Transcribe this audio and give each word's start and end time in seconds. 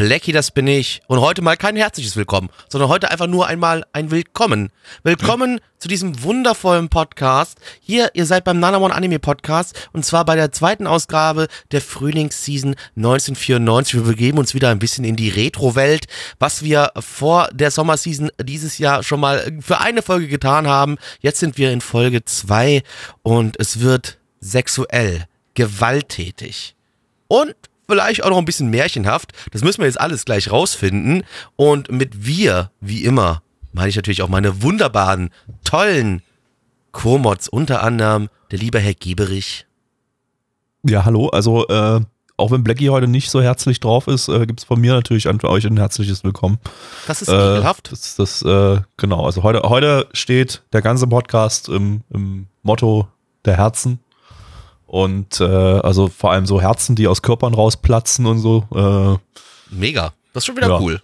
Blackie, 0.00 0.32
das 0.32 0.50
bin 0.50 0.66
ich. 0.66 1.02
Und 1.08 1.20
heute 1.20 1.42
mal 1.42 1.58
kein 1.58 1.76
herzliches 1.76 2.16
Willkommen, 2.16 2.48
sondern 2.70 2.88
heute 2.88 3.10
einfach 3.10 3.26
nur 3.26 3.46
einmal 3.46 3.84
ein 3.92 4.10
Willkommen. 4.10 4.70
Willkommen 5.02 5.60
zu 5.78 5.88
diesem 5.88 6.22
wundervollen 6.22 6.88
Podcast. 6.88 7.58
Hier, 7.82 8.08
ihr 8.14 8.24
seid 8.24 8.44
beim 8.44 8.58
Nanamon 8.58 8.92
Anime 8.92 9.18
Podcast 9.18 9.90
und 9.92 10.06
zwar 10.06 10.24
bei 10.24 10.36
der 10.36 10.52
zweiten 10.52 10.86
Ausgabe 10.86 11.48
der 11.70 11.82
Frühlingsseason 11.82 12.76
1994. 12.96 13.96
Wir 13.96 14.02
begeben 14.04 14.38
uns 14.38 14.54
wieder 14.54 14.70
ein 14.70 14.78
bisschen 14.78 15.04
in 15.04 15.16
die 15.16 15.28
Retro-Welt, 15.28 16.06
was 16.38 16.62
wir 16.62 16.92
vor 16.98 17.50
der 17.52 17.70
Sommerseason 17.70 18.30
dieses 18.42 18.78
Jahr 18.78 19.02
schon 19.02 19.20
mal 19.20 19.52
für 19.60 19.80
eine 19.80 20.00
Folge 20.00 20.28
getan 20.28 20.66
haben. 20.66 20.96
Jetzt 21.20 21.40
sind 21.40 21.58
wir 21.58 21.72
in 21.72 21.82
Folge 21.82 22.24
2 22.24 22.82
und 23.22 23.60
es 23.60 23.80
wird 23.80 24.16
sexuell, 24.40 25.26
gewalttätig 25.52 26.74
und 27.28 27.54
vielleicht 27.90 28.22
auch 28.24 28.30
noch 28.30 28.38
ein 28.38 28.44
bisschen 28.44 28.70
märchenhaft. 28.70 29.32
Das 29.50 29.62
müssen 29.62 29.78
wir 29.80 29.86
jetzt 29.86 30.00
alles 30.00 30.24
gleich 30.24 30.50
rausfinden. 30.50 31.24
Und 31.56 31.90
mit 31.90 32.24
wir, 32.24 32.70
wie 32.80 33.04
immer, 33.04 33.42
meine 33.72 33.88
ich 33.88 33.96
natürlich 33.96 34.22
auch 34.22 34.28
meine 34.28 34.62
wunderbaren, 34.62 35.30
tollen 35.64 36.22
Co-Mods, 36.92 37.48
unter 37.48 37.82
anderem 37.82 38.28
der 38.50 38.58
liebe 38.58 38.78
Herr 38.78 38.94
Gieberich. 38.94 39.66
Ja, 40.84 41.04
hallo. 41.04 41.28
Also, 41.28 41.66
äh, 41.68 42.00
auch 42.36 42.50
wenn 42.50 42.64
Blackie 42.64 42.88
heute 42.88 43.06
nicht 43.06 43.30
so 43.30 43.42
herzlich 43.42 43.80
drauf 43.80 44.06
ist, 44.06 44.28
äh, 44.28 44.46
gibt 44.46 44.60
es 44.60 44.64
von 44.64 44.80
mir 44.80 44.94
natürlich 44.94 45.28
an 45.28 45.38
euch 45.42 45.66
ein 45.66 45.76
herzliches 45.76 46.24
Willkommen. 46.24 46.58
Das 47.06 47.20
ist 47.20 47.28
Äh, 47.28 47.34
ekelhaft. 47.56 47.92
das, 47.92 48.16
das, 48.16 48.42
äh, 48.42 48.80
genau, 48.96 49.26
also 49.26 49.42
heute, 49.42 49.60
heute 49.68 50.08
steht 50.14 50.62
der 50.72 50.80
ganze 50.80 51.06
Podcast 51.06 51.68
im, 51.68 52.02
im 52.10 52.46
Motto 52.62 53.08
der 53.44 53.56
Herzen. 53.58 53.98
Und 54.90 55.40
äh, 55.40 55.44
also 55.44 56.08
vor 56.08 56.32
allem 56.32 56.46
so 56.46 56.60
Herzen, 56.60 56.96
die 56.96 57.06
aus 57.06 57.22
Körpern 57.22 57.54
rausplatzen 57.54 58.26
und 58.26 58.40
so. 58.40 58.64
Äh, 58.74 59.72
Mega. 59.72 60.14
Das 60.32 60.42
ist 60.42 60.46
schon 60.46 60.56
wieder 60.56 60.66
ja. 60.66 60.80
cool. 60.80 61.00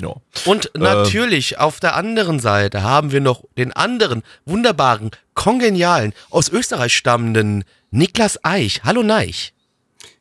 ja. 0.00 0.14
Und 0.44 0.70
natürlich 0.74 1.58
auf 1.58 1.80
der 1.80 1.96
anderen 1.96 2.38
Seite 2.38 2.84
haben 2.84 3.10
wir 3.10 3.20
noch 3.20 3.42
den 3.58 3.72
anderen 3.72 4.22
wunderbaren, 4.44 5.10
kongenialen, 5.34 6.12
aus 6.30 6.48
Österreich 6.50 6.96
stammenden 6.96 7.64
Niklas 7.90 8.44
Eich. 8.44 8.82
Hallo 8.84 9.02
Neich. 9.02 9.52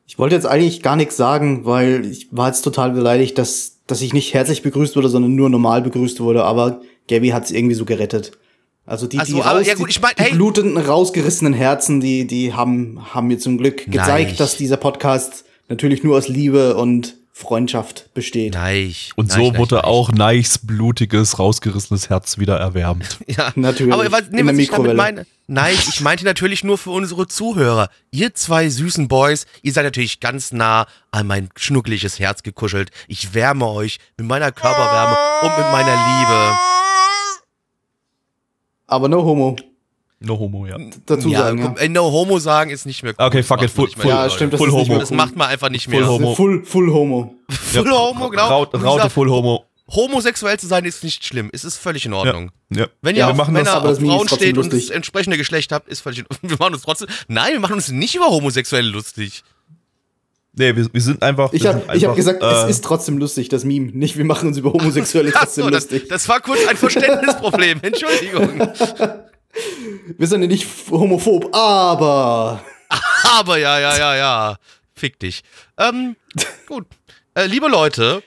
Ich 0.08 0.18
wollte 0.18 0.34
jetzt 0.34 0.48
eigentlich 0.48 0.82
gar 0.82 0.96
nichts 0.96 1.16
sagen, 1.16 1.64
weil 1.64 2.06
ich 2.06 2.30
war 2.32 2.48
jetzt 2.48 2.64
total 2.64 2.90
beleidigt, 2.90 3.38
dass, 3.38 3.82
dass 3.86 4.02
ich 4.02 4.14
nicht 4.14 4.34
herzlich 4.34 4.64
begrüßt 4.64 4.96
wurde, 4.96 5.10
sondern 5.10 5.36
nur 5.36 5.52
normal 5.52 5.84
begrüßt 5.84 6.22
wurde, 6.22 6.44
aber 6.44 6.82
Gabby 7.08 7.30
hat 7.30 7.44
es 7.44 7.52
irgendwie 7.52 7.76
so 7.76 7.86
gerettet. 7.86 8.32
Also 8.86 9.08
die, 9.08 9.18
die, 9.18 9.40
raus, 9.40 9.66
ja 9.66 9.74
gut, 9.74 9.90
ich 9.90 10.00
mein, 10.00 10.14
die, 10.18 10.24
hey. 10.24 10.32
die 10.32 10.36
blutenden, 10.38 10.78
rausgerissenen 10.78 11.54
Herzen, 11.54 12.02
die, 12.02 12.28
die 12.28 12.54
haben, 12.54 13.02
haben 13.14 13.28
mir 13.28 13.40
zum 13.40 13.58
Glück 13.58 13.86
gezeigt, 13.86 14.30
Nein. 14.30 14.38
dass 14.38 14.58
dieser 14.58 14.78
Podcast 14.78 15.46
natürlich 15.70 16.04
nur 16.04 16.18
aus 16.18 16.28
Liebe 16.28 16.76
und 16.76 17.16
Freundschaft 17.38 18.14
besteht. 18.14 18.54
Neich. 18.54 19.12
Und 19.18 19.28
Neich, 19.28 19.38
so 19.38 19.52
Neich, 19.52 19.60
wurde 19.60 19.76
Neich. 19.76 19.84
auch 19.84 20.12
Neichs 20.14 20.58
blutiges, 20.58 21.38
rausgerissenes 21.38 22.10
Herz 22.10 22.38
wieder 22.38 22.58
erwärmt. 22.58 23.20
Ja, 23.28 23.52
Natürlich. 23.56 23.92
Aber 23.92 24.10
was, 24.10 24.30
nee, 24.32 24.46
was 24.46 24.58
ich 24.58 24.70
damit 24.70 24.96
meine, 24.96 25.26
nein, 25.48 25.76
ich 25.90 26.00
meinte 26.00 26.24
natürlich 26.24 26.64
nur 26.64 26.78
für 26.78 26.92
unsere 26.92 27.28
Zuhörer. 27.28 27.90
Ihr 28.12 28.34
zwei 28.36 28.70
süßen 28.70 29.10
Boys, 29.10 29.48
ihr 29.64 29.74
seid 29.74 29.84
natürlich 29.84 30.22
ganz 30.22 30.54
nah 30.54 30.86
an 31.12 31.28
mein 31.28 31.50
schnuckliges 31.58 32.20
Herz 32.20 32.44
gekuschelt. 32.44 32.92
Ich 33.08 33.34
wärme 33.34 33.68
euch 33.68 33.98
mit 34.16 34.28
meiner 34.28 34.54
Körperwärme 34.54 35.18
und 35.42 35.58
mit 35.58 35.72
meiner 35.72 35.96
Liebe. 35.96 36.58
Aber 38.88 39.08
no 39.10 39.24
homo, 39.24 39.56
No 40.20 40.40
homo, 40.40 40.66
ja. 40.66 40.78
dazu 41.06 41.30
ja, 41.30 41.40
sagen. 41.40 41.62
guck, 41.62 41.82
ey, 41.82 41.90
no 41.90 42.12
homo 42.12 42.40
sagen 42.40 42.70
ist 42.72 42.86
nicht 42.86 43.04
mehr 43.04 43.14
cool. 43.20 43.26
Okay, 43.26 43.38
Das 43.40 43.48
fuck 43.48 43.62
it, 43.62 43.70
full- 43.72 43.90
full- 43.90 44.08
Ja, 44.10 44.30
stimmt, 44.30 44.54
das 44.54 44.60
Full 44.60 44.72
homo. 44.72 44.86
mehr 44.86 45.00
Das 45.00 45.12
cool. 45.12 45.18
macht 45.18 45.36
man 45.36 45.48
einfach 45.50 45.70
nicht 45.70 45.86
Full 45.86 46.00
mehr. 46.00 46.08
homo. 46.08 46.36
Full, 46.36 46.64
full 46.66 46.92
homo. 46.92 47.36
Full 47.50 47.92
homo, 47.92 48.30
genau. 48.30 48.48
Raute 48.48 48.78
dieser- 48.78 49.10
Full 49.10 49.30
Homo. 49.30 49.66
Homosexuell 49.88 50.58
zu 50.58 50.66
sein 50.66 50.84
ist 50.86 51.04
nicht 51.04 51.24
schlimm. 51.24 51.52
Es 51.54 51.64
ist 51.64 51.78
völlig 51.78 52.08
in 52.08 52.14
Ordnung. 52.14 52.50
Ja. 52.72 52.88
Wenn 53.04 53.16
Ja, 53.16 53.26
ihr 53.26 53.28
wir 53.28 53.32
auf 53.34 53.38
machen 53.38 53.54
Männer 53.54 53.66
das, 53.66 53.74
aber 53.76 53.90
auf 53.92 54.00
das 54.00 54.08
Frauen 54.08 54.28
steht 54.28 54.58
und 54.58 54.66
das 54.66 54.74
lustig. 54.74 54.96
entsprechende 54.96 55.38
Geschlecht 55.38 55.72
habt, 55.72 55.88
ist 55.90 56.00
völlig 56.02 56.20
in 56.20 56.26
Ordnung. 56.28 56.50
Wir 56.50 56.58
machen 56.58 56.74
uns 56.74 56.82
trotzdem. 56.84 57.08
Nein, 57.28 57.52
wir 57.54 57.60
machen 57.60 57.74
uns 57.76 57.90
nicht 57.90 58.16
über 58.16 58.26
Homosexuelle 58.32 58.90
lustig. 58.90 59.44
Nee, 60.58 60.76
wir, 60.76 60.88
wir 60.92 61.02
sind 61.02 61.22
einfach. 61.22 61.52
Ich 61.54 61.66
habe 61.66 61.84
hab 61.88 62.16
gesagt, 62.16 62.42
äh, 62.42 62.46
es 62.46 62.70
ist 62.70 62.84
trotzdem 62.84 63.18
lustig, 63.18 63.50
das 63.50 63.66
Meme. 63.66 63.92
Nicht, 63.92 64.18
wir 64.18 64.26
machen 64.26 64.48
uns 64.48 64.58
über 64.58 64.72
Homosexuelle 64.72 65.32
trotzdem 65.34 65.66
so, 65.66 65.70
das, 65.70 65.90
lustig. 65.92 66.10
das 66.10 66.30
war 66.30 66.40
kurz 66.40 66.66
ein 66.68 66.78
Verständnisproblem. 66.78 67.80
Entschuldigung. 67.82 68.72
Wir 70.18 70.28
sind 70.28 70.42
ja 70.42 70.48
nicht 70.48 70.68
homophob, 70.90 71.54
aber. 71.56 72.64
Aber 73.38 73.58
ja, 73.58 73.80
ja, 73.80 73.98
ja, 73.98 74.16
ja. 74.16 74.58
Fick 74.94 75.20
dich. 75.20 75.42
Ähm, 75.78 76.16
gut. 76.68 76.86
Äh, 77.34 77.48
liebe 77.48 77.68
Leute, 77.68 78.22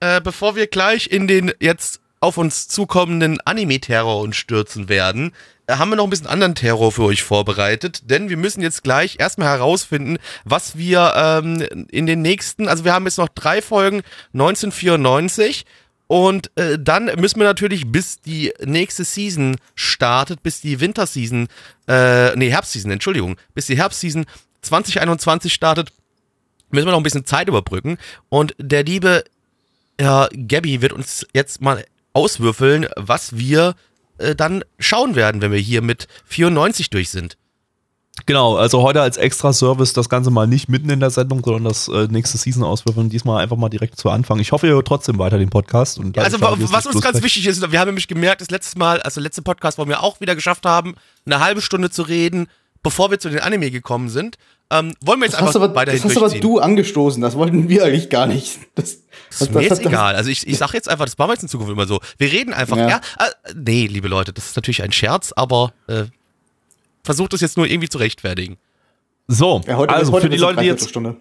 äh, 0.00 0.20
bevor 0.20 0.56
wir 0.56 0.66
gleich 0.66 1.06
in 1.10 1.28
den 1.28 1.52
jetzt 1.60 2.00
auf 2.20 2.36
uns 2.36 2.68
zukommenden 2.68 3.38
Anime-Terror 3.44 4.20
uns 4.20 4.36
stürzen 4.36 4.88
werden, 4.88 5.32
haben 5.68 5.90
wir 5.90 5.96
noch 5.96 6.04
ein 6.04 6.10
bisschen 6.10 6.26
anderen 6.26 6.54
Terror 6.54 6.92
für 6.92 7.04
euch 7.04 7.22
vorbereitet, 7.22 8.10
denn 8.10 8.28
wir 8.28 8.36
müssen 8.36 8.62
jetzt 8.62 8.84
gleich 8.84 9.16
erstmal 9.18 9.48
herausfinden, 9.48 10.18
was 10.44 10.76
wir 10.78 11.12
ähm, 11.16 11.86
in 11.90 12.06
den 12.06 12.22
nächsten, 12.22 12.68
also 12.68 12.84
wir 12.84 12.94
haben 12.94 13.06
jetzt 13.06 13.18
noch 13.18 13.28
drei 13.28 13.60
Folgen 13.62 14.02
1994 14.32 15.66
und 16.06 16.56
äh, 16.56 16.78
dann 16.78 17.06
müssen 17.16 17.40
wir 17.40 17.46
natürlich, 17.46 17.90
bis 17.90 18.20
die 18.20 18.52
nächste 18.64 19.04
Season 19.04 19.56
startet, 19.74 20.42
bis 20.42 20.60
die 20.60 20.80
Winterseason, 20.80 21.48
äh, 21.88 22.36
nee, 22.36 22.50
Herbstseason, 22.50 22.92
Entschuldigung, 22.92 23.36
bis 23.54 23.66
die 23.66 23.76
Herbstseason 23.76 24.24
2021 24.62 25.52
startet, 25.52 25.90
müssen 26.70 26.86
wir 26.86 26.92
noch 26.92 27.00
ein 27.00 27.04
bisschen 27.04 27.26
Zeit 27.26 27.48
überbrücken. 27.48 27.98
Und 28.28 28.54
der 28.58 28.84
liebe 28.84 29.24
Herr 29.98 30.28
Gabby 30.32 30.80
wird 30.80 30.92
uns 30.92 31.26
jetzt 31.32 31.60
mal 31.60 31.84
auswürfeln, 32.12 32.86
was 32.96 33.36
wir 33.36 33.74
äh, 34.18 34.34
dann 34.34 34.64
schauen 34.78 35.14
werden, 35.14 35.40
wenn 35.40 35.52
wir 35.52 35.58
hier 35.58 35.82
mit 35.82 36.08
94 36.26 36.90
durch 36.90 37.10
sind. 37.10 37.36
Genau, 38.24 38.56
also 38.56 38.82
heute 38.82 39.02
als 39.02 39.18
extra 39.18 39.52
Service 39.52 39.92
das 39.92 40.08
Ganze 40.08 40.30
mal 40.30 40.46
nicht 40.46 40.70
mitten 40.70 40.88
in 40.88 41.00
der 41.00 41.10
Sendung, 41.10 41.42
sondern 41.44 41.64
das 41.64 41.86
äh, 41.88 42.08
nächste 42.08 42.38
Season 42.38 42.64
auswürfeln. 42.64 43.10
Diesmal 43.10 43.42
einfach 43.42 43.58
mal 43.58 43.68
direkt 43.68 43.98
zu 43.98 44.08
Anfang. 44.08 44.38
Ich 44.38 44.52
hoffe, 44.52 44.66
ihr 44.66 44.72
hört 44.72 44.88
trotzdem 44.88 45.18
weiter 45.18 45.38
den 45.38 45.50
Podcast. 45.50 45.98
Und 45.98 46.16
Ja, 46.16 46.22
also 46.22 46.40
wir 46.40 46.72
was 46.72 46.86
uns 46.86 47.02
ganz 47.02 47.22
wichtig 47.22 47.46
ist, 47.46 47.70
wir 47.70 47.78
haben 47.78 47.88
nämlich 47.88 48.08
gemerkt, 48.08 48.40
das 48.40 48.50
letzte 48.50 48.78
Mal, 48.78 49.02
also 49.02 49.20
letzte 49.20 49.42
Podcast, 49.42 49.76
wo 49.76 49.86
wir 49.86 50.02
auch 50.02 50.20
wieder 50.20 50.34
geschafft 50.34 50.64
haben, 50.64 50.94
eine 51.26 51.40
halbe 51.40 51.60
Stunde 51.60 51.90
zu 51.90 52.02
reden, 52.02 52.48
bevor 52.82 53.10
wir 53.10 53.18
zu 53.18 53.28
den 53.28 53.40
Anime 53.40 53.70
gekommen 53.70 54.08
sind, 54.08 54.36
ähm, 54.70 54.94
wollen 55.00 55.20
wir 55.20 55.26
jetzt 55.26 55.34
Das 55.34 55.40
einfach 55.40 55.54
hast, 55.54 55.56
aber, 55.56 55.74
weiterhin 55.74 56.02
das 56.02 56.10
hast 56.10 56.16
aber 56.16 56.40
du 56.40 56.58
angestoßen, 56.58 57.22
das 57.22 57.36
wollten 57.36 57.68
wir 57.68 57.84
eigentlich 57.84 58.10
gar 58.10 58.26
nicht. 58.26 58.58
Das, 58.74 58.98
Das 59.30 59.42
ist 59.42 59.54
mir 59.54 59.62
jetzt 59.62 59.80
egal. 59.80 60.16
Also 60.16 60.30
ich, 60.30 60.46
ich 60.46 60.58
sag 60.58 60.72
jetzt 60.74 60.88
einfach, 60.88 61.04
das 61.04 61.16
machen 61.18 61.28
wir 61.30 61.34
jetzt 61.34 61.42
in 61.42 61.48
Zukunft 61.48 61.72
immer 61.72 61.86
so. 61.86 62.00
Wir 62.18 62.32
reden 62.32 62.52
einfach, 62.52 62.76
ja. 62.76 62.88
Ja. 62.88 62.96
äh, 63.18 63.52
nee, 63.54 63.86
liebe 63.86 64.08
Leute, 64.08 64.32
das 64.32 64.46
ist 64.46 64.56
natürlich 64.56 64.82
ein 64.82 64.92
Scherz, 64.92 65.32
aber 65.36 65.72
äh, 65.86 66.04
versucht 67.04 67.32
es 67.34 67.40
jetzt 67.40 67.56
nur 67.56 67.66
irgendwie 67.66 67.88
zu 67.88 67.98
rechtfertigen. 67.98 68.56
So, 69.28 69.60
Ja, 69.66 69.76
heute, 69.76 69.94
also 69.94 70.12
heute 70.12 70.26
für 70.26 70.30
die 70.30 70.36
Leute, 70.36 70.60
die 70.60 70.66
jetzt 70.66 70.84
Dreiviertelstunde. 70.84 71.16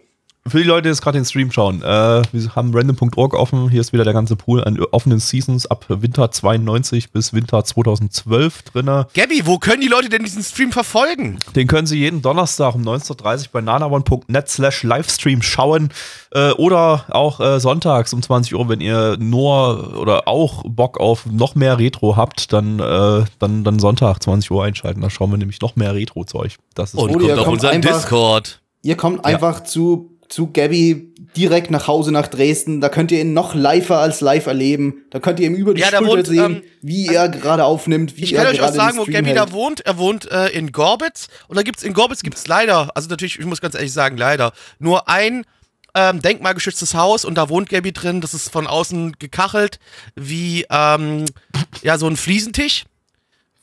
Für 0.48 0.60
die 0.60 0.64
Leute, 0.64 0.84
die 0.84 0.90
jetzt 0.90 1.02
gerade 1.02 1.18
den 1.18 1.26
Stream 1.26 1.52
schauen, 1.52 1.82
äh, 1.82 2.22
wir 2.32 2.56
haben 2.56 2.72
random.org 2.72 3.34
offen. 3.34 3.68
Hier 3.68 3.82
ist 3.82 3.94
wieder 3.94 4.04
der 4.04 4.14
ganze 4.14 4.36
Pool 4.36 4.64
an 4.64 4.80
offenen 4.92 5.18
Seasons 5.20 5.66
ab 5.66 5.86
Winter 5.90 6.30
92 6.30 7.12
bis 7.12 7.34
Winter 7.34 7.64
2012 7.64 8.62
drinne. 8.62 9.08
Gabby, 9.16 9.42
wo 9.48 9.58
können 9.58 9.82
die 9.82 9.88
Leute 9.88 10.08
denn 10.08 10.22
diesen 10.24 10.44
Stream 10.44 10.72
verfolgen? 10.72 11.40
Den 11.56 11.66
können 11.68 11.88
Sie 11.88 11.98
jeden 11.98 12.22
Donnerstag 12.22 12.76
um 12.76 12.84
19.30 12.84 13.40
Uhr 13.42 13.46
bei 13.54 13.62
nanavon.net 13.62 14.48
slash 14.48 14.84
Livestream 14.84 15.42
schauen 15.42 15.90
äh, 16.32 16.52
oder 16.52 17.06
auch 17.10 17.40
äh, 17.40 17.60
sonntags 17.60 18.14
um 18.14 18.22
20 18.22 18.54
Uhr, 18.54 18.70
wenn 18.70 18.82
ihr 18.82 19.18
nur 19.18 19.98
oder 19.98 20.28
auch 20.28 20.62
Bock 20.68 21.00
auf 21.00 21.26
noch 21.26 21.56
mehr 21.56 21.80
Retro 21.80 22.18
habt, 22.18 22.54
dann, 22.54 22.80
äh, 22.80 23.24
dann, 23.40 23.64
dann 23.64 23.80
Sonntag 23.80 24.22
20 24.22 24.52
Uhr 24.52 24.64
einschalten. 24.64 25.02
Da 25.02 25.10
schauen 25.10 25.32
wir 25.32 25.40
nämlich 25.40 25.60
noch 25.62 25.76
mehr 25.76 25.96
Retro-Zeug. 25.96 26.58
Das 26.76 26.94
ist 26.94 27.00
Und 27.00 27.14
kommt 27.14 27.32
auf 27.32 27.48
unseren 27.48 27.72
einfach- 27.72 27.96
Discord. 27.96 28.62
Ihr 28.84 28.96
kommt 28.96 29.26
einfach 29.26 29.64
zu, 29.64 30.15
zu 30.36 30.52
Gabby 30.52 31.14
direkt 31.38 31.72
nach 31.72 31.88
Hause 31.88 32.12
nach 32.12 32.28
Dresden. 32.28 32.82
Da 32.82 32.90
könnt 32.90 33.10
ihr 33.10 33.22
ihn 33.22 33.32
noch 33.32 33.56
liver 33.56 34.00
als 34.00 34.20
live 34.20 34.48
erleben. 34.48 35.06
Da 35.10 35.20
könnt 35.22 35.40
ihr 35.40 35.48
ihm 35.48 35.56
über 35.56 35.74
die 35.74 35.80
Ja, 35.80 35.88
Schulter 35.88 36.06
wohnt, 36.08 36.28
sehen, 36.28 36.56
ähm, 36.58 36.64
wie 36.82 37.08
er 37.08 37.30
gerade 37.30 37.64
aufnimmt, 37.64 38.18
wie 38.18 38.24
Ich 38.26 38.34
er 38.34 38.44
kann 38.44 38.54
euch 38.54 38.62
auch 38.62 38.74
sagen, 38.74 38.98
wo 38.98 39.06
Gabby 39.06 39.28
hält. 39.28 39.38
da 39.38 39.54
wohnt. 39.54 39.80
Er 39.86 39.98
wohnt 39.98 40.30
äh, 40.30 40.50
in 40.50 40.74
Gorbitz. 40.74 41.30
Und 41.48 41.56
da 41.56 41.64
gibt's 41.64 41.84
in 41.84 41.94
Gorbitz 41.94 42.22
gibt's 42.22 42.48
leider, 42.48 42.92
also 42.96 43.08
natürlich, 43.08 43.40
ich 43.40 43.46
muss 43.46 43.62
ganz 43.62 43.76
ehrlich 43.76 43.94
sagen, 43.94 44.18
leider, 44.18 44.52
nur 44.78 45.08
ein 45.08 45.46
ähm, 45.96 46.22
denkmalgeschütztes 46.22 46.96
Haus 46.96 47.24
und 47.24 47.36
da 47.36 47.48
wohnt 47.48 47.70
Gabby 47.70 47.94
drin. 47.94 48.20
Das 48.20 48.34
ist 48.34 48.50
von 48.52 48.68
außen 48.68 49.14
gekachelt 49.18 49.80
wie 50.16 50.66
ähm, 50.70 51.24
ja 51.82 51.98
so 51.98 52.08
ein 52.08 52.18
Fliesentisch. 52.18 52.84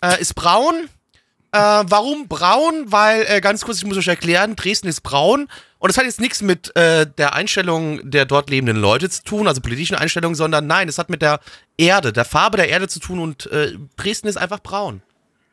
Äh, 0.03 0.23
ist 0.23 0.35
braun. 0.35 0.89
Äh, 1.55 1.59
warum 1.59 2.29
braun? 2.29 2.87
Weil, 2.87 3.25
äh, 3.29 3.41
ganz 3.41 3.63
kurz, 3.63 3.79
ich 3.79 3.85
muss 3.85 3.97
euch 3.99 4.09
erklären, 4.09 4.57
Dresden 4.57 4.89
ist 4.89 5.03
braun. 5.03 5.49
Und 5.79 5.89
das 5.91 5.99
hat 5.99 6.05
jetzt 6.05 6.21
nichts 6.21 6.41
mit 6.43 6.75
äh, 6.77 7.07
der 7.19 7.35
Einstellung 7.35 8.09
der 8.11 8.25
dort 8.25 8.49
lebenden 8.51 8.77
Leute 8.79 9.11
zu 9.11 9.23
tun, 9.23 9.47
also 9.49 9.61
politischen 9.61 9.97
Einstellungen, 9.97 10.35
sondern 10.35 10.67
nein, 10.67 10.89
es 10.89 10.97
hat 10.99 11.11
mit 11.11 11.21
der 11.23 11.41
Erde, 11.77 12.13
der 12.13 12.25
Farbe 12.25 12.57
der 12.57 12.69
Erde 12.69 12.89
zu 12.89 13.01
tun 13.01 13.19
und 13.19 13.51
äh, 13.53 13.73
Dresden 13.97 14.29
ist 14.29 14.37
einfach 14.39 14.61
braun. 14.61 15.03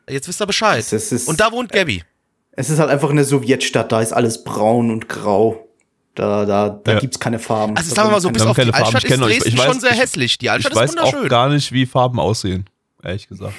Jetzt 0.09 0.27
wisst 0.27 0.41
ihr 0.41 0.45
Bescheid. 0.47 0.79
Es 0.79 1.11
ist- 1.11 1.27
und 1.27 1.39
da 1.39 1.51
wohnt 1.51 1.71
Gabby. 1.71 2.03
Es 2.51 2.69
ist 2.69 2.79
halt 2.79 2.89
einfach 2.89 3.09
eine 3.09 3.23
Sowjetstadt, 3.25 3.91
da 3.91 4.01
ist 4.01 4.13
alles 4.13 4.43
braun 4.43 4.91
und 4.91 5.09
grau. 5.09 5.67
Da, 6.15 6.45
da, 6.45 6.69
da 6.69 6.91
Ja. 6.93 6.99
gibt's 6.99 7.19
keine 7.19 7.39
Farben. 7.39 7.75
Also 7.77 7.93
sagen 7.95 8.09
wir 8.09 8.13
mal 8.13 8.21
so, 8.21 8.29
bis 8.29 8.41
auf 8.43 8.55
die 8.55 8.63
Farben. 8.63 8.75
Altstadt 8.75 9.03
Ich 9.05 9.11
ist 9.11 9.21
euch- 9.21 9.31
ich 9.37 9.39
Dresden 9.43 9.59
weiß- 9.59 9.65
schon 9.65 9.79
sehr 9.79 9.91
ich- 9.91 9.99
hässlich. 9.99 10.37
Die 10.37 10.45
Ich 10.47 10.51
Altstadt 10.51 10.75
weiß 10.75 10.89
ist 10.91 10.99
auch 10.99 11.05
wunderschön. 11.07 11.29
gar 11.29 11.49
nicht, 11.49 11.71
wie 11.71 11.85
Farben 11.85 12.19
aussehen. 12.19 12.65
Ehrlich 13.03 13.27
gesagt. 13.27 13.53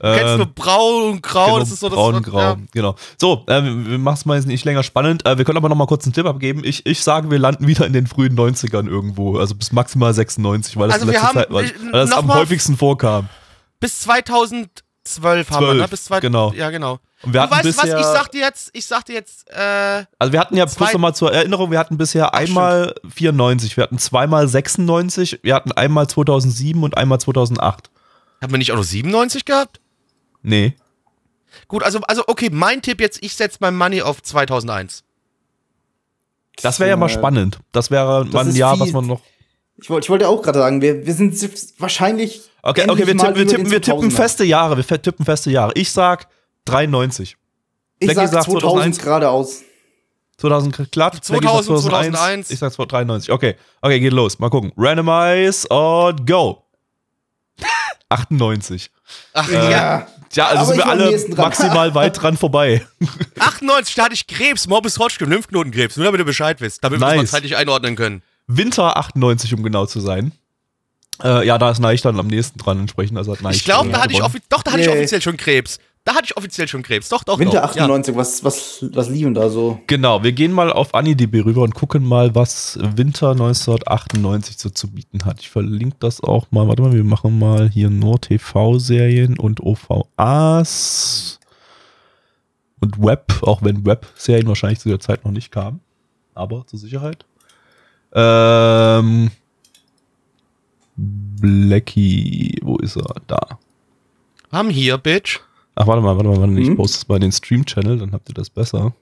Du 0.00 0.12
kennst 0.14 0.24
Ähm, 0.32 0.36
nur 0.38 0.46
braun 0.46 1.12
und 1.12 1.22
grau, 1.22 1.44
genau, 1.46 1.58
das 1.60 1.70
ist 1.72 1.80
so 1.80 1.88
das 1.88 1.96
braun 1.96 2.14
und 2.16 2.22
grau, 2.22 2.38
Ja. 2.38 2.56
genau. 2.72 2.94
So, 3.20 3.44
äh, 3.48 3.62
wir 3.62 3.98
machen 3.98 4.14
es 4.14 4.24
mal 4.26 4.36
jetzt 4.36 4.46
nicht 4.46 4.64
länger 4.64 4.82
spannend. 4.82 5.26
Äh, 5.26 5.38
wir 5.38 5.44
können 5.44 5.56
aber 5.58 5.68
noch 5.68 5.76
mal 5.76 5.86
kurz 5.86 6.04
einen 6.04 6.12
Tipp 6.12 6.26
abgeben. 6.26 6.62
Ich, 6.64 6.86
ich 6.86 7.02
sage, 7.02 7.30
wir 7.30 7.38
landen 7.38 7.66
wieder 7.66 7.86
in 7.86 7.92
den 7.92 8.06
frühen 8.06 8.36
90ern 8.38 8.86
irgendwo, 8.88 9.38
also 9.38 9.54
bis 9.54 9.72
maximal 9.72 10.14
96, 10.14 10.76
weil 10.76 10.88
das 10.88 10.94
Also 11.00 11.06
letzter 11.06 11.22
haben, 11.26 11.34
Zeit, 11.34 11.46
weil, 11.50 11.64
weil 11.90 12.06
das 12.06 12.12
am 12.12 12.32
häufigsten 12.32 12.76
vorkam. 12.76 13.28
Bis 13.80 14.00
2012 14.00 15.50
haben 15.50 15.60
wir, 15.66 15.68
12, 15.72 15.76
ne? 15.80 15.88
Bis 15.88 16.04
zwei, 16.04 16.20
genau. 16.20 16.52
Ja, 16.52 16.70
genau. 16.70 16.98
Und 17.22 17.32
wir 17.34 17.40
du 17.40 17.50
hatten 17.50 17.66
weißt 17.66 17.76
was, 17.78 17.84
bisher, 17.86 17.98
ich 17.98 18.06
sag 18.06 18.30
dir 18.30 18.40
jetzt, 18.42 18.70
ich 18.74 18.86
sag 18.86 19.04
dir 19.04 19.14
jetzt, 19.14 19.50
äh, 19.50 20.04
also 20.20 20.32
wir 20.32 20.38
hatten 20.38 20.56
ja 20.56 20.66
zwei- 20.68 20.84
kurz 20.84 20.92
noch 20.92 21.00
mal 21.00 21.14
zur 21.14 21.32
Erinnerung, 21.32 21.70
wir 21.72 21.78
hatten 21.80 21.98
bisher 21.98 22.32
einmal 22.34 22.94
94, 23.08 23.76
wir 23.76 23.82
hatten 23.82 23.98
zweimal 23.98 24.46
96, 24.46 25.40
wir 25.42 25.54
hatten 25.56 25.72
einmal 25.72 26.06
2007 26.06 26.82
und 26.84 26.96
einmal 26.96 27.18
2008. 27.20 27.90
haben 28.40 28.52
wir 28.52 28.58
nicht 28.58 28.70
auch 28.70 28.76
noch 28.76 28.84
97 28.84 29.44
gehabt? 29.44 29.80
Nee. 30.42 30.74
Gut, 31.66 31.82
also, 31.82 32.00
also 32.00 32.22
okay, 32.26 32.50
mein 32.52 32.82
Tipp 32.82 33.00
jetzt, 33.00 33.22
ich 33.22 33.34
setze 33.34 33.58
mein 33.60 33.76
Money 33.76 34.02
auf 34.02 34.22
2001. 34.22 35.04
Das 36.62 36.80
wäre 36.80 36.90
ja 36.90 36.96
mal 36.96 37.08
spannend. 37.08 37.58
Das 37.72 37.90
wäre 37.90 38.24
mal 38.26 38.46
ein 38.46 38.54
Jahr, 38.54 38.74
viel- 38.74 38.86
was 38.86 38.92
man 38.92 39.06
noch. 39.06 39.20
Ich 39.80 39.88
wollte, 39.88 40.06
ich 40.06 40.10
wollte 40.10 40.28
auch 40.28 40.42
gerade 40.42 40.58
sagen, 40.58 40.82
wir, 40.82 41.06
wir 41.06 41.14
sind 41.14 41.34
wahrscheinlich. 41.78 42.42
Okay, 42.62 42.84
okay, 42.88 43.06
wir 43.06 43.14
mal 43.14 43.26
tippen, 43.32 43.36
wir 43.38 43.46
tippen, 43.46 43.70
wir 43.70 43.80
tippen 43.80 44.10
2000er. 44.10 44.16
feste 44.16 44.44
Jahre, 44.44 44.76
wir 44.76 45.02
tippen 45.02 45.24
feste 45.24 45.50
Jahre. 45.50 45.72
Ich 45.74 45.92
sag 45.92 46.26
93. 46.64 47.36
Ich 48.00 48.06
Blackie 48.06 48.14
sag 48.26 48.28
sagt 48.28 48.44
2000 48.46 48.96
2001. 48.96 48.98
geradeaus. 48.98 49.62
2000 50.38 50.90
glatt. 50.92 51.24
2000, 51.24 51.40
Blackie 51.40 51.64
sagt 51.64 51.82
2001. 51.82 52.50
Ich 52.50 52.58
sag 52.58 52.72
93. 52.74 53.30
Okay, 53.32 53.54
okay, 53.80 54.00
geht 54.00 54.12
los. 54.12 54.38
Mal 54.40 54.50
gucken. 54.50 54.72
Randomize 54.76 55.68
und 55.68 56.26
go. 56.26 56.64
98. 58.08 58.90
Ach 59.32 59.48
Äh, 59.48 59.70
ja, 59.70 60.06
Ja, 60.32 60.46
also 60.46 60.56
Aber 60.58 60.66
sind 60.66 60.78
ich 60.78 60.84
wir 60.84 60.88
alle 60.88 61.26
maximal 61.36 61.94
weit 61.94 62.20
dran 62.20 62.36
vorbei. 62.36 62.86
98, 63.38 63.94
da 63.94 64.04
hatte 64.04 64.14
ich 64.14 64.26
Krebs, 64.26 64.66
Morbus 64.66 64.98
Hodgkin, 64.98 65.28
Lymphknotenkrebs, 65.30 65.96
nur 65.96 66.04
damit 66.06 66.20
ihr 66.20 66.24
Bescheid 66.24 66.60
wisst, 66.60 66.82
damit 66.84 67.00
wir 67.00 67.06
es 67.06 67.14
mal 67.14 67.20
Nice. 67.20 67.30
zeitlich 67.30 67.56
einordnen 67.56 67.96
können. 67.96 68.22
Winter 68.46 68.96
98, 68.96 69.52
um 69.54 69.62
genau 69.62 69.86
zu 69.86 70.00
sein. 70.00 70.32
Äh, 71.22 71.46
ja, 71.46 71.58
da 71.58 71.70
ist 71.70 71.80
Neich 71.80 72.00
dann 72.02 72.18
am 72.20 72.28
nächsten 72.28 72.58
dran 72.58 72.78
entsprechend. 72.78 73.18
Also 73.18 73.32
hat 73.32 73.42
Neich, 73.42 73.56
Ich 73.56 73.64
glaube, 73.64 73.90
da 73.90 73.98
hatte 73.98 74.12
ich, 74.12 74.18
gewonnen. 74.18 74.34
offi 74.36 74.42
doch, 74.48 74.62
da 74.62 74.70
hatte 74.72 74.80
ich 74.82 74.86
Nee. 74.86 74.92
offiziell 74.92 75.20
schon 75.20 75.36
Krebs. 75.36 75.78
Da 76.08 76.14
hatte 76.14 76.24
ich 76.24 76.36
offiziell 76.38 76.66
schon 76.66 76.82
Krebs. 76.82 77.10
Doch, 77.10 77.22
doch, 77.22 77.38
Winter 77.38 77.60
doch. 77.60 77.76
Ja. 77.76 77.82
98, 77.82 78.16
was, 78.16 78.42
was, 78.42 78.82
was 78.94 79.10
lieben 79.10 79.34
da 79.34 79.50
so? 79.50 79.78
Genau, 79.88 80.22
wir 80.22 80.32
gehen 80.32 80.52
mal 80.52 80.72
auf 80.72 80.94
AniDB 80.94 81.44
rüber 81.44 81.60
und 81.60 81.74
gucken 81.74 82.02
mal, 82.02 82.34
was 82.34 82.78
Winter 82.80 83.32
1998 83.32 84.56
so 84.56 84.70
zu 84.70 84.90
bieten 84.90 85.26
hat. 85.26 85.40
Ich 85.40 85.50
verlinke 85.50 85.96
das 86.00 86.22
auch 86.22 86.50
mal. 86.50 86.66
Warte 86.66 86.80
mal, 86.80 86.94
wir 86.94 87.04
machen 87.04 87.38
mal 87.38 87.68
hier 87.68 87.90
nur 87.90 88.22
TV-Serien 88.22 89.38
und 89.38 89.60
OVAs 89.60 91.38
und 92.80 93.04
Web, 93.04 93.42
auch 93.42 93.60
wenn 93.62 93.84
Web-Serien 93.84 94.48
wahrscheinlich 94.48 94.80
zu 94.80 94.88
der 94.88 95.00
Zeit 95.00 95.26
noch 95.26 95.32
nicht 95.32 95.52
kamen. 95.52 95.80
Aber 96.34 96.66
zur 96.66 96.78
Sicherheit. 96.78 97.26
Ähm, 98.14 99.30
Blackie, 100.96 102.58
wo 102.62 102.78
ist 102.78 102.96
er? 102.96 103.14
Da. 103.26 103.58
Haben 104.50 104.70
hier, 104.70 104.96
Bitch. 104.96 105.40
Ach, 105.80 105.86
warte 105.86 106.02
mal, 106.02 106.16
warte 106.16 106.28
mal, 106.28 106.36
warte 106.40 106.52
mal. 106.52 106.60
Ich 106.60 106.68
Mhm. 106.70 106.76
poste 106.76 106.98
es 106.98 107.08
mal 107.08 107.16
in 107.16 107.22
den 107.22 107.32
Stream-Channel, 107.32 107.98
dann 107.98 108.12
habt 108.12 108.28
ihr 108.28 108.34
das 108.34 108.50
besser. 108.50 108.92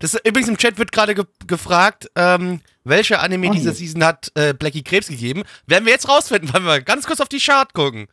Das, 0.00 0.14
übrigens 0.24 0.48
im 0.48 0.56
Chat 0.56 0.76
wird 0.76 0.90
gerade 0.90 1.14
ge 1.14 1.24
gefragt, 1.46 2.10
ähm, 2.16 2.60
welcher 2.82 3.22
Anime 3.22 3.48
Ah, 3.48 3.52
dieser 3.52 3.70
hier. 3.70 3.74
Season 3.78 4.02
hat 4.04 4.32
äh, 4.34 4.52
Blackie 4.52 4.82
Krebs 4.82 5.06
gegeben. 5.08 5.44
Werden 5.66 5.84
wir 5.84 5.92
jetzt 5.92 6.08
rausfinden, 6.08 6.52
weil 6.52 6.64
wir 6.64 6.80
ganz 6.80 7.06
kurz 7.06 7.20
auf 7.20 7.28
die 7.28 7.38
Chart 7.38 7.72
gucken. 7.74 8.08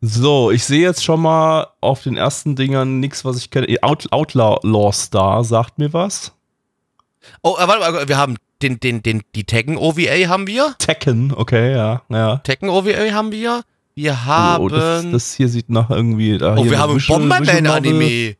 So, 0.00 0.52
ich 0.52 0.62
sehe 0.64 0.82
jetzt 0.82 1.02
schon 1.02 1.20
mal 1.20 1.66
auf 1.80 2.04
den 2.04 2.16
ersten 2.16 2.54
Dingern 2.54 3.00
nichts, 3.00 3.24
was 3.24 3.36
ich 3.38 3.50
kenne. 3.50 3.66
Out, 3.82 4.06
Outlaw 4.12 4.60
Law 4.62 4.92
Star 4.92 5.42
sagt 5.42 5.78
mir 5.78 5.92
was. 5.92 6.32
Oh, 7.42 7.56
äh, 7.58 7.66
warte 7.66 7.80
mal, 7.80 8.08
wir 8.08 8.16
haben 8.16 8.36
den, 8.62 8.78
den, 8.78 9.02
den, 9.02 9.22
die 9.34 9.42
Tekken 9.44 9.76
OVA 9.76 10.28
haben 10.28 10.46
wir. 10.46 10.76
Tekken, 10.78 11.32
okay, 11.34 11.72
ja, 11.72 12.02
ja. 12.10 12.36
Tekken 12.38 12.68
OVA 12.68 13.10
haben 13.12 13.32
wir. 13.32 13.62
Wir 14.02 14.24
haben. 14.24 14.64
Oh, 14.64 14.68
das, 14.68 15.04
das 15.10 15.34
hier 15.34 15.48
sieht 15.48 15.68
nach 15.70 15.90
irgendwie. 15.90 16.38
Da 16.38 16.54
oh, 16.56 16.62
hier 16.62 16.70
wir 16.72 16.78
haben 16.78 16.94
Visual- 16.96 17.20
Visual 17.20 17.38
Bomberman 17.38 17.64
Novel. 17.64 17.76
Anime. 17.76 18.36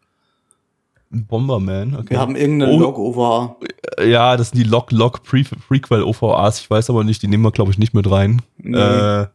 Bomberman, 1.10 1.96
okay. 1.96 2.10
Wir 2.10 2.20
haben 2.20 2.36
irgendeinen 2.36 2.74
Oh. 2.74 2.80
Log-Over. 2.80 3.56
ja, 4.06 4.36
das 4.36 4.50
sind 4.50 4.58
die 4.58 4.68
Lock 4.68 4.92
Lock 4.92 5.22
Pre 5.24 5.42
Prequel 5.42 6.02
OVAs. 6.02 6.60
Ich 6.60 6.68
weiß 6.70 6.90
aber 6.90 7.02
nicht, 7.02 7.22
die 7.22 7.28
nehmen 7.28 7.42
wir 7.44 7.50
glaube 7.50 7.70
ich 7.72 7.78
nicht 7.78 7.94
mit 7.94 8.10
rein. 8.10 8.42
Nee. 8.58 8.76
Äh, 8.76 9.26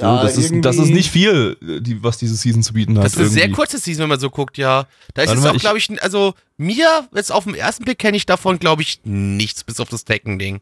Ja, 0.00 0.22
das, 0.22 0.38
ist, 0.38 0.52
das 0.64 0.76
ist 0.76 0.80
irgendwie- 0.82 0.92
nicht 0.94 1.10
viel, 1.10 1.56
die, 1.80 2.02
was 2.02 2.16
diese 2.18 2.34
Season 2.34 2.62
zu 2.62 2.72
bieten 2.72 2.96
hat. 2.96 3.04
Das 3.04 3.12
ist 3.14 3.18
eine 3.18 3.28
sehr 3.28 3.42
irgendwie. 3.44 3.56
kurze 3.56 3.78
Season, 3.78 4.02
wenn 4.04 4.08
man 4.10 4.20
so 4.20 4.30
guckt, 4.30 4.56
ja. 4.58 4.86
Da 5.14 5.22
ist 5.22 5.28
Warte 5.28 5.38
es 5.40 5.44
mal, 5.44 5.56
auch, 5.56 5.60
glaube 5.60 5.78
ich, 5.78 6.02
also 6.02 6.34
mir, 6.56 6.86
jetzt 7.14 7.30
auf 7.32 7.44
den 7.44 7.54
ersten 7.54 7.84
Blick 7.84 7.98
kenne 7.98 8.16
ich 8.16 8.24
davon, 8.26 8.58
glaube 8.58 8.82
ich, 8.82 9.00
nichts, 9.04 9.64
bis 9.64 9.80
auf 9.80 9.88
das 9.90 10.04
Tekken-Ding. 10.04 10.60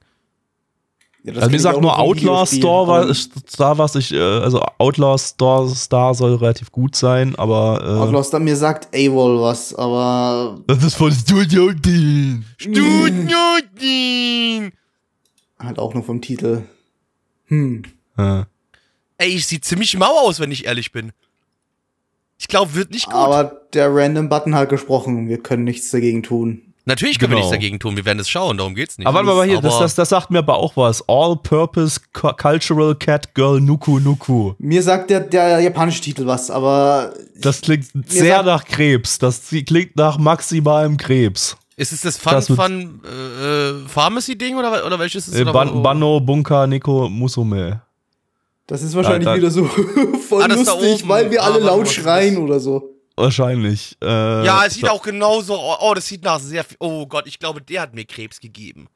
Ja, 1.29 1.35
das 1.35 1.43
Also 1.43 1.53
wie 1.53 1.57
gesagt, 1.57 1.77
auch 1.77 1.81
nur 1.83 1.99
Outlaw 1.99 2.47
Store 2.47 2.89
war 2.89 3.15
da 3.59 3.79
was 3.79 3.95
ich, 3.97 4.13
äh, 4.13 4.19
also 4.19 4.63
Outlaw 4.79 5.19
Store 5.19 5.69
Star 5.69 6.15
soll 6.15 6.37
relativ 6.37 6.73
gut 6.73 6.97
sein, 6.97 7.35
aber 7.37 7.83
äh, 7.85 8.01
Outlaw 8.01 8.23
Star, 8.23 8.41
mir 8.41 8.57
sagt 8.57 8.89
AWOL 8.95 9.41
was, 9.41 9.75
aber 9.75 10.59
das 10.67 10.83
ist 10.83 10.95
von 10.95 11.13
Studio 11.13 11.73
Dean. 11.73 12.45
Studio 12.57 13.37
halt 15.59 15.79
auch 15.79 15.93
nur 15.93 16.03
vom 16.03 16.23
Titel. 16.23 16.63
Hm. 17.47 17.83
Ja. 18.17 18.47
Ey, 19.19 19.29
ich 19.29 19.47
sieht 19.47 19.65
ziemlich 19.65 19.97
mau 19.99 20.19
aus, 20.21 20.41
wenn 20.41 20.53
ich 20.53 20.67
ehrlich 20.67 20.93
bin. 20.93 21.13
Ich 22.39 22.49
glaube, 22.49 22.75
wird 22.75 22.93
nicht 22.93 23.07
gut. 23.07 23.15
Aber 23.15 23.63
der 23.73 23.93
Random 23.93 24.29
Button 24.29 24.55
hat 24.55 24.69
gesprochen. 24.69 25.29
Wir 25.29 25.43
können 25.43 25.65
nichts 25.65 25.91
dagegen 25.91 26.23
tun. 26.23 26.68
Natürlich 26.89 27.19
können 27.19 27.31
wir 27.33 27.37
Genau. 27.37 27.49
nichts 27.51 27.63
dagegen 27.63 27.79
tun. 27.79 27.97
Wir 27.97 28.05
werden 28.05 28.19
es 28.19 28.29
schauen, 28.29 28.57
darum 28.59 28.75
geht's 28.75 28.99
nicht. 28.99 29.07
Aber 29.07 29.25
warte 29.25 29.37
mal 29.39 29.47
hier, 29.47 29.61
das, 29.61 29.79
das, 29.79 29.95
das 29.95 30.09
sagt 30.09 30.31
mir 30.31 30.39
aber 30.41 30.57
auch 30.57 30.77
was. 30.77 31.05
All-Purpose 31.09 32.01
Cu- 32.13 32.33
Cultural 32.33 32.95
Cat 32.97 33.35
Girl 33.35 33.61
Nuku 33.61 34.01
Nuku. 34.01 34.55
Mir 34.59 34.83
sagt 34.83 35.11
der, 35.11 35.21
der 35.21 35.61
japanische 35.61 36.01
Titel 36.01 36.27
was, 36.27 36.51
aber 36.51 37.13
Das 37.41 37.61
klingt 37.61 37.87
sehr 38.07 38.43
nach 38.43 38.65
Krebs. 38.65 39.19
Das 39.19 39.43
klingt 39.67 39.97
nach 39.97 40.19
maximalem 40.19 40.97
Krebs. 40.97 41.57
Ist 41.77 41.93
es 41.93 42.01
das 42.01 42.17
Fun, 42.17 42.33
Das 42.33 42.47
Fun 42.49 43.01
äh, 43.05 43.89
Pharmacy-Ding 43.89 44.57
oder, 44.57 44.85
oder 44.85 44.99
welches 44.99 45.29
ist 45.29 45.35
es? 45.35 45.41
Äh, 45.41 45.45
Ban 45.45 45.81
Banno 45.83 46.19
Bunka 46.21 46.67
Neko 46.67 47.09
Musume. 47.09 47.83
das 48.67 48.83
ist 48.83 48.97
wahrscheinlich 48.97 49.25
Da- 49.27 49.33
da- 49.33 49.37
wieder 49.37 49.51
so 49.51 49.65
voll 50.29 50.43
Ah, 50.43 50.47
lustig, 50.47 51.07
weil 51.07 51.31
wir 51.31 51.41
Ah, 51.43 51.47
alle 51.47 51.61
mal, 51.61 51.67
laut 51.67 51.89
schreien 51.89 52.39
oder 52.39 52.59
so. 52.59 52.95
Wahrscheinlich. 53.19 53.97
Äh, 54.03 54.07
Ja, 54.45 54.65
es 54.65 54.75
sieht 54.75 54.85
so- 54.87 54.91
auch 54.91 55.03
genauso. 55.03 55.55
Oh, 55.59 55.77
oh, 55.81 55.95
das 55.95 56.07
sieht 56.07 56.23
nach 56.23 56.41
sehr 56.41 56.65
viel. 56.65 56.77
Oh 56.81 57.07
Gott, 57.07 57.27
ich 57.27 57.39
glaube, 57.39 57.61
der 57.61 57.83
hat 57.83 57.95
mir 57.95 58.05
Krebs 58.05 58.41
gegeben. 58.41 58.89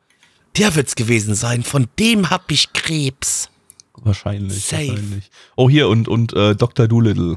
Der 0.56 0.74
wird's 0.74 0.94
gewesen 0.94 1.34
sein. 1.34 1.62
Von 1.62 1.88
dem 1.98 2.30
hab 2.30 2.50
ich 2.50 2.72
Krebs. 2.72 3.48
Wahrscheinlich, 3.96 4.64
Safe. 4.64 4.88
wahrscheinlich. 4.88 5.30
Oh, 5.56 5.68
hier 5.70 5.88
und, 5.88 6.08
und 6.08 6.32
äh, 6.34 6.54
Dr. 6.56 6.88
Doolittle. 6.88 7.36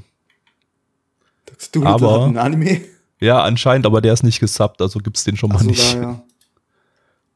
Du 1.71 1.85
Aber- 1.85 2.21
hat 2.21 2.29
ein 2.29 2.37
Anime. 2.37 2.81
Ja, 3.21 3.41
anscheinend, 3.43 3.85
aber 3.85 4.01
der 4.01 4.13
ist 4.13 4.23
nicht 4.23 4.39
gesubbt, 4.41 4.81
also 4.81 4.99
gibt's 4.99 5.23
den 5.23 5.37
schon 5.37 5.49
mal 5.49 5.55
Achso, 5.55 5.67
nicht. 5.67 5.93
da, 5.95 6.01
ja. 6.01 6.23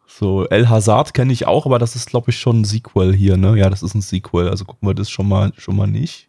So, 0.08 0.46
El 0.50 0.68
Hazard 0.68 1.14
kenne 1.14 1.32
ich 1.32 1.48
auch, 1.48 1.66
aber 1.66 1.80
das 1.80 1.96
ist, 1.96 2.10
glaube 2.10 2.32
ich, 2.32 2.38
schon 2.40 2.62
ein 2.62 2.66
Sequel 2.66 3.16
hier, 3.16 3.38
ne? 3.38 3.58
Ja, 3.58 3.70
das 3.70 3.82
ist 3.82 3.96
ein 3.96 4.02
Sequel, 4.02 4.50
also 4.50 4.66
gucken 4.66 4.88
wir 4.90 4.94
das 4.94 5.10
schon 5.10 5.28
mal, 5.30 5.54
schon 5.58 5.78
mal 5.78 5.88
nicht. 5.88 6.28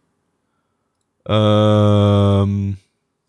Ähm, 1.27 2.77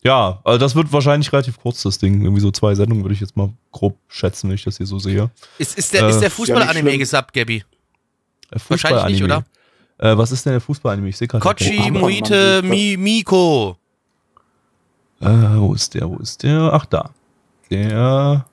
ja, 0.03 0.39
also 0.43 0.57
das 0.57 0.75
wird 0.75 0.91
wahrscheinlich 0.91 1.31
relativ 1.31 1.59
kurz, 1.59 1.83
das 1.83 1.97
Ding. 1.97 2.21
Irgendwie 2.23 2.41
so 2.41 2.51
zwei 2.51 2.73
Sendungen 2.75 3.03
würde 3.03 3.13
ich 3.13 3.21
jetzt 3.21 3.35
mal 3.37 3.51
grob 3.71 3.97
schätzen, 4.07 4.49
wenn 4.49 4.55
ich 4.55 4.63
das 4.63 4.77
hier 4.77 4.85
so 4.85 4.99
sehe. 4.99 5.29
Ist, 5.57 5.77
ist 5.77 5.93
der, 5.93 6.03
Äh, 6.03 6.09
ist 6.09 6.19
der 6.19 6.29
ja, 6.29 6.29
Fußball-Anime 6.29 6.89
nicht 6.89 6.99
gesubbt, 6.99 7.33
Gabby? 7.33 7.57
Äh, 8.51 8.59
Wahrscheinlich 8.67 9.03
nicht, 9.05 9.21
Fußball-Anime. 9.21 9.45
Äh, 9.99 10.17
was 10.17 10.31
ist 10.31 10.45
denn 10.45 10.53
der 10.53 10.61
Fußball-Anime? 10.61 11.09
Ich 11.09 11.17
sehe 11.17 11.27
gerade. 11.27 11.43
Kochi, 11.43 11.91
Muite. 11.91 12.61
Mi, 12.63 12.97
Miko. 12.97 13.77
Äh, 15.19 15.27
wo 15.27 15.73
ist 15.73 15.93
der? 15.93 16.09
Wo 16.09 16.17
ist 16.17 16.41
der? 16.43 16.71
Ach, 16.73 16.85
da. 16.85 17.11
Der 17.69 18.45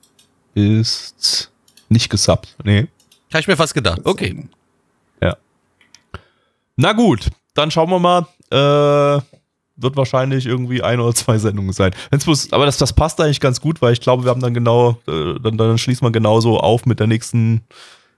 ist 0.53 1.51
Nicht 1.89 2.09
gesubbt, 2.09 2.55
nee. 2.63 2.87
Habe 3.33 3.41
ich 3.41 3.47
mir 3.47 3.57
fast 3.57 3.73
gedacht. 3.73 4.01
Okay. 4.03 4.47
Na 6.81 6.93
gut, 6.93 7.27
dann 7.55 7.69
schauen 7.71 7.89
wir 7.89 7.99
mal. 7.99 8.25
Äh, 8.51 9.21
wird 9.81 9.95
wahrscheinlich 9.95 10.45
irgendwie 10.45 10.81
ein 10.83 10.99
oder 10.99 11.13
zwei 11.15 11.37
Sendungen 11.37 11.73
sein. 11.73 11.91
Bloß, 12.11 12.51
aber 12.53 12.65
das, 12.65 12.77
das 12.77 12.93
passt 12.93 13.19
eigentlich 13.21 13.39
ganz 13.39 13.61
gut, 13.61 13.81
weil 13.81 13.93
ich 13.93 14.01
glaube, 14.01 14.23
wir 14.23 14.29
haben 14.31 14.41
dann 14.41 14.53
genau, 14.53 14.97
äh, 15.07 15.39
dann, 15.41 15.57
dann 15.57 15.77
schließt 15.77 16.01
man 16.01 16.13
genauso 16.13 16.59
auf 16.59 16.85
mit 16.85 16.99
der 16.99 17.07
nächsten, 17.07 17.61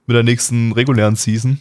mit 0.07 0.15
der 0.15 0.23
nächsten 0.23 0.71
regulären 0.73 1.15
Season. 1.15 1.59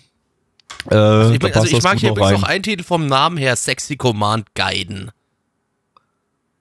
Äh, 0.91 0.95
Also 0.95 1.35
ich, 1.35 1.57
also 1.57 1.77
ich 1.77 1.83
mag 1.83 1.99
hier 1.99 2.11
übrigens 2.11 2.33
rein. 2.33 2.41
noch 2.41 2.49
einen 2.49 2.63
Titel 2.63 2.83
vom 2.85 3.07
Namen 3.07 3.37
her, 3.37 3.57
Sexy 3.57 3.97
Command 3.97 4.55
Guiden. 4.55 5.11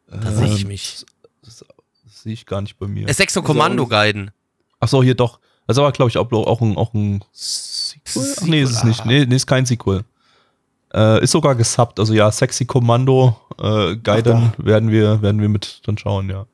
Da 0.08 0.32
sehe 0.32 0.54
ich 0.54 0.62
Ähm, 0.62 0.68
mich. 0.68 1.06
Das, 1.44 1.60
das 2.06 2.24
sehe 2.24 2.34
ich 2.34 2.46
gar 2.46 2.62
nicht 2.62 2.78
bei 2.80 2.88
mir. 2.88 3.08
Äh, 3.08 3.14
Sexo 3.14 3.42
Kommando 3.42 3.88
Guiden. 3.88 4.32
Ach 4.80 4.88
so, 4.88 5.04
hier 5.04 5.16
doch. 5.16 5.40
Das 5.68 5.78
ist 5.78 5.80
aber, 5.80 5.92
glaube 5.92 6.10
ich, 6.10 6.18
auch, 6.18 6.32
auch 6.32 6.62
ein, 6.62 6.78
auch 6.78 6.94
ein 6.96 7.24
Sequel. 7.32 8.36
Ach, 8.38 8.42
nee, 8.44 8.62
ist 8.64 8.72
es 8.72 8.84
nicht. 8.84 9.06
Nee, 9.06 9.26
nee, 9.26 9.36
ist 9.36 9.46
kein 9.46 9.66
Sequel. 9.68 10.04
Äh, 10.94 11.24
ist 11.24 11.32
sogar 11.32 11.56
gesubbt. 11.56 12.00
Also 12.00 12.14
ja, 12.14 12.32
Sexy 12.32 12.66
Kommando 12.66 13.40
äh, 13.62 13.96
Gaiden 13.98 14.52
Ach 14.54 14.66
werden 14.66 14.90
wir, 14.92 15.22
werden 15.22 15.40
wir 15.42 15.50
mit 15.50 15.82
dann 15.86 15.98
schauen, 15.98 16.30
ja. 16.30 16.46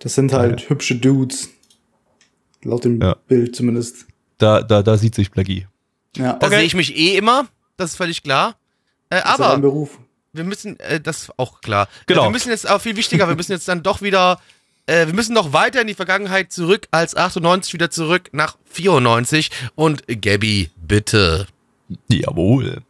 Das 0.00 0.14
sind 0.14 0.32
halt 0.32 0.68
hübsche 0.68 0.96
Dudes. 0.96 1.48
Laut 2.62 2.84
dem 2.84 3.00
Ja. 3.00 3.16
Bild 3.28 3.56
zumindest. 3.56 4.06
Da, 4.38 4.60
da, 4.62 4.82
da 4.82 4.96
sieht 4.98 5.14
sich 5.14 5.30
Blackie. 5.30 5.66
Ja, 6.16 6.34
Da 6.34 6.48
sehe 6.50 6.62
ich 6.62 6.74
mich 6.74 6.96
eh 6.96 7.16
immer. 7.16 7.46
Das 7.76 7.90
ist 7.92 7.96
völlig 7.96 8.22
klar. 8.22 8.56
Äh, 9.08 9.22
das 9.22 9.40
aber 9.40 9.58
Beruf. 9.58 9.98
wir 10.32 10.44
müssen, 10.44 10.78
äh, 10.80 11.00
das 11.00 11.22
ist 11.24 11.32
auch 11.38 11.60
klar. 11.60 11.88
Genau. 12.06 12.22
Äh, 12.22 12.24
wir 12.26 12.30
müssen 12.32 12.50
jetzt 12.50 12.68
auch 12.68 12.80
viel 12.80 12.96
wichtiger, 12.96 13.28
wir 13.28 13.36
müssen 13.36 13.52
jetzt 13.52 13.68
dann 13.68 13.82
doch 13.82 14.02
wieder, 14.02 14.40
äh, 14.86 15.06
wir 15.06 15.14
müssen 15.14 15.32
noch 15.32 15.52
weiter 15.54 15.80
in 15.80 15.86
die 15.86 15.94
Vergangenheit 15.94 16.52
zurück, 16.52 16.88
als 16.90 17.16
98 17.16 17.72
wieder 17.72 17.90
zurück 17.90 18.28
nach 18.32 18.56
94. 18.66 19.50
Und 19.74 20.02
Gabby, 20.20 20.70
bitte. 20.76 21.46
Jawohl. 22.08 22.82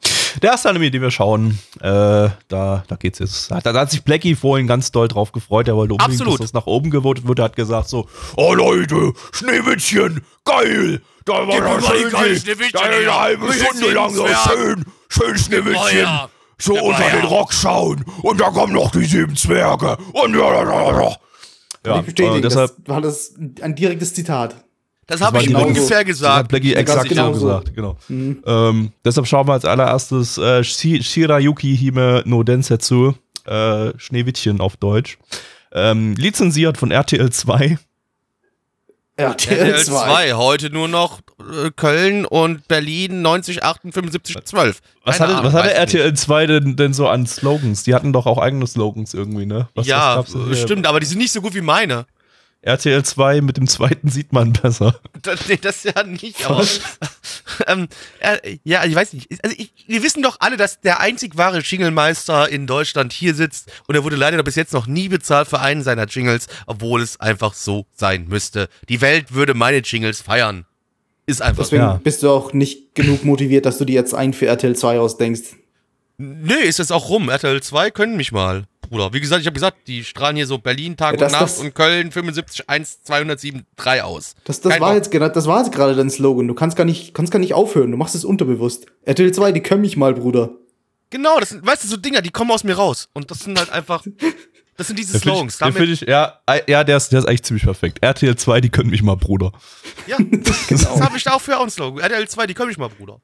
Der 0.42 0.50
erste 0.50 0.68
Anime, 0.68 0.90
den 0.90 1.02
wir 1.02 1.10
schauen, 1.10 1.58
äh, 1.80 1.82
da, 1.82 2.34
da 2.48 2.96
geht's 2.98 3.18
jetzt. 3.18 3.50
Da, 3.50 3.60
da 3.60 3.72
hat 3.80 3.90
sich 3.90 4.02
Blackie 4.02 4.34
vorhin 4.34 4.66
ganz 4.66 4.92
doll 4.92 5.08
drauf 5.08 5.32
gefreut. 5.32 5.68
Er 5.68 5.76
wollte 5.76 5.94
unbedingt, 5.94 6.20
Absolut. 6.20 6.40
dass 6.40 6.50
das 6.50 6.52
nach 6.52 6.66
oben 6.66 6.90
gewotet 6.90 7.26
wird. 7.26 7.38
Er 7.38 7.46
hat 7.46 7.56
gesagt 7.56 7.88
so, 7.88 8.06
oh 8.36 8.54
Leute, 8.54 9.12
Schneewittchen, 9.32 10.22
geil. 10.44 11.00
Da 11.24 11.48
war 11.48 11.60
das 11.60 11.86
schön, 11.86 12.70
da 12.72 12.80
eine 12.80 13.20
halbe 13.20 13.52
Stunde 13.52 13.92
lang 13.92 14.14
so 14.14 14.26
schön, 14.26 14.84
schön 15.08 15.38
Schneewittchen. 15.38 16.06
So 16.58 16.74
unter 16.74 17.10
den 17.10 17.26
Rock 17.26 17.52
schauen. 17.52 18.04
Und 18.22 18.40
da 18.40 18.50
kommen 18.50 18.72
noch 18.72 18.90
die 18.90 19.04
sieben 19.04 19.36
Zwerge. 19.36 19.98
Und 20.12 20.34
ja, 20.34 20.52
ja, 20.52 20.64
ja, 20.64 21.00
ja. 21.00 21.16
Kann 21.82 22.00
ich 22.00 22.06
bestätigen, 22.06 22.38
äh, 22.38 22.40
deshalb, 22.40 22.72
das 22.78 22.88
war 22.88 23.00
das 23.00 23.34
ein 23.60 23.74
direktes 23.74 24.14
Zitat. 24.14 24.56
Das 25.08 25.20
habe 25.20 25.38
ich 25.38 25.46
genau 25.46 25.60
so. 25.60 25.66
ungefähr 25.66 25.88
Das 25.88 25.98
hat 25.98 26.06
gesagt. 26.06 26.48
Blackie 26.48 26.74
exakt 26.74 27.02
so 27.02 27.08
genau 27.08 27.32
so. 27.32 27.46
gesagt, 27.46 27.74
genau. 27.74 27.96
Ähm, 28.08 28.92
deshalb 29.04 29.26
schauen 29.26 29.46
wir 29.46 29.52
als 29.52 29.64
allererstes 29.64 30.36
äh, 30.38 30.64
Shi- 30.64 31.02
Shirayuki 31.02 31.76
Hime 31.76 32.22
no 32.26 32.42
Densetsu, 32.42 33.12
äh, 33.44 33.92
Schneewittchen 33.98 34.60
auf 34.60 34.76
Deutsch. 34.76 35.18
Ähm, 35.72 36.14
lizenziert 36.16 36.76
von 36.78 36.90
RTL 36.90 37.30
2. 37.30 37.78
RTL 39.18 39.58
RTL 39.58 39.84
2. 39.84 39.92
2, 39.92 40.32
heute 40.34 40.70
nur 40.70 40.88
noch 40.88 41.20
äh, 41.40 41.70
Köln 41.74 42.26
und 42.26 42.68
Berlin 42.68 43.22
90, 43.22 43.62
8, 43.64 43.80
75, 43.92 44.36
12. 44.44 44.80
Was 45.04 45.20
hatte, 45.20 45.32
Ahnung, 45.36 45.44
was 45.46 45.54
hatte 45.54 45.72
RTL 45.72 46.12
2 46.14 46.46
denn, 46.46 46.76
denn 46.76 46.92
so 46.92 47.08
an 47.08 47.26
Slogans? 47.26 47.82
Die 47.84 47.94
hatten 47.94 48.12
doch 48.12 48.26
auch 48.26 48.38
eigene 48.38 48.66
Slogans 48.66 49.14
irgendwie, 49.14 49.46
ne? 49.46 49.68
Was. 49.74 49.86
Ja, 49.86 50.18
was 50.26 50.60
stimmt, 50.60 50.86
aber 50.86 51.00
die 51.00 51.06
sind 51.06 51.18
nicht 51.18 51.32
so 51.32 51.40
gut 51.40 51.54
wie 51.54 51.62
meine. 51.62 52.06
RTL 52.66 53.04
2 53.04 53.42
mit 53.42 53.56
dem 53.56 53.68
zweiten 53.68 54.08
sieht 54.08 54.32
man 54.32 54.52
besser. 54.52 54.98
Das, 55.22 55.46
nee, 55.48 55.56
das 55.60 55.84
ja 55.84 56.02
nicht, 56.02 56.44
aber. 56.44 56.66
ähm, 57.68 57.86
äh, 58.18 58.58
ja, 58.64 58.84
ich 58.84 58.94
weiß 58.94 59.12
nicht. 59.12 59.28
Also 59.44 59.54
ich, 59.56 59.72
wir 59.86 60.02
wissen 60.02 60.22
doch 60.22 60.38
alle, 60.40 60.56
dass 60.56 60.80
der 60.80 60.98
einzig 61.00 61.36
wahre 61.36 61.60
Jingle-Meister 61.60 62.48
in 62.48 62.66
Deutschland 62.66 63.12
hier 63.12 63.34
sitzt 63.34 63.70
und 63.86 63.94
er 63.94 64.02
wurde 64.02 64.16
leider 64.16 64.42
bis 64.42 64.56
jetzt 64.56 64.72
noch 64.72 64.88
nie 64.88 65.08
bezahlt 65.08 65.46
für 65.48 65.60
einen 65.60 65.82
seiner 65.84 66.06
Jingles, 66.06 66.48
obwohl 66.66 67.02
es 67.02 67.20
einfach 67.20 67.54
so 67.54 67.86
sein 67.94 68.26
müsste. 68.28 68.68
Die 68.88 69.00
Welt 69.00 69.32
würde 69.32 69.54
meine 69.54 69.78
Jingles 69.78 70.20
feiern. 70.20 70.66
Ist 71.26 71.42
einfach 71.42 71.64
so. 71.64 71.70
Deswegen 71.70 71.82
Ja. 71.82 72.00
bist 72.02 72.22
du 72.24 72.30
auch 72.30 72.52
nicht 72.52 72.94
genug 72.96 73.24
motiviert, 73.24 73.64
dass 73.64 73.78
du 73.78 73.84
dir 73.84 73.94
jetzt 73.94 74.14
einen 74.14 74.32
für 74.32 74.46
RTL 74.46 74.74
2 74.74 74.98
ausdenkst. 74.98 75.56
Nee, 76.18 76.54
ist 76.64 76.78
jetzt 76.78 76.92
auch 76.92 77.08
rum. 77.10 77.28
RTL 77.28 77.62
2 77.62 77.90
können 77.90 78.16
mich 78.16 78.32
mal, 78.32 78.64
Bruder. 78.80 79.12
Wie 79.12 79.20
gesagt, 79.20 79.42
ich 79.42 79.46
habe 79.46 79.54
gesagt, 79.54 79.86
die 79.86 80.02
strahlen 80.02 80.36
hier 80.36 80.46
so 80.46 80.56
Berlin 80.58 80.96
Tag 80.96 81.12
Ja, 81.14 81.18
das- 81.20 81.32
und 81.32 81.38
Nacht 81.40 81.50
das- 81.50 81.58
und 81.60 81.74
Köln 81.74 82.10
75 82.10 82.70
1 82.70 83.02
207 83.02 83.66
3 83.76 84.02
aus. 84.02 84.34
Das, 84.44 84.60
das, 84.60 84.72
Kein 84.72 84.80
war 84.80 84.88
Bock. 84.90 84.96
jetzt, 84.96 85.10
gerade- 85.10 85.34
das 85.34 85.46
war 85.46 85.62
jetzt 85.62 85.72
gerade 85.74 85.94
dein 85.94 86.08
Slogan. 86.08 86.48
Du 86.48 86.54
kannst 86.54 86.76
gar, 86.76 86.84
nicht, 86.84 87.12
kannst 87.14 87.32
gar 87.32 87.38
nicht 87.38 87.52
aufhören. 87.54 87.90
Du 87.90 87.96
machst 87.98 88.14
es 88.14 88.24
unterbewusst. 88.24 88.86
RTL 89.04 89.30
2, 89.32 89.52
die 89.52 89.60
können 89.60 89.82
mich 89.82 89.96
mal, 89.98 90.14
Bruder. 90.14 90.50
Genau, 91.10 91.38
das 91.38 91.50
sind, 91.50 91.66
weißt 91.66 91.84
du, 91.84 91.88
so 91.88 91.96
Dinger, 91.98 92.22
die 92.22 92.30
kommen 92.30 92.50
aus 92.50 92.64
mir 92.64 92.74
raus. 92.76 93.08
Und 93.12 93.30
das 93.30 93.40
sind 93.40 93.58
halt 93.58 93.70
einfach, 93.70 94.02
das 94.78 94.86
sind 94.86 94.98
diese 94.98 95.12
Den 95.12 95.20
find 95.20 95.34
Slogans. 95.34 95.54
ich, 95.54 95.58
Damit, 95.60 95.88
ich, 95.90 96.00
ja, 96.02 96.40
ja 96.66 96.82
der, 96.82 96.96
ist, 96.96 97.10
der 97.12 97.18
ist 97.20 97.26
eigentlich 97.28 97.42
ziemlich 97.44 97.64
perfekt. 97.64 97.98
RTL 98.02 98.36
2, 98.36 98.60
die 98.62 98.70
können 98.70 98.88
mich 98.90 99.02
mal, 99.02 99.16
Bruder. 99.16 99.52
ja, 100.06 100.16
das 100.70 100.86
habe 101.00 101.16
ich 101.18 101.24
da 101.24 101.32
auch 101.34 101.40
für 101.42 101.58
auch 101.58 101.64
ein 101.64 101.70
Slogan. 101.70 102.02
RTL 102.02 102.26
2, 102.26 102.46
die 102.46 102.54
können 102.54 102.68
mich 102.68 102.78
mal, 102.78 102.88
Bruder. 102.88 103.20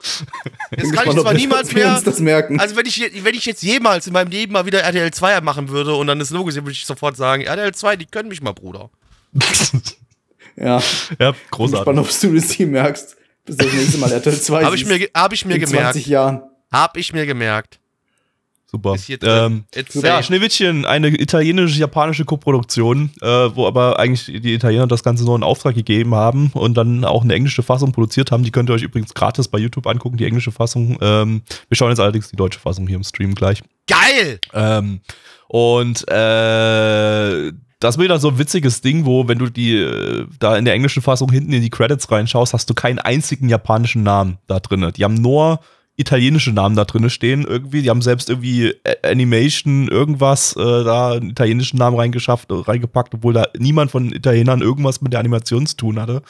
Jetzt 0.70 0.82
Bin 0.82 0.92
kann 0.92 1.08
ich 1.08 1.20
zwar 1.20 1.34
niemals 1.34 1.72
mehr, 1.72 2.00
das 2.00 2.06
also 2.06 2.76
wenn 2.76 2.86
ich, 2.86 3.24
wenn 3.24 3.34
ich 3.34 3.44
jetzt 3.44 3.62
jemals 3.62 4.06
in 4.06 4.12
meinem 4.12 4.30
Leben 4.30 4.52
mal 4.52 4.64
wieder 4.64 4.80
RTL 4.80 5.10
2 5.10 5.40
machen 5.42 5.68
würde 5.68 5.94
und 5.94 6.06
dann 6.06 6.18
das 6.18 6.30
Logo 6.30 6.50
sehe, 6.50 6.62
würde 6.62 6.72
ich 6.72 6.86
sofort 6.86 7.16
sagen, 7.16 7.42
RTL 7.42 7.74
2, 7.74 7.96
die 7.96 8.06
können 8.06 8.28
mich 8.28 8.40
mal, 8.40 8.52
Bruder. 8.52 8.88
ja. 10.56 10.80
Ja, 11.18 11.32
Bin 11.32 11.40
großartig. 11.50 11.84
gespannt, 11.84 11.98
ob 11.98 12.20
du 12.20 12.34
das 12.34 12.50
hier 12.50 12.66
merkst. 12.66 13.16
Bis 13.44 13.56
du 13.56 13.64
das 13.64 13.74
nächste 13.74 13.98
Mal 13.98 14.12
RTL 14.12 14.40
2 14.40 14.64
Habe 14.64 14.76
ich 14.76 14.86
mir, 14.86 15.08
hab 15.14 15.32
ich 15.32 15.44
mir 15.44 15.54
in 15.54 15.60
gemerkt. 15.60 15.92
20 15.92 16.06
Jahren. 16.06 16.42
Hab 16.72 16.96
ich 16.96 17.12
mir 17.12 17.26
gemerkt. 17.26 17.79
Super. 18.70 18.94
Ist 18.94 19.08
drin. 19.08 19.64
Ähm, 19.74 19.84
ja. 19.94 20.22
Schneewittchen, 20.22 20.86
eine 20.86 21.08
italienische-japanische 21.08 22.24
Koproduktion, 22.24 23.10
äh, 23.20 23.26
wo 23.26 23.66
aber 23.66 23.98
eigentlich 23.98 24.26
die 24.26 24.54
Italiener 24.54 24.86
das 24.86 25.02
Ganze 25.02 25.24
nur 25.24 25.34
in 25.34 25.42
Auftrag 25.42 25.74
gegeben 25.74 26.14
haben 26.14 26.52
und 26.54 26.74
dann 26.74 27.04
auch 27.04 27.24
eine 27.24 27.34
englische 27.34 27.64
Fassung 27.64 27.90
produziert 27.90 28.30
haben. 28.30 28.44
Die 28.44 28.52
könnt 28.52 28.70
ihr 28.70 28.74
euch 28.74 28.84
übrigens 28.84 29.12
gratis 29.12 29.48
bei 29.48 29.58
YouTube 29.58 29.88
angucken, 29.88 30.18
die 30.18 30.24
englische 30.24 30.52
Fassung. 30.52 30.98
Ähm, 31.00 31.42
wir 31.68 31.76
schauen 31.76 31.90
jetzt 31.90 31.98
allerdings 31.98 32.30
die 32.30 32.36
deutsche 32.36 32.60
Fassung 32.60 32.86
hier 32.86 32.96
im 32.96 33.02
Stream 33.02 33.34
gleich. 33.34 33.60
Geil! 33.88 34.38
Ähm, 34.54 35.00
und 35.48 36.08
äh, 36.08 37.52
das 37.80 37.96
ist 37.96 38.00
wieder 38.00 38.20
so 38.20 38.28
ein 38.28 38.38
witziges 38.38 38.82
Ding, 38.82 39.04
wo, 39.04 39.26
wenn 39.26 39.38
du 39.38 39.48
die 39.48 39.78
äh, 39.78 40.26
da 40.38 40.56
in 40.56 40.64
der 40.64 40.74
englischen 40.74 41.02
Fassung 41.02 41.32
hinten 41.32 41.52
in 41.52 41.62
die 41.62 41.70
Credits 41.70 42.08
reinschaust, 42.08 42.54
hast 42.54 42.70
du 42.70 42.74
keinen 42.74 43.00
einzigen 43.00 43.48
japanischen 43.48 44.04
Namen 44.04 44.38
da 44.46 44.60
drin. 44.60 44.92
Die 44.96 45.02
haben 45.02 45.14
nur 45.14 45.58
italienische 46.00 46.52
Namen 46.52 46.76
da 46.76 46.84
drin 46.84 47.08
stehen 47.10 47.44
irgendwie. 47.46 47.82
Die 47.82 47.90
haben 47.90 48.02
selbst 48.02 48.28
irgendwie 48.28 48.74
A- 48.86 49.08
Animation, 49.08 49.88
irgendwas, 49.88 50.56
äh, 50.56 50.84
da 50.84 51.12
einen 51.12 51.30
italienischen 51.30 51.76
Namen 51.78 51.96
reingeschafft, 51.96 52.50
äh, 52.50 52.54
reingepackt, 52.54 53.14
obwohl 53.14 53.34
da 53.34 53.46
niemand 53.58 53.90
von 53.90 54.12
Italienern 54.12 54.60
irgendwas 54.62 55.00
mit 55.00 55.12
der 55.12 55.20
Animation 55.20 55.66
zu 55.66 55.76
tun 55.76 56.00
hatte. 56.00 56.22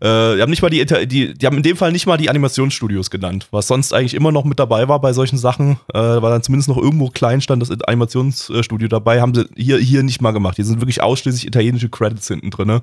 Äh, 0.00 0.36
die 0.36 0.42
haben 0.42 0.50
nicht 0.50 0.62
mal 0.62 0.70
die, 0.70 0.86
die, 1.06 1.34
die 1.34 1.46
haben 1.46 1.58
in 1.58 1.62
dem 1.62 1.76
Fall 1.76 1.92
nicht 1.92 2.06
mal 2.06 2.16
die 2.16 2.30
Animationsstudios 2.30 3.10
genannt, 3.10 3.48
was 3.50 3.66
sonst 3.66 3.92
eigentlich 3.92 4.14
immer 4.14 4.32
noch 4.32 4.44
mit 4.44 4.58
dabei 4.58 4.88
war 4.88 4.98
bei 5.00 5.12
solchen 5.12 5.36
Sachen, 5.36 5.78
äh, 5.92 5.98
weil 5.98 6.30
dann 6.30 6.42
zumindest 6.42 6.68
noch 6.68 6.78
irgendwo 6.78 7.08
klein 7.08 7.42
stand 7.42 7.60
das 7.60 7.70
Animationsstudio 7.70 8.88
dabei, 8.88 9.20
haben 9.20 9.34
sie 9.34 9.46
hier, 9.56 9.76
hier 9.78 10.02
nicht 10.02 10.22
mal 10.22 10.30
gemacht. 10.30 10.56
Hier 10.56 10.64
sind 10.64 10.80
wirklich 10.80 11.02
ausschließlich 11.02 11.46
italienische 11.46 11.90
Credits 11.90 12.28
hinten 12.28 12.50
drin. 12.50 12.80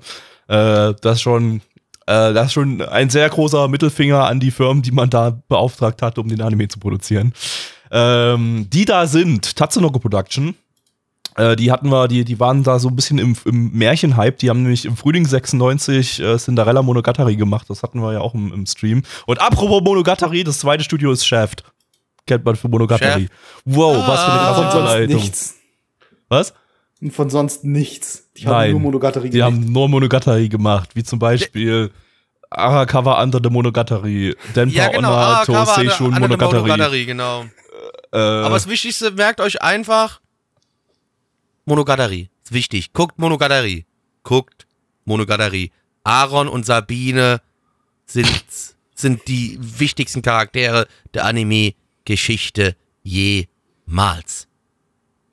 Äh, 0.48 0.94
das 1.02 1.20
schon, 1.20 1.62
äh, 2.08 2.34
das 2.34 2.48
ist 2.48 2.54
schon 2.54 2.82
ein 2.82 3.10
sehr 3.10 3.30
großer 3.30 3.68
Mittelfinger 3.68 4.26
an 4.26 4.40
die 4.40 4.52
Firmen, 4.52 4.82
die 4.82 4.92
man 4.92 5.10
da 5.10 5.38
beauftragt 5.48 6.02
hat, 6.02 6.18
um 6.18 6.28
den 6.28 6.42
Anime 6.42 6.68
zu 6.68 6.80
produzieren. 6.80 7.34
Ähm, 7.92 8.68
die 8.72 8.86
da 8.86 9.06
sind 9.08 9.56
Tatsunoko 9.56 10.00
Production, 10.00 10.56
äh, 11.38 11.56
die 11.56 11.72
hatten 11.72 11.90
wir, 11.90 12.08
die, 12.08 12.26
die 12.26 12.40
waren 12.40 12.64
da 12.64 12.80
so 12.80 12.88
ein 12.90 12.96
bisschen 12.96 13.20
im, 13.20 13.36
im 13.46 13.72
Märchenhype. 13.72 14.38
Die 14.40 14.50
haben 14.50 14.64
nämlich 14.64 14.86
im 14.86 14.98
Frühling 14.98 15.26
96 15.26 16.20
äh, 16.20 16.38
Cinderella 16.38 16.82
Monogatari 16.82 17.36
gemacht. 17.36 17.70
Das 17.70 17.84
hatten 17.84 18.02
wir 18.02 18.14
ja 18.14 18.20
auch 18.22 18.34
im, 18.34 18.52
im 18.52 18.66
Stream. 18.66 19.04
Und 19.28 19.40
apropos 19.40 19.82
Monogatari, 19.84 20.44
das 20.44 20.60
zweite 20.60 20.84
Studio 20.84 21.12
ist 21.12 21.26
Shaft. 21.26 21.64
Kennt 22.26 22.44
man 22.44 22.56
für 22.56 22.68
Monogatari. 22.68 23.28
Shaft? 23.28 23.34
Wow, 23.66 24.08
was 24.08 24.24
für 24.24 24.32
eine 24.32 24.42
Ah. 24.42 24.72
Überleitung. 24.72 25.16
nichts. 25.22 25.56
Was? 26.28 26.54
Und 27.02 27.12
von 27.12 27.30
sonst 27.30 27.64
nichts. 27.64 28.30
Die 28.38 28.46
haben 28.48 28.54
Nein, 28.54 28.72
nur 28.72 28.80
Monogatari 28.80 29.30
Die 29.30 29.38
gemacht. 29.38 29.54
haben 29.54 29.72
nur 29.72 29.88
Monogatari 29.90 30.50
gemacht, 30.50 30.96
wie 30.96 31.04
zum 31.04 31.20
Beispiel 31.20 31.92
Arakawa 32.50 33.22
Under 33.22 33.40
the 33.44 33.50
Monogatari, 33.50 34.36
Denpa 34.56 34.76
Ja, 34.76 34.88
genau. 34.90 35.10
Onna 35.14 35.46
to 35.46 35.66
Seishun 35.66 36.12
Monogatari. 36.12 36.62
Monogatari, 36.62 37.06
genau. 37.06 37.46
Äh, 38.12 38.18
Aber 38.18 38.56
das 38.56 38.68
Wichtigste, 38.68 39.12
merkt 39.12 39.42
euch 39.42 39.62
einfach 39.62 40.22
Monogatari. 41.66 42.30
Ist 42.44 42.54
wichtig. 42.54 42.94
Guckt 42.94 43.20
Monogatari. 43.20 43.86
Guckt 44.24 44.66
Monogatari. 45.06 45.72
Aaron 46.04 46.48
und 46.48 46.66
Sabine 46.66 47.42
sind, 48.06 48.30
sind 48.96 49.28
die 49.28 49.60
wichtigsten 49.62 50.22
Charaktere 50.22 50.88
der 51.14 51.26
Anime-Geschichte 51.26 52.76
jemals. 53.04 54.47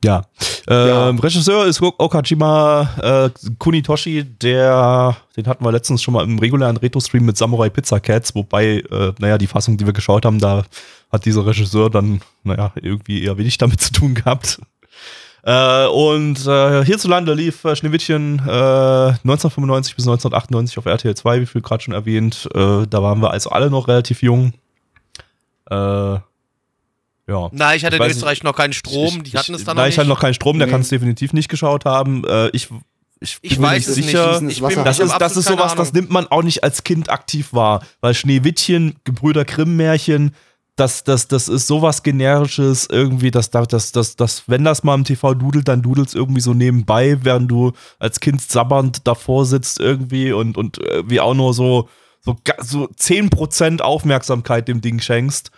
Ja. 0.05 0.23
Ähm, 0.69 1.19
Regisseur 1.19 1.67
ist 1.67 1.81
Okajima 1.81 2.91
äh, 3.01 3.31
Kunitoshi, 3.59 4.25
der, 4.25 5.17
den 5.37 5.47
hatten 5.47 5.65
wir 5.65 5.73
letztens 5.73 6.03
schon 6.03 6.13
mal 6.13 6.25
im 6.25 6.39
regulären 6.39 6.77
Retro-Stream 6.77 7.25
mit 7.25 7.39
Samurai 7.39 7.71
Pizza 7.71 8.01
Cats, 8.01 8.35
wobei, 8.35 8.83
äh, 8.91 9.13
naja, 9.19 9.39
die 9.39 9.47
Fassung, 9.47 9.79
die 9.79 9.87
wir 9.87 9.95
geschaut 9.95 10.27
haben, 10.27 10.39
da 10.39 10.65
hat 11.11 11.25
dieser 11.25 11.47
Regisseur 11.47 11.89
dann, 11.89 12.21
naja, 12.43 12.73
irgendwie 12.81 13.25
eher 13.25 13.39
wenig 13.39 13.57
damit 13.59 13.81
zu 13.81 13.93
tun 13.93 14.15
gehabt. 14.15 14.61
Äh, 15.43 15.87
und 15.87 16.47
äh, 16.47 16.85
hierzulande 16.85 17.33
lief 17.33 17.65
äh, 17.65 17.77
Schneewittchen 17.77 18.41
äh, 18.41 18.51
1995 18.51 19.97
bis 19.97 20.07
1998 20.07 20.79
auf 20.79 20.87
RTL 20.87 21.15
2, 21.15 21.41
wie 21.41 21.47
viel 21.47 21.63
gerade 21.63 21.83
schon 21.83 21.95
erwähnt. 21.95 22.49
Äh, 22.55 22.87
da 22.89 23.03
waren 23.03 23.21
wir 23.21 23.31
also 23.31 23.51
alle 23.51 23.71
noch 23.71 23.89
relativ 23.89 24.23
jung. 24.23 24.53
Äh, 25.71 26.19
ja. 27.27 27.49
Na, 27.53 27.75
ich 27.75 27.85
hatte 27.85 27.97
in 27.97 28.03
weiß 28.03 28.13
Österreich 28.17 28.43
noch 28.43 28.55
keinen 28.57 28.73
Strom, 28.73 29.23
Ich- 29.25 29.33
die 29.33 29.39
hatten 29.39 29.53
ich, 29.55 29.59
es 29.61 29.65
dann 29.65 29.77
da 29.77 29.83
noch 29.83 29.89
ich 29.89 29.97
hatte 29.99 30.07
nicht. 30.09 30.15
noch 30.15 30.21
keinen 30.21 30.35
Strom, 30.35 30.59
der 30.59 30.67
Nee. 30.67 30.73
kann 30.73 30.81
es 30.83 30.89
definitiv 30.89 31.33
nicht 31.33 31.49
geschaut 31.49 31.85
haben. 31.85 32.25
Äh, 32.27 32.49
ich 32.53 32.69
ich, 33.21 33.39
Ich 33.41 33.53
bin 33.53 33.63
mir 33.63 33.69
weiß 33.69 33.87
es 33.89 33.97
nicht. 33.97 34.07
sicher. 34.07 34.39
Ins 34.39 34.53
Ich 34.53 34.61
bin. 34.63 34.85
Das 34.85 34.99
ich 34.99 35.05
ist, 35.07 35.17
das 35.19 35.37
ist 35.37 35.47
sowas, 35.49 35.73
das 35.75 35.89
Ahnung. 35.89 35.93
nimmt 35.95 36.11
man 36.11 36.27
auch 36.27 36.43
nicht 36.43 36.63
als 36.63 36.85
Kind 36.85 37.09
aktiv 37.09 37.53
wahr. 37.55 37.83
Weil 38.03 38.13
Schneewittchen, 38.13 38.97
Gebrüder 39.05 39.47
Grimm-Märchen, 39.47 40.35
das, 40.77 41.05
das, 41.05 41.29
das 41.29 41.49
ist 41.49 41.67
sowas 41.69 42.03
generisches 42.03 42.87
irgendwie, 42.91 43.31
dass 43.31 43.49
das, 43.51 43.69
das, 43.69 43.93
das, 43.93 44.17
das, 44.17 44.43
wenn 44.49 44.65
das 44.65 44.83
mal 44.83 44.95
im 44.97 45.05
TV 45.05 45.33
dudelt, 45.35 45.69
dann 45.69 45.81
dudelt 45.83 46.09
es 46.09 46.15
irgendwie 46.15 46.41
so 46.41 46.53
nebenbei, 46.53 47.17
während 47.23 47.49
du 47.51 47.73
als 48.01 48.19
Kind 48.21 48.43
sabbernd 48.43 49.07
davor 49.07 49.47
sitzt 49.47 49.79
irgendwie 49.81 50.33
und, 50.33 50.59
und 50.59 50.79
wie 51.07 51.21
auch 51.21 51.35
nur 51.35 51.55
so, 51.55 51.89
so, 52.21 52.37
so 52.61 52.87
10% 52.89 53.81
Aufmerksamkeit 53.81 54.67
dem 54.69 54.81
Ding 54.81 55.01
schenkst. 55.01 55.51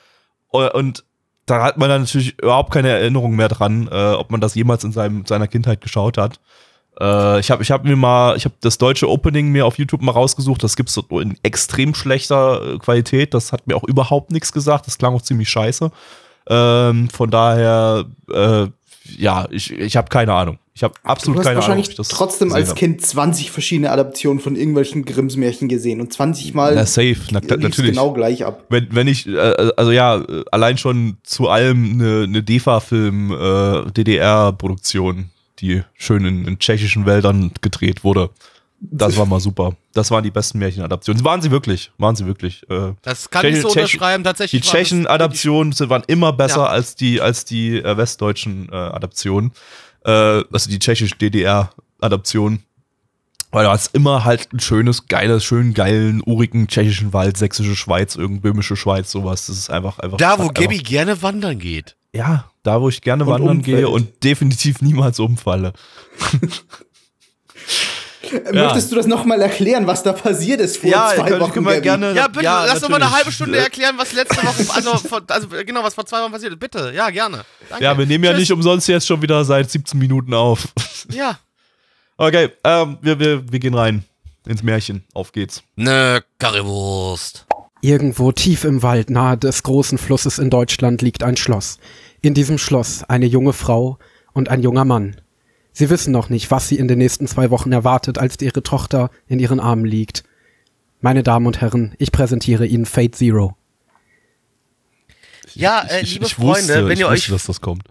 Äh, 0.52 0.70
Und 0.70 1.04
da 1.46 1.62
hat 1.62 1.78
man 1.78 1.88
dann 1.88 2.02
natürlich 2.02 2.38
überhaupt 2.40 2.72
keine 2.72 2.88
Erinnerung 2.88 3.36
mehr 3.36 3.48
dran, 3.48 3.88
äh, 3.90 4.12
ob 4.12 4.30
man 4.30 4.40
das 4.40 4.54
jemals 4.54 4.84
in 4.84 4.92
seinem, 4.92 5.24
seiner 5.26 5.46
Kindheit 5.46 5.80
geschaut 5.80 6.18
hat. 6.18 6.40
Äh, 7.00 7.40
ich 7.40 7.50
habe 7.50 7.62
ich 7.62 7.70
hab 7.70 7.84
mir 7.84 7.96
mal, 7.96 8.36
ich 8.36 8.44
habe 8.44 8.54
das 8.60 8.78
deutsche 8.78 9.08
Opening 9.08 9.52
mir 9.52 9.66
auf 9.66 9.78
YouTube 9.78 10.02
mal 10.02 10.12
rausgesucht. 10.12 10.62
Das 10.62 10.76
gibt's 10.76 10.94
so 10.94 11.02
in 11.20 11.38
extrem 11.42 11.94
schlechter 11.94 12.74
äh, 12.74 12.78
Qualität. 12.78 13.32
Das 13.32 13.52
hat 13.52 13.66
mir 13.66 13.76
auch 13.76 13.84
überhaupt 13.84 14.32
nichts 14.32 14.52
gesagt. 14.52 14.86
Das 14.86 14.98
klang 14.98 15.14
auch 15.14 15.22
ziemlich 15.22 15.48
scheiße. 15.48 15.90
Ähm, 16.48 17.08
von 17.10 17.30
daher, 17.30 18.04
äh, 18.32 18.66
ja, 19.16 19.46
ich, 19.50 19.72
ich 19.72 19.96
habe 19.96 20.08
keine 20.08 20.32
Ahnung. 20.32 20.58
Ich 20.76 20.83
habe 20.83 20.92
absolut 21.04 21.42
keine 21.42 21.64
Ahnung. 21.64 21.78
ich 21.78 21.95
das 21.95 22.09
trotzdem 22.09 22.52
als. 22.52 22.75
Kind 22.75 23.00
20 23.00 23.50
verschiedene 23.50 23.90
Adaptionen 23.90 24.40
von 24.40 24.56
irgendwelchen 24.56 25.06
Grimms 25.06 25.37
Märchen 25.37 25.68
gesehen 25.68 26.02
und 26.02 26.12
20 26.12 26.52
Mal 26.52 26.75
Na, 26.75 26.85
safe, 26.85 27.16
na, 27.30 27.40
natürlich. 27.40 27.92
genau 27.92 28.12
gleich 28.12 28.45
ab. 28.45 28.64
Wenn, 28.68 28.88
wenn 28.95 29.09
ich, 29.09 29.26
äh, 29.26 29.38
also 29.78 29.90
ja, 29.90 30.23
allein 30.52 30.76
schon 30.76 31.16
zu 31.23 31.49
allem 31.49 31.92
eine, 31.95 32.25
eine 32.25 32.42
DEFA-Film, 32.42 33.33
äh, 33.33 33.90
DDR-Produktion, 33.92 35.30
die 35.61 35.83
schön 35.95 36.26
in, 36.26 36.45
in 36.47 36.59
tschechischen 36.59 37.06
Wäldern 37.06 37.52
gedreht 37.62 38.04
wurde. 38.04 38.28
Das 38.78 39.16
war 39.16 39.25
mal 39.25 39.40
super. 39.40 39.75
Das 39.95 40.11
waren 40.11 40.23
die 40.23 40.30
besten 40.30 40.59
Märchenadaptionen. 40.59 41.25
Waren 41.25 41.40
sie 41.40 41.50
wirklich, 41.50 41.90
waren 41.97 42.14
sie 42.14 42.26
wirklich. 42.26 42.62
Äh, 42.68 42.92
Das 43.00 43.30
kann 43.30 43.40
Tschechen- 43.42 43.56
ich 43.56 43.62
so 43.62 43.68
unterschreiben. 43.68 44.23
die 44.23 44.28
Tatsächlich. 44.28 44.61
das 44.62 44.71
Tschechen-Adaptionen 44.71 45.73
sind- 45.73 45.88
waren 45.88 46.02
immer 46.06 46.35
besser 46.35 46.64
Ja. 46.64 46.66
als 46.66 46.95
die, 46.95 47.23
als 47.23 47.47
die 47.47 47.83
westdeutschen 47.83 48.71
Adaptionen. 48.71 49.52
Äh, 50.06 50.44
also 50.52 50.70
die 50.70 50.78
tschechische 50.78 51.16
DDR-Adaption. 51.16 52.60
Weil 53.52 53.64
da 53.64 53.75
ist 53.75 53.94
immer 53.94 54.25
halt 54.25 54.52
ein 54.52 54.60
schönes, 54.60 55.06
geiles, 55.06 55.44
schön 55.44 55.72
geilen, 55.72 56.22
urigen 56.25 56.68
tschechischen 56.68 57.12
Wald, 57.12 57.36
sächsische 57.36 57.76
Schweiz, 57.76 58.16
irgend 58.16 58.42
böhmische 58.42 58.76
Schweiz, 58.76 59.10
sowas. 59.10 59.46
Das 59.46 59.56
ist 59.56 59.70
einfach, 59.70 59.98
einfach. 59.98 60.18
Da, 60.18 60.38
wo 60.38 60.48
Gabby 60.48 60.78
gerne 60.78 61.22
wandern 61.22 61.58
geht. 61.58 61.96
Ja, 62.12 62.50
da, 62.62 62.80
wo 62.80 62.88
ich 62.88 63.02
gerne 63.02 63.25
Und 63.25 63.30
wandern 63.30 63.58
umfällt. 63.58 63.76
gehe 63.78 63.88
und 63.88 64.25
definitiv 64.25 64.80
niemals 64.82 65.20
umfalle. 65.20 65.72
Äh, 68.33 68.52
Möchtest 68.52 68.90
du 68.92 68.97
das 68.97 69.06
nochmal 69.06 69.40
erklären, 69.42 69.87
was 69.87 70.02
da 70.02 70.12
passiert 70.12 70.61
ist 70.61 70.78
vor 70.78 70.90
Ja, 70.90 71.12
zwei 71.14 71.28
können- 71.28 71.40
Wochen? 71.40 71.64
Gabby? 71.64 71.80
gerne- 71.80 72.12
Ja, 72.14 72.28
bitte, 72.28 72.45
Ja, 72.45 72.64
lass 72.64 72.81
doch 72.81 72.88
mal 72.88 73.03
eine 73.03 73.11
halbe 73.11 73.31
Stunde 73.33 73.59
erklären, 73.59 73.94
was 73.98 74.12
letzte 74.12 74.37
Woche, 74.38 74.64
also, 74.74 74.96
vor, 75.09 75.22
also 75.29 75.48
genau, 75.48 75.83
was 75.83 75.94
vor 75.94 76.07
zwei 76.07 76.22
Wochen 76.22 76.33
passiert 76.33 76.53
ist. 76.53 76.59
Bitte, 76.61 76.92
ja, 76.94 77.11
gerne. 77.11 77.44
Danke. 77.68 77.85
Ja, 77.85 77.96
wir 77.96 78.07
nehmen 78.07 78.24
ja 78.24 78.31
Tschüss. 78.33 78.40
nicht 78.40 78.53
umsonst 78.53 78.88
jetzt 78.88 79.07
schon 79.07 79.20
wieder 79.22 79.44
seit 79.44 79.70
17 79.70 79.98
Minuten 79.98 80.35
auf. 80.35 80.68
Ja. 81.12 81.38
Okay, 82.16 82.50
ähm, 82.64 82.98
wir, 83.03 83.18
wir, 83.20 83.53
wir 83.53 83.59
gehen 83.61 83.74
rein 83.74 84.03
ins 84.46 84.62
Märchen. 84.62 85.05
Auf 85.14 85.33
geht's. 85.33 85.62
Ne, 85.77 86.22
Currywurst. 86.38 87.46
Irgendwo 87.81 88.33
tief 88.33 88.64
im 88.64 88.83
Wald 88.83 89.11
nahe 89.11 89.37
des 89.37 89.62
großen 89.62 89.98
Flusses 89.98 90.38
in 90.38 90.50
Deutschland 90.50 91.03
liegt 91.03 91.22
ein 91.22 91.37
Schloss. 91.37 91.79
In 92.22 92.35
diesem 92.35 92.59
Schloss 92.59 93.05
eine 93.05 93.27
junge 93.27 93.53
Frau 93.53 93.98
und 94.33 94.48
ein 94.48 94.62
junger 94.62 94.85
Mann. 94.85 95.16
Sie 95.78 95.90
wissen 95.90 96.10
noch 96.10 96.30
nicht, 96.30 96.50
was 96.50 96.68
sie 96.68 96.78
in 96.78 96.88
den 96.88 96.96
nächsten 96.96 97.26
zwei 97.26 97.50
Wochen 97.50 97.70
erwartet, 97.70 98.16
als 98.16 98.40
ihre 98.40 98.62
Tochter 98.62 99.10
in 99.28 99.38
ihren 99.38 99.60
Armen 99.60 99.84
liegt. 99.84 100.24
Meine 101.02 101.22
Damen 101.22 101.46
und 101.46 101.60
Herren, 101.60 101.94
ich 101.98 102.12
präsentiere 102.12 102.64
Ihnen 102.64 102.86
Fate 102.86 103.14
Zero. 103.14 103.58
Ja, 105.52 105.82
äh, 105.82 106.00
ich, 106.00 106.14
liebe 106.14 106.24
ich 106.24 106.34
Freunde, 106.34 106.56
wusste, 106.56 106.86
wenn 106.86 106.92
ich 106.92 107.00
ihr 107.00 107.10
wusste, 107.10 107.26
euch, 107.26 107.28
dass 107.28 107.44
das 107.44 107.60
kommt. 107.60 107.82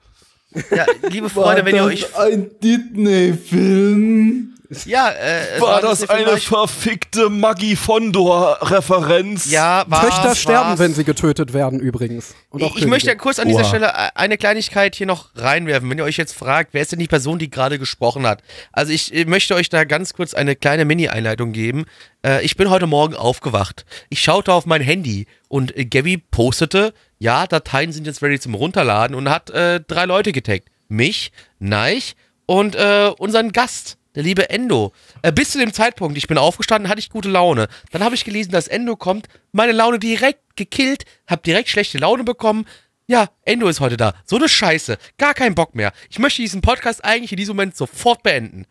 ja, 0.76 0.88
liebe 1.12 1.30
Freunde, 1.30 1.64
wenn 1.64 1.76
ihr 1.76 1.84
euch, 1.84 2.18
ein 2.18 2.50
Disney-Film? 2.64 4.55
Ja, 4.86 5.10
äh, 5.10 5.56
es 5.56 5.62
War 5.62 5.78
ein 5.78 5.82
das 5.84 6.10
eine 6.10 6.38
verfickte 6.38 7.30
Maggie 7.30 7.76
Fondor-Referenz? 7.76 9.50
ja, 9.52 9.84
war's, 9.88 10.06
Töchter 10.06 10.36
sterben, 10.36 10.70
war's. 10.72 10.80
wenn 10.80 10.94
sie 10.94 11.04
getötet 11.04 11.54
werden 11.54 11.80
übrigens. 11.80 12.34
Und 12.50 12.64
auch 12.64 12.76
Ich, 12.76 12.84
ich 12.84 12.88
möchte 12.88 13.08
Könige. 13.08 13.22
kurz 13.24 13.40
an 13.40 13.48
dieser 13.48 13.62
Oha. 13.62 13.68
Stelle 13.70 13.88
äh, 13.88 14.10
eine 14.16 14.38
Kleinigkeit 14.38 14.96
hier 14.96 15.08
noch 15.08 15.30
reinwerfen. 15.36 15.90
Wenn 15.90 15.98
ihr 15.98 16.04
euch 16.04 16.18
jetzt 16.18 16.34
fragt, 16.34 16.74
wer 16.74 16.82
ist 16.82 16.92
denn 16.92 17.00
die 17.00 17.08
Person, 17.08 17.40
die 17.40 17.50
gerade 17.50 17.80
gesprochen 17.80 18.26
hat? 18.28 18.42
Also 18.72 18.92
ich 18.92 19.26
möchte 19.26 19.56
euch 19.56 19.70
da 19.70 19.84
ganz 19.84 20.14
kurz 20.14 20.34
eine 20.34 20.56
kleine 20.56 20.86
Mini-Einleitung 20.86 21.52
geben. 21.52 21.86
Äh, 22.26 22.44
ich 22.44 22.56
bin 22.58 22.70
heute 22.70 22.88
Morgen 22.88 23.16
aufgewacht. 23.16 23.86
Ich 24.10 24.22
schaute 24.22 24.54
auf 24.54 24.66
mein 24.66 24.82
Handy 24.82 25.28
und 25.48 25.76
äh, 25.78 25.86
Gabby 25.86 26.18
postete, 26.18 26.94
ja, 27.20 27.48
Dateien 27.48 27.92
sind 27.92 28.06
jetzt 28.08 28.22
ready 28.22 28.40
zum 28.40 28.56
Runterladen 28.56 29.16
und 29.16 29.30
hat 29.30 29.50
äh, 29.50 29.80
drei 29.80 30.06
Leute 30.06 30.32
getaggt. 30.32 30.70
Mich, 30.88 31.32
Neich 31.60 32.16
und 32.46 32.76
äh, 32.76 33.10
unseren 33.18 33.52
Gast. 33.52 33.98
Der 34.16 34.24
liebe 34.24 34.50
Endo. 34.50 34.94
Äh, 35.22 35.32
bis 35.32 35.52
zu 35.52 35.60
dem 35.60 35.74
Zeitpunkt, 35.74 36.18
ich 36.18 36.28
bin 36.28 36.38
aufgestanden, 36.38 36.90
hatte 36.90 37.00
ich 37.00 37.10
gute 37.10 37.30
Laune. 37.30 37.68
Dann 37.92 38.04
habe 38.04 38.16
ich 38.16 38.24
gelesen, 38.24 38.52
dass 38.52 38.68
Endo 38.68 38.96
kommt, 38.96 39.28
meine 39.52 39.74
Laune 39.74 40.00
direkt 40.00 40.56
gekillt, 40.56 41.04
hab 41.28 41.44
direkt 41.44 41.70
schlechte 41.70 41.98
Laune 41.98 42.24
bekommen. 42.24 42.66
Ja, 43.08 43.28
Endo 43.44 43.68
ist 43.68 43.82
heute 43.82 43.98
da. 43.98 44.14
So 44.26 44.38
eine 44.38 44.50
Scheiße. 44.50 44.98
Gar 45.18 45.34
keinen 45.34 45.54
Bock 45.54 45.76
mehr. 45.76 45.92
Ich 46.10 46.18
möchte 46.18 46.42
diesen 46.42 46.62
Podcast 46.62 47.04
eigentlich 47.04 47.32
in 47.32 47.38
diesem 47.38 47.56
Moment 47.56 47.76
sofort 47.76 48.24
beenden. 48.24 48.66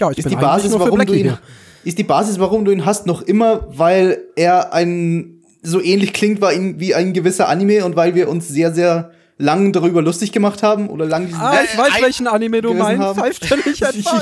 ja, 0.00 0.10
ich 0.10 0.18
Ist 0.18 0.24
bin 0.24 0.30
die, 0.30 0.36
Basis, 0.36 0.70
nur 0.70 0.80
für 0.80 0.86
warum 0.86 1.06
du 1.06 1.12
ihn, 1.12 1.38
ist 1.84 1.98
die 1.98 2.04
Basis, 2.04 2.40
warum 2.40 2.64
du 2.64 2.72
ihn 2.72 2.84
hast, 2.84 3.06
noch 3.06 3.22
immer, 3.22 3.66
weil 3.68 4.18
er 4.34 4.72
ein 4.72 5.34
so 5.62 5.80
ähnlich 5.82 6.12
klingt 6.12 6.40
wie 6.40 6.46
ein, 6.46 6.80
wie 6.80 6.94
ein 6.94 7.12
gewisser 7.12 7.48
Anime 7.48 7.84
und 7.84 7.94
weil 7.94 8.14
wir 8.14 8.28
uns 8.28 8.48
sehr, 8.48 8.72
sehr 8.72 9.12
lang 9.38 9.72
darüber 9.72 10.02
lustig 10.02 10.32
gemacht 10.32 10.62
haben 10.62 10.88
oder 10.90 11.06
lang 11.06 11.26
diesen 11.28 11.40
Ah, 11.40 11.62
ich 11.62 11.78
weiß, 11.78 12.02
welchen 12.02 12.26
Anime 12.26 12.60
du 12.60 12.74
meinst. 12.74 13.02
haben. 13.02 13.20
Pfeift 13.20 13.50
er 13.50 13.56
nicht 13.58 13.82
etwa? 13.82 14.20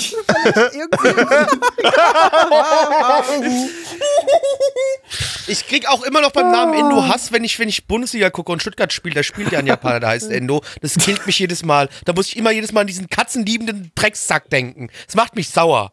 Ich 5.49 5.67
krieg 5.67 5.89
auch 5.89 6.03
immer 6.03 6.21
noch 6.21 6.33
beim 6.33 6.51
Namen 6.51 6.75
Endo 6.75 7.07
Hass, 7.09 7.33
wenn 7.33 7.45
ich, 7.45 7.59
wenn 7.59 7.69
ich 7.69 7.87
Bundesliga 7.87 8.31
gucke 8.31 8.51
und 8.53 8.61
Stuttgart 8.61 8.93
spielt. 8.93 9.17
Da 9.17 9.23
spielt 9.23 9.53
ja 9.53 9.59
ein 9.61 9.67
Japaner, 9.67 10.01
der 10.01 10.09
heißt 10.11 10.31
Endo. 10.31 10.63
Das 10.81 10.95
killt 10.97 11.25
mich 11.27 11.39
jedes 11.39 11.65
Mal. 11.65 11.89
Da 12.05 12.13
muss 12.13 12.27
ich 12.29 12.37
immer 12.37 12.51
jedes 12.51 12.73
Mal 12.73 12.83
an 12.83 12.87
diesen 12.87 13.09
katzenliebenden 13.09 13.93
Dreckssack 13.95 14.51
denken. 14.51 14.89
Das 15.07 15.15
macht 15.15 15.37
mich 15.37 15.51
sauer. 15.51 15.93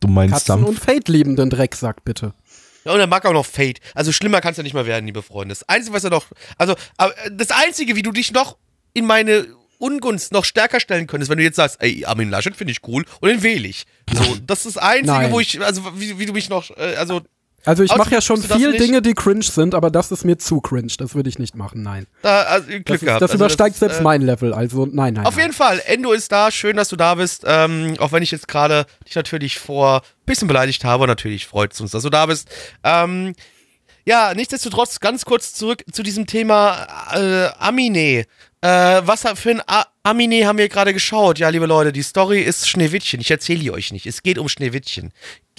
Du 0.00 0.08
meinst 0.08 0.34
Katzen- 0.34 0.64
und 0.64 0.78
Fate-liebenden 0.78 1.50
Drecksack, 1.50 2.04
bitte. 2.04 2.34
Ja, 2.88 2.94
und 2.94 3.00
er 3.00 3.06
mag 3.06 3.26
auch 3.26 3.34
noch 3.34 3.44
Fate. 3.44 3.80
Also 3.94 4.12
schlimmer 4.12 4.40
kann 4.40 4.52
es 4.52 4.56
ja 4.56 4.62
nicht 4.62 4.72
mehr 4.72 4.86
werden, 4.86 5.04
liebe 5.04 5.22
Freunde. 5.22 5.52
Das 5.54 5.68
Einzige, 5.68 5.94
was 5.94 6.04
er 6.04 6.10
noch. 6.10 6.24
Also, 6.56 6.74
aber 6.96 7.12
das 7.30 7.50
Einzige, 7.50 7.96
wie 7.96 8.02
du 8.02 8.12
dich 8.12 8.32
noch 8.32 8.56
in 8.94 9.04
meine 9.04 9.46
Ungunst 9.76 10.32
noch 10.32 10.46
stärker 10.46 10.80
stellen 10.80 11.06
könntest, 11.06 11.30
wenn 11.30 11.36
du 11.36 11.44
jetzt 11.44 11.56
sagst, 11.56 11.82
ey, 11.82 12.06
Armin 12.06 12.30
Laschet 12.30 12.56
finde 12.56 12.72
ich 12.72 12.78
cool 12.88 13.04
und 13.20 13.28
den 13.28 13.42
wähle 13.42 13.68
ich. 13.68 13.84
So, 14.10 14.36
das 14.46 14.64
ist 14.64 14.76
das 14.76 14.82
Einzige, 14.82 15.06
Nein. 15.18 15.32
wo 15.32 15.38
ich, 15.38 15.60
also 15.62 15.82
wie, 16.00 16.18
wie 16.18 16.24
du 16.24 16.32
mich 16.32 16.48
noch, 16.48 16.70
äh, 16.78 16.94
also 16.96 17.20
Also 17.64 17.82
ich 17.82 17.94
mache 17.96 18.14
ja 18.14 18.20
schon 18.20 18.40
das 18.40 18.56
viel? 18.56 18.72
Dinge, 18.76 19.02
die 19.02 19.14
cringe 19.14 19.42
sind, 19.42 19.74
aber 19.74 19.90
das 19.90 20.10
ist 20.10 20.24
mir 20.24 20.38
zu 20.38 20.60
cringe. 20.60 20.92
Das 20.98 21.14
würde 21.14 21.28
ich 21.28 21.38
nicht 21.38 21.54
machen, 21.54 21.82
nein. 21.82 22.06
da, 22.22 22.42
also 22.42 22.66
Glück 22.68 22.86
Das, 22.86 22.96
ist, 22.96 23.04
gehabt. 23.04 23.22
das 23.22 23.30
also, 23.32 23.44
übersteigt 23.44 23.74
ist, 23.74 23.80
selbst 23.80 24.00
äh, 24.00 24.02
mein 24.02 24.22
Level, 24.22 24.54
also 24.54 24.86
nein, 24.86 25.14
nein. 25.14 25.26
Auf 25.26 25.36
nein. 25.36 25.46
jeden 25.46 25.54
Fall, 25.54 25.82
Endo 25.86 26.12
ist 26.12 26.32
da, 26.32 26.50
schön, 26.50 26.76
dass 26.76 26.88
du 26.88 26.96
da 26.96 27.14
bist. 27.16 27.44
Ähm, 27.46 27.96
auch 27.98 28.12
wenn 28.12 28.22
ich 28.22 28.30
jetzt 28.30 28.48
gerade 28.48 28.86
dich 29.06 29.16
natürlich 29.16 29.58
vor 29.58 29.96
ein 29.96 30.26
bisschen 30.26 30.48
beleidigt 30.48 30.84
habe, 30.84 31.06
natürlich 31.06 31.46
freut 31.46 31.72
es 31.72 31.80
uns, 31.80 31.90
dass 31.90 32.02
du 32.02 32.10
da 32.10 32.26
bist. 32.26 32.48
Ähm, 32.84 33.34
ja, 34.06 34.32
nichtsdestotrotz 34.34 35.00
ganz 35.00 35.26
kurz 35.26 35.52
zurück 35.52 35.84
zu 35.92 36.02
diesem 36.02 36.26
Thema 36.26 36.86
äh, 37.12 37.48
Amine. 37.58 38.24
Äh, 38.60 39.02
was 39.04 39.24
für 39.34 39.50
ein 39.50 39.62
A 39.66 39.86
Amine 40.02 40.46
haben 40.46 40.56
wir 40.56 40.70
gerade 40.70 40.94
geschaut? 40.94 41.38
Ja, 41.38 41.50
liebe 41.50 41.66
Leute, 41.66 41.92
die 41.92 42.02
Story 42.02 42.40
ist 42.40 42.66
Schneewittchen. 42.66 43.20
Ich 43.20 43.30
erzähle 43.30 43.60
die 43.60 43.70
euch 43.70 43.92
nicht. 43.92 44.06
Es 44.06 44.22
geht 44.22 44.38
um 44.38 44.48
Schneewittchen. 44.48 45.12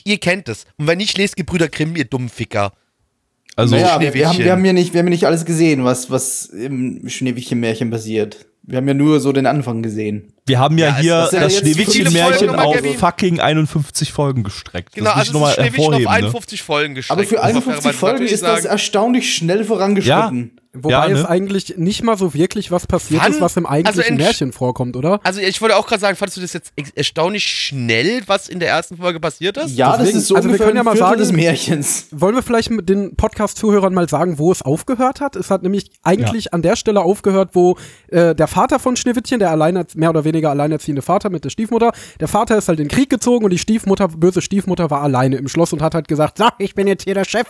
Ihr 0.05 0.17
kennt 0.17 0.49
es. 0.49 0.65
Und 0.77 0.87
wenn 0.87 0.97
nicht, 0.97 1.17
lest 1.17 1.35
Gebrüder 1.35 1.67
Grimm, 1.67 1.95
ihr 1.95 2.05
dummen 2.05 2.29
Ficker. 2.29 2.73
Also, 3.55 3.75
naja, 3.75 3.99
wir, 3.99 4.13
wir, 4.13 4.27
haben, 4.27 4.35
Schneewittchen. 4.35 4.45
wir, 4.45 4.51
haben 4.51 4.65
ja 4.65 4.73
nicht, 4.73 4.93
wir 4.93 4.99
haben 4.99 5.07
ja 5.07 5.11
nicht 5.11 5.25
alles 5.25 5.45
gesehen, 5.45 5.83
was, 5.83 6.09
was 6.09 6.45
im 6.45 7.07
Schneewittchen-Märchen 7.07 7.89
passiert. 7.89 8.45
Wir 8.63 8.77
haben 8.77 8.87
ja 8.87 8.93
nur 8.93 9.19
so 9.19 9.31
den 9.31 9.45
Anfang 9.45 9.81
gesehen. 9.81 10.33
Wir 10.49 10.59
haben 10.59 10.77
ja, 10.77 10.87
Ja, 10.87 10.97
hier 10.97 11.13
das 11.15 11.27
ist 11.27 11.33
ja 11.33 11.39
das 11.41 11.57
Schneewittchen-Märchen 11.59 12.49
auf 12.55 12.75
fucking 12.97 13.39
51 13.39 14.11
Folgen 14.11 14.43
gestreckt. 14.43 14.93
Genau, 14.95 15.11
das 15.11 15.29
also 15.29 15.45
ist 15.45 15.53
Schneewittchen 15.53 15.79
auf 15.85 15.99
hervorheben. 15.99 16.03
Ne? 16.03 16.09
51 16.09 16.63
Folgen 16.63 16.95
gestreckt. 16.95 17.19
Aber 17.19 17.27
für 17.27 17.35
muss 17.35 17.43
man 17.43 17.49
51 17.55 17.81
fairerweise 17.81 17.97
Folgen 17.99 18.25
ist 18.33 18.43
das 18.43 18.65
erstaunlich 18.65 19.33
schnell 19.33 19.63
vorangeschritten. 19.63 20.51
Wobei 20.71 20.91
Ja, 20.91 21.07
ne? 21.07 21.15
es 21.15 21.25
eigentlich 21.25 21.73
nicht 21.77 22.03
mal 22.03 22.15
so 22.15 22.35
wirklich 22.35 22.69
was 22.69 22.85
passiert 22.85 23.23
Wann? 23.23 23.31
ist, 23.31 23.41
was 23.41 23.57
im 23.57 23.65
eigentlichen 23.65 24.01
Also 24.01 24.11
in- 24.11 24.17
Märchen 24.17 24.51
vorkommt, 24.53 24.95
oder? 24.95 25.19
Also 25.23 25.41
ich 25.41 25.59
wollte 25.61 25.75
auch 25.75 25.87
gerade 25.87 25.99
sagen, 25.99 26.15
fandest 26.15 26.37
du 26.37 26.41
das 26.41 26.53
jetzt 26.53 26.73
erstaunlich 26.93 27.43
schnell, 27.47 28.21
was 28.27 28.47
in 28.47 28.59
der 28.59 28.69
ersten 28.69 28.97
Folge 28.97 29.19
passiert 29.19 29.57
ist? 29.57 29.75
Ja, 29.75 29.89
das 29.93 29.97
Deswegen- 30.01 30.17
ist 30.19 30.27
so 30.27 30.35
also 30.35 30.47
wir 30.47 30.59
können 30.59 30.75
ja 30.75 30.81
ein 30.83 30.85
mal 30.85 30.91
Viertel 30.91 31.07
sagen- 31.09 31.19
des 31.21 31.31
Märchens. 31.31 32.05
Wollen 32.11 32.35
wir 32.35 32.43
vielleicht 32.43 32.69
mit 32.69 32.87
den 32.87 33.15
Podcast-Zuhörern 33.15 33.95
mal 33.95 34.07
sagen, 34.07 34.37
wo 34.37 34.51
es 34.51 34.61
aufgehört 34.61 35.21
hat? 35.21 35.35
Es 35.35 35.49
hat 35.49 35.63
nämlich 35.63 35.89
eigentlich 36.03 36.53
an 36.53 36.61
der 36.61 36.75
Stelle 36.75 37.01
aufgehört, 37.01 37.49
wo 37.53 37.75
äh, 38.09 38.35
der 38.35 38.47
Vater 38.47 38.77
von 38.77 38.95
Schneewittchen, 38.95 39.39
der 39.39 39.49
alleine, 39.49 39.87
mehr 39.95 40.11
oder 40.11 40.23
weniger 40.23 40.38
alleinerziehende 40.47 41.01
Vater 41.01 41.29
mit 41.29 41.43
der 41.43 41.49
Stiefmutter, 41.49 41.91
der 42.19 42.27
Vater 42.29 42.57
ist 42.57 42.69
halt 42.69 42.79
in 42.79 42.87
den 42.87 42.95
Krieg 42.95 43.09
gezogen 43.09 43.43
und 43.43 43.51
die 43.51 43.57
Stiefmutter, 43.57 44.07
böse 44.07 44.41
Stiefmutter, 44.41 44.89
war 44.89 45.01
alleine 45.01 45.35
im 45.35 45.47
Schloss 45.49 45.73
und 45.73 45.81
hat 45.81 45.93
halt 45.95 46.07
gesagt, 46.07 46.37
so, 46.37 46.47
ich 46.59 46.75
bin 46.75 46.87
jetzt 46.87 47.03
hier 47.03 47.15
der 47.15 47.25
Chef. 47.25 47.47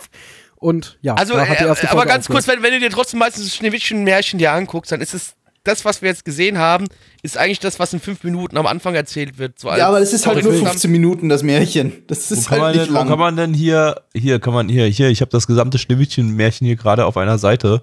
Und 0.56 0.98
ja, 1.00 1.14
Also, 1.14 1.34
da 1.34 1.46
hat 1.46 1.60
die 1.60 1.64
äh, 1.64 1.68
erste 1.68 1.86
aber 1.88 1.98
Folge 2.00 2.08
ganz 2.12 2.26
kurz, 2.26 2.48
wenn, 2.48 2.62
wenn 2.62 2.72
du 2.72 2.80
dir 2.80 2.90
trotzdem 2.90 3.20
meistens 3.20 3.44
das 3.44 3.54
Schneewittchen-Märchen 3.56 4.38
dir 4.38 4.52
anguckst, 4.52 4.90
dann 4.92 5.00
ist 5.00 5.14
es 5.14 5.34
das, 5.64 5.84
was 5.84 6.00
wir 6.00 6.08
jetzt 6.08 6.24
gesehen 6.24 6.58
haben, 6.58 6.86
ist 7.22 7.36
eigentlich 7.36 7.60
das, 7.60 7.78
was 7.78 7.92
in 7.92 8.00
fünf 8.00 8.24
Minuten 8.24 8.56
am 8.56 8.66
Anfang 8.66 8.94
erzählt 8.94 9.38
wird. 9.38 9.58
So 9.58 9.68
Ja, 9.68 9.88
aber 9.88 10.00
es 10.00 10.12
ist 10.12 10.26
halt 10.26 10.42
nur 10.42 10.54
Story- 10.54 10.66
15 10.66 10.90
Minuten, 10.90 11.28
das 11.28 11.42
Märchen. 11.42 12.02
Das 12.06 12.30
Wo 12.30 12.34
ist 12.34 12.48
kann, 12.48 12.58
man 12.58 12.66
halt 12.68 12.76
nicht 12.76 12.86
denn, 12.88 12.94
wo 12.94 12.98
lang. 12.98 13.08
kann 13.08 13.18
man 13.18 13.36
denn 13.36 13.54
hier, 13.54 14.00
hier 14.14 14.40
kann 14.40 14.54
man 14.54 14.68
hier, 14.68 14.86
hier, 14.86 15.08
ich 15.08 15.20
habe 15.20 15.30
das 15.30 15.46
gesamte 15.46 15.78
Schneewittchen-Märchen 15.78 16.66
hier 16.66 16.76
gerade 16.76 17.04
auf 17.04 17.16
einer 17.16 17.38
Seite 17.38 17.82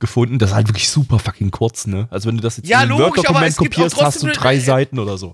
gefunden. 0.00 0.38
Das 0.38 0.50
ist 0.50 0.56
halt 0.56 0.68
wirklich 0.68 0.88
super 0.88 1.18
fucking 1.18 1.50
kurz, 1.50 1.86
ne? 1.86 2.08
Also 2.10 2.28
wenn 2.28 2.36
du 2.36 2.42
das 2.42 2.56
jetzt 2.56 2.68
Ja, 2.68 2.82
in 2.82 2.90
ein 2.92 2.98
Word-Dokument 2.98 3.56
kopierst, 3.56 3.96
hast 4.02 4.22
du 4.22 4.26
trotzdem- 4.26 4.42
drei 4.42 4.58
Seiten 4.58 4.98
oder 4.98 5.16
so. 5.18 5.32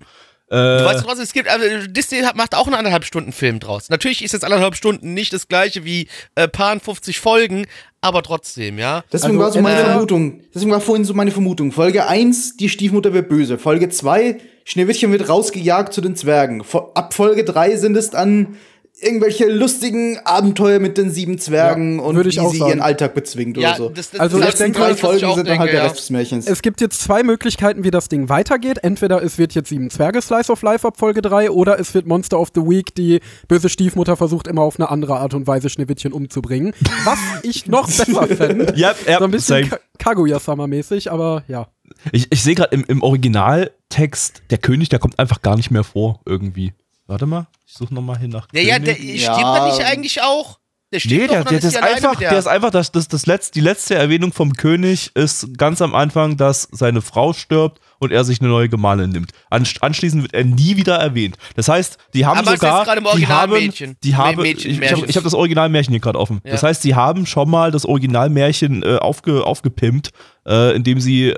Du 0.48 0.54
Äh, 0.56 0.84
weißt 0.84 1.02
du 1.02 1.08
was, 1.08 1.18
es 1.18 1.32
gibt, 1.32 1.48
also 1.48 1.64
Disney 1.88 2.22
macht 2.36 2.54
auch 2.54 2.66
einen 2.66 2.76
anderthalb 2.76 3.04
Stunden 3.04 3.32
Film 3.32 3.58
draus. 3.58 3.88
Natürlich 3.88 4.22
ist 4.22 4.30
jetzt 4.30 4.44
anderthalb 4.44 4.76
Stunden 4.76 5.12
nicht 5.12 5.32
das 5.32 5.48
gleiche 5.48 5.84
wie 5.84 6.06
äh, 6.36 6.46
paar 6.46 6.78
50 6.78 7.18
Folgen, 7.18 7.66
aber 8.00 8.22
trotzdem, 8.22 8.78
ja. 8.78 9.02
Deswegen 9.12 9.32
Also, 9.32 9.40
war 9.44 9.50
so 9.50 9.60
meine 9.60 9.80
äh, 9.80 9.84
Vermutung. 9.86 10.42
Deswegen 10.54 10.70
war 10.70 10.80
vorhin 10.80 11.04
so 11.04 11.14
meine 11.14 11.32
Vermutung. 11.32 11.72
Folge 11.72 12.06
1, 12.06 12.56
die 12.58 12.68
Stiefmutter 12.68 13.12
wird 13.12 13.28
böse. 13.28 13.58
Folge 13.58 13.88
2, 13.88 14.38
Schneewittchen 14.64 15.10
wird 15.10 15.28
rausgejagt 15.28 15.92
zu 15.92 16.00
den 16.00 16.14
Zwergen. 16.14 16.62
Ab 16.94 17.12
Folge 17.12 17.42
3 17.42 17.76
sind 17.76 17.96
es 17.96 18.10
dann 18.10 18.56
irgendwelche 18.98 19.46
lustigen 19.50 20.18
Abenteuer 20.24 20.78
mit 20.78 20.96
den 20.96 21.10
sieben 21.10 21.38
Zwergen 21.38 21.98
Ja, 21.98 22.04
und 22.04 22.24
wie 22.24 22.28
ich 22.28 22.40
auch 22.40 22.50
sie 22.50 22.58
sagen. 22.58 22.70
ihren 22.70 22.80
Alltag 22.80 23.14
bezwingt 23.14 23.56
Ja, 23.58 23.70
oder 23.70 23.76
so. 23.76 23.88
das- 23.90 24.10
das- 24.10 24.20
Also 24.20 24.40
ich 24.40 24.54
denke, 24.54 24.78
drei 24.80 24.94
Folgen 24.94 25.24
auch 25.26 25.36
sind 25.36 25.46
dann 25.48 25.58
halt 25.58 25.68
denke, 25.68 25.72
der 25.72 25.82
ja. 25.82 25.88
Rest 25.88 25.98
des 25.98 26.10
Märchens. 26.10 26.46
Es 26.46 26.62
gibt 26.62 26.80
jetzt 26.80 27.02
zwei 27.02 27.22
Möglichkeiten, 27.22 27.84
wie 27.84 27.90
das 27.90 28.08
Ding 28.08 28.28
weitergeht. 28.30 28.78
Entweder 28.82 29.22
es 29.22 29.36
wird 29.36 29.54
jetzt 29.54 29.68
sieben 29.68 29.90
Zwerge 29.90 30.22
Slice 30.22 30.50
of 30.50 30.62
Life 30.62 30.86
ab 30.86 30.96
Folge 30.96 31.20
3 31.20 31.50
oder 31.50 31.78
es 31.78 31.92
wird 31.92 32.06
Monster 32.06 32.40
of 32.40 32.48
the 32.54 32.62
Week, 32.62 32.94
die 32.94 33.20
böse 33.48 33.68
Stiefmutter 33.68 34.16
versucht 34.16 34.46
immer 34.46 34.62
auf 34.62 34.78
eine 34.80 34.88
andere 34.90 35.16
Art 35.18 35.34
und 35.34 35.46
Weise 35.46 35.68
Schneewittchen 35.68 36.12
umzubringen. 36.14 36.72
Was 37.04 37.18
ich 37.42 37.66
noch 37.66 37.86
besser 37.86 38.26
fände. 38.36 38.72
ja, 38.76 38.94
ja, 39.06 39.18
So 39.18 39.24
ein 39.24 39.30
bisschen 39.30 39.64
same. 39.64 39.68
Ka 39.68 39.78
Kaguya-Sama-mäßig, 39.98 41.10
aber 41.12 41.44
ja. 41.48 41.68
Ich, 42.12 42.28
ich 42.30 42.42
sehe 42.42 42.54
gerade 42.54 42.74
im, 42.74 42.84
im 42.88 43.02
Originaltext, 43.02 44.42
der 44.50 44.58
König, 44.58 44.88
der 44.88 44.98
kommt 44.98 45.18
einfach 45.18 45.42
gar 45.42 45.56
nicht 45.56 45.70
mehr 45.70 45.84
vor, 45.84 46.20
irgendwie. 46.26 46.72
Warte 47.06 47.26
mal, 47.26 47.46
ich 47.66 47.74
suche 47.74 47.94
nochmal 47.94 48.18
hin 48.18 48.30
nach. 48.30 48.48
Ja, 48.52 48.60
ja, 48.60 48.78
der 48.78 48.94
König. 48.96 49.22
stirbt 49.22 49.38
Ja. 49.40 49.58
da 49.58 49.66
nicht 49.66 49.80
eigentlich 49.84 50.22
auch? 50.22 50.58
Der 50.92 51.00
stirbt 51.00 51.20
Nee, 51.20 51.26
doch 51.26 51.34
der, 51.34 51.44
dann 51.44 51.50
der, 51.50 51.58
ist 51.68 51.74
der, 51.74 51.80
ist 51.82 51.94
einfach, 52.04 52.16
der. 52.16 52.30
der 52.30 52.38
ist 52.38 52.46
einfach, 52.46 52.70
das, 52.70 52.92
das, 52.92 53.08
das 53.08 53.26
letzte, 53.26 53.52
die 53.54 53.60
letzte 53.60 53.96
Erwähnung 53.96 54.32
vom 54.32 54.52
König 54.52 55.10
ist 55.14 55.48
ganz 55.58 55.82
am 55.82 55.94
Anfang, 55.96 56.36
dass 56.36 56.68
seine 56.70 57.02
Frau 57.02 57.32
stirbt 57.32 57.80
und 57.98 58.12
er 58.12 58.22
sich 58.24 58.40
eine 58.40 58.48
neue 58.50 58.68
Gemahlin 58.68 59.10
nimmt. 59.10 59.32
Ansch 59.50 59.76
anschließend 59.80 60.22
wird 60.22 60.34
er 60.34 60.44
nie 60.44 60.76
wieder 60.76 60.94
erwähnt. 60.96 61.36
Das 61.56 61.68
heißt, 61.68 61.98
die 62.14 62.24
haben 62.24 62.38
Aber 62.38 62.52
sogar, 62.52 62.84
gerade 62.84 62.98
im 63.00 63.04
die 63.18 63.26
haben, 63.26 63.50
Originalmädchen. 63.52 63.96
die 64.04 64.14
haben, 64.14 64.40
Mädchen- 64.40 64.58
ich, 64.58 64.66
ich 64.74 64.78
Märchen. 64.78 65.02
habe 65.02 65.12
hab 65.12 65.24
das 65.24 65.34
Originalmärchen 65.34 65.92
hier 65.92 66.00
gerade 66.00 66.18
offen. 66.20 66.40
Ja. 66.44 66.52
Das 66.52 66.62
heißt, 66.62 66.82
sie 66.82 66.94
haben 66.94 67.26
schon 67.26 67.50
mal 67.50 67.72
das 67.72 67.84
Originalmärchen 67.84 68.84
äh, 68.84 68.96
aufge, 68.98 69.44
aufgepimpt, 69.44 70.10
äh, 70.46 70.74
indem 70.76 71.00
sie 71.00 71.34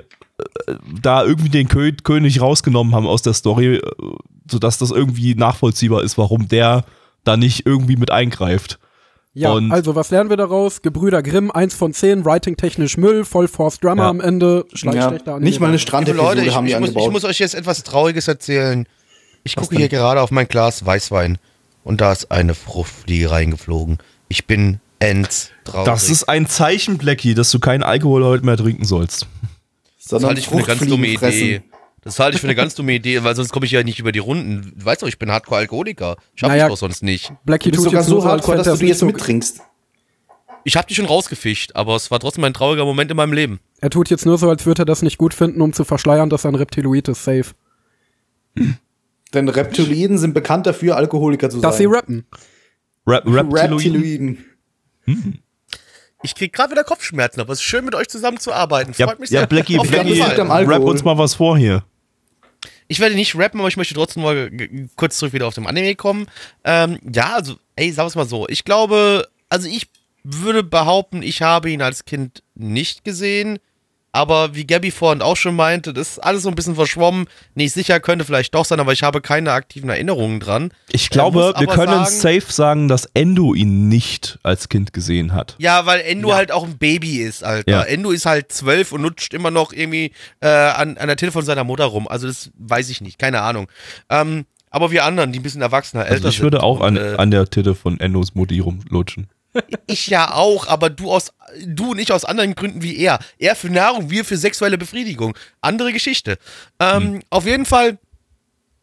da 1.01 1.23
irgendwie 1.23 1.49
den 1.49 1.67
Kö 1.67 1.91
König 2.03 2.41
rausgenommen 2.41 2.93
haben 2.95 3.07
aus 3.07 3.21
der 3.21 3.33
Story, 3.33 3.75
äh, 3.77 3.81
sodass 4.49 4.77
das 4.77 4.91
irgendwie 4.91 5.35
nachvollziehbar 5.35 6.03
ist, 6.03 6.17
warum 6.17 6.47
der 6.47 6.83
da 7.23 7.37
nicht 7.37 7.65
irgendwie 7.65 7.95
mit 7.97 8.11
eingreift. 8.11 8.79
Ja, 9.33 9.51
Und- 9.51 9.71
also 9.71 9.95
was 9.95 10.09
lernen 10.09 10.29
wir 10.29 10.37
daraus? 10.37 10.81
Gebrüder 10.81 11.21
Grimm, 11.21 11.51
1 11.51 11.75
von 11.75 11.93
10, 11.93 12.25
Writing-technisch 12.25 12.97
Müll, 12.97 13.25
voll 13.25 13.47
Force 13.47 13.79
Drummer 13.79 14.03
Ja. 14.03 14.09
am 14.09 14.19
Ende, 14.21 14.65
ja, 14.71 14.77
schleichschlechter 14.77 15.33
Anime. 15.35 15.45
nicht 15.49 15.59
mal 15.59 15.67
eine 15.67 15.79
Strandepisode 15.79 16.27
Leute, 16.39 16.47
ich, 16.49 16.55
haben 16.55 16.65
die 16.65 16.73
ich, 16.73 16.79
muss, 16.79 16.89
ich 16.89 17.11
muss 17.11 17.23
euch 17.25 17.39
jetzt 17.39 17.53
etwas 17.55 17.83
Trauriges 17.83 18.27
erzählen. 18.27 18.87
Ich 19.43 19.55
Was 19.55 19.63
gucke 19.63 19.75
denn? 19.75 19.79
hier 19.81 19.89
gerade 19.89 20.21
auf 20.21 20.31
mein 20.31 20.47
Glas 20.47 20.85
Weißwein 20.85 21.37
und 21.83 22.01
da 22.01 22.11
ist 22.11 22.31
eine 22.31 22.55
Fruchtfliege 22.55 23.29
reingeflogen. 23.31 23.99
Ich 24.29 24.45
bin 24.47 24.79
endtraurig. 24.99 25.85
Das 25.85 26.09
ist 26.09 26.27
ein 26.27 26.47
Zeichen, 26.47 26.97
Blackie, 26.97 27.33
dass 27.35 27.51
du 27.51 27.59
keinen 27.59 27.83
Alkohol 27.83 28.23
heute 28.25 28.45
mehr 28.45 28.57
trinken 28.57 28.83
sollst. 28.85 29.27
Das 30.09 30.21
sondern 30.21 30.29
halte 30.29 30.41
ich 30.41 30.47
für 30.47 30.55
eine 30.55 30.65
ganz 30.65 30.85
dumme 30.85 31.07
Idee. 31.07 31.61
Das 32.01 32.17
halte 32.19 32.35
ich 32.35 32.41
für 32.41 32.47
eine 32.47 32.55
ganz 32.55 32.75
dumme 32.75 32.93
Idee, 32.93 33.23
weil 33.23 33.35
sonst 33.35 33.51
komme 33.51 33.65
ich 33.65 33.71
ja 33.73 33.83
nicht 33.83 33.99
über 33.99 34.11
die 34.11 34.19
Runden. 34.19 34.73
Du 34.75 34.85
weißt 34.85 35.01
doch, 35.03 35.07
ich 35.07 35.19
bin 35.19 35.29
Hardcore-Alkoholiker. 35.31 36.15
Schaffe 36.35 36.51
Naja. 36.53 36.65
ich 36.65 36.69
doch 36.71 36.77
sonst 36.77 37.03
nicht. 37.03 37.33
Blackie 37.45 37.71
Du 37.71 37.77
bist 37.77 37.83
tut 37.83 37.91
sogar 37.91 38.03
so 38.03 38.23
hardcore, 38.23 38.57
dass 38.57 38.67
er 38.67 38.73
du 38.73 38.79
die 38.79 38.87
jetzt 38.87 39.03
mittrinkst. 39.03 39.61
Ich 40.63 40.77
habe 40.77 40.87
die 40.87 40.95
schon 40.95 41.05
rausgefischt, 41.05 41.71
aber 41.75 41.95
es 41.95 42.09
war 42.11 42.19
trotzdem 42.19 42.43
ein 42.45 42.53
trauriger 42.53 42.85
Moment 42.85 43.11
in 43.11 43.17
meinem 43.17 43.33
Leben. 43.33 43.59
er 43.81 43.89
tut 43.89 44.09
jetzt 44.09 44.25
nur 44.25 44.37
so, 44.37 44.49
als 44.49 44.65
würde 44.65 44.83
er 44.83 44.85
das 44.85 45.01
nicht 45.01 45.17
gut 45.17 45.33
finden, 45.33 45.61
um 45.61 45.73
zu 45.73 45.83
verschleiern, 45.85 46.29
dass 46.29 46.45
er 46.45 46.51
ein 46.51 46.55
Reptiloid 46.55 47.07
ist, 47.07 47.23
safe. 47.23 47.51
Denn 49.33 49.47
Reptiloiden 49.47 50.17
sind 50.17 50.33
bekannt 50.33 50.65
dafür, 50.65 50.95
Alkoholiker 50.97 51.49
zu 51.49 51.59
Dass 51.61 51.77
sie 51.77 51.83
sein. 51.83 51.93
rappen. 51.93 52.25
Rap 53.05 53.25
Reptiloiden. 53.25 54.37
Reptiloiden. 55.05 55.39
Ich 56.21 56.35
krieg 56.35 56.51
gerade 56.51 56.71
wieder 56.71 56.83
Kopfschmerzen, 56.83 57.39
aber 57.39 57.53
es 57.53 57.59
ist 57.59 57.65
schön, 57.65 57.85
mit 57.85 57.95
euch 57.95 58.09
zusammen 58.09 58.39
zu 58.39 58.51
arbeiten. 58.53 58.93
Ja, 58.97 59.07
Freut 59.07 59.19
mich 59.19 59.29
ja 59.29 59.41
sehr. 59.41 59.47
Blackie, 59.47 59.73
jeden 59.73 59.87
Blackie. 59.87 60.21
Alkohol. 60.21 60.65
rap 60.65 60.83
uns 60.83 61.03
mal 61.03 61.17
was 61.17 61.35
vor 61.35 61.57
hier. 61.57 61.83
Ich 62.87 62.99
werde 62.99 63.15
nicht 63.15 63.35
rappen, 63.35 63.59
aber 63.59 63.69
ich 63.69 63.77
möchte 63.77 63.93
trotzdem 63.93 64.23
mal 64.23 64.49
kurz 64.95 65.17
zurück 65.17 65.33
wieder 65.33 65.47
auf 65.47 65.53
dem 65.53 65.67
Anime 65.67 65.95
kommen. 65.95 66.27
Ähm, 66.63 66.99
ja, 67.13 67.35
also, 67.35 67.55
ey, 67.75 67.91
sag 67.91 68.07
es 68.07 68.15
mal 68.15 68.25
so. 68.25 68.47
Ich 68.49 68.65
glaube, 68.65 69.27
also 69.47 69.67
ich 69.69 69.87
würde 70.23 70.63
behaupten, 70.63 71.21
ich 71.21 71.41
habe 71.41 71.69
ihn 71.69 71.81
als 71.81 72.05
Kind 72.05 72.43
nicht 72.55 73.03
gesehen. 73.03 73.59
Aber 74.11 74.55
wie 74.55 74.65
Gabby 74.65 74.89
vorhin 74.89 75.21
auch 75.21 75.37
schon 75.37 75.55
meinte, 75.55 75.93
das 75.93 76.09
ist 76.13 76.19
alles 76.19 76.41
so 76.43 76.49
ein 76.49 76.55
bisschen 76.55 76.73
verschwommen. 76.75 77.27
Nicht 77.53 77.73
sicher, 77.73 77.99
könnte 77.99 78.25
vielleicht 78.25 78.55
doch 78.55 78.65
sein, 78.65 78.79
aber 78.79 78.91
ich 78.91 79.03
habe 79.03 79.21
keine 79.21 79.51
aktiven 79.51 79.89
Erinnerungen 79.89 80.39
dran. 80.39 80.71
Ich 80.91 81.11
glaube, 81.11 81.53
wir 81.57 81.67
können 81.67 82.05
sagen- 82.05 82.39
safe 82.41 82.51
sagen, 82.51 82.87
dass 82.87 83.05
Endo 83.13 83.53
ihn 83.53 83.87
nicht 83.87 84.39
als 84.41 84.67
Kind 84.67 84.93
gesehen 84.93 85.33
hat. 85.33 85.55
Ja, 85.59 85.85
weil 85.85 86.01
Endo 86.01 86.29
Ja. 86.29 86.35
halt 86.37 86.51
auch 86.51 86.63
ein 86.63 86.77
Baby 86.79 87.17
ist, 87.21 87.43
Alter. 87.43 87.69
Ja. 87.71 87.81
Endo 87.83 88.09
ist 88.09 88.25
halt 88.25 88.51
zwölf 88.51 88.91
und 88.91 89.01
nutscht 89.01 89.33
immer 89.35 89.51
noch 89.51 89.73
irgendwie 89.73 90.11
äh, 90.41 90.47
an, 90.47 90.97
an 90.97 91.07
der 91.07 91.15
Telefon 91.17 91.45
seiner 91.45 91.63
Mutter 91.63 91.85
rum. 91.85 92.07
Also 92.07 92.25
das 92.27 92.49
weiß 92.57 92.89
ich 92.89 93.01
nicht, 93.01 93.19
keine 93.19 93.41
Ahnung. 93.41 93.67
Ähm, 94.09 94.45
aber 94.71 94.89
wir 94.91 95.03
anderen, 95.05 95.31
die 95.31 95.39
ein 95.39 95.43
bisschen 95.43 95.61
erwachsener, 95.61 96.03
älter 96.03 96.13
Also 96.15 96.29
ich 96.29 96.35
sind. 96.37 96.43
würde 96.43 96.63
auch 96.63 96.81
an, 96.81 96.97
äh, 96.97 97.15
an 97.17 97.29
der 97.31 97.47
Titte 97.49 97.75
von 97.75 97.99
Endos 97.99 98.33
Mutti 98.35 98.59
rumlutschen. 98.59 99.27
Ich 99.87 100.07
ja 100.07 100.33
auch, 100.33 100.67
aber 100.67 100.89
du 100.89 101.11
aus 101.11 101.31
du 101.65 101.91
und 101.91 101.99
ich 101.99 102.11
aus 102.11 102.25
anderen 102.25 102.53
Gründen 102.55 102.83
wie 102.83 102.97
er. 102.97 103.19
Er 103.39 103.55
für 103.55 103.69
Nahrung, 103.69 104.09
wir 104.09 104.23
für 104.23 104.37
sexuelle 104.37 104.77
Befriedigung. 104.77 105.35
Andere 105.61 105.91
Geschichte. 105.91 106.37
Ähm, 106.79 107.01
Hm. 107.01 107.21
Auf 107.29 107.45
jeden 107.45 107.65
Fall. 107.65 107.97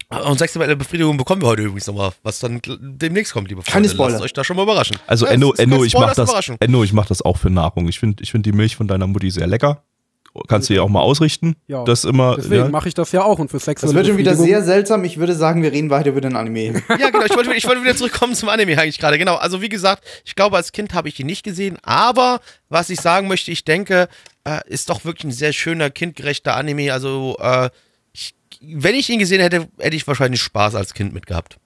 Und 0.08 0.38
sexuelle 0.38 0.76
Befriedigung 0.76 1.16
bekommen 1.16 1.42
wir 1.42 1.48
heute 1.48 1.62
übrigens 1.62 1.86
nochmal, 1.88 2.12
was 2.22 2.38
dann 2.38 2.60
demnächst 2.64 3.32
kommt, 3.32 3.48
liebe 3.48 3.62
Freunde. 3.62 3.72
Keine 3.72 3.88
Spoiler. 3.88 4.12
Lasst 4.12 4.22
euch 4.24 4.32
da 4.32 4.44
schon 4.44 4.56
mal 4.56 4.62
überraschen. 4.62 4.96
Also 5.06 5.26
Ja, 5.26 5.32
kein 5.32 5.42
Endo, 5.42 5.84
ich 5.84 5.94
mach 5.94 6.14
das. 6.14 6.50
Endo, 6.60 6.84
ich 6.84 6.92
mach 6.92 7.06
das 7.06 7.22
auch 7.22 7.36
für 7.38 7.50
Nahrung. 7.50 7.88
Ich 7.88 7.98
finde 7.98 8.22
ich 8.22 8.30
find 8.30 8.46
die 8.46 8.52
Milch 8.52 8.76
von 8.76 8.86
deiner 8.86 9.06
Mutti 9.08 9.30
sehr 9.30 9.48
lecker. 9.48 9.82
Kannst 10.48 10.68
du 10.68 10.74
ihr 10.74 10.82
auch 10.82 10.88
mal 10.88 11.00
ausrichten. 11.00 11.56
Ja. 11.66 11.84
Das 11.84 12.04
immer. 12.04 12.36
Deswegen 12.36 12.64
ja. 12.64 12.68
mache 12.68 12.88
ich 12.88 12.94
das 12.94 13.12
ja 13.12 13.22
auch 13.22 13.38
und 13.38 13.50
für 13.50 13.56
Das 13.56 13.64
sexuelle 13.64 13.94
wird 13.94 14.06
schon 14.06 14.16
wieder 14.18 14.34
sehr 14.34 14.62
seltsam. 14.62 15.04
Ich 15.04 15.18
würde 15.18 15.34
sagen, 15.34 15.62
wir 15.62 15.72
reden 15.72 15.90
weiter 15.90 16.10
über 16.10 16.20
den 16.20 16.36
Anime. 16.36 16.82
Ja, 16.98 17.10
genau. 17.10 17.24
Ich 17.26 17.36
wollte, 17.36 17.52
ich 17.54 17.66
wollte 17.66 17.82
wieder 17.82 17.96
zurückkommen 17.96 18.34
zum 18.34 18.48
Anime 18.48 18.78
eigentlich 18.78 18.98
gerade. 18.98 19.18
Genau. 19.18 19.36
Also 19.36 19.60
wie 19.60 19.68
gesagt, 19.68 20.04
ich 20.24 20.34
glaube, 20.34 20.56
als 20.56 20.72
Kind 20.72 20.94
habe 20.94 21.08
ich 21.08 21.20
ihn 21.20 21.26
nicht 21.26 21.42
gesehen. 21.42 21.78
Aber 21.82 22.40
was 22.68 22.90
ich 22.90 23.00
sagen 23.00 23.28
möchte, 23.28 23.50
ich 23.50 23.64
denke, 23.64 24.08
äh, 24.44 24.60
ist 24.66 24.88
doch 24.90 25.04
wirklich 25.04 25.24
ein 25.24 25.32
sehr 25.32 25.52
schöner, 25.52 25.90
kindgerechter 25.90 26.56
Anime. 26.56 26.92
Also 26.92 27.36
äh, 27.40 27.70
ich, 28.12 28.34
wenn 28.60 28.94
ich 28.94 29.10
ihn 29.10 29.18
gesehen 29.18 29.40
hätte, 29.40 29.68
hätte 29.78 29.96
ich 29.96 30.06
wahrscheinlich 30.06 30.40
Spaß 30.40 30.74
als 30.74 30.94
Kind 30.94 31.12
mitgehabt. 31.12 31.58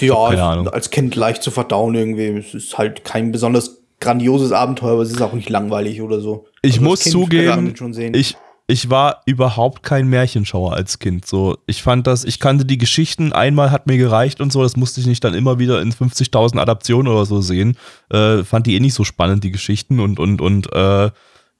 ja, 0.00 0.16
als 0.16 0.90
Kind 0.90 1.14
leicht 1.14 1.42
zu 1.42 1.50
verdauen 1.50 1.94
irgendwie. 1.94 2.26
Es 2.38 2.54
ist 2.54 2.78
halt 2.78 3.04
kein 3.04 3.32
besonders 3.32 3.83
grandioses 4.04 4.52
Abenteuer, 4.52 4.92
aber 4.92 5.02
es 5.02 5.10
ist 5.10 5.20
auch 5.22 5.32
nicht 5.32 5.50
langweilig 5.50 6.00
oder 6.02 6.20
so. 6.20 6.46
Ich 6.62 6.74
Also 6.74 6.80
als 6.80 6.88
muss 6.88 7.00
zugeben, 7.00 7.70
das 7.70 7.78
schon 7.78 7.92
sehen. 7.92 8.14
ich, 8.14 8.36
ich 8.66 8.88
war 8.90 9.22
überhaupt 9.26 9.82
kein 9.82 10.06
Märchenschauer 10.08 10.72
als 10.74 10.98
Kind. 10.98 11.26
So, 11.26 11.58
ich 11.66 11.82
fand 11.82 12.06
das, 12.06 12.24
ich 12.24 12.38
kannte 12.40 12.64
die 12.64 12.78
Geschichten, 12.78 13.32
einmal 13.32 13.70
hat 13.70 13.86
mir 13.86 13.98
gereicht 13.98 14.40
und 14.40 14.52
so, 14.52 14.62
das 14.62 14.76
musste 14.76 15.00
ich 15.00 15.06
nicht 15.06 15.22
dann 15.24 15.34
immer 15.34 15.58
wieder 15.58 15.82
in 15.82 15.92
50.000 15.92 16.58
Adaptionen 16.58 17.12
oder 17.12 17.26
so 17.26 17.40
sehen. 17.40 17.76
Äh, 18.10 18.44
fand 18.44 18.66
die 18.66 18.76
eh 18.76 18.80
nicht 18.80 18.94
so 18.94 19.04
spannend, 19.04 19.42
die 19.44 19.50
Geschichten 19.50 20.00
und, 20.00 20.18
und, 20.20 20.40
und, 20.40 20.72
äh, 20.72 21.10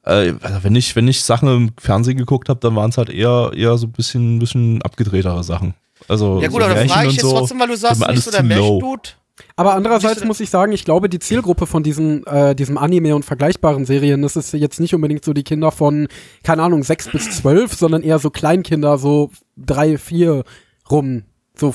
Äh, 0.06 0.34
also 0.42 0.62
wenn 0.62 0.76
ich, 0.76 0.94
wenn 0.96 1.08
ich 1.08 1.22
Sachen 1.22 1.48
im 1.48 1.70
Fernsehen 1.80 2.18
geguckt 2.18 2.50
habe, 2.50 2.60
dann 2.60 2.76
waren 2.76 2.90
es 2.90 2.98
halt 2.98 3.08
eher, 3.08 3.52
eher 3.56 3.78
so 3.78 3.86
ein 3.86 3.92
bisschen, 3.92 4.38
bisschen 4.38 4.82
abgedrehtere 4.82 5.42
Sachen. 5.42 5.72
Also 6.08 6.42
Ja 6.42 6.48
gut, 6.48 6.60
so 6.60 6.66
aber 6.66 6.74
da 6.74 6.80
Märchen 6.80 6.90
frage 6.90 7.06
ich 7.06 7.08
und 7.08 7.16
jetzt 7.16 7.22
so, 7.30 7.38
trotzdem, 7.38 7.58
weil 7.60 7.68
du 7.68 7.76
sagst, 7.76 8.04
alles 8.04 8.24
so 8.26 8.30
der 8.30 8.40
zu 8.40 8.46
low. 8.46 8.54
Märchendude. 8.80 9.08
Aber 9.56 9.74
andererseits 9.74 10.24
muss 10.24 10.40
ich 10.40 10.50
sagen, 10.50 10.72
ich 10.72 10.84
glaube, 10.84 11.08
die 11.08 11.18
Zielgruppe 11.18 11.66
von 11.66 11.82
diesen, 11.82 12.24
äh, 12.26 12.54
diesem 12.54 12.78
Anime 12.78 13.14
und 13.16 13.24
vergleichbaren 13.24 13.84
Serien, 13.84 14.22
das 14.22 14.36
ist 14.36 14.52
jetzt 14.52 14.78
nicht 14.80 14.94
unbedingt 14.94 15.24
so 15.24 15.32
die 15.32 15.42
Kinder 15.42 15.72
von, 15.72 16.06
keine 16.42 16.62
Ahnung, 16.62 16.82
sechs 16.84 17.08
bis 17.10 17.30
zwölf, 17.38 17.74
sondern 17.74 18.02
eher 18.02 18.18
so 18.18 18.30
Kleinkinder, 18.30 18.96
so 18.98 19.30
drei, 19.56 19.98
vier 19.98 20.44
rum. 20.90 21.24
So 21.56 21.72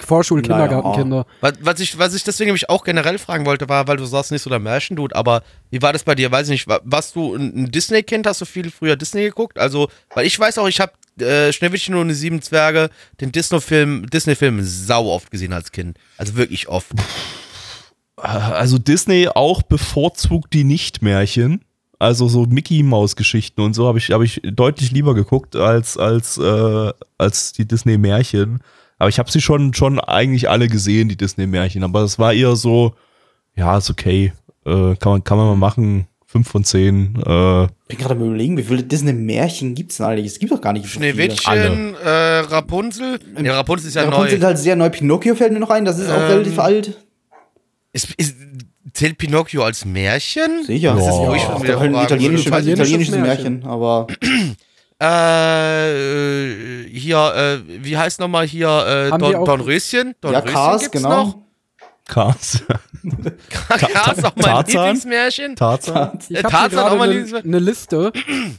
Vorschul-, 0.00 0.42
Naja. 0.42 0.66
Kindergartenkinder. 0.66 1.26
Was, 1.60 1.80
ich, 1.80 1.98
was 1.98 2.14
ich 2.14 2.24
deswegen 2.24 2.48
nämlich 2.48 2.68
auch 2.68 2.84
generell 2.84 3.16
fragen 3.18 3.46
wollte, 3.46 3.70
war, 3.70 3.88
weil 3.88 3.96
du 3.96 4.04
sagst 4.04 4.30
nicht 4.30 4.42
so 4.42 4.50
der 4.50 4.58
Märchendude, 4.58 5.16
aber 5.16 5.42
wie 5.70 5.80
war 5.80 5.94
das 5.94 6.04
bei 6.04 6.14
dir? 6.14 6.30
Weiß 6.30 6.48
ich 6.48 6.50
nicht, 6.52 6.68
wa- 6.68 6.80
warst 6.84 7.16
du 7.16 7.34
ein, 7.34 7.64
ein 7.64 7.70
Disney-Kind? 7.70 8.26
Hast 8.26 8.42
du 8.42 8.44
viel 8.44 8.70
früher 8.70 8.96
Disney 8.96 9.22
geguckt? 9.22 9.58
Also, 9.58 9.88
weil 10.14 10.26
ich 10.26 10.38
weiß 10.38 10.58
auch, 10.58 10.68
ich 10.68 10.78
habe 10.78 10.92
äh, 11.20 11.52
Schneewittchen 11.52 11.94
und 11.94 12.08
die 12.08 12.14
sieben 12.14 12.42
Zwerge, 12.42 12.90
den 13.20 13.32
Disney-Film 13.32 14.08
Disney-Film 14.10 14.62
sau 14.62 15.10
oft 15.10 15.30
gesehen 15.30 15.52
als 15.52 15.72
Kind. 15.72 15.98
Also 16.16 16.36
wirklich 16.36 16.68
oft. 16.68 16.88
Also 18.16 18.78
Disney 18.78 19.28
auch 19.28 19.62
bevorzugt 19.62 20.52
die 20.54 20.64
Nicht-Märchen. 20.64 21.64
Also 21.98 22.28
so 22.28 22.44
Mickey-Maus-Geschichten 22.44 23.60
und 23.60 23.74
so 23.74 23.86
habe 23.86 23.98
ich, 23.98 24.10
hab 24.10 24.20
ich 24.22 24.40
deutlich 24.44 24.90
lieber 24.90 25.14
geguckt 25.14 25.56
als, 25.56 25.96
als, 25.96 26.36
äh, 26.38 26.92
als 27.18 27.52
die 27.52 27.66
Disney-Märchen. 27.66 28.60
Aber 28.98 29.08
ich 29.08 29.18
habe 29.18 29.30
sie 29.30 29.40
schon, 29.40 29.74
schon 29.74 30.00
eigentlich 30.00 30.48
alle 30.48 30.68
gesehen, 30.68 31.08
die 31.08 31.16
Disney-Märchen. 31.16 31.84
Aber 31.84 32.02
es 32.02 32.18
war 32.18 32.32
eher 32.32 32.56
so, 32.56 32.94
ja, 33.56 33.78
ist 33.78 33.90
okay. 33.90 34.32
Äh, 34.64 34.96
kann, 34.96 35.12
man, 35.12 35.24
kann 35.24 35.38
man 35.38 35.46
mal 35.46 35.56
machen. 35.56 36.06
Fünf 36.34 36.48
von 36.48 36.64
zehn. 36.64 37.14
Äh, 37.24 37.62
Ich 37.64 37.68
bin 37.86 37.98
gerade 37.98 38.14
am 38.16 38.22
überlegen, 38.26 38.56
wie 38.56 38.64
viele 38.64 38.82
Disney-Märchen 38.82 39.76
gibt's 39.76 39.98
denn 39.98 40.06
eigentlich? 40.06 40.26
Es 40.26 40.40
gibt 40.40 40.50
doch 40.50 40.60
gar 40.60 40.72
nicht 40.72 40.82
so 40.84 40.88
viele. 40.98 41.12
Schneewittchen, 41.12 41.94
äh, 42.04 42.08
Rapunzel. 42.40 43.20
Ja, 43.40 43.54
Rapunzel 43.54 43.86
ist 43.86 43.94
ja, 43.94 44.02
Ja, 44.02 44.10
neu. 44.10 44.16
Rapunzel 44.16 44.38
ist 44.38 44.44
halt 44.44 44.58
sehr 44.58 44.74
neu. 44.74 44.90
Pinocchio 44.90 45.36
fällt 45.36 45.52
mir 45.52 45.60
noch 45.60 45.70
ein, 45.70 45.84
das 45.84 46.00
ist 46.00 46.10
auch 46.10 46.16
Ähm, 46.16 46.22
relativ 46.26 46.58
alt. 46.58 46.98
Ist, 47.92 48.12
ist, 48.16 48.34
zählt 48.94 49.16
Pinocchio 49.16 49.62
als 49.62 49.84
Märchen? 49.84 50.64
Sicher. 50.66 50.94
Das 50.96 51.02
ist 51.06 51.06
ja, 51.20 51.38
schon 51.38 51.54
doch 51.54 51.62
wieder 51.62 51.78
halt 51.78 51.94
ein 51.94 52.04
italienisches, 52.04 52.46
italienisches 52.46 52.88
Italienisches 52.88 53.16
Märchen, 53.16 53.64
aber 53.64 54.08
Äh, 54.98 56.88
hier, 56.90 57.32
äh, 57.68 57.84
wie 57.84 57.96
heißt 57.96 58.18
nochmal 58.20 58.46
hier, 58.46 58.68
äh, 58.68 59.10
Don, 59.18 59.34
auch- 59.36 59.44
Dornröschen? 59.44 60.08
ja, 60.08 60.14
Dornröschen 60.20 60.52
Cars, 60.52 60.82
gibt's 60.82 61.02
genau. 61.02 61.24
noch? 61.24 61.38
Cars. 62.06 62.62
Cars 63.68 64.24
auch 64.24 64.36
mein 64.36 64.44
Tarzan? 64.44 64.66
Lieblingsmärchen. 64.84 65.56
Tarzan. 65.56 66.18
Ich 66.28 66.36
Äh, 66.36 66.42
habe 66.42 66.48
hier 66.48 66.50
Tarzan 66.50 66.78
auch 66.92 66.96
mal 66.98 67.10
eine, 67.10 67.22
dieses- 67.22 67.44
eine 67.44 67.58
Liste. 67.58 68.12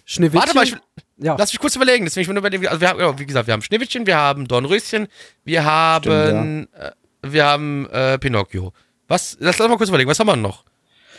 Schneewittchen. 0.06 0.40
Warte 0.42 0.56
mal, 0.56 0.64
ich, 0.64 0.76
ja. 1.18 1.36
lass 1.38 1.52
mich 1.54 1.60
kurz 1.60 1.76
überlegen. 1.76 2.06
Deswegen, 2.06 2.22
ich 2.24 2.28
bin 2.28 2.38
überlegen, 2.38 2.68
also 2.68 2.82
wir 2.82 2.90
haben, 2.90 3.00
ja, 3.00 3.18
wie 3.20 3.26
gesagt, 3.26 3.48
wir 3.48 3.54
haben 3.54 3.62
Schneewittchen, 3.62 4.06
wir 4.08 4.18
haben 4.18 4.48
Dornröschen, 4.48 5.08
wir 5.44 5.64
haben, 5.64 6.68
äh, 6.74 6.92
wir 7.22 7.46
haben 7.46 7.88
äh, 7.92 8.18
Pinocchio. 8.18 8.74
Was, 9.08 9.38
lass, 9.40 9.58
lass 9.60 9.70
mal 9.70 9.78
kurz 9.78 9.90
überlegen, 9.90 10.10
was 10.10 10.20
haben 10.20 10.28
wir 10.28 10.36
noch? 10.36 10.64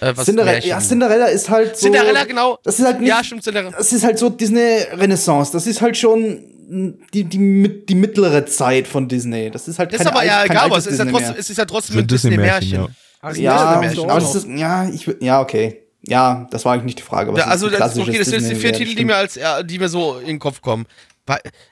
Äh, 0.00 0.12
was 0.14 0.26
Cinderella, 0.26 0.58
ja, 0.58 0.78
Cinderella 0.80 1.26
ist 1.26 1.48
halt 1.48 1.76
so. 1.76 1.86
Cinderella, 1.86 2.24
genau. 2.24 2.58
Das 2.64 2.78
ist 2.78 2.84
halt 2.84 3.00
nicht, 3.00 3.08
Ja, 3.08 3.24
stimmt, 3.24 3.44
Cinderella. 3.44 3.76
Das 3.76 3.92
ist 3.92 4.04
halt 4.04 4.18
so 4.18 4.28
Disney 4.28 4.82
Renaissance. 4.92 5.52
Das 5.52 5.66
ist 5.66 5.80
halt 5.80 5.96
schon 5.96 6.44
die, 6.68 7.24
die, 7.24 7.38
mit- 7.38 7.88
die 7.88 7.94
mittlere 7.94 8.44
Zeit 8.46 8.86
von 8.88 9.08
Disney. 9.08 9.50
Das 9.50 9.68
ist 9.68 9.78
halt 9.78 9.92
Das 9.92 10.00
ist 10.00 10.06
kein 10.06 10.14
aber 10.14 10.24
ja 10.24 10.44
egal, 10.44 10.64
aber 10.66 10.78
es 10.78 10.86
ist 10.86 10.98
ja 10.98 11.04
Disney 11.04 11.18
trotzdem, 11.20 11.36
es 11.38 11.50
ist 11.50 11.56
ja 11.58 11.64
trotzdem 11.64 11.98
ein 11.98 12.06
Disney-Märchen. 12.06 12.88
Ach, 13.20 13.34
Ja, 13.34 13.56
aber 13.56 13.86
ist, 14.34 14.46
ja, 14.48 14.88
ich, 14.88 15.10
ja, 15.20 15.40
okay. 15.40 15.82
Ja, 16.02 16.46
das 16.50 16.64
war 16.64 16.72
eigentlich 16.74 16.84
nicht 16.84 16.98
die 16.98 17.02
Frage. 17.02 17.32
was 17.32 17.38
Ja, 17.40 17.46
also 17.46 17.68
das, 17.68 17.98
okay, 17.98 18.18
das 18.18 18.28
sind 18.28 18.48
die 18.48 18.54
vier 18.54 18.72
Titel, 18.72 18.94
die 18.94 19.04
mir 19.04 19.16
als 19.16 19.38
die 19.64 19.78
mir 19.78 19.88
so 19.88 20.18
in 20.18 20.26
den 20.26 20.38
Kopf 20.38 20.60
kommen. 20.60 20.86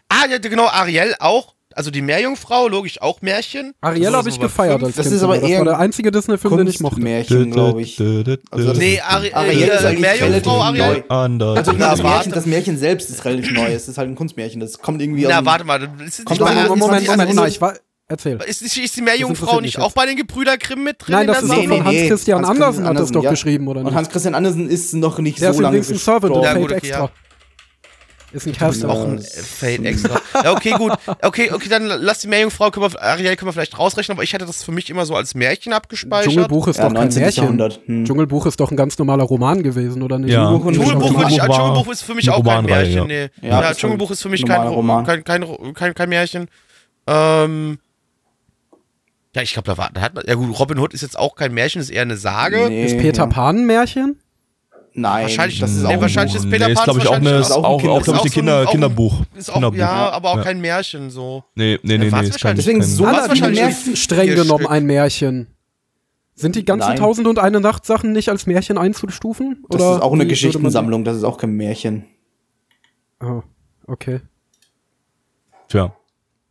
Ah, 0.08 0.26
ja, 0.28 0.38
genau, 0.38 0.66
Ariel 0.66 1.14
auch. 1.20 1.54
Also 1.76 1.90
die 1.90 2.02
Meerjungfrau, 2.02 2.68
logisch 2.68 3.00
auch 3.02 3.20
Märchen. 3.22 3.74
Ariel 3.80 4.12
habe 4.12 4.28
ist 4.28 4.36
ich 4.36 4.40
gefeiert 4.40 4.82
als 4.82 4.96
Das 4.96 5.06
Kind. 5.06 5.16
ist 5.16 5.22
aber 5.22 5.38
das 5.38 5.48
eher 5.50 5.58
war 5.58 5.64
der 5.64 5.78
einzige 5.78 6.10
Disney-Film, 6.10 6.56
den 6.58 6.66
ich 6.68 6.80
mochte. 6.80 6.96
Kunstmärchen, 6.96 7.50
glaube 7.50 7.82
ich. 7.82 8.00
Also 8.50 8.72
Nee, 8.74 9.00
Ari 9.00 9.32
Ariel 9.32 9.62
äh, 9.70 9.74
ist 9.74 9.84
eigentlich 9.84 10.00
Meerjungfrau, 10.00 10.60
Ariel. 10.62 10.86
neu. 10.86 11.02
Anders. 11.08 11.56
Also 11.58 11.72
Na, 11.76 11.90
das. 11.90 12.02
Märchen, 12.02 12.32
das 12.32 12.46
Märchen 12.46 12.78
selbst 12.78 13.10
ist 13.10 13.24
relativ 13.24 13.52
neu. 13.52 13.72
Es 13.72 13.88
ist 13.88 13.98
halt 13.98 14.08
ein 14.08 14.14
Kunstmärchen. 14.14 14.60
Das 14.60 14.78
kommt 14.78 15.02
irgendwie 15.02 15.26
Na, 15.28 15.44
warte 15.44 15.64
mal. 15.64 15.82
Ist, 16.06 16.20
ist, 16.20 16.24
Kommt 16.26 16.40
nicht 16.40 16.48
Moment, 16.48 16.68
Moment, 16.68 17.08
also- 17.08 17.10
Moment, 17.22 17.34
nein, 17.34 17.48
ich 17.48 17.60
war, 17.60 17.74
erzähl. 18.06 18.38
ist, 18.46 18.62
ist, 18.62 18.76
ist 18.76 18.96
die 18.96 19.02
Meerjungfrau 19.02 19.60
nicht 19.60 19.78
auch 19.80 19.92
bei 19.92 20.06
den 20.06 20.16
Gebrüder 20.16 20.56
Grimm 20.58 20.84
mit 20.84 20.96
drin? 21.00 21.12
Nein, 21.12 21.20
in 21.22 21.26
das 21.28 21.38
der 21.38 21.44
ist 21.44 21.50
doch 21.50 21.68
von 21.76 21.84
Hans-Christian 21.84 21.86
Hans-Christian 21.86 22.44
Andersen, 22.44 22.86
hat 22.86 22.98
das 22.98 23.10
doch 23.10 23.24
ja. 23.24 23.30
geschrieben, 23.30 23.66
oder 23.68 23.80
Und 23.80 23.86
nicht? 23.86 23.94
Hans-Christian 23.96 24.34
Andersen 24.34 24.68
ist 24.68 24.94
noch 24.94 25.18
nicht 25.18 25.40
Der 25.40 25.48
so 25.52 25.58
ist 25.58 25.62
lange 25.62 25.78
übrigens 25.78 25.90
ein 25.90 25.98
Servant 25.98 26.34
und 26.34 26.42
gestorben. 26.42 26.44
Ja, 26.44 26.50
Fate 26.52 26.60
gut, 26.60 26.70
okay, 26.72 26.86
extra. 26.88 27.10
Ist 28.34 28.46
ein 28.46 28.52
Caster. 28.52 28.90
Auch 28.90 29.04
ein 29.06 29.20
Fade 29.22 29.84
extra. 29.84 30.20
Ja, 30.42 30.52
okay, 30.52 30.72
gut. 30.76 30.92
Okay, 31.22 31.50
okay, 31.52 31.68
dann 31.68 31.86
lass 31.86 32.18
die 32.18 32.28
Meerjungfrau, 32.28 32.70
können 32.70 32.92
wir, 32.92 33.00
Ariel 33.02 33.36
können 33.36 33.48
wir 33.48 33.52
vielleicht 33.52 33.78
rausrechnen, 33.78 34.16
aber 34.16 34.24
ich 34.24 34.32
hätte 34.32 34.44
das 34.44 34.62
für 34.64 34.72
mich 34.72 34.90
immer 34.90 35.06
so 35.06 35.14
als 35.14 35.34
Märchen 35.34 35.72
abgespeichert. 35.72 36.32
Dschungelbuch 36.32 36.66
ist 36.68 36.78
Ja, 36.78 36.84
doch 36.88 36.94
kein 36.94 37.02
19. 37.08 37.22
Märchen. 37.22 37.78
Hm. 37.86 38.04
Dschungelbuch 38.04 38.46
ist 38.46 38.58
doch 38.60 38.70
ein 38.70 38.76
ganz 38.76 38.98
normaler 38.98 39.24
Roman 39.24 39.62
gewesen, 39.62 40.02
oder 40.02 40.18
nicht? 40.18 40.32
Ja. 40.32 40.44
Dschungelbuch 40.46 40.66
und 40.66 40.74
Dschungelbuch, 40.74 41.06
Dschungelbuch 41.06 41.30
ich, 41.30 41.38
war 41.40 41.48
Dschungelbuch 41.48 41.92
ist 41.92 42.02
für 42.02 42.14
mich 42.14 42.30
auch 42.30 42.44
kein 42.44 42.64
Märchen. 42.64 42.92
ja. 42.92 43.04
Nee. 43.04 43.30
Ja, 43.40 43.60
Ja, 43.62 43.74
Dschungelbuch 43.74 44.10
ist 44.10 44.22
für 44.22 44.28
mich 44.28 44.44
kein, 44.44 44.62
Ro- 44.66 44.74
Roman. 44.74 45.06
kein, 45.06 45.22
kein, 45.24 45.44
kein, 45.74 45.94
kein 45.94 46.08
Märchen. 46.08 46.48
Ähm, 47.06 47.78
ja, 49.36 49.42
ich 49.42 49.52
glaube, 49.52 49.66
da 49.66 49.78
war, 49.78 49.90
da 49.92 50.00
hat 50.00 50.14
man, 50.14 50.24
ja 50.26 50.34
gut, 50.34 50.58
Robin 50.58 50.78
Hood 50.78 50.94
ist 50.94 51.02
jetzt 51.02 51.18
auch 51.18 51.34
kein 51.36 51.52
Märchen, 51.54 51.80
ist 51.80 51.90
eher 51.90 52.02
eine 52.02 52.16
Sage. 52.16 52.66
Nee, 52.68 52.84
Ist 52.86 52.98
Peter. 52.98 53.26
Pan 53.26 53.58
ein 53.58 53.66
Märchen? 53.66 54.18
Nein, 54.96 55.22
Wahrscheinlich- 55.22 55.58
das 55.58 55.72
ist 55.72 55.78
nee, 55.82 55.86
auch 55.88 55.90
ein 55.90 56.00
wahrscheinlich 56.00 56.36
ist 56.36 56.48
Peter 56.48 56.66
nee, 56.68 56.72
ist, 56.72 56.84
Pan 56.84 56.96
ich, 57.00 57.08
auch, 57.08 57.12
eine, 57.14 57.30
ist 57.38 57.50
auch 57.50 57.56
auch, 57.56 57.64
ein 57.64 57.64
auch, 57.64 57.78
Kind- 57.78 57.82
glaube 57.82 58.00
ich, 58.00 58.06
ist 58.06 58.08
ein 58.08 58.14
auch 58.14 58.18
so 58.20 58.24
ein- 58.26 58.30
Kinder, 58.30 58.54
auch 58.54 58.60
ein- 58.60 58.66
Kinderbuch. 58.68 59.22
Ist 59.36 59.50
auch, 59.50 59.54
Kinderbuch. 59.54 59.78
ja, 59.78 60.10
aber 60.12 60.30
auch 60.30 60.36
Ja. 60.36 60.42
kein 60.44 60.60
Märchen 60.60 61.10
so. 61.10 61.42
Nee, 61.56 61.80
nee, 61.82 61.98
nee, 61.98 62.06
Ja, 62.08 62.22
nee, 62.22 62.30
kein, 62.30 62.54
Deswegen 62.56 62.78
kein 62.78 62.88
so 62.88 63.04
Was 63.04 63.28
wahrscheinlich. 63.28 64.00
Streng 64.00 64.28
genommen 64.36 64.66
ein 64.68 64.86
Märchen. 64.86 65.48
Sind 66.36 66.54
die 66.54 66.64
ganzen 66.64 66.88
Nein. 66.90 66.98
Tausend 66.98 67.26
und 67.26 67.38
eine 67.40 67.60
Nacht 67.60 67.84
Sachen 67.86 68.12
nicht 68.12 68.28
als 68.28 68.46
Märchen 68.46 68.78
einzustufen? 68.78 69.64
Das 69.68 69.80
Oder 69.80 69.96
ist 69.96 70.02
auch 70.02 70.12
eine 70.12 70.26
Geschichtensammlung, 70.26 71.02
das 71.04 71.16
ist 71.16 71.24
auch 71.24 71.38
kein 71.38 71.50
Märchen. 71.52 72.04
Oh, 73.20 73.42
okay. 73.88 74.20
Tja. 75.68 75.92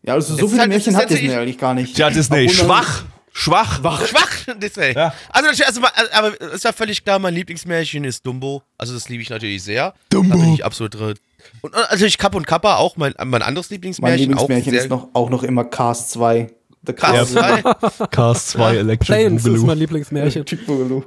Ja, 0.06 0.14
also 0.16 0.34
so 0.34 0.40
Jetzt 0.42 0.50
viele 0.50 0.60
halt- 0.62 0.70
Märchen 0.70 0.98
hat 0.98 1.10
Disney 1.10 1.28
ich- 1.28 1.36
eigentlich 1.38 1.58
gar 1.58 1.74
nicht. 1.74 1.96
Tja, 1.96 2.10
Disney, 2.10 2.50
man- 2.68 2.86
schwach. 3.34 3.80
Schwach. 3.80 4.08
Schwach, 4.08 4.56
Disney. 4.58 4.94
Ja. 4.94 5.14
Also, 5.30 5.50
natürlich- 5.50 5.68
also, 5.68 5.82
aber 6.14 6.40
ist 6.54 6.64
ja 6.64 6.72
völlig 6.72 7.04
klar, 7.04 7.20
mein 7.20 7.34
Lieblingsmärchen 7.34 8.04
ist 8.06 8.26
Dumbo. 8.26 8.64
Also, 8.78 8.94
das 8.94 9.10
liebe 9.10 9.22
ich 9.22 9.30
natürlich 9.30 9.62
sehr. 9.64 9.94
Dumbo. 10.10 10.38
Da 10.38 10.44
bin 10.44 10.54
ich 10.54 10.64
absolut 10.64 10.94
drin. 10.96 11.16
Und 11.62 11.74
natürlich 11.74 12.18
Kapp 12.18 12.36
und 12.36 12.48
Kappa, 12.48 12.78
auch 12.78 12.96
mein, 12.96 13.14
mein 13.26 13.42
anderes 13.42 13.70
Mein 13.70 13.76
Lieblingsmärchen. 13.76 14.20
Lieblingsmärchen 14.30 14.70
auch 14.70 14.72
sehr, 14.72 14.84
ist 14.84 14.90
noch, 14.90 15.10
auch 15.14 15.30
noch 15.30 15.44
immer 15.44 15.66
Cars 15.66 16.10
2. 16.12 16.50
The 16.86 16.94
Ja. 17.02 17.26
weil- 17.36 18.08
Cars 18.10 18.48
2 18.48 18.76
Electric 18.78 19.06
Planes 19.14 19.42
ist 19.42 19.44
Boogaloo. 19.48 19.66
mein 19.66 19.78
Lieblingsmärchen. 19.78 20.46
Typ 20.46 20.66
Boogaloo. 20.66 21.04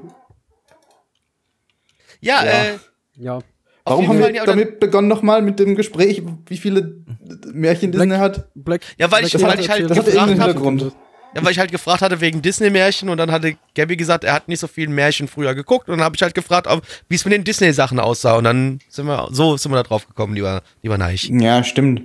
Ja, 2.20 2.44
Ja. 2.44 2.50
äh, 2.64 2.78
Ja. 3.18 3.38
Warum 3.84 4.08
haben 4.08 4.18
wir 4.18 4.34
ja, 4.34 4.44
damit 4.44 4.80
begonnen 4.80 5.06
nochmal 5.06 5.42
mit 5.42 5.60
dem 5.60 5.76
Gespräch, 5.76 6.20
wie 6.48 6.56
viele 6.56 7.04
Märchen 7.52 7.92
Black- 7.92 8.08
Disney 8.08 8.18
hat? 8.18 8.48
Black, 8.56 8.80
Ja, 8.98 9.10
weil 9.12 9.24
ich- 9.24 9.32
Black 9.32 9.46
weil 9.46 9.60
ich 9.60 9.70
halt 9.70 9.82
erzählt, 9.82 9.90
Das 9.90 10.04
gefragt 10.06 10.16
irgendeinen 10.28 10.40
hab- 10.40 10.46
Hintergrund. 10.48 10.92
Ja, 11.36 11.44
weil 11.44 11.52
ich 11.52 11.58
halt 11.58 11.70
gefragt 11.70 12.00
hatte 12.00 12.20
wegen 12.22 12.40
Disney-Märchen 12.40 13.10
und 13.10 13.18
dann 13.18 13.30
hatte 13.30 13.56
Gabby 13.74 13.96
gesagt, 13.96 14.24
er 14.24 14.32
hat 14.32 14.48
nicht 14.48 14.58
so 14.58 14.66
viel 14.66 14.88
Märchen 14.88 15.28
früher 15.28 15.54
geguckt 15.54 15.88
und 15.88 15.98
dann 15.98 16.04
habe 16.04 16.16
ich 16.16 16.22
halt 16.22 16.34
gefragt, 16.34 16.66
wie 17.08 17.14
es 17.14 17.24
mit 17.26 17.34
den 17.34 17.44
Disney-Sachen 17.44 18.00
aussah 18.00 18.36
und 18.36 18.44
dann 18.44 18.78
sind 18.88 19.06
wir, 19.06 19.28
so 19.30 19.56
sind 19.58 19.70
wir 19.70 19.76
da 19.76 19.82
drauf 19.82 20.06
gekommen, 20.06 20.34
lieber, 20.34 20.62
lieber 20.82 20.96
Neich. 20.96 21.30
Ja, 21.30 21.62
stimmt. 21.62 22.02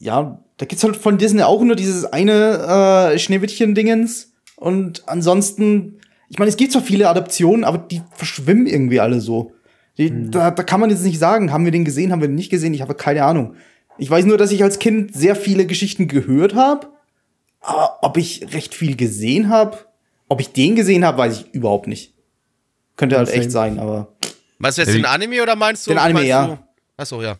Ja, 0.00 0.40
da 0.56 0.66
gibt's 0.66 0.82
halt 0.82 0.96
von 0.96 1.18
Disney 1.18 1.42
auch 1.42 1.62
nur 1.62 1.76
dieses 1.76 2.04
eine 2.04 3.12
äh, 3.12 3.18
Schneewittchen-Dingens. 3.18 4.32
Und 4.56 5.04
ansonsten, 5.06 6.00
ich 6.28 6.38
meine, 6.38 6.48
es 6.48 6.56
gibt 6.56 6.72
zwar 6.72 6.82
viele 6.82 7.08
Adaptionen, 7.08 7.62
aber 7.62 7.78
die 7.78 8.02
verschwimmen 8.12 8.66
irgendwie 8.66 8.98
alle 8.98 9.20
so. 9.20 9.52
Die, 9.98 10.30
da, 10.30 10.50
da 10.50 10.62
kann 10.64 10.80
man 10.80 10.90
jetzt 10.90 11.04
nicht 11.04 11.18
sagen, 11.18 11.52
haben 11.52 11.64
wir 11.64 11.72
den 11.72 11.84
gesehen, 11.84 12.12
haben 12.12 12.20
wir 12.20 12.28
den 12.28 12.34
nicht 12.34 12.50
gesehen, 12.50 12.74
ich 12.74 12.82
habe 12.82 12.94
keine 12.94 13.24
Ahnung. 13.24 13.54
Ich 13.98 14.10
weiß 14.10 14.26
nur, 14.26 14.36
dass 14.36 14.52
ich 14.52 14.62
als 14.62 14.78
Kind 14.78 15.14
sehr 15.14 15.34
viele 15.34 15.66
Geschichten 15.66 16.06
gehört 16.06 16.54
habe, 16.54 16.88
ob 17.60 18.16
ich 18.16 18.52
recht 18.54 18.74
viel 18.74 18.96
gesehen 18.96 19.48
habe, 19.48 19.78
ob 20.28 20.40
ich 20.40 20.52
den 20.52 20.76
gesehen 20.76 21.04
habe, 21.04 21.18
weiß 21.18 21.40
ich 21.40 21.54
überhaupt 21.54 21.86
nicht. 21.86 22.14
Könnte 22.96 23.16
halt 23.16 23.30
echt 23.30 23.50
sein, 23.50 23.78
aber 23.78 24.08
Meinst 24.58 24.78
du 24.78 24.82
jetzt 24.82 24.88
Ja, 24.88 24.96
den 24.96 25.04
Anime 25.04 25.42
oder 25.42 25.54
meinst 25.54 25.86
du? 25.86 25.90
Den 25.90 25.98
Anime, 25.98 26.26
ja. 26.26 26.46
Du? 26.46 26.58
Achso, 26.96 27.22
ja. 27.22 27.36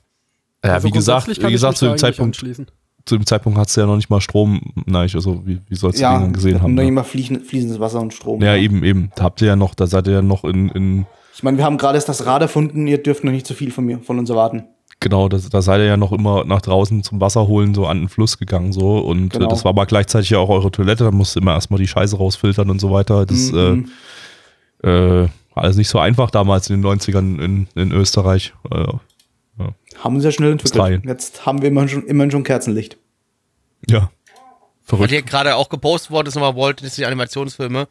Ja, 0.65 0.75
Also 0.75 0.89
wie 0.89 0.93
gesagt, 0.93 1.27
wie 1.27 1.33
ich 1.33 1.41
gesagt, 1.41 1.79
zu 1.79 1.87
dem 1.87 1.99
Zeitpunkt, 1.99 2.37
zu 2.37 3.17
dem 3.17 3.27
Zeitpunkt 3.27 3.59
hat 3.59 3.69
es 3.69 3.77
ja 3.77 3.87
noch 3.87 3.97
nicht 3.97 4.11
mal 4.11 4.21
Strom, 4.21 4.61
nein, 4.87 5.11
also 5.13 5.45
wie, 5.47 5.61
wie 5.69 5.75
sollst 5.75 5.99
du 5.99 6.03
ja, 6.03 6.17
den 6.17 6.23
dann 6.23 6.33
gesehen 6.33 6.63
haben? 6.63 6.75
noch 6.75 6.83
Ne? 6.83 6.89
immer 6.89 7.05
fließen, 7.05 7.41
fließendes 7.41 7.81
Wasser 7.81 8.01
und 8.01 8.13
Strom. 8.15 8.43
Ja, 8.43 8.55
eben, 8.57 8.85
eben. 8.85 9.11
Da 9.17 9.25
habt 9.25 9.41
ihr 9.41 9.49
ja 9.49 9.57
noch, 9.57 9.75
da 9.75 9.87
seid 9.87 10.07
ihr 10.07 10.15
ja 10.15 10.23
noch 10.23 10.45
in, 10.45 10.69
in 10.71 11.07
Ich 11.35 11.43
meine, 11.43 11.59
wir 11.59 11.65
haben 11.65 11.79
gerade 11.79 11.97
erst 11.97 12.09
das 12.09 12.27
Rad 12.27 12.43
erfunden, 12.43 12.87
ihr 12.87 13.03
dürft 13.03 13.25
noch 13.25 13.33
nicht 13.33 13.47
zu 13.47 13.55
viel 13.55 13.71
von 13.73 13.85
mir, 13.85 14.01
von 14.01 14.19
uns 14.19 14.31
erwarten. 14.31 14.65
Genau, 15.01 15.29
das, 15.29 15.49
da 15.49 15.63
seid 15.63 15.81
ihr 15.81 15.87
ja 15.87 15.97
noch 15.97 16.13
immer 16.13 16.45
nach 16.45 16.61
draußen 16.63 17.03
zum 17.03 17.21
Wasser 17.21 17.47
holen, 17.47 17.75
so 17.75 17.87
an 17.87 18.01
den 18.01 18.09
Fluss 18.09 18.39
gegangen, 18.39 18.73
so. 18.73 18.99
Und 18.99 19.31
Genau. 19.31 19.47
äh, 19.47 19.49
das 19.49 19.65
war 19.65 19.71
aber 19.71 19.87
gleichzeitig 19.87 20.31
ja 20.31 20.39
auch 20.39 20.49
eure 20.49 20.71
Toilette, 20.71 21.05
da 21.05 21.11
musst 21.11 21.37
du 21.37 21.41
immer 21.41 21.53
erstmal 21.55 21.79
die 21.81 21.89
Scheiße 21.89 22.17
rausfiltern 22.17 22.69
und 22.71 22.81
so 22.81 22.91
weiter. 22.91 23.27
Das 23.27 23.53
Mhm. 23.53 23.91
äh, 24.83 24.89
äh, 25.25 25.29
alles 25.55 25.77
nicht 25.77 25.89
so 25.89 25.99
einfach 25.99 26.31
damals 26.31 26.71
in 26.71 26.77
den 26.77 26.83
90ern 26.83 27.39
in, 27.41 27.67
in 27.75 27.93
Österreich. 27.93 28.53
Äh, 28.71 28.85
Haben 30.03 30.15
uns 30.15 30.25
ja 30.25 30.31
schnell 30.31 30.55
Australien. 30.55 31.01
entwickelt. 31.03 31.21
Jetzt 31.21 31.47
haben 31.47 31.61
wir 31.63 31.69
immerhin 31.69 31.89
schon, 31.89 32.07
immerhin 32.07 32.31
schon 32.31 32.45
Kerzenlicht. 32.45 32.97
ja. 33.89 34.03
Hat 34.91 34.97
Verrückt. 34.97 35.11
hier 35.11 35.21
gerade 35.23 35.55
auch 35.57 35.69
gepostet 35.69 36.11
worden, 36.13 36.29
ist 36.29 36.35
nochmal 36.35 36.57
Walt 36.57 36.81
Disney 36.81 37.05
Animationsfilme. 37.05 37.89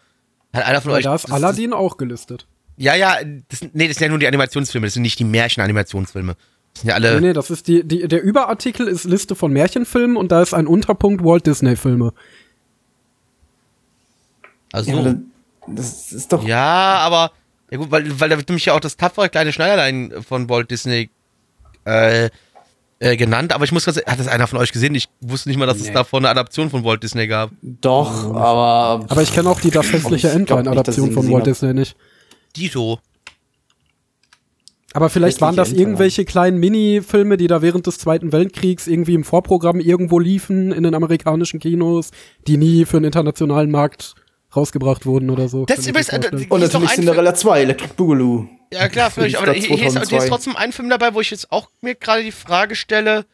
Hat 0.52 0.66
einer 0.66 0.82
von 0.82 0.92
Weil 0.94 0.98
euch. 1.00 1.04
da 1.04 1.14
ist 1.14 1.26
das- 1.26 1.32
Aladdin 1.32 1.72
auch 1.74 1.98
gelistet. 1.98 2.48
Ja, 2.76 2.96
ja, 2.96 3.18
das, 3.50 3.62
nee, 3.74 3.88
das 3.88 3.98
sind 3.98 4.06
ja 4.06 4.10
nur 4.10 4.18
die 4.18 4.26
Animationsfilme, 4.28 4.88
das 4.88 4.96
sind 4.96 5.04
nicht 5.04 5.20
die 5.20 5.24
Märchen-Animationsfilme. 5.24 6.36
Ja 6.84 6.96
alle. 6.96 7.16
Nee, 7.20 7.28
nee, 7.28 7.34
das 7.34 7.50
ist 7.50 7.68
die, 7.68 7.84
die, 7.84 8.08
der 8.08 8.22
Überartikel 8.24 8.88
ist 8.88 9.04
Liste 9.06 9.36
von 9.36 9.52
Märchenfilmen 9.52 10.18
und 10.18 10.32
da 10.32 10.42
ist 10.42 10.54
ein 10.54 10.68
Unterpunkt 10.68 11.24
Walt 11.24 11.46
Disney 11.46 11.76
Filme. 11.76 12.14
Also, 14.74 14.92
Ja, 14.92 15.02
ja, 15.02 15.16
das 15.68 16.12
ist 16.12 16.32
doch. 16.34 16.48
aber. 17.00 17.32
Ja 17.72 17.78
gut, 17.78 17.92
weil, 17.92 18.20
weil 18.20 18.30
da 18.30 18.38
wird 18.38 18.48
nämlich 18.48 18.66
ja 18.66 18.74
auch 18.74 18.80
das 18.80 18.96
tapfere 18.96 19.28
kleine 19.30 19.52
Schneiderlein 19.52 20.14
von 20.26 20.50
Walt 20.50 20.72
Disney 20.72 21.10
äh, 21.86 22.30
äh, 23.00 23.18
genannt. 23.18 23.52
Aber 23.54 23.66
ich 23.66 23.72
muss 23.74 23.86
ganz 23.86 23.98
hat 23.98 24.20
das 24.20 24.28
einer 24.28 24.48
von 24.48 24.58
euch 24.60 24.72
gesehen? 24.72 24.96
Ich 24.96 25.10
wusste 25.20 25.50
nicht 25.50 25.58
mal, 25.58 25.66
dass 25.66 25.78
es 25.78 25.88
Nee. 25.88 25.94
davon 25.94 26.24
eine 26.24 26.30
Adaption 26.30 26.70
von 26.70 26.84
Walt 26.86 27.04
Disney 27.04 27.28
gab. 27.28 27.52
Doch, 27.62 28.34
aber. 28.34 29.06
Aber 29.10 29.22
ich 29.22 29.34
kenne 29.34 29.50
auch 29.50 29.60
die 29.60 29.70
Das 29.72 29.92
hässliche 29.92 30.30
Entlein-Adaption 30.30 31.12
von 31.12 31.30
Walt. 31.32 31.46
Disney 31.46 31.74
nicht. 31.74 31.98
Dito. 32.56 33.00
Aber 34.98 35.10
vielleicht 35.12 35.42
waren 35.42 35.56
das 35.56 35.72
irgendwelche 35.72 36.26
kleinen 36.26 36.58
Mini-Filme, 36.58 37.38
die 37.38 37.46
da 37.46 37.62
während 37.62 37.86
des 37.86 38.00
Zweiten 38.00 38.32
Weltkriegs 38.32 38.88
irgendwie 38.88 39.14
im 39.14 39.24
Vorprogramm 39.24 39.80
irgendwo 39.80 40.18
liefen 40.18 40.72
in 40.72 40.82
den 40.82 40.96
amerikanischen 40.96 41.60
Kinos, 41.60 42.10
die 42.48 42.58
nie 42.58 42.84
für 42.86 42.98
den 42.98 43.04
internationalen 43.04 43.70
Markt 43.70 44.16
rausgebracht 44.56 45.06
wurden 45.06 45.30
oder 45.30 45.50
so. 45.50 45.66
Das 45.66 45.86
übrigens, 45.86 46.10
äh. 46.10 46.48
Und 46.50 46.62
natürlich 46.62 46.90
Cinderella 46.90 47.36
2, 47.36 47.62
Electric 47.62 47.94
Boogaloo. 47.96 48.48
Ja, 48.74 48.90
klar, 48.90 49.12
völlig. 49.12 49.34
Lief 49.34 49.42
Aber 49.44 49.54
hier, 49.54 49.62
hier, 49.68 49.76
ist, 49.76 49.78
hier 49.78 49.88
ist 49.88 50.10
2002. 50.10 50.28
trotzdem 50.30 50.56
ein 50.56 50.72
Film 50.72 50.90
dabei, 50.90 51.14
wo 51.14 51.22
ich 51.22 51.30
jetzt 51.30 51.52
auch 51.52 51.70
mir 51.82 51.94
gerade 51.94 52.24
die 52.24 52.32
Frage 52.32 52.76
stelle. 52.76 53.26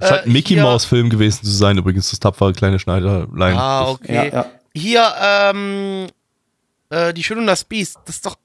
Es 0.00 0.08
scheint 0.08 0.22
äh, 0.22 0.24
ein 0.26 0.32
Mickey 0.32 0.54
hier- 0.54 0.64
Mouse 0.64 0.84
Film 0.86 1.08
gewesen 1.08 1.44
zu 1.44 1.52
sein, 1.52 1.78
übrigens, 1.78 2.10
das 2.10 2.18
tapfere 2.18 2.52
kleine 2.52 2.80
Schneiderlein. 2.80 3.56
Ah, 3.56 3.90
okay. 3.90 4.12
Ja, 4.12 4.24
ja. 4.24 4.46
Hier, 4.74 5.12
ähm, 5.22 6.06
äh, 6.90 7.14
Die 7.14 7.22
Schöne 7.22 7.42
und 7.42 7.46
das 7.46 7.62
Biest, 7.62 7.98
das 8.06 8.16
ist 8.16 8.26
doch, 8.26 8.36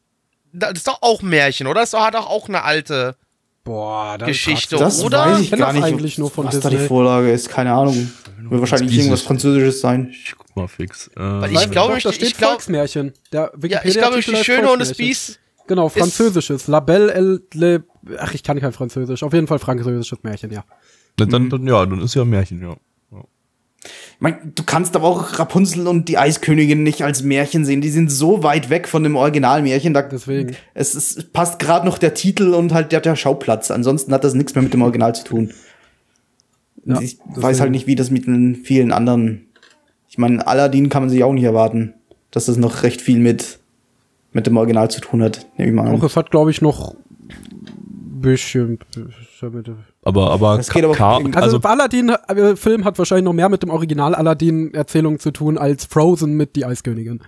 das 0.54 0.72
ist 0.74 0.88
doch 0.88 1.02
auch 1.02 1.22
Märchen, 1.22 1.68
oder? 1.68 1.82
Das 1.82 1.90
ist 1.90 1.94
doch- 1.94 2.06
hat 2.06 2.14
doch 2.16 2.28
auch 2.30 2.48
eine 2.48 2.64
alte 2.64 3.16
Boah, 3.64 4.18
Geschichte, 4.18 4.78
Das 4.78 5.04
oder? 5.04 5.26
weiß 5.26 5.42
Ich 5.42 5.52
gar 5.52 5.74
nicht, 5.74 5.84
eigentlich 5.84 6.18
nur 6.18 6.32
von 6.32 6.46
was 6.46 6.60
da 6.60 6.70
Disney. 6.70 6.84
die 6.84 6.88
Vorlage 6.88 7.32
ist. 7.32 7.50
Keine 7.50 7.74
Ahnung. 7.74 8.12
Wird 8.50 8.62
wahrscheinlich 8.62 8.98
irgendwas 8.98 9.22
Französisches 9.24 9.82
sein. 9.82 10.10
Ich 10.12 10.34
guck 10.38 10.56
mal 10.56 10.68
fix. 10.70 11.08
Äh, 11.10 11.20
Weil 11.20 11.52
ich 11.52 11.70
glaube, 11.72 11.98
ich- 11.98 12.04
da 12.04 12.14
steht 12.14 12.30
ich 12.30 12.38
glaub- 12.38 12.52
Volksmärchen. 12.52 13.12
Der 13.34 13.52
Ja, 13.68 13.82
ich 13.84 13.98
glaube, 13.98 14.22
Die 14.22 14.36
Schöne 14.44 14.72
und 14.72 14.80
das. 14.80 14.94
Biest. 14.96 15.40
Genau, 15.68 15.90
französisches. 15.90 16.68
La 16.68 16.80
Belle 16.80 17.14
et 17.14 17.54
le... 17.56 17.84
Ach, 18.20 18.34
ich 18.34 18.42
kann 18.42 18.58
kein 18.62 18.72
Französisch. 18.72 19.22
Auf 19.22 19.34
jeden 19.34 19.48
Fall 19.48 19.60
französisches 19.60 20.20
Märchen, 20.24 20.50
ja. 20.50 20.64
dann, 21.18 21.28
dann, 21.30 21.50
dann, 21.50 21.68
ja, 21.68 21.86
dann 21.86 22.00
ist 22.02 22.16
ja 22.16 22.22
ein 22.22 22.30
Märchen, 22.30 22.62
ja. 22.62 22.78
Ich 24.18 24.22
mein, 24.22 24.52
du 24.56 24.64
kannst 24.64 24.96
aber 24.96 25.08
auch 25.08 25.38
Rapunzel 25.38 25.88
und 25.88 26.10
die 26.10 26.18
Eiskönigin 26.18 26.82
nicht 26.82 27.04
als 27.04 27.22
Märchen 27.22 27.66
sehen. 27.66 27.82
Die 27.82 27.90
sind 27.92 28.12
so 28.12 28.42
weit 28.42 28.72
weg 28.72 28.88
von 28.88 29.04
dem 29.04 29.16
Originalmärchen. 29.16 29.94
Da, 29.94 30.02
Deswegen. 30.02 30.56
Es, 30.74 30.96
es 30.96 31.24
passt 31.32 31.60
gerade 31.60 31.86
noch 31.86 32.00
der 32.00 32.16
Titel 32.16 32.56
und 32.56 32.74
halt 32.74 32.92
der, 32.92 33.00
der 33.02 33.16
Schauplatz. 33.16 33.70
Ansonsten 33.70 34.12
hat 34.12 34.24
das 34.24 34.34
nichts 34.34 34.56
mehr 34.56 34.64
mit 34.64 34.74
dem 34.74 34.82
Original 34.82 35.14
zu 35.14 35.24
tun. 35.24 35.52
Ja, 36.84 37.00
ich 37.00 37.18
deswegen. 37.20 37.44
weiß 37.44 37.60
halt 37.60 37.72
nicht, 37.72 37.86
wie 37.86 37.94
das 37.94 38.10
mit 38.10 38.26
den 38.26 38.56
vielen 38.56 38.92
anderen. 38.92 39.46
Ich 40.10 40.18
meine, 40.18 40.48
Aladdin 40.48 40.90
kann 40.90 41.04
man 41.04 41.10
sich 41.12 41.24
auch 41.24 41.34
nicht 41.34 41.44
erwarten, 41.44 41.94
dass 42.32 42.46
das 42.46 42.58
noch 42.58 42.82
recht 42.82 43.02
viel 43.02 43.20
mit, 43.20 43.60
mit 44.32 44.48
dem 44.48 44.58
Original 44.58 44.90
zu 44.90 45.00
tun 45.00 45.22
hat. 45.22 45.46
Nehme 45.58 45.70
ich 45.70 45.76
mal 45.76 45.88
Auch 45.88 46.00
an. 46.02 46.06
es 46.06 46.16
hat, 46.16 46.32
glaube 46.32 46.50
ich, 46.50 46.62
noch 46.62 46.96
bisschen... 48.22 48.80
Aber, 50.04 50.32
aber, 50.32 50.58
Das 50.58 50.70
geht 50.70 50.84
aber- 50.86 51.00
Also, 51.36 51.58
also, 51.58 51.60
Aladdin-Film 51.62 52.86
hat 52.86 52.98
wahrscheinlich 52.98 53.26
noch 53.26 53.34
mehr 53.34 53.50
mit 53.50 53.64
dem 53.64 53.70
Original 53.70 54.16
Aladdin-Erzählung 54.16 55.20
zu 55.20 55.32
tun 55.32 55.58
als 55.58 55.86
Frozen 55.86 56.34
mit 56.38 56.56
Die 56.56 56.66
Eiskönigin. 56.66 57.22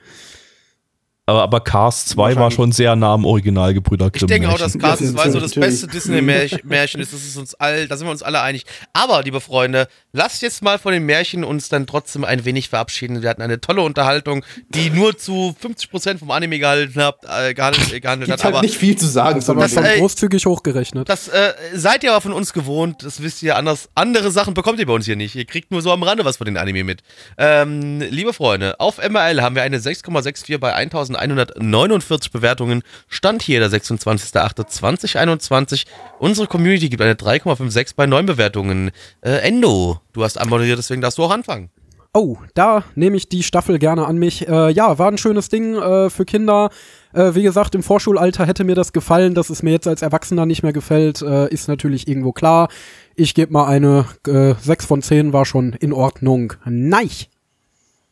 Aber, 1.29 1.43
aber 1.43 1.59
Cars 1.61 2.05
2 2.07 2.35
war 2.35 2.51
schon 2.51 2.71
sehr 2.71 2.95
nah 2.95 3.13
am 3.13 3.25
Original 3.25 3.73
Gebrüder 3.73 4.07
Ich 4.07 4.13
Grimm. 4.19 4.27
denke 4.27 4.49
auch, 4.49 4.57
dass 4.57 4.75
Märchen. 4.75 4.81
Cars 4.81 4.99
Ja, 5.01 5.15
2 5.15 5.29
so 5.31 5.39
das 5.39 5.53
beste 5.55 5.87
Disney-Märchen 5.87 6.99
ist. 7.01 7.13
Das 7.13 7.23
ist 7.23 7.37
uns 7.37 7.55
all, 7.55 7.87
da 7.87 7.97
sind 7.97 8.07
wir 8.07 8.11
uns 8.11 8.23
alle 8.23 8.41
einig. 8.41 8.65
Aber, 8.93 9.21
liebe 9.23 9.39
Freunde, 9.41 9.87
lasst 10.13 10.41
jetzt 10.41 10.61
mal 10.61 10.77
von 10.79 10.91
den 10.93 11.05
Märchen 11.05 11.43
uns 11.43 11.69
dann 11.69 11.87
trotzdem 11.87 12.23
ein 12.23 12.45
wenig 12.45 12.69
verabschieden. 12.69 13.21
Wir 13.21 13.29
hatten 13.29 13.41
eine 13.41 13.61
tolle 13.61 13.81
Unterhaltung, 13.81 14.43
die 14.69 14.89
nur 14.89 15.17
zu 15.17 15.55
50% 15.61 16.17
vom 16.17 16.31
Anime 16.31 16.59
gehalten 16.59 17.01
hat, 17.01 17.17
äh, 17.25 17.53
gehandelt, 17.53 17.93
äh, 17.93 17.99
gehandelt 17.99 18.29
Gibt 18.31 18.43
hat. 18.43 18.53
halt 18.53 18.63
nicht 18.63 18.77
viel 18.77 18.97
zu 18.97 19.07
sagen. 19.07 19.39
Das 19.39 19.45
schon 19.45 19.57
Ding. 19.57 19.83
ey, 19.83 19.99
großzügig 19.99 20.45
hochgerechnet. 20.45 21.07
das 21.09 21.27
äh, 21.27 21.53
seid 21.73 22.03
ihr 22.03 22.11
aber 22.11 22.21
von 22.21 22.33
uns 22.33 22.53
gewohnt. 22.53 23.03
Das 23.03 23.21
wisst 23.21 23.43
ihr 23.43 23.55
anders. 23.55 23.89
Andere 23.95 24.31
Sachen 24.31 24.53
bekommt 24.53 24.79
ihr 24.79 24.85
bei 24.85 24.93
uns 24.93 25.05
hier 25.05 25.15
nicht. 25.15 25.35
Ihr 25.35 25.45
kriegt 25.45 25.71
nur 25.71 25.81
so 25.81 25.91
am 25.91 26.03
Rande 26.03 26.25
was 26.25 26.37
von 26.37 26.45
den 26.45 26.57
Anime 26.57 26.83
mit. 26.83 27.01
Ähm, 27.37 27.99
liebe 28.01 28.33
Freunde, 28.33 28.79
auf 28.79 28.97
MRL 28.97 29.41
haben 29.41 29.55
wir 29.55 29.63
eine 29.63 29.77
6,64 29.79 30.57
bei 30.57 30.73
1149 31.19 32.31
Bewertungen. 32.31 32.83
Stand 33.07 33.41
hier 33.41 33.59
der 33.59 33.69
26.08.2021. 33.69 35.85
Unsere 36.19 36.47
Community 36.47 36.89
gibt 36.89 37.01
eine 37.01 37.13
3,56 37.13 37.93
bei 37.95 38.05
9 38.05 38.25
Bewertungen. 38.25 38.91
Äh, 39.21 39.47
Endo, 39.47 40.01
du 40.13 40.23
hast 40.23 40.39
anmoderiert, 40.39 40.79
deswegen 40.79 41.01
darfst 41.01 41.17
du 41.17 41.23
auch 41.23 41.31
anfangen. 41.31 41.69
Oh, 42.11 42.37
da 42.55 42.83
nehme 42.95 43.17
ich 43.17 43.29
die 43.29 43.43
Staffel 43.43 43.77
gerne 43.77 44.07
an 44.07 44.17
mich. 44.17 44.47
Äh, 44.47 44.71
ja, 44.71 44.97
war 44.97 45.11
ein 45.11 45.19
schönes 45.19 45.49
Ding 45.49 45.75
äh, 45.75 46.09
für 46.09 46.25
Kinder. 46.25 46.71
Äh, 47.13 47.35
wie 47.35 47.43
gesagt, 47.43 47.75
im 47.75 47.83
Vorschulalter 47.83 48.47
hätte 48.47 48.63
mir 48.63 48.73
das 48.73 48.93
gefallen, 48.93 49.35
dass 49.35 49.51
es 49.51 49.61
mir 49.61 49.71
jetzt 49.71 49.87
als 49.87 50.01
Erwachsener 50.01 50.47
nicht 50.47 50.63
mehr 50.63 50.73
gefällt, 50.73 51.21
äh, 51.21 51.47
ist 51.49 51.67
natürlich 51.67 52.07
irgendwo 52.07 52.31
klar. 52.31 52.69
Ich 53.15 53.35
gebe 53.35 53.53
mal 53.53 53.67
eine 53.67 54.05
äh, 54.25 54.55
6 54.59 54.87
von 54.87 55.03
10, 55.03 55.33
war 55.33 55.45
schon 55.45 55.73
in 55.73 55.93
Ordnung. 55.93 56.53
Nein! 56.65 57.09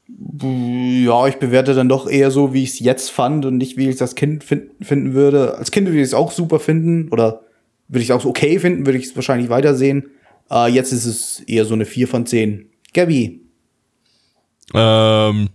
Ja, 0.09 1.27
ich 1.27 1.35
bewerte 1.35 1.73
dann 1.73 1.89
doch 1.89 2.09
eher 2.09 2.31
so, 2.31 2.53
wie 2.53 2.63
ich 2.63 2.69
es 2.69 2.79
jetzt 2.79 3.09
fand 3.09 3.45
und 3.45 3.57
nicht, 3.57 3.77
wie 3.77 3.89
ich 3.89 3.97
das 3.97 4.15
Kind 4.15 4.43
fin 4.43 4.71
finden 4.81 5.13
würde. 5.13 5.57
Als 5.57 5.71
Kind 5.71 5.87
würde 5.87 5.99
ich 5.99 6.05
es 6.05 6.13
auch 6.13 6.31
super 6.31 6.59
finden 6.59 7.09
oder 7.09 7.41
würde 7.89 8.03
ich 8.03 8.09
es 8.09 8.15
auch 8.15 8.25
okay 8.25 8.59
finden, 8.59 8.85
würde 8.85 8.97
ich 8.97 9.05
es 9.05 9.15
wahrscheinlich 9.15 9.49
weitersehen. 9.49 10.11
Äh, 10.49 10.71
jetzt 10.71 10.93
ist 10.93 11.05
es 11.05 11.41
eher 11.41 11.65
so 11.65 11.73
eine 11.73 11.85
4 11.85 12.07
von 12.07 12.25
10. 12.25 12.69
Gabby. 12.93 13.41
Ähm, 14.73 15.49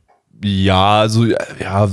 ja, 0.44 1.00
also, 1.00 1.24
ja, 1.24 1.88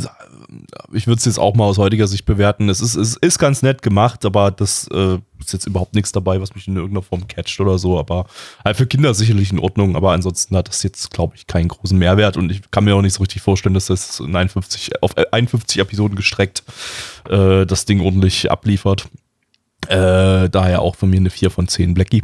ich 0.94 1.08
würde 1.08 1.20
es 1.20 1.26
jetzt 1.26 1.40
auch 1.40 1.56
mal 1.56 1.66
aus 1.66 1.78
heutiger 1.78 2.08
Sicht 2.08 2.26
bewerten. 2.26 2.70
Es 2.70 2.82
ist, 2.82 2.96
es 2.96 3.16
ist 3.18 3.40
ganz 3.40 3.62
nett 3.62 3.82
gemacht, 3.82 4.26
aber 4.26 4.52
das 4.52 4.88
äh, 4.94 5.18
ist 5.40 5.54
jetzt 5.54 5.68
überhaupt 5.68 5.96
nichts 5.96 6.12
dabei, 6.12 6.42
was 6.42 6.56
mich 6.56 6.68
in 6.68 6.76
irgendeiner 6.76 7.04
Form 7.04 7.28
catcht 7.28 7.60
oder 7.60 7.78
so. 7.78 8.00
Aber 8.00 8.26
halt 8.64 8.78
für 8.78 8.88
Kinder 8.88 9.14
sicherlich 9.14 9.52
in 9.52 9.60
Ordnung, 9.60 9.96
aber 9.96 10.12
ansonsten 10.12 10.56
hat 10.56 10.68
das 10.68 10.84
jetzt, 10.84 11.12
glaube 11.12 11.36
ich, 11.36 11.48
keinen 11.48 11.68
großen 11.68 11.98
Mehrwert 11.98 12.38
und 12.38 12.52
ich 12.52 12.70
kann 12.72 12.84
mir 12.84 12.96
auch 12.96 13.02
nicht 13.02 13.14
so 13.14 13.22
richtig 13.22 13.42
vorstellen, 13.42 13.74
dass 13.74 13.88
das 13.88 14.20
in 14.20 14.36
51, 14.36 15.02
auf 15.02 15.18
51 15.18 15.80
Episoden 15.80 16.16
gestreckt 16.16 16.64
äh, 17.30 17.66
das 17.66 17.86
Ding 17.86 18.02
ordentlich 18.02 18.52
abliefert. 18.52 19.08
Äh, 19.88 20.50
daher 20.50 20.82
auch 20.82 20.96
von 20.96 21.10
mir 21.10 21.18
eine 21.18 21.30
4 21.30 21.50
von 21.50 21.68
10 21.68 21.94
Blackie. 21.94 22.24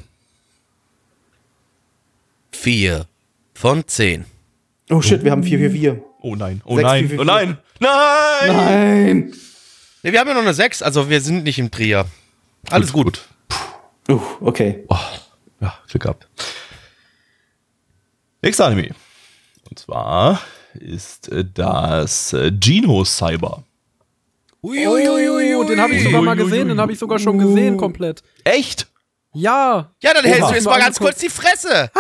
4 2.52 3.06
von 3.54 3.88
10. 3.88 4.26
Oh 4.92 5.02
shit, 5.02 5.24
wir 5.24 5.32
haben 5.32 5.44
444. 5.44 6.04
Oh 6.22 6.36
nein, 6.36 6.62
oh 6.66 6.76
Sechs, 6.76 6.88
nein, 6.88 7.08
vier, 7.08 7.20
oh 7.20 7.24
vier, 7.24 7.26
nein, 7.26 7.58
nein! 7.80 8.48
Nein! 8.48 9.34
Ne, 10.04 10.12
wir 10.12 10.20
haben 10.20 10.28
ja 10.28 10.34
noch 10.34 10.42
eine 10.42 10.54
6, 10.54 10.82
also 10.82 11.10
wir 11.10 11.22
sind 11.22 11.44
nicht 11.44 11.60
im 11.60 11.72
Trier. 11.72 12.06
Alles 12.70 12.94
gut. 12.94 13.22
Uh, 14.10 14.20
okay. 14.42 14.84
Oh, 14.90 14.98
ja, 15.62 15.74
Glück 15.90 16.04
gehabt. 16.04 16.28
Nächster 18.42 18.66
Anime. 18.68 18.94
Und 19.70 19.80
zwar 19.80 20.42
ist 20.76 21.30
äh, 21.32 21.44
das 21.52 22.34
äh, 22.34 22.52
Geno 22.52 23.04
Cyber. 23.04 23.64
Oh, 24.62 24.74
den 24.74 25.82
habe 25.82 25.94
ich 25.94 26.04
sogar 26.04 26.22
mal 26.22 26.36
gesehen, 26.36 26.70
den 26.70 26.80
habe 26.80 26.92
ich 26.92 27.00
sogar 27.00 27.20
schon 27.20 27.38
gesehen 27.38 27.78
komplett. 27.78 28.24
Echt? 28.44 28.88
Ja, 29.34 29.92
Ja, 30.02 30.14
dann 30.14 30.24
hältst 30.24 30.50
du 30.50 30.54
jetzt 30.56 30.66
mal 30.66 30.80
ganz 30.80 30.98
kurz 30.98 31.20
die 31.20 31.30
Fresse. 31.30 31.92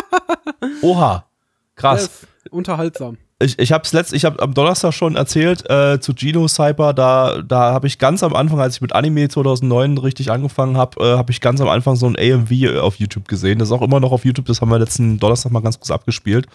Oha. 0.82 1.28
Krass. 1.76 2.04
ist 2.44 2.52
unterhaltsam. 2.52 3.18
Ich, 3.42 3.60
ich 3.60 3.74
habe 3.74 3.84
es 3.84 4.14
ich 4.14 4.24
habe 4.24 4.42
am 4.42 4.54
Donnerstag 4.54 4.94
schon 4.94 5.18
erzählt 5.18 5.70
äh, 5.70 6.00
zu 6.00 6.14
Geno 6.14 6.48
Cyber, 6.48 6.94
da, 6.94 7.42
da 7.42 7.74
habe 7.74 7.86
ich 7.86 8.00
ganz 8.00 8.24
am 8.24 8.34
Anfang, 8.34 8.62
als 8.62 8.76
ich 8.76 8.82
mit 8.82 8.94
Anime 8.94 9.28
2009 9.28 9.98
richtig 9.98 10.32
angefangen 10.32 10.78
habe, 10.78 11.04
äh, 11.04 11.18
habe 11.18 11.34
ich 11.34 11.42
ganz 11.42 11.60
am 11.60 11.68
Anfang 11.68 11.98
so 11.98 12.08
ein 12.08 12.16
AMV 12.18 12.80
auf 12.80 12.96
YouTube 12.96 13.28
gesehen. 13.28 13.60
Das 13.60 13.68
ist 13.68 13.72
auch 13.74 13.82
immer 13.82 14.00
noch 14.00 14.14
auf 14.14 14.24
YouTube, 14.24 14.46
das 14.46 14.62
haben 14.62 14.70
wir 14.70 14.80
letzten 14.80 15.20
Donnerstag 15.20 15.52
mal 15.52 15.62
ganz 15.62 15.78
kurz 15.78 15.92
abgespielt. 15.92 16.48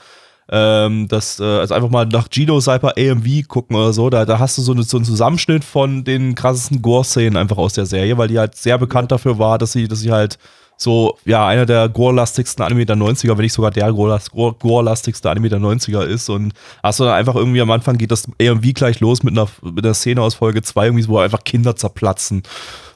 Ähm, 0.50 1.06
das, 1.06 1.38
äh, 1.38 1.44
also 1.44 1.74
einfach 1.74 1.90
mal 1.90 2.06
nach 2.06 2.30
Geno 2.30 2.58
Cyber 2.62 2.94
AMV 2.96 3.46
gucken 3.46 3.76
oder 3.76 3.92
so, 3.92 4.08
da, 4.08 4.24
da 4.24 4.38
hast 4.38 4.56
du 4.56 4.62
so, 4.62 4.72
eine, 4.72 4.82
so 4.82 4.96
einen 4.96 5.04
Zusammenschnitt 5.04 5.64
von 5.64 6.02
den 6.04 6.34
krassesten 6.34 6.80
Gore-Szenen 6.80 7.36
einfach 7.36 7.58
aus 7.58 7.74
der 7.74 7.84
Serie, 7.84 8.16
weil 8.16 8.28
die 8.28 8.38
halt 8.38 8.56
sehr 8.56 8.78
bekannt 8.78 9.12
dafür 9.12 9.38
war, 9.38 9.58
dass 9.58 9.72
sie, 9.72 9.86
dass 9.86 10.00
sie 10.00 10.12
halt 10.12 10.38
so, 10.82 11.18
ja, 11.26 11.46
einer 11.46 11.66
der 11.66 11.90
gore-lastigsten 11.90 12.64
Anime 12.64 12.86
der 12.86 12.96
90er, 12.96 13.36
wenn 13.36 13.42
nicht 13.42 13.52
sogar 13.52 13.70
der 13.70 13.92
gore- 13.92 14.18
gore- 14.32 14.54
gore-lastigste 14.54 15.28
Anime 15.28 15.50
der 15.50 15.58
90er 15.60 16.04
ist. 16.04 16.30
Und 16.30 16.54
hast 16.82 17.00
du 17.00 17.04
dann 17.04 17.12
einfach 17.12 17.34
irgendwie 17.34 17.60
am 17.60 17.70
Anfang 17.70 17.98
geht 17.98 18.10
das 18.10 18.26
irgendwie 18.38 18.72
gleich 18.72 18.98
los 19.00 19.22
mit 19.22 19.36
einer, 19.36 19.46
mit 19.62 19.84
einer 19.84 19.92
Szene 19.92 20.22
aus 20.22 20.34
Folge 20.36 20.62
2, 20.62 20.86
irgendwie, 20.86 21.06
wo 21.06 21.18
einfach 21.18 21.44
Kinder 21.44 21.76
zerplatzen. 21.76 22.44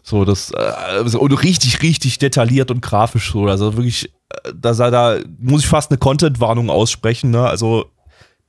So, 0.03 0.25
das, 0.25 0.51
äh, 0.53 0.73
so- 1.05 1.21
und 1.21 1.33
richtig, 1.43 1.83
richtig 1.83 2.19
detailliert 2.19 2.71
und 2.71 2.81
grafisch 2.81 3.33
so. 3.33 3.45
Also 3.49 3.77
wirklich, 3.77 4.07
äh, 4.31 4.53
da, 4.55 4.73
da, 4.73 4.91
da 4.91 5.17
muss 5.39 5.61
ich 5.63 5.69
fast 5.69 5.91
eine 5.91 5.99
Content-Warnung 5.99 6.71
aussprechen, 6.71 7.31
ne? 7.33 7.47
Also, 7.47 7.85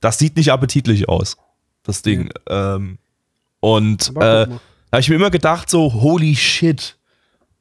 das 0.00 0.18
sieht 0.18 0.36
nicht 0.38 0.50
appetitlich 0.50 1.10
aus, 1.10 1.36
das 1.82 2.00
Ding. 2.00 2.30
Ähm, 2.48 2.96
und 3.60 4.08
äh, 4.16 4.46
da 4.46 4.92
habe 4.92 5.00
ich 5.00 5.08
mir 5.10 5.16
immer 5.16 5.30
gedacht, 5.30 5.68
so, 5.68 5.92
holy 5.92 6.34
shit. 6.36 6.95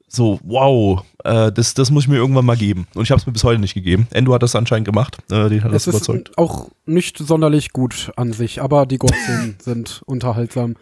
So, 0.08 0.40
wow, 0.44 1.04
äh, 1.24 1.52
das, 1.52 1.74
das 1.74 1.90
muss 1.92 2.04
ich 2.04 2.08
mir 2.08 2.18
irgendwann 2.18 2.46
mal 2.46 2.56
geben. 2.56 2.88
Und 2.94 3.04
ich 3.04 3.12
habe 3.12 3.20
es 3.20 3.26
mir 3.26 3.34
bis 3.34 3.44
heute 3.44 3.60
nicht 3.60 3.74
gegeben. 3.74 4.08
Endo 4.12 4.34
hat 4.34 4.44
das 4.44 4.56
anscheinend 4.56 4.86
gemacht. 4.86 5.18
Äh, 5.32 5.50
den 5.50 5.64
hat 5.64 5.74
das 5.74 5.88
Es 5.88 5.88
ist 5.88 6.08
überzeugt. 6.08 6.38
auch 6.38 6.70
nicht 6.86 7.18
sonderlich 7.18 7.74
gut 7.74 8.12
an 8.16 8.32
sich, 8.32 8.62
aber 8.62 8.86
die 8.86 8.98
Gore-Szenen 8.98 9.58
sind 9.62 10.04
unterhaltsam. 10.06 10.76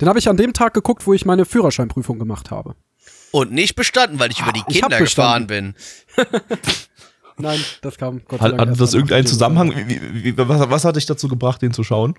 Den 0.00 0.08
habe 0.08 0.18
ich 0.18 0.28
an 0.28 0.36
dem 0.36 0.52
Tag 0.54 0.74
geguckt, 0.74 1.06
wo 1.06 1.12
ich 1.12 1.24
meine 1.26 1.44
Führerscheinprüfung 1.44 2.18
gemacht 2.18 2.50
habe. 2.50 2.74
Und 3.32 3.52
nicht 3.52 3.76
bestanden, 3.76 4.18
weil 4.18 4.32
ich 4.32 4.40
über 4.40 4.52
die 4.52 4.62
Kinder 4.62 4.98
gefahren 4.98 5.46
bin. 5.46 5.74
Nein, 7.38 7.60
das 7.80 7.96
kam 7.96 8.22
Gott 8.26 8.40
sei 8.40 8.44
Hat, 8.44 8.50
Dank 8.52 8.60
hat 8.60 8.68
erst 8.68 8.80
das 8.80 8.94
irgendeinen 8.94 9.26
Zusammenhang? 9.26 9.72
Wie, 9.74 10.00
wie, 10.02 10.24
wie, 10.24 10.36
was, 10.36 10.68
was 10.68 10.84
hat 10.84 10.96
dich 10.96 11.06
dazu 11.06 11.28
gebracht, 11.28 11.62
den 11.62 11.72
zu 11.72 11.84
schauen? 11.84 12.14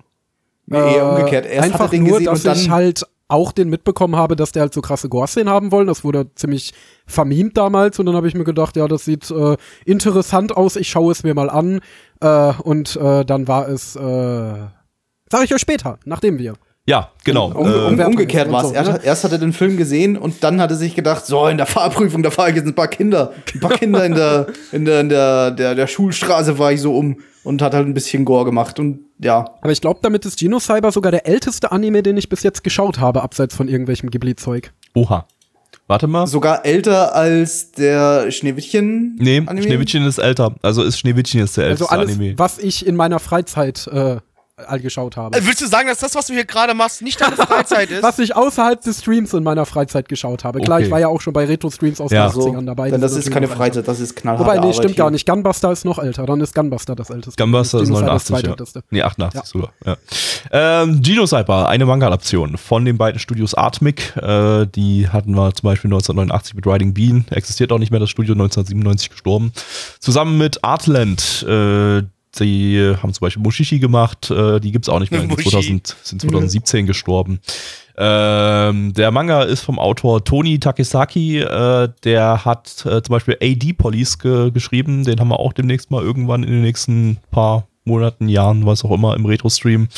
Nee, 0.66 0.96
eher 0.96 1.10
umgekehrt. 1.10 1.46
Erst 1.46 1.64
einfach 1.64 1.80
hat 1.80 1.86
er 1.88 1.90
den 1.90 2.04
nur, 2.04 2.18
gesehen 2.18 2.26
dass 2.26 2.38
und 2.40 2.46
dann 2.46 2.56
ich 2.56 2.70
halt 2.70 3.06
auch 3.28 3.52
den 3.52 3.70
mitbekommen 3.70 4.16
habe, 4.16 4.36
dass 4.36 4.52
der 4.52 4.62
halt 4.62 4.74
so 4.74 4.82
krasse 4.82 5.08
Gore-Szenen 5.08 5.48
haben 5.48 5.72
wollen. 5.72 5.86
Das 5.86 6.04
wurde 6.04 6.32
ziemlich 6.34 6.74
vermint 7.06 7.56
damals 7.56 7.98
und 7.98 8.06
dann 8.06 8.14
habe 8.14 8.28
ich 8.28 8.34
mir 8.34 8.44
gedacht, 8.44 8.76
ja, 8.76 8.86
das 8.86 9.06
sieht 9.06 9.30
äh, 9.30 9.56
interessant 9.86 10.54
aus, 10.54 10.76
ich 10.76 10.90
schaue 10.90 11.12
es 11.12 11.22
mir 11.22 11.34
mal 11.34 11.48
an. 11.48 11.80
Äh, 12.20 12.52
und 12.62 12.96
äh, 12.96 13.24
dann 13.24 13.48
war 13.48 13.68
es, 13.68 13.96
äh, 13.96 14.00
sag 15.30 15.44
ich 15.44 15.54
euch 15.54 15.60
später, 15.60 15.98
nachdem 16.04 16.38
wir. 16.38 16.54
Ja, 16.86 17.10
genau. 17.24 17.46
Um, 17.52 17.66
äh, 17.66 17.70
um, 17.74 17.86
Umwertung 17.92 18.14
umgekehrt 18.14 18.50
war 18.50 18.62
es. 18.64 18.70
so, 18.70 18.74
Er, 18.74 18.82
ne? 18.84 19.00
Erst 19.04 19.22
hat 19.24 19.30
er 19.32 19.38
den 19.38 19.52
Film 19.52 19.76
gesehen 19.76 20.16
und 20.16 20.42
dann 20.42 20.60
hat 20.60 20.70
er 20.70 20.76
sich 20.76 20.94
gedacht, 20.96 21.24
so 21.26 21.46
in 21.46 21.56
der 21.56 21.66
Fahrprüfung, 21.66 22.22
da 22.24 22.30
fahre 22.30 22.50
ich 22.50 22.56
jetzt 22.56 22.66
ein 22.66 22.74
paar 22.74 22.88
Kinder. 22.88 23.32
Ein 23.54 23.60
paar 23.60 23.70
Kinder 23.72 24.04
in 24.04 24.14
der, 24.14 24.46
in 24.72 24.84
der, 24.84 25.00
in 25.00 25.08
der, 25.08 25.50
der, 25.52 25.74
der 25.76 25.86
Schulstraße 25.86 26.58
war 26.58 26.72
ich 26.72 26.80
so 26.80 26.96
um 26.96 27.18
und 27.44 27.62
hat 27.62 27.72
halt 27.74 27.86
ein 27.86 27.94
bisschen 27.94 28.24
Gore 28.24 28.44
gemacht. 28.44 28.80
Und 28.80 29.00
ja, 29.20 29.44
Aber 29.60 29.70
ich 29.70 29.80
glaube, 29.80 30.00
damit 30.02 30.26
ist 30.26 30.40
Genocyber 30.40 30.90
sogar 30.90 31.12
der 31.12 31.26
älteste 31.26 31.70
Anime, 31.70 32.02
den 32.02 32.16
ich 32.16 32.28
bis 32.28 32.42
jetzt 32.42 32.64
geschaut 32.64 32.98
habe, 32.98 33.22
abseits 33.22 33.54
von 33.54 33.68
irgendwelchem 33.68 34.10
Ghibli-Zeug. 34.10 34.72
oha. 34.94 35.26
Warte 35.88 36.06
mal. 36.06 36.26
sogar 36.26 36.64
älter 36.64 37.14
als 37.14 37.72
der 37.72 38.30
Schneewittchen. 38.30 39.16
nee, 39.20 39.38
Anime. 39.44 39.62
Schneewittchen 39.66 40.06
ist 40.06 40.18
älter. 40.18 40.54
Also 40.62 40.82
ist 40.84 40.98
Schneewittchen 40.98 41.40
jetzt 41.40 41.56
der 41.56 41.64
Also 41.66 41.84
älteste 41.84 41.92
alles, 41.92 42.10
Anime. 42.18 42.38
was 42.38 42.58
ich 42.58 42.86
in 42.86 42.96
meiner 42.96 43.18
Freizeit 43.18 43.86
äh, 43.88 44.16
geschaut 44.82 45.16
habe. 45.16 45.36
Äh, 45.36 45.44
Willst 45.46 45.60
du 45.60 45.66
sagen, 45.66 45.88
dass 45.88 45.98
das, 45.98 46.14
was 46.14 46.26
du 46.26 46.32
hier 46.34 46.44
gerade 46.44 46.74
machst, 46.74 47.02
nicht 47.02 47.20
deine 47.20 47.36
Freizeit 47.36 47.90
ist? 47.90 48.02
was 48.02 48.18
ich 48.18 48.34
außerhalb 48.34 48.80
des 48.80 49.00
Streams 49.00 49.32
in 49.34 49.42
meiner 49.42 49.66
Freizeit 49.66 50.08
geschaut 50.08 50.44
habe. 50.44 50.60
Klar, 50.60 50.78
Okay. 50.78 50.86
ich 50.86 50.90
war 50.90 51.00
ja 51.00 51.08
auch 51.08 51.20
schon 51.20 51.32
bei 51.32 51.44
Retro-Streams 51.44 52.00
aus 52.00 52.10
Ja. 52.10 52.28
den 52.28 52.32
So, 52.34 52.48
80ern 52.50 52.64
dabei. 52.66 52.90
denn 52.90 53.00
das 53.00 53.12
sind 53.12 53.24
ist 53.24 53.30
keine 53.30 53.48
Freizeit, 53.48 53.86
das 53.86 54.00
ist 54.00 54.16
knallhart. 54.16 54.40
Wobei, 54.46 54.58
nee, 54.58 54.72
stimmt 54.72 54.96
gar 54.96 55.10
nicht. 55.10 55.26
Gunbuster 55.26 55.70
ist 55.72 55.84
noch 55.84 55.98
älter. 55.98 56.26
Dann 56.26 56.40
ist 56.40 56.54
Gunbuster 56.54 56.94
das 56.94 57.10
älteste. 57.10 57.42
Gunbuster 57.42 57.80
ist 57.80 57.88
Genocyber 57.88 58.06
89, 58.06 58.30
ja. 58.30 58.40
zweitälteste. 58.42 58.82
Nee, 58.90 59.02
88 59.02 59.40
Ja. 59.40 59.46
sogar. 59.46 59.72
Ja. 59.84 59.96
Ähm, 60.82 61.02
Genocyber, 61.02 61.68
eine 61.68 61.86
Manga-Adaption 61.86 62.56
von 62.56 62.84
den 62.84 62.98
beiden 62.98 63.18
Studios 63.18 63.54
Artmic. 63.54 64.16
Äh, 64.16 64.66
die 64.66 65.08
hatten 65.08 65.34
wir 65.34 65.52
zum 65.54 65.68
Beispiel 65.68 65.88
1989 65.88 66.54
mit 66.54 66.66
Riding 66.66 66.94
Bean. 66.94 67.24
Existiert 67.30 67.72
auch 67.72 67.78
nicht 67.78 67.90
mehr, 67.90 68.00
das 68.00 68.10
Studio 68.10 68.32
1997 68.34 69.10
gestorben. 69.10 69.52
Zusammen 70.00 70.38
mit 70.38 70.62
Artland. 70.64 71.44
Äh, 71.48 72.02
die 72.38 72.94
haben 73.02 73.12
zum 73.12 73.26
Beispiel 73.26 73.42
Mushishi 73.42 73.78
gemacht. 73.78 74.30
Äh, 74.30 74.60
die 74.60 74.72
gibt's 74.72 74.88
auch 74.88 75.00
nicht 75.00 75.12
mehr. 75.12 75.20
Sind, 75.20 75.30
Mushi. 75.30 75.50
2000, 75.50 75.96
sind 76.02 76.22
2017 76.22 76.86
gestorben. 76.86 77.40
Ähm, 77.96 78.92
der 78.94 79.10
Manga 79.10 79.42
ist 79.42 79.60
vom 79.60 79.78
Autor 79.78 80.24
Toni 80.24 80.58
Takesaki. 80.58 81.40
Äh, 81.40 81.88
der 82.04 82.44
hat 82.44 82.86
äh, 82.86 83.02
zum 83.02 83.12
Beispiel 83.12 83.36
AD 83.40 83.74
Police 83.74 84.18
ge 84.18 84.50
geschrieben. 84.50 85.04
Den 85.04 85.20
haben 85.20 85.28
wir 85.28 85.40
auch 85.40 85.52
demnächst 85.52 85.90
mal 85.90 86.02
irgendwann 86.02 86.42
in 86.42 86.50
den 86.50 86.62
nächsten 86.62 87.18
paar 87.30 87.66
Monaten, 87.84 88.28
Jahren, 88.28 88.64
was 88.64 88.84
auch 88.84 88.92
immer, 88.92 89.14
im 89.14 89.26
Retro-Stream. 89.26 89.88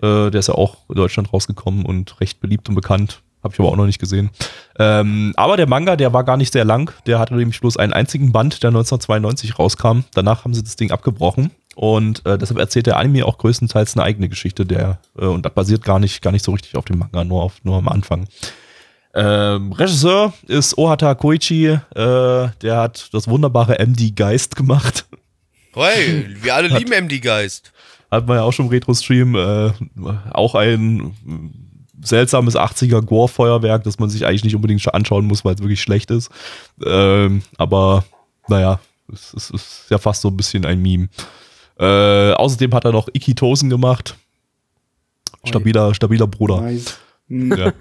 Äh, 0.00 0.30
der 0.30 0.34
ist 0.34 0.48
ja 0.48 0.54
auch 0.54 0.78
in 0.88 0.96
Deutschland 0.96 1.32
rausgekommen 1.32 1.84
und 1.84 2.20
recht 2.20 2.40
beliebt 2.40 2.68
und 2.68 2.74
bekannt. 2.74 3.20
Habe 3.42 3.52
ich 3.52 3.60
aber 3.60 3.68
auch 3.68 3.76
noch 3.76 3.84
nicht 3.84 3.98
gesehen. 3.98 4.30
Ähm, 4.78 5.34
aber 5.36 5.58
der 5.58 5.68
Manga, 5.68 5.96
der 5.96 6.14
war 6.14 6.24
gar 6.24 6.38
nicht 6.38 6.52
sehr 6.54 6.64
lang. 6.64 6.90
Der 7.06 7.18
hatte 7.18 7.34
nämlich 7.34 7.60
bloß 7.60 7.76
einen 7.76 7.92
einzigen 7.92 8.32
Band, 8.32 8.62
der 8.62 8.68
1992 8.68 9.58
rauskam. 9.58 10.00
Danach 10.14 10.44
haben 10.44 10.54
sie 10.54 10.62
das 10.62 10.76
Ding 10.76 10.90
abgebrochen. 10.90 11.50
Und 11.74 12.24
äh, 12.26 12.38
deshalb 12.38 12.58
erzählt 12.58 12.86
der 12.86 12.96
Anime 12.96 13.26
auch 13.26 13.38
größtenteils 13.38 13.96
eine 13.96 14.04
eigene 14.04 14.28
Geschichte, 14.28 14.64
der 14.64 14.98
äh, 15.18 15.24
und 15.24 15.44
das 15.44 15.52
basiert 15.52 15.84
gar 15.84 15.98
nicht, 15.98 16.22
gar 16.22 16.30
nicht 16.30 16.44
so 16.44 16.52
richtig 16.52 16.76
auf 16.76 16.84
dem 16.84 16.98
Manga, 16.98 17.24
nur 17.24 17.42
auf 17.42 17.54
nur 17.64 17.76
am 17.76 17.88
Anfang. 17.88 18.28
Ähm, 19.14 19.72
Regisseur 19.72 20.32
ist 20.48 20.76
Ohata 20.76 21.14
Koichi, 21.14 21.66
äh, 21.66 21.78
der 21.94 22.76
hat 22.76 23.08
das 23.12 23.28
wunderbare 23.28 23.78
MD 23.78 24.14
Geist 24.14 24.56
gemacht. 24.56 25.06
Hey, 25.72 26.26
wir 26.40 26.54
alle 26.54 26.68
lieben 26.68 26.92
MD 26.92 27.20
Geist. 27.20 27.72
Hat 28.10 28.26
man 28.26 28.36
ja 28.36 28.42
auch 28.42 28.52
schon 28.52 28.66
im 28.66 28.70
Retro-Stream. 28.70 29.34
Äh, 29.34 29.70
auch 30.30 30.54
ein 30.54 31.14
seltsames 32.00 32.54
80er 32.56 33.02
Gore-Feuerwerk, 33.02 33.82
das 33.84 33.98
man 33.98 34.10
sich 34.10 34.26
eigentlich 34.26 34.44
nicht 34.44 34.54
unbedingt 34.54 34.82
schon 34.82 34.94
anschauen 34.94 35.26
muss, 35.26 35.44
weil 35.44 35.54
es 35.54 35.60
wirklich 35.60 35.80
schlecht 35.80 36.10
ist. 36.10 36.30
Ähm, 36.84 37.42
aber 37.56 38.04
naja, 38.48 38.78
es, 39.12 39.34
es 39.34 39.50
ist 39.50 39.86
ja 39.90 39.98
fast 39.98 40.22
so 40.22 40.28
ein 40.28 40.36
bisschen 40.36 40.64
ein 40.64 40.80
Meme. 40.80 41.08
Äh, 41.78 42.32
außerdem 42.32 42.74
hat 42.74 42.84
er 42.84 42.92
noch 42.92 43.08
Iki 43.12 43.34
Tosen 43.34 43.70
gemacht. 43.70 44.16
Stabiler, 45.44 45.94
stabiler 45.94 46.26
Bruder. 46.26 46.60
Nice. 46.60 46.98
Ja. 47.26 47.72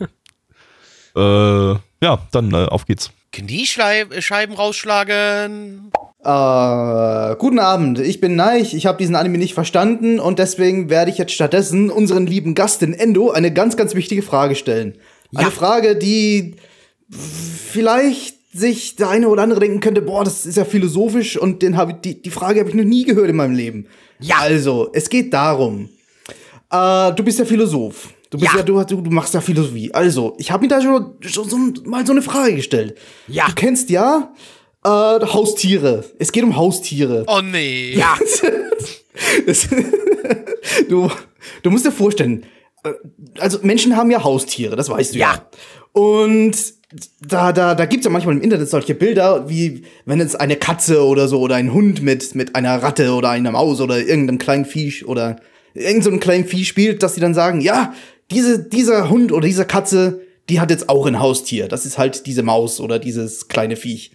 äh, 1.15 1.77
ja, 2.01 2.27
dann 2.31 2.53
äh, 2.53 2.65
auf 2.65 2.85
geht's. 2.85 3.11
Kniescheiben 3.33 4.55
rausschlagen. 4.55 5.91
Äh, 6.23 7.35
guten 7.35 7.59
Abend, 7.59 7.99
ich 7.99 8.21
bin 8.21 8.37
Neich, 8.37 8.73
ich 8.73 8.85
habe 8.85 8.97
diesen 8.97 9.15
Anime 9.15 9.37
nicht 9.37 9.53
verstanden 9.53 10.21
und 10.21 10.39
deswegen 10.39 10.89
werde 10.89 11.11
ich 11.11 11.17
jetzt 11.17 11.33
stattdessen 11.33 11.89
unseren 11.89 12.25
lieben 12.25 12.55
Gast 12.55 12.81
in 12.81 12.93
Endo 12.93 13.31
eine 13.31 13.51
ganz, 13.51 13.75
ganz 13.75 13.95
wichtige 13.95 14.21
Frage 14.21 14.55
stellen. 14.55 14.97
Eine 15.35 15.51
Frage, 15.51 15.97
die 15.97 16.55
vielleicht 17.09 18.37
sich 18.53 18.95
der 18.95 19.09
eine 19.09 19.27
oder 19.27 19.43
andere 19.43 19.59
denken 19.59 19.79
könnte, 19.79 20.01
boah, 20.01 20.23
das 20.23 20.45
ist 20.45 20.57
ja 20.57 20.65
philosophisch 20.65 21.37
und 21.37 21.61
den 21.61 21.75
hab 21.75 21.89
ich, 21.89 21.95
die, 21.95 22.21
die 22.21 22.29
Frage 22.29 22.59
habe 22.59 22.69
ich 22.69 22.75
noch 22.75 22.83
nie 22.83 23.03
gehört 23.03 23.29
in 23.29 23.35
meinem 23.35 23.55
Leben. 23.55 23.87
Ja. 24.19 24.37
Also, 24.39 24.89
es 24.93 25.09
geht 25.09 25.33
darum, 25.33 25.89
äh, 26.71 27.11
du 27.13 27.23
bist 27.23 27.39
ja 27.39 27.45
Philosoph. 27.45 28.13
Du, 28.29 28.37
bist 28.37 28.53
ja. 28.53 28.63
du, 28.63 28.83
du, 28.83 29.01
du 29.01 29.11
machst 29.11 29.33
ja 29.33 29.41
Philosophie. 29.41 29.91
Also, 29.93 30.35
ich 30.37 30.51
habe 30.51 30.63
mir 30.63 30.69
da 30.69 30.81
schon, 30.81 31.13
schon 31.21 31.49
so, 31.49 31.57
mal 31.85 32.05
so 32.05 32.13
eine 32.13 32.21
Frage 32.21 32.55
gestellt. 32.55 32.97
Ja. 33.27 33.47
Du 33.47 33.53
kennst 33.53 33.89
ja 33.89 34.33
äh, 34.83 34.89
Haustiere. 34.89 36.03
Es 36.19 36.31
geht 36.31 36.43
um 36.43 36.55
Haustiere. 36.55 37.25
Oh 37.27 37.41
nee. 37.41 37.95
Ja. 37.95 38.17
Du, 40.89 41.09
du 41.61 41.69
musst 41.69 41.85
dir 41.85 41.91
vorstellen, 41.91 42.45
also 43.39 43.59
Menschen 43.61 43.95
haben 43.95 44.11
ja 44.11 44.23
Haustiere, 44.23 44.75
das 44.75 44.89
weißt 44.89 45.15
du 45.15 45.19
ja. 45.19 45.33
Ja. 45.33 45.47
Und 45.93 46.55
da, 47.21 47.51
da, 47.51 47.75
da 47.75 47.85
gibt's 47.85 48.05
ja 48.05 48.11
manchmal 48.11 48.35
im 48.35 48.41
Internet 48.41 48.69
solche 48.69 48.93
Bilder, 48.93 49.49
wie 49.49 49.83
wenn 50.05 50.19
es 50.19 50.35
eine 50.35 50.55
Katze 50.55 51.03
oder 51.03 51.27
so 51.27 51.39
oder 51.39 51.55
ein 51.55 51.73
Hund 51.73 52.01
mit, 52.01 52.35
mit 52.35 52.55
einer 52.55 52.81
Ratte 52.83 53.13
oder 53.13 53.29
einer 53.29 53.51
Maus 53.51 53.81
oder 53.81 53.97
irgendeinem 53.99 54.37
kleinen 54.37 54.65
Viech 54.65 55.07
oder 55.07 55.37
irgend 55.73 56.03
so 56.03 56.09
einem 56.09 56.19
kleinen 56.19 56.45
Vieh 56.45 56.65
spielt, 56.65 57.01
dass 57.01 57.15
sie 57.15 57.21
dann 57.21 57.33
sagen, 57.33 57.61
ja, 57.61 57.93
diese, 58.31 58.59
dieser 58.59 59.09
Hund 59.09 59.31
oder 59.31 59.47
diese 59.47 59.65
Katze, 59.65 60.21
die 60.49 60.59
hat 60.59 60.69
jetzt 60.69 60.89
auch 60.89 61.05
ein 61.05 61.19
Haustier. 61.19 61.67
Das 61.67 61.85
ist 61.85 61.97
halt 61.97 62.25
diese 62.25 62.43
Maus 62.43 62.79
oder 62.79 62.99
dieses 62.99 63.47
kleine 63.47 63.75
Viech. 63.75 64.11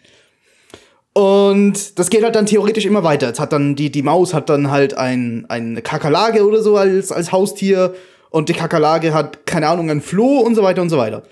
Und 1.15 1.99
das 1.99 2.11
geht 2.11 2.23
halt 2.23 2.37
dann 2.37 2.47
theoretisch 2.47 2.85
immer 2.85 3.03
weiter. 3.03 3.29
Jetzt 3.29 3.41
hat 3.41 3.53
dann 3.53 3.75
die, 3.75 3.91
die 3.91 4.03
Maus 4.03 4.35
hat 4.35 4.49
dann 4.49 4.71
halt 4.71 4.95
ein, 4.95 5.47
eine 5.49 5.83
Kakerlake 5.83 6.47
oder 6.47 6.63
so 6.63 6.77
als, 6.77 7.11
als 7.11 7.33
Haustier. 7.33 7.95
Und 8.31 8.49
die 8.49 8.53
Kakerlake 8.53 9.13
hat, 9.15 9.47
keine 9.47 9.69
Ahnung, 9.69 9.91
ein 9.91 10.01
Floh 10.01 10.41
und 10.41 10.55
so 10.55 10.63
weiter 10.63 10.83
und 10.83 10.91
so 10.91 10.99
weiter. 10.99 11.23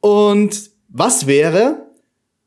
Und 0.00 0.70
was 0.88 1.26
wäre, 1.26 1.86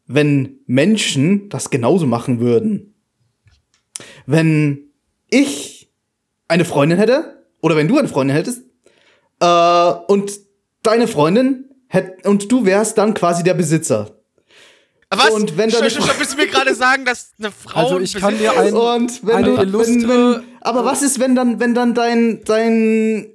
wenn 0.08 0.60
Menschen 0.66 1.50
das 1.50 1.70
genauso 1.70 2.06
machen 2.06 2.40
würden? 2.40 2.96
Wenn 4.26 4.90
ich 5.30 5.92
eine 6.48 6.66
Freundin 6.66 6.98
hätte, 6.98 7.44
oder 7.62 7.76
wenn 7.76 7.88
du 7.88 7.98
eine 7.98 8.08
Freundin 8.08 8.36
hättest, 8.36 8.64
äh, 9.40 9.92
und 10.08 10.32
deine 10.84 11.08
Freundin 11.08 11.70
hätt, 11.88 12.26
und 12.26 12.52
du 12.52 12.66
wärst 12.66 12.98
dann 12.98 13.14
quasi 13.14 13.44
der 13.44 13.54
Besitzer. 13.54 14.18
Was? 15.10 15.30
Und 15.30 15.58
wenn 15.58 15.70
deine 15.70 15.90
stopp, 15.90 16.06
stopp, 16.06 16.20
willst 16.20 16.34
du 16.34 16.38
mir 16.38 16.48
gerade 16.48 16.74
sagen, 16.74 17.06
dass 17.06 17.34
eine 17.38 17.52
Frau. 17.64 17.80
Also 17.80 18.00
ich 18.00 18.16
kann 18.16 18.38
dir 18.38 18.58
ein, 18.58 18.74
Und 18.74 19.26
wenn 19.26 19.36
eine 19.36 19.66
du, 19.68 19.80
wenn, 19.80 20.08
wenn, 20.08 20.44
aber 20.62 20.86
was 20.86 21.02
ist, 21.04 21.20
wenn 21.20 21.36
dann, 21.36 21.60
wenn 21.60 21.76
dann 21.76 21.94
dein, 21.94 22.44
dein, 22.46 23.28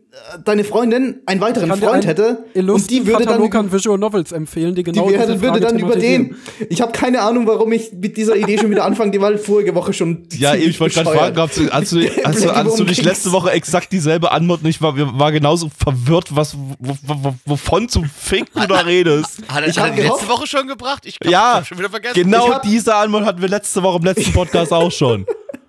deine 0.44 0.64
Freundin 0.64 1.20
einen 1.26 1.40
weiteren 1.40 1.68
Freund 1.68 1.84
einen 1.84 2.02
hätte 2.02 2.44
und 2.54 2.90
die 2.90 3.06
würde 3.06 3.24
dann 3.24 3.34
Katalog 3.34 3.54
an 3.54 3.72
Visual 3.72 3.98
Novels 3.98 4.32
empfehlen, 4.32 4.74
die 4.74 4.82
die 4.82 4.92
genau 4.92 5.08
würde, 5.08 5.26
diese 5.26 5.42
würde 5.42 5.60
dann 5.60 5.78
über 5.78 5.96
den. 5.96 6.34
Ich 6.70 6.80
habe 6.80 6.92
keine 6.92 7.20
Ahnung, 7.20 7.46
warum 7.46 7.70
ich 7.72 7.92
mit 7.92 8.16
dieser 8.16 8.34
Idee 8.36 8.58
schon 8.58 8.70
wieder 8.70 8.84
anfange, 8.84 9.10
die 9.10 9.20
war 9.20 9.36
vorige 9.38 9.74
Woche 9.74 9.92
schon. 9.92 10.26
Ja, 10.32 10.54
ich 10.54 10.80
wollte 10.80 11.02
gerade 11.02 11.16
fragen, 11.16 11.36
hast 11.40 11.56
du, 11.58 11.70
hast, 11.70 11.92
du, 11.92 12.00
hast, 12.24 12.44
du, 12.44 12.54
hast 12.54 12.78
du 12.78 12.84
nicht 12.84 13.04
letzte 13.04 13.32
Woche 13.32 13.50
exakt 13.50 13.92
dieselbe 13.92 14.32
Antwort 14.32 14.62
und 14.62 14.68
ich 14.68 14.80
war, 14.80 14.96
wir- 14.96 15.18
war 15.18 15.30
genauso 15.30 15.70
verwirrt, 15.76 16.34
was, 16.34 16.56
wo, 16.78 16.96
wo, 17.02 17.34
wovon 17.44 17.88
zum 17.88 18.04
Fick 18.04 18.52
du 18.54 18.66
da 18.66 18.80
redest. 18.80 19.38
Hat 19.48 19.62
er, 19.62 19.68
Ich 19.68 19.78
hat 19.78 19.90
er 19.90 19.96
die 19.96 20.02
letzte 20.02 20.28
Woche 20.28 20.46
schon 20.46 20.66
gebracht? 20.66 21.04
Ich 21.06 21.18
glaub, 21.20 21.28
ich 21.28 21.32
Ja, 21.32 21.54
hab 21.56 21.66
schon 21.66 21.78
wieder 21.78 21.90
vergessen. 21.90 22.14
genau 22.14 22.46
Ich 22.48 22.54
hab- 22.54 22.62
diese 22.62 22.94
Antwort 22.94 23.24
hatten 23.26 23.40
wir 23.42 23.48
letzte 23.48 23.82
Woche 23.82 23.98
im 23.98 24.04
letzten 24.04 24.32
Podcast 24.32 24.72
auch 24.72 24.90
schon. 24.90 25.26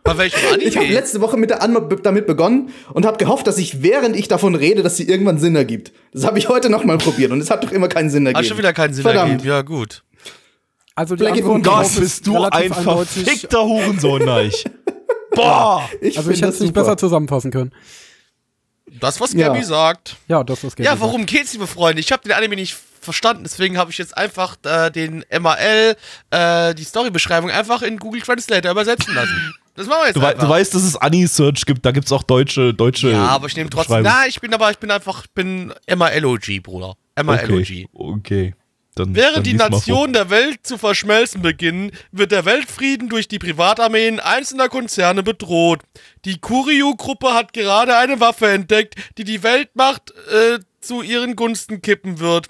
Bei 0.09 0.17
welchem 0.17 0.39
Anime? 0.47 0.63
Ich 0.63 0.75
habe 0.75 0.87
letzte 0.87 1.21
Woche 1.21 1.37
mit 1.37 1.51
der 1.51 1.61
Antwort 1.61 2.03
damit 2.05 2.25
begonnen 2.25 2.73
und 2.93 3.05
habe 3.05 3.17
gehofft, 3.17 3.45
dass 3.45 3.59
ich 3.59 3.83
während 3.83 4.15
ich 4.15 4.27
davon 4.27 4.55
rede, 4.55 4.81
dass 4.81 4.97
sie 4.97 5.07
irgendwann 5.07 5.37
Sinn 5.37 5.55
ergibt. 5.55 5.91
Das 6.13 6.25
habe 6.25 6.39
ich 6.39 6.49
heute 6.49 6.69
noch 6.71 6.83
mal 6.83 6.97
probiert 6.97 7.31
und 7.31 7.39
es 7.41 7.51
hat 7.51 7.63
doch 7.63 7.71
immer 7.71 7.87
keinen 7.89 8.09
Sinn 8.09 8.25
ergeben. 8.25 8.39
Hat 8.43 8.47
schon 8.47 8.57
wieder 8.57 8.73
keinen 8.73 8.93
Sinn 8.95 9.03
Verdammt. 9.03 9.31
ergeben. 9.33 9.47
Ja, 9.49 9.61
gut. 9.61 10.03
Also 10.95 11.15
die 11.15 11.23
Blackie, 11.23 11.43
worum 11.43 11.57
Antwort 11.57 11.85
ist 11.85 11.99
bist 11.99 12.27
du 12.27 12.43
ein 12.43 12.73
verfickter 12.73 13.63
Hurensohn, 13.63 14.25
Neich. 14.25 14.65
Boah! 15.35 15.87
Ich 16.01 16.17
Also 16.17 16.31
ich 16.31 16.37
hätte 16.39 16.49
es 16.49 16.55
das 16.55 16.61
nicht 16.61 16.73
besser 16.73 16.97
zusammenfassen 16.97 17.51
können. 17.51 17.71
Das, 18.99 19.21
was 19.21 19.33
Ja. 19.33 19.49
Gabby 19.49 19.63
sagt. 19.63 20.17
Ja, 20.27 20.43
das 20.43 20.63
ist 20.63 20.79
Ja, 20.79 20.99
worum 20.99 21.27
geht's, 21.27 21.53
liebe 21.53 21.67
Freunde? 21.67 21.99
Ich 22.01 22.11
habe 22.11 22.23
den 22.23 22.31
Anime 22.31 22.55
nicht 22.55 22.75
verstanden, 22.99 23.43
deswegen 23.43 23.77
habe 23.77 23.91
ich 23.91 23.97
jetzt 23.97 24.17
einfach 24.17 24.57
äh, 24.65 24.89
den 24.89 25.23
MAL, 25.39 25.95
äh, 26.31 26.73
die 26.75 26.83
Storybeschreibung, 26.83 27.49
einfach 27.51 27.81
in 27.83 27.97
Google 27.97 28.21
Translator 28.21 28.71
übersetzen 28.71 29.13
lassen. 29.13 29.53
Das 29.79 29.87
machen 29.87 30.01
wir 30.01 30.07
jetzt 30.07 30.17
Du, 30.17 30.21
wei 30.21 30.33
du 30.33 30.49
weißt, 30.49 30.75
dass 30.75 30.83
es 30.83 30.97
Annie-Search 30.97 31.65
gibt, 31.65 31.85
da 31.85 31.91
gibt's 31.91 32.11
auch 32.11 32.23
deutsche, 32.23 32.73
deutsche. 32.73 33.11
ja, 33.11 33.27
aber 33.27 33.47
ich 33.47 33.55
nehme 33.55 33.69
trotzdem. 33.69 34.03
Na, 34.03 34.27
ich 34.27 34.41
bin 34.41 34.53
aber, 34.53 34.69
ich 34.71 34.77
bin 34.77 34.91
einfach, 34.91 35.23
ich 35.23 35.31
bin 35.31 35.73
MALOG, 35.87 36.61
Bruder. 36.61 36.97
MALOG. 37.15 37.61
Okay, 37.61 37.87
okay. 37.93 38.55
Dann, 38.95 39.15
Während 39.15 39.37
dann 39.37 39.43
die. 39.43 39.53
Nationen 39.53 40.11
der 40.11 40.29
Welt 40.29 40.67
zu 40.67 40.77
verschmelzen 40.77 41.41
beginnen, 41.41 41.91
wird 42.11 42.33
der 42.33 42.43
Weltfrieden 42.43 43.07
durch 43.07 43.29
die 43.29 43.39
Privatarmeen 43.39 44.19
einzelner 44.19 44.67
Konzerne 44.67 45.23
bedroht. 45.23 45.79
Die 46.25 46.39
Kuryu-Gruppe 46.39 47.33
hat 47.33 47.53
gerade 47.53 47.95
eine 47.95 48.19
Waffe 48.19 48.49
entdeckt, 48.49 48.95
die 49.17 49.23
die 49.23 49.43
Weltmacht 49.43 50.11
äh, 50.11 50.59
zu 50.81 51.01
ihren 51.01 51.37
Gunsten 51.37 51.81
kippen 51.81 52.19
wird. 52.19 52.47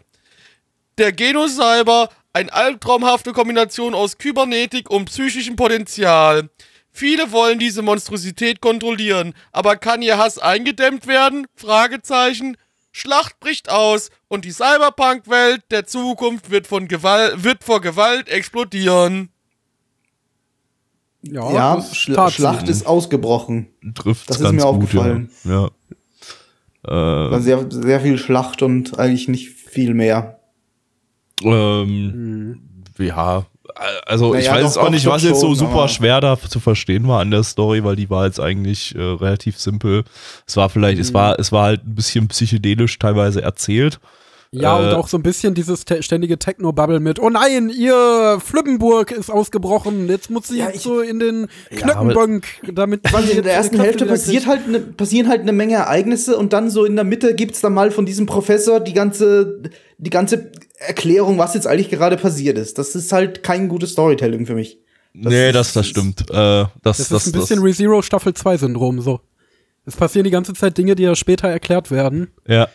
Der 0.97 1.11
Genocyber, 1.11 2.09
eine 2.33 2.51
albtraumhafte 2.51 3.33
Kombination 3.33 3.93
aus 3.93 4.17
Kybernetik 4.17 4.89
und 4.89 5.05
psychischem 5.05 5.55
Potenzial. 5.55 6.49
Viele 6.99 7.31
wollen 7.31 7.59
diese 7.59 7.81
Monstrosität 7.81 8.59
kontrollieren, 8.59 9.33
aber 9.53 9.77
kann 9.77 10.01
ihr 10.01 10.17
Hass 10.17 10.37
eingedämmt 10.37 11.07
werden? 11.07 11.47
Fragezeichen. 11.55 12.57
Schlacht 12.91 13.39
bricht 13.39 13.69
aus 13.69 14.09
und 14.27 14.43
die 14.43 14.51
Cyberpunk-Welt 14.51 15.61
der 15.71 15.87
Zukunft 15.87 16.51
wird, 16.51 16.67
von 16.67 16.89
Gewalt, 16.89 17.41
wird 17.41 17.63
vor 17.63 17.79
Gewalt 17.79 18.27
explodieren. 18.27 19.29
Ja, 21.21 21.53
Ja, 21.53 21.81
Schla. 21.81 22.29
Schlacht 22.29 22.67
ist 22.67 22.85
ausgebrochen. 22.85 23.67
Trifft's 23.95 24.25
Das 24.25 24.35
ist 24.35 24.43
ganz 24.43 24.55
mir 24.57 24.69
gut, 24.69 24.83
aufgefallen. 24.83 25.31
Ja. 25.45 25.69
ja. 26.85 27.37
Äh, 27.37 27.39
sehr, 27.39 27.65
sehr 27.69 28.01
viel 28.01 28.17
Schlacht 28.17 28.61
und 28.61 28.99
eigentlich 28.99 29.29
nicht 29.29 29.51
viel 29.51 29.93
mehr. 29.93 30.41
Ähm, 31.43 32.83
ja, 32.97 33.45
also 34.05 34.35
ich 34.35 34.45
Naja, 34.45 34.55
weiß 34.55 34.61
doch, 34.61 34.67
jetzt 34.67 34.77
auch 34.77 34.83
doch, 34.85 34.91
nicht, 34.91 35.05
was 35.05 35.23
jetzt 35.23 35.39
so 35.39 35.53
super 35.55 35.87
schwer 35.87 36.21
da 36.21 36.37
zu 36.39 36.59
verstehen 36.59 37.07
war 37.07 37.21
an 37.21 37.31
der 37.31 37.43
Story, 37.43 37.83
weil 37.83 37.95
die 37.95 38.09
war 38.09 38.25
jetzt 38.25 38.39
eigentlich 38.39 38.95
äh, 38.95 39.01
relativ 39.01 39.57
simpel. 39.59 40.03
Es 40.45 40.57
war 40.57 40.69
vielleicht, 40.69 40.99
es 40.99 41.13
war, 41.13 41.39
es 41.39 41.51
war 41.51 41.63
halt 41.65 41.85
ein 41.85 41.95
bisschen 41.95 42.27
psychedelisch 42.27 42.99
teilweise 42.99 43.41
erzählt. 43.41 43.99
Ja, 44.51 44.79
Äh, 44.79 44.83
und 44.87 44.93
auch 44.95 45.07
so 45.07 45.17
ein 45.17 45.21
bisschen 45.21 45.53
dieses 45.53 45.85
te 45.85 46.01
ständige 46.01 46.39
Techno-Bubble 46.39 46.99
mit, 46.99 47.19
oh 47.19 47.29
nein, 47.29 47.69
ihr 47.69 48.39
Flippenburg 48.43 49.11
ist 49.11 49.29
ausgebrochen, 49.29 50.07
jetzt 50.09 50.31
muss 50.31 50.47
sie 50.47 50.57
Ja, 50.57 50.65
jetzt 50.67 50.77
ich- 50.77 50.81
so 50.81 51.01
in 51.01 51.19
den 51.19 51.47
Ja, 51.69 51.77
Knöckenbank, 51.77 52.47
damit 52.73 53.01
Weil 53.13 53.23
sie 53.25 53.33
in 53.37 53.43
der 53.43 53.53
ersten 53.53 53.79
Hälfte 53.79 54.07
passiert 54.07 54.47
halt 54.47 54.67
ne, 54.67 54.79
passieren 54.79 55.27
halt 55.29 55.41
eine 55.41 55.51
Menge 55.51 55.75
Ereignisse 55.75 56.35
und 56.35 56.51
dann 56.51 56.71
so 56.71 56.83
in 56.83 56.95
der 56.95 57.05
Mitte 57.05 57.35
gibt's 57.35 57.61
dann 57.61 57.73
mal 57.75 57.91
von 57.91 58.07
diesem 58.07 58.25
Professor 58.25 58.79
die 58.79 58.93
ganze, 58.93 59.61
die 59.99 60.09
ganze 60.09 60.51
Erklärung, 60.79 61.37
was 61.37 61.53
jetzt 61.53 61.67
eigentlich 61.67 61.89
gerade 61.89 62.17
passiert 62.17 62.57
ist. 62.57 62.79
Das 62.79 62.95
ist 62.95 63.11
halt 63.11 63.43
kein 63.43 63.69
gutes 63.69 63.91
Storytelling 63.91 64.47
für 64.47 64.55
mich. 64.55 64.79
nee, 65.13 65.49
ist- 65.49 65.55
das, 65.55 65.73
das 65.73 65.85
stimmt. 65.87 66.21
Äh, 66.31 66.65
das, 66.81 66.97
Das, 66.97 67.11
ist 67.11 67.27
ein 67.27 67.39
bisschen 67.39 67.61
ReZero 67.61 68.01
Staffel 68.01 68.33
2 68.33 68.57
Syndrom, 68.57 68.99
so. 69.01 69.19
Es 69.85 69.95
passieren 69.95 70.23
die 70.23 70.31
ganze 70.31 70.53
Zeit 70.53 70.75
Dinge, 70.77 70.95
die 70.95 71.03
ja 71.03 71.15
später 71.15 71.47
erklärt 71.49 71.91
werden. 71.91 72.31
ja. 72.47 72.67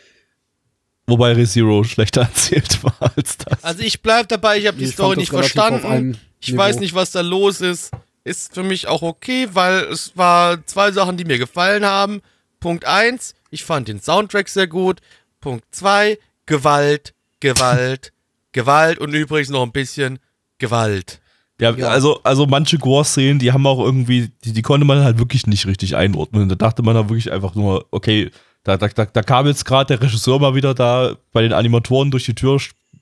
Wobei 1.06 1.32
ReZero 1.32 1.84
schlechter 1.84 2.22
erzählt 2.22 2.82
war 2.82 3.12
als 3.16 3.36
das. 3.38 3.62
Also 3.62 3.82
ich 3.82 4.00
bleib 4.00 4.28
dabei, 4.28 4.58
ich 4.58 4.66
habe 4.66 4.78
die 4.78 4.84
Ich 4.84 4.92
Story 4.92 5.18
nicht 5.18 5.30
verstanden. 5.30 6.18
Ich 6.40 6.52
Niveau. 6.52 6.62
weiß 6.62 6.80
nicht, 6.80 6.94
was 6.94 7.10
da 7.10 7.20
los 7.20 7.60
ist. 7.60 7.90
Ist 8.24 8.54
für 8.54 8.62
mich 8.62 8.86
auch 8.86 9.02
okay, 9.02 9.48
weil 9.52 9.80
es 9.84 10.12
war 10.16 10.64
zwei 10.66 10.92
Sachen, 10.92 11.18
die 11.18 11.24
mir 11.24 11.36
gefallen 11.38 11.84
haben. 11.84 12.22
Punkt 12.58 12.86
eins, 12.86 13.34
ich 13.50 13.64
fand 13.64 13.88
den 13.88 14.00
Soundtrack 14.00 14.48
sehr 14.48 14.66
gut. 14.66 15.00
Punkt 15.40 15.64
zwei, 15.72 16.18
Gewalt, 16.46 17.12
Gewalt, 17.40 18.12
Gewalt 18.52 18.98
und 18.98 19.12
übrigens 19.12 19.50
noch 19.50 19.62
ein 19.62 19.72
bisschen 19.72 20.18
Gewalt. 20.58 21.20
Ja, 21.60 21.70
also, 21.88 22.20
also 22.24 22.46
manche 22.46 22.78
Gore-Szenen, 22.78 23.38
die 23.38 23.52
haben 23.52 23.66
auch 23.66 23.78
irgendwie, 23.78 24.32
die, 24.44 24.52
die 24.52 24.62
konnte 24.62 24.86
man 24.86 25.04
halt 25.04 25.18
wirklich 25.18 25.46
nicht 25.46 25.66
richtig 25.66 25.94
einordnen. 25.94 26.48
Da 26.48 26.56
dachte 26.56 26.82
man 26.82 26.94
da 26.94 27.08
wirklich 27.08 27.30
einfach 27.30 27.54
nur, 27.54 27.86
okay, 27.90 28.30
da, 28.64 28.76
da, 28.76 28.88
da, 28.88 29.04
da 29.04 29.22
kam 29.22 29.46
jetzt 29.46 29.64
gerade 29.64 29.96
der 29.96 30.02
Regisseur 30.04 30.38
mal 30.40 30.54
wieder 30.54 30.74
da 30.74 31.14
bei 31.32 31.42
den 31.42 31.52
Animatoren 31.52 32.10
durch 32.10 32.24
die 32.24 32.34
Tür 32.34 32.58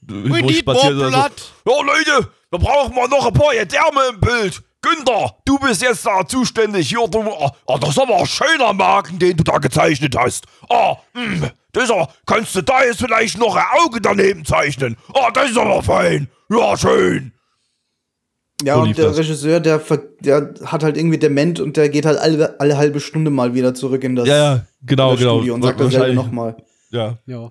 need 0.08 0.42
durchspaziert 0.42 0.94
more 0.94 1.06
und 1.06 1.12
so, 1.12 1.18
blood. 1.18 1.32
Ja, 1.66 1.82
Leute, 1.82 2.28
da 2.50 2.58
brauchen 2.58 2.94
wir 2.94 3.08
noch 3.08 3.26
ein 3.26 3.32
paar 3.32 3.54
Gedärme 3.54 4.00
im 4.10 4.20
Bild. 4.20 4.62
Günther, 4.82 5.36
du 5.44 5.58
bist 5.60 5.80
jetzt 5.80 6.04
da 6.04 6.26
zuständig. 6.26 6.88
Hier, 6.88 7.06
du, 7.06 7.20
oh, 7.20 7.78
das 7.78 7.90
ist 7.90 8.00
aber 8.00 8.16
ein 8.18 8.26
schöner 8.26 8.72
Magen, 8.72 9.18
den 9.18 9.36
du 9.36 9.44
da 9.44 9.58
gezeichnet 9.58 10.16
hast. 10.18 10.46
Oh, 10.68 10.96
mh, 11.14 11.52
das 11.72 11.84
ist 11.84 11.90
aber, 11.92 12.08
kannst 12.26 12.54
du 12.56 12.62
da 12.62 12.82
jetzt 12.82 12.98
vielleicht 12.98 13.38
noch 13.38 13.54
ein 13.54 13.64
Auge 13.80 14.00
daneben 14.00 14.44
zeichnen? 14.44 14.96
Oh, 15.14 15.28
das 15.32 15.50
ist 15.50 15.58
aber 15.58 15.82
fein. 15.84 16.28
Ja, 16.50 16.76
schön. 16.76 17.31
Ja, 18.64 18.76
und 18.76 18.96
der 18.96 19.06
das. 19.08 19.18
Regisseur, 19.18 19.60
der, 19.60 19.80
ver- 19.80 20.02
der 20.20 20.54
hat 20.64 20.82
halt 20.84 20.96
irgendwie 20.96 21.18
dement 21.18 21.60
und 21.60 21.76
der 21.76 21.88
geht 21.88 22.06
halt 22.06 22.18
alle, 22.18 22.58
alle 22.60 22.76
halbe 22.76 23.00
Stunde 23.00 23.30
mal 23.30 23.54
wieder 23.54 23.74
zurück 23.74 24.04
in 24.04 24.16
das, 24.16 24.28
Ja, 24.28 24.36
ja, 24.36 24.66
genau, 24.84 25.10
in 25.10 25.14
das 25.14 25.20
genau. 25.20 25.36
Studio 25.36 25.54
und 25.54 25.62
sagt 25.62 25.80
dasselbe 25.80 26.14
nochmal. 26.14 26.56
Ja. 26.90 27.18
Ja. 27.26 27.50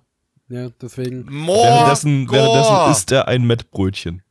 Ja, 0.49 0.67
deswegen. 0.81 1.25
Währenddessen, 1.29 2.29
währenddessen 2.29 2.91
isst 2.91 3.11
er 3.11 3.27
ein 3.29 3.43
Mettbrötchen. 3.47 4.21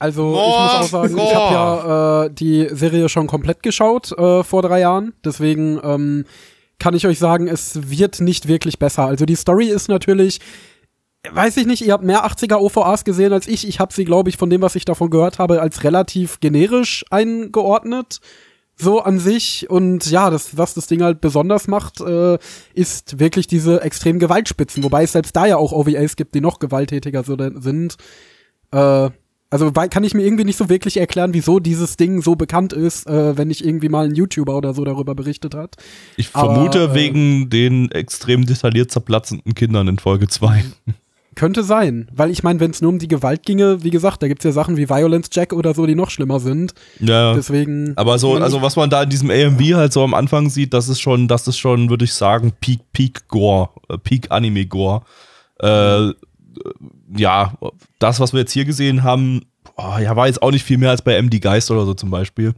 Also, 0.00 0.22
More 0.24 0.42
ich 0.46 0.58
muss 0.58 0.70
auch 0.72 0.82
sagen, 1.02 1.16
ich 1.16 1.22
Gore. 1.22 1.34
habe 1.34 1.54
ja 1.54 2.24
äh, 2.24 2.30
die 2.32 2.68
Serie 2.72 3.08
schon 3.08 3.26
komplett 3.26 3.62
geschaut 3.62 4.12
äh, 4.18 4.42
vor 4.44 4.62
drei 4.62 4.80
Jahren. 4.80 5.12
Deswegen 5.24 5.78
ähm, 5.82 6.24
kann 6.78 6.94
ich 6.94 7.06
euch 7.06 7.18
sagen, 7.18 7.48
es 7.48 7.90
wird 7.90 8.20
nicht 8.20 8.46
wirklich 8.48 8.78
besser. 8.78 9.04
Also, 9.04 9.24
die 9.24 9.34
Story 9.36 9.66
ist 9.66 9.88
natürlich. 9.88 10.40
Weiß 11.30 11.56
ich 11.56 11.66
nicht, 11.66 11.84
ihr 11.84 11.92
habt 11.92 12.04
mehr 12.04 12.24
80er 12.24 12.56
OVAs 12.56 13.04
gesehen 13.04 13.32
als 13.32 13.48
ich. 13.48 13.66
Ich 13.66 13.80
habe 13.80 13.92
sie, 13.92 14.04
glaube 14.04 14.30
ich, 14.30 14.36
von 14.36 14.50
dem, 14.50 14.62
was 14.62 14.76
ich 14.76 14.84
davon 14.84 15.10
gehört 15.10 15.38
habe, 15.38 15.60
als 15.60 15.82
relativ 15.84 16.40
generisch 16.40 17.04
eingeordnet. 17.10 18.20
So 18.76 19.00
an 19.00 19.18
sich. 19.18 19.68
Und 19.68 20.08
ja, 20.08 20.30
das, 20.30 20.56
was 20.56 20.74
das 20.74 20.86
Ding 20.86 21.02
halt 21.02 21.20
besonders 21.20 21.66
macht, 21.66 22.00
äh, 22.00 22.38
ist 22.74 23.18
wirklich 23.18 23.48
diese 23.48 23.82
extremen 23.82 24.20
Gewaltspitzen. 24.20 24.84
Wobei 24.84 25.02
es 25.02 25.12
selbst 25.12 25.34
da 25.34 25.46
ja 25.46 25.56
auch 25.56 25.72
OVAs 25.72 26.14
gibt, 26.14 26.36
die 26.36 26.40
noch 26.40 26.60
gewalttätiger 26.60 27.24
so 27.24 27.36
sind. 27.36 27.96
Äh, 28.70 29.10
also 29.50 29.72
kann 29.72 30.04
ich 30.04 30.14
mir 30.14 30.22
irgendwie 30.22 30.44
nicht 30.44 30.58
so 30.58 30.68
wirklich 30.68 30.98
erklären, 30.98 31.32
wieso 31.32 31.58
dieses 31.58 31.96
Ding 31.96 32.20
so 32.20 32.36
bekannt 32.36 32.72
ist, 32.72 33.06
äh, 33.06 33.36
wenn 33.36 33.48
nicht 33.48 33.64
irgendwie 33.64 33.88
mal 33.88 34.04
ein 34.04 34.14
YouTuber 34.14 34.56
oder 34.56 34.74
so 34.74 34.84
darüber 34.84 35.14
berichtet 35.14 35.54
hat. 35.54 35.76
Ich 36.16 36.30
Aber, 36.34 36.54
vermute 36.54 36.84
äh, 36.84 36.94
wegen 36.94 37.48
den 37.48 37.90
extrem 37.90 38.44
detailliert 38.44 38.90
zerplatzenden 38.90 39.54
Kindern 39.54 39.88
in 39.88 39.98
Folge 39.98 40.28
2. 40.28 40.64
Könnte 41.38 41.62
sein, 41.62 42.08
weil 42.12 42.32
ich 42.32 42.42
meine, 42.42 42.58
wenn 42.58 42.72
es 42.72 42.82
nur 42.82 42.90
um 42.90 42.98
die 42.98 43.06
Gewalt 43.06 43.44
ginge, 43.44 43.84
wie 43.84 43.90
gesagt, 43.90 44.24
da 44.24 44.26
gibt's 44.26 44.44
ja 44.44 44.50
Sachen 44.50 44.76
wie 44.76 44.90
Violence 44.90 45.28
Jack 45.30 45.52
oder 45.52 45.72
so, 45.72 45.86
die 45.86 45.94
noch 45.94 46.10
schlimmer 46.10 46.40
sind. 46.40 46.74
Ja. 46.98 47.32
Deswegen. 47.32 47.92
Aber 47.96 48.18
so, 48.18 48.34
also 48.34 48.60
was 48.60 48.74
man 48.74 48.90
da 48.90 49.04
in 49.04 49.08
diesem 49.08 49.30
AMV 49.30 49.74
halt 49.74 49.92
so 49.92 50.02
am 50.02 50.14
Anfang 50.14 50.50
sieht, 50.50 50.74
das 50.74 50.88
ist 50.88 50.98
schon, 51.00 51.28
das 51.28 51.46
ist 51.46 51.56
schon, 51.56 51.90
würde 51.90 52.04
ich 52.04 52.12
sagen, 52.12 52.54
Peak, 52.60 52.80
Peak 52.92 53.28
Gore, 53.28 53.68
äh, 53.88 53.98
Peak 53.98 54.32
Anime 54.32 54.66
Gore. 54.66 55.02
Äh, 55.60 56.08
ja, 57.16 57.52
das, 58.00 58.18
was 58.18 58.32
wir 58.32 58.40
jetzt 58.40 58.50
hier 58.50 58.64
gesehen 58.64 59.04
haben, 59.04 59.42
oh, 59.76 59.96
ja, 60.02 60.16
war 60.16 60.26
jetzt 60.26 60.42
auch 60.42 60.50
nicht 60.50 60.64
viel 60.64 60.78
mehr 60.78 60.90
als 60.90 61.02
bei 61.02 61.22
MD 61.22 61.40
Geist 61.40 61.70
oder 61.70 61.86
so 61.86 61.94
zum 61.94 62.10
Beispiel. 62.10 62.52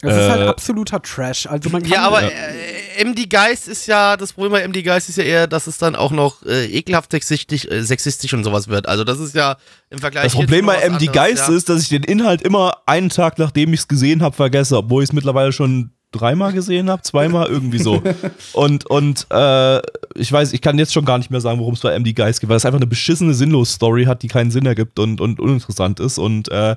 Es 0.00 0.16
ist 0.16 0.30
halt 0.30 0.40
äh, 0.40 0.46
absoluter 0.46 1.02
Trash. 1.02 1.46
Also 1.46 1.68
man 1.68 1.82
kann 1.82 1.92
Ja, 1.92 2.06
aber 2.06 2.22
Ja. 2.22 2.28
Äh, 2.28 2.83
MD 3.02 3.28
Geist 3.28 3.68
ist 3.68 3.86
ja, 3.86 4.16
das 4.16 4.32
Problem 4.32 4.52
bei 4.52 4.66
MD 4.66 4.82
Geist 4.82 5.08
ist 5.08 5.16
ja 5.16 5.24
eher, 5.24 5.46
dass 5.46 5.66
es 5.66 5.78
dann 5.78 5.96
auch 5.96 6.10
noch 6.10 6.44
äh, 6.44 6.66
ekelhaft 6.66 7.10
sexistisch, 7.10 7.64
äh, 7.66 7.82
sexistisch 7.82 8.32
und 8.34 8.44
sowas 8.44 8.68
wird. 8.68 8.88
Also 8.88 9.04
das 9.04 9.18
ist 9.18 9.34
ja 9.34 9.56
im 9.90 9.98
Vergleich. 9.98 10.24
Das 10.24 10.34
Problem 10.34 10.66
bei 10.66 10.76
MD 10.76 10.94
anderes, 10.94 11.12
Geist 11.12 11.48
ja. 11.48 11.54
ist, 11.54 11.68
dass 11.68 11.82
ich 11.82 11.88
den 11.88 12.04
Inhalt 12.04 12.42
immer 12.42 12.78
einen 12.86 13.08
Tag, 13.08 13.38
nachdem 13.38 13.72
ich 13.72 13.80
es 13.80 13.88
gesehen 13.88 14.22
habe, 14.22 14.36
vergesse, 14.36 14.76
obwohl 14.76 15.02
ich 15.02 15.10
es 15.10 15.12
mittlerweile 15.12 15.52
schon 15.52 15.90
dreimal 16.12 16.52
gesehen 16.52 16.90
habe, 16.90 17.02
zweimal 17.02 17.48
irgendwie 17.48 17.78
so. 17.78 18.02
Und, 18.52 18.86
und 18.86 19.26
äh, 19.30 19.78
ich 20.14 20.30
weiß, 20.30 20.52
ich 20.52 20.60
kann 20.60 20.78
jetzt 20.78 20.92
schon 20.92 21.04
gar 21.04 21.18
nicht 21.18 21.30
mehr 21.30 21.40
sagen, 21.40 21.58
worum 21.58 21.74
es 21.74 21.80
bei 21.80 21.98
MD 21.98 22.14
Geist 22.14 22.40
geht, 22.40 22.48
weil 22.48 22.56
es 22.56 22.64
einfach 22.64 22.78
eine 22.78 22.86
beschissene 22.86 23.34
sinnlos 23.34 23.72
Story 23.72 24.04
hat, 24.04 24.22
die 24.22 24.28
keinen 24.28 24.52
Sinn 24.52 24.64
ergibt 24.64 24.98
und, 25.00 25.20
und 25.20 25.40
uninteressant 25.40 25.98
ist. 25.98 26.18
Und 26.18 26.50
äh, 26.50 26.76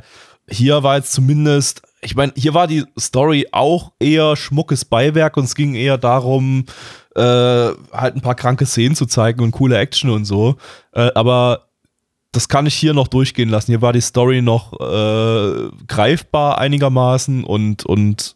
hier 0.50 0.82
war 0.82 0.98
jetzt 0.98 1.12
zumindest, 1.12 1.84
ich 2.02 2.16
meine, 2.16 2.32
hier 2.36 2.54
war 2.54 2.68
die 2.68 2.86
Story 3.00 3.48
auch 3.52 3.92
eher 4.00 4.36
schmuckes 4.36 4.86
Beiwerk 4.86 5.38
und 5.38 5.46
es 5.46 5.56
ging 5.56 5.74
eher 5.76 5.98
darum, 5.98 6.66
äh, 7.16 7.22
halt 7.22 8.16
ein 8.16 8.22
paar 8.22 8.36
kranke 8.36 8.66
Szenen 8.66 8.96
zu 8.96 9.06
zeigen 9.08 9.42
und 9.42 9.52
coole 9.52 9.78
Action 9.78 10.10
und 10.10 10.26
so. 10.26 10.58
Äh, 10.94 11.10
aber 11.16 11.68
das 12.32 12.48
kann 12.50 12.66
ich 12.68 12.76
hier 12.76 12.94
noch 12.94 13.08
durchgehen 13.08 13.50
lassen. 13.50 13.72
Hier 13.72 13.82
war 13.82 13.94
die 13.94 14.02
Story 14.02 14.42
noch 14.42 14.74
äh, 14.80 15.70
greifbar 15.88 16.60
einigermaßen 16.60 17.44
und, 17.44 17.86
und 17.86 18.36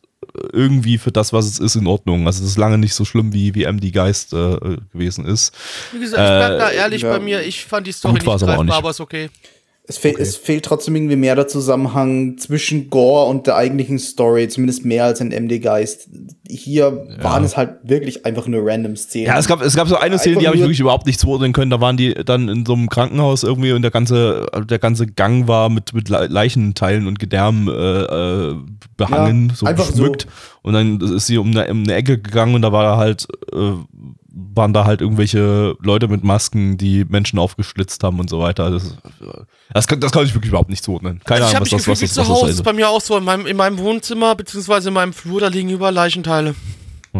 irgendwie 0.53 0.97
für 0.97 1.11
das, 1.11 1.33
was 1.33 1.45
es 1.45 1.59
ist, 1.59 1.75
in 1.75 1.87
Ordnung. 1.87 2.25
Also 2.25 2.41
das 2.41 2.51
ist 2.51 2.57
lange 2.57 2.77
nicht 2.77 2.93
so 2.93 3.05
schlimm, 3.05 3.33
wie, 3.33 3.53
wie 3.53 3.65
MD 3.65 3.91
Geist 3.91 4.33
äh, 4.33 4.77
gewesen 4.91 5.25
ist. 5.25 5.53
Wie 5.91 5.99
gesagt, 5.99 6.21
ich 6.23 6.27
bleib 6.29 6.51
Äh, 6.53 6.57
da 6.57 6.69
ehrlich 6.71 7.01
ja. 7.01 7.11
bei 7.11 7.19
mir. 7.19 7.41
Ich 7.43 7.65
fand 7.65 7.85
die 7.85 7.91
Story 7.91 8.15
nicht 8.15 8.25
greifbar, 8.25 8.63
nicht. 8.63 8.73
aber 8.73 8.89
ist 8.91 9.01
okay. 9.01 9.29
Es, 9.83 9.97
fehl, 9.97 10.15
es 10.19 10.37
fehlt 10.37 10.63
trotzdem 10.63 10.95
irgendwie 10.95 11.15
mehr 11.15 11.35
der 11.35 11.47
Zusammenhang 11.47 12.37
zwischen 12.37 12.89
Gore 12.89 13.25
und 13.29 13.47
der 13.47 13.55
eigentlichen 13.55 13.97
Story, 13.99 14.47
zumindest 14.47 14.85
mehr 14.85 15.05
als 15.05 15.19
in 15.19 15.29
MD 15.29 15.59
Geist. 15.59 16.07
Hier 16.47 17.07
waren 17.19 17.43
es 17.43 17.57
halt 17.57 17.77
wirklich 17.83 18.25
einfach 18.25 18.47
nur 18.47 18.61
random 18.63 18.95
Szenen. 18.95 19.25
Ja, 19.27 19.39
es 19.39 19.47
gab, 19.47 19.61
es 19.61 19.75
gab 19.75 19.87
so 19.87 19.97
eine 19.97 20.19
Szene, 20.19 20.37
die 20.37 20.45
habe 20.47 20.55
ich 20.55 20.61
wirklich 20.61 20.79
überhaupt 20.79 21.07
nicht 21.07 21.19
zuordnen 21.19 21.51
können. 21.51 21.71
Da 21.71 21.81
waren 21.81 21.97
die 21.97 22.13
dann 22.13 22.47
in 22.47 22.65
so 22.65 22.73
einem 22.73 22.89
Krankenhaus 22.89 23.43
irgendwie 23.43 23.71
und 23.73 23.81
der 23.81 23.91
ganze, 23.91 24.45
der 24.69 24.79
ganze 24.79 25.07
Gang 25.07 25.47
war 25.47 25.69
mit, 25.69 25.93
mit 25.93 26.09
Le- 26.09 26.27
Leichenteilen 26.27 27.07
und 27.07 27.17
Gedärm 27.19 27.67
äh, 27.67 27.71
äh, 27.71 28.55
behangen, 28.97 29.49
Ja, 29.49 29.55
so 29.55 29.65
geschmückt. 29.65 30.27
Und 30.61 30.73
dann 30.73 31.01
ist 31.01 31.25
sie 31.25 31.37
um 31.39 31.49
eine, 31.49 31.69
um 31.71 31.83
eine 31.83 31.95
Ecke 31.95 32.19
gegangen 32.19 32.53
und 32.53 32.61
da 32.61 32.71
war 32.71 32.83
da 32.83 32.97
halt, 32.97 33.27
äh, 33.51 33.71
waren 34.33 34.73
da 34.73 34.85
halt 34.85 35.01
irgendwelche 35.01 35.75
Leute 35.81 36.07
mit 36.07 36.23
Masken, 36.23 36.77
die 36.77 37.03
Menschen 37.05 37.37
aufgeschlitzt 37.37 38.03
haben 38.03 38.19
und 38.19 38.29
so 38.29 38.39
weiter. 38.39 38.71
Das, 38.71 38.95
das, 39.73 39.87
kann, 39.87 39.99
das 39.99 40.11
kann 40.11 40.23
ich 40.25 40.33
wirklich 40.33 40.49
überhaupt 40.49 40.69
nicht 40.69 40.83
zuordnen. 40.83 41.19
Keine 41.25 41.41
Also 41.45 41.51
ich 41.51 41.55
Ahnung, 41.57 41.65
was 41.65 41.71
was 41.73 41.77
gefühlt 41.85 41.97
wie 42.01 42.05
das, 42.05 42.13
zu 42.13 42.21
was 42.21 42.29
Hause. 42.29 42.45
das 42.47 42.55
ist 42.55 42.63
bei 42.63 42.73
mir 42.73 42.89
auch 42.89 43.01
so. 43.01 43.17
In 43.17 43.23
meinem, 43.25 43.45
in 43.45 43.57
meinem 43.57 43.77
Wohnzimmer, 43.77 44.33
beziehungsweise 44.35 44.87
in 44.87 44.93
meinem 44.93 45.13
Flur, 45.13 45.41
da 45.41 45.47
liegen 45.47 45.69
überall 45.69 45.93
Leichenteile. 45.93 46.55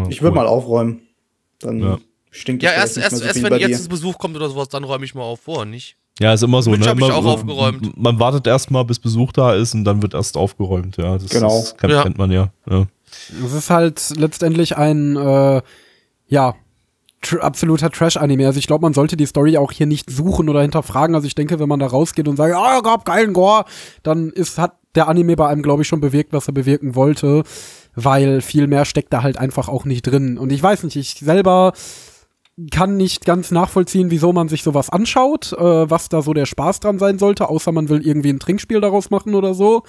ich 0.08 0.22
würde 0.22 0.34
mal 0.36 0.46
aufräumen. 0.46 1.02
Dann 1.60 1.80
Ja. 1.80 1.98
stinkt 2.30 2.62
Ja, 2.62 2.70
es 2.70 2.96
erst, 2.96 2.96
erst, 2.96 3.10
mehr 3.12 3.20
so 3.20 3.24
erst 3.26 3.42
wenn 3.42 3.60
jetzt 3.70 3.82
ein 3.84 3.88
Besuch 3.88 4.16
kommt 4.18 4.34
oder 4.36 4.48
sowas, 4.48 4.68
dann 4.68 4.84
räume 4.84 5.04
ich 5.04 5.14
mal 5.14 5.22
auf 5.22 5.40
vor, 5.40 5.64
nicht? 5.66 5.96
Ja, 6.18 6.32
ist 6.34 6.42
immer 6.42 6.62
so, 6.62 6.70
ne? 6.74 6.86
hab 6.86 6.94
ich 6.96 7.00
Man- 7.00 7.10
auch 7.12 7.24
aufgeräumt. 7.24 7.96
Man 7.96 8.18
wartet 8.20 8.46
erstmal, 8.46 8.84
bis 8.84 8.98
Besuch 8.98 9.32
da 9.32 9.54
ist 9.54 9.74
und 9.74 9.84
dann 9.84 10.02
wird 10.02 10.14
erst 10.14 10.36
aufgeräumt, 10.36 10.96
ja. 10.96 11.18
Das, 11.18 11.28
Genau. 11.30 11.48
Das 11.60 11.76
kennt, 11.76 11.92
Ja. 11.92 12.02
kennt 12.02 12.18
man 12.18 12.30
ja. 12.30 12.52
ja. 12.70 12.86
Es 13.44 13.52
ist 13.52 13.70
halt 13.70 14.00
letztendlich 14.16 14.76
ein, 14.76 15.16
äh, 15.16 15.60
ja, 16.28 16.54
tr 17.22 17.42
absoluter 17.42 17.90
Trash-Anime. 17.90 18.46
Also 18.46 18.58
ich 18.58 18.66
glaube, 18.66 18.82
man 18.82 18.94
sollte 18.94 19.16
die 19.16 19.26
Story 19.26 19.56
auch 19.56 19.72
hier 19.72 19.86
nicht 19.86 20.10
suchen 20.10 20.48
oder 20.48 20.62
hinterfragen. 20.62 21.14
Also 21.14 21.26
ich 21.26 21.34
denke, 21.34 21.58
wenn 21.58 21.68
man 21.68 21.80
da 21.80 21.86
rausgeht 21.86 22.28
und 22.28 22.36
sagt, 22.36 22.54
ah, 22.54 22.80
gab 22.80 23.04
geilen 23.04 23.32
Gore, 23.32 23.64
dann 24.02 24.30
ist, 24.30 24.58
hat 24.58 24.76
der 24.94 25.08
Anime 25.08 25.36
bei 25.36 25.48
einem, 25.48 25.62
glaube 25.62 25.82
ich, 25.82 25.88
schon 25.88 26.00
bewirkt, 26.00 26.32
was 26.32 26.48
er 26.48 26.52
bewirken 26.52 26.94
wollte. 26.94 27.44
Weil 27.94 28.40
viel 28.40 28.66
mehr 28.66 28.84
steckt 28.84 29.12
da 29.12 29.22
halt 29.22 29.38
einfach 29.38 29.68
auch 29.68 29.84
nicht 29.84 30.02
drin. 30.02 30.38
Und 30.38 30.52
ich 30.52 30.62
weiß 30.62 30.82
nicht, 30.84 30.96
ich 30.96 31.14
selber 31.20 31.72
kann 32.70 32.96
nicht 32.96 33.24
ganz 33.24 33.50
nachvollziehen, 33.50 34.10
wieso 34.10 34.32
man 34.32 34.48
sich 34.48 34.62
sowas 34.62 34.90
anschaut, 34.90 35.52
äh, 35.52 35.90
was 35.90 36.08
da 36.08 36.20
so 36.20 36.34
der 36.34 36.46
Spaß 36.46 36.80
dran 36.80 36.98
sein 36.98 37.18
sollte, 37.18 37.48
außer 37.48 37.72
man 37.72 37.88
will 37.88 38.06
irgendwie 38.06 38.30
ein 38.30 38.40
Trinkspiel 38.40 38.80
daraus 38.80 39.10
machen 39.10 39.34
oder 39.34 39.54
so. 39.54 39.84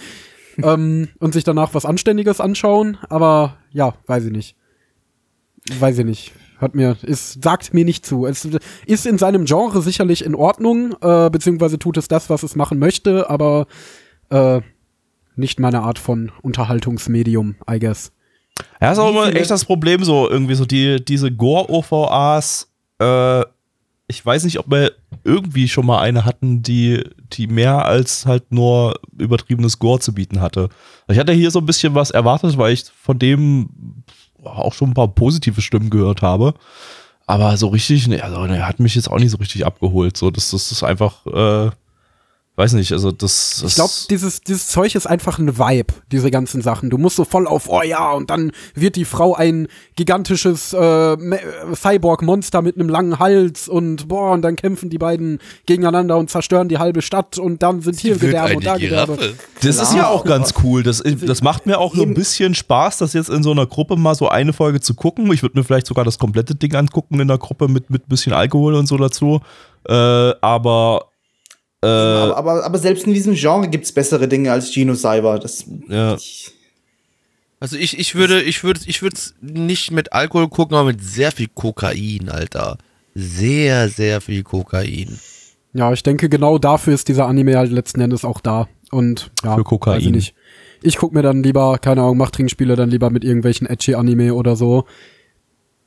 ähm, 0.62 1.10
und 1.20 1.34
sich 1.34 1.44
danach 1.44 1.74
was 1.74 1.86
Anständiges 1.86 2.40
anschauen. 2.40 2.98
Aber 3.10 3.58
ja, 3.72 3.96
weiß 4.06 4.26
ich 4.26 4.32
nicht. 4.32 4.56
Weiß 5.80 5.98
ich 5.98 6.06
nicht. 6.06 6.34
Hat 6.58 6.76
mir, 6.76 6.96
es 7.04 7.34
sagt 7.42 7.74
mir 7.74 7.86
nicht 7.86 8.06
zu. 8.06 8.26
Es 8.26 8.48
ist 8.86 9.06
in 9.06 9.18
seinem 9.18 9.46
Genre 9.46 9.82
sicherlich 9.82 10.24
in 10.24 10.36
Ordnung, 10.36 10.96
äh, 11.02 11.30
beziehungsweise 11.30 11.80
tut 11.80 11.98
es 11.98 12.08
das, 12.08 12.30
was 12.30 12.44
es 12.44 12.56
machen 12.56 12.80
möchte, 12.80 13.30
aber 13.30 13.68
äh, 14.30 14.62
nicht 15.36 15.60
meine 15.60 15.82
Art 15.82 16.00
von 16.00 16.32
Unterhaltungsmedium, 16.42 17.56
I 17.70 17.80
guess. 17.80 18.12
Ja, 18.82 18.92
ist 18.92 19.00
auch 19.00 19.10
immer 19.10 19.36
echt 19.36 19.50
das 19.50 19.66
Problem, 19.66 20.04
so 20.04 20.30
irgendwie 20.30 20.56
so 20.56 20.66
die, 20.66 21.04
diese 21.04 21.32
Gore-OVAs, 21.32 22.72
äh, 23.00 23.42
ich 24.08 24.24
weiß 24.24 24.44
nicht, 24.44 24.60
ob 24.60 24.70
wir 24.70 24.92
irgendwie 25.24 25.68
schon 25.68 25.86
mal 25.86 26.00
eine 26.00 26.26
hatten, 26.26 26.62
die, 26.62 27.04
die 27.32 27.48
mehr 27.48 27.86
als 27.86 28.26
halt 28.26 28.52
nur 28.52 29.00
übertriebenes 29.18 29.80
Gore 29.80 30.00
zu 30.00 30.14
bieten 30.14 30.42
hatte. 30.42 30.70
Ich 31.08 31.18
hatte 31.18 31.32
hier 31.32 31.52
so 31.52 31.60
ein 31.60 31.66
bisschen 31.66 31.96
was 31.96 32.12
erwartet, 32.12 32.58
weil 32.58 32.74
ich 32.74 32.84
von 32.84 33.18
dem 33.18 34.04
auch 34.46 34.74
schon 34.74 34.92
ein 34.92 34.94
paar 34.94 35.08
positive 35.08 35.62
Stimmen 35.62 35.90
gehört 35.90 36.22
habe. 36.22 36.54
Aber 37.26 37.56
so 37.58 37.68
richtig, 37.68 38.08
ne, 38.08 38.22
also, 38.22 38.46
ne, 38.46 38.68
hat 38.68 38.80
mich 38.80 38.96
jetzt 38.96 39.10
auch 39.10 39.20
nicht 39.20 39.32
so 39.32 39.38
richtig 39.38 39.66
abgeholt. 39.66 40.18
So, 40.18 40.30
das, 40.30 40.52
das 40.52 40.72
ist 40.72 40.84
einfach, 40.84 41.26
äh, 41.28 41.72
weiß 42.56 42.74
nicht, 42.74 42.92
also 42.92 43.12
das. 43.12 43.60
das 43.62 43.72
Ich 43.72 43.76
glaube, 43.76 43.92
dieses, 44.10 44.42
dieses 44.42 44.68
Zeug 44.68 44.94
ist 44.94 45.08
einfach 45.08 45.40
ein 45.40 45.58
Vibe, 45.58 45.94
diese 46.12 46.30
ganzen 46.30 46.62
Sachen. 46.62 46.92
Du 46.92 47.00
musst 47.00 47.16
so 47.16 47.26
voll 47.26 47.48
auf, 47.48 47.68
oh 47.68 47.82
ja, 47.82 48.12
und 48.12 48.30
dann 48.30 48.52
wird 48.76 48.96
die 48.96 49.06
Frau 49.06 49.34
ein 49.34 49.68
gigantisches 49.96 50.72
äh, 50.74 51.18
Cyborg-Monster 51.76 52.62
mit 52.62 52.76
einem 52.76 52.90
langen 52.90 53.18
Hals 53.18 53.68
und 53.68 54.08
boah, 54.08 54.34
und 54.34 54.44
dann 54.44 54.56
kämpfen 54.56 54.92
die 54.92 55.00
beiden 55.00 55.40
gegeneinander 55.66 56.18
und 56.18 56.30
zerstören 56.30 56.70
die 56.70 56.78
halbe 56.78 57.02
Stadt 57.02 57.40
und 57.40 57.64
dann 57.64 57.82
sind 57.82 58.00
hier 58.00 58.18
Gedärme 58.18 58.58
und 58.58 58.66
da 58.66 58.78
Gedärme. 58.78 59.18
Das 59.62 59.82
ist 59.82 59.96
ja 59.96 60.08
auch 60.08 60.24
ganz 60.24 60.54
cool. 60.64 60.84
Das, 60.84 61.02
das 61.04 61.42
macht 61.42 61.66
mir 61.66 61.80
auch 61.80 61.96
so 61.96 62.04
ein 62.04 62.14
bisschen 62.14 62.54
Spaß, 62.54 63.00
das 63.00 63.14
jetzt 63.14 63.30
in 63.30 63.42
so 63.42 63.52
einer 63.52 63.66
Gruppe 63.66 63.96
mal 63.96 64.14
so 64.14 64.30
eine 64.30 64.54
Folge 64.54 64.80
zu 64.80 64.94
gucken. 64.94 65.32
Ich 65.34 65.42
würde 65.42 65.58
mir 65.58 65.64
vielleicht 65.64 65.88
sogar 65.88 66.06
das 66.06 66.20
komplette 66.20 66.54
Ding 66.54 66.76
angucken 66.76 67.20
in 67.20 67.28
der 67.28 67.40
Gruppe 67.40 67.68
mit 67.68 67.90
mit 67.90 68.08
bisschen 68.08 68.34
Alkohol 68.34 68.76
und 68.76 68.88
so 68.88 68.98
dazu. 68.98 69.42
Äh, 69.88 69.94
aber 70.42 71.13
äh, 71.84 71.88
aber, 71.88 72.38
aber, 72.38 72.64
aber 72.66 72.78
selbst 72.78 73.06
in 73.06 73.14
diesem 73.14 73.34
Genre 73.36 73.68
gibt's 73.68 73.92
bessere 73.92 74.28
Dinge 74.28 74.52
als 74.52 74.72
Geno 74.74 74.96
Cyber. 74.96 75.40
Das, 75.40 75.66
Ja. 75.88 76.16
ich, 76.16 76.52
Also 77.60 77.78
ich, 77.78 77.98
ich 78.00 78.16
würde, 78.16 78.42
ich 78.42 78.64
würde, 78.64 78.82
ich 78.86 79.02
würde 79.02 79.16
es 79.16 79.36
nicht 79.42 79.92
mit 79.92 80.14
Alkohol 80.14 80.50
gucken, 80.50 80.76
aber 80.76 80.88
mit 80.88 81.04
sehr 81.04 81.32
viel 81.32 81.48
Kokain, 81.54 82.30
Alter. 82.30 82.78
Sehr, 83.16 83.90
sehr 83.90 84.22
viel 84.22 84.44
Kokain. 84.44 85.20
Ja, 85.74 85.92
ich 85.94 86.04
denke, 86.04 86.30
genau 86.30 86.58
dafür 86.58 86.94
ist 86.94 87.08
dieser 87.08 87.26
Anime 87.28 87.58
halt 87.58 87.72
letzten 87.72 88.02
Endes 88.02 88.26
auch 88.26 88.42
da. 88.42 88.68
Und 88.92 89.32
ja, 89.44 89.56
Für 89.56 89.64
Kokain. 89.64 89.96
weiß 89.98 90.04
ich 90.06 90.12
nicht. 90.12 90.36
Ich 90.82 90.98
guck 90.98 91.14
mir 91.14 91.22
dann 91.22 91.42
lieber, 91.44 91.78
keine 91.80 92.02
Ahnung, 92.02 92.18
mach 92.18 92.30
Trinkspiele 92.32 92.76
dann 92.76 92.90
lieber 92.90 93.10
mit 93.10 93.24
irgendwelchen 93.24 93.66
edgy 93.68 93.96
Anime 93.96 94.34
oder 94.36 94.56
so. 94.56 94.86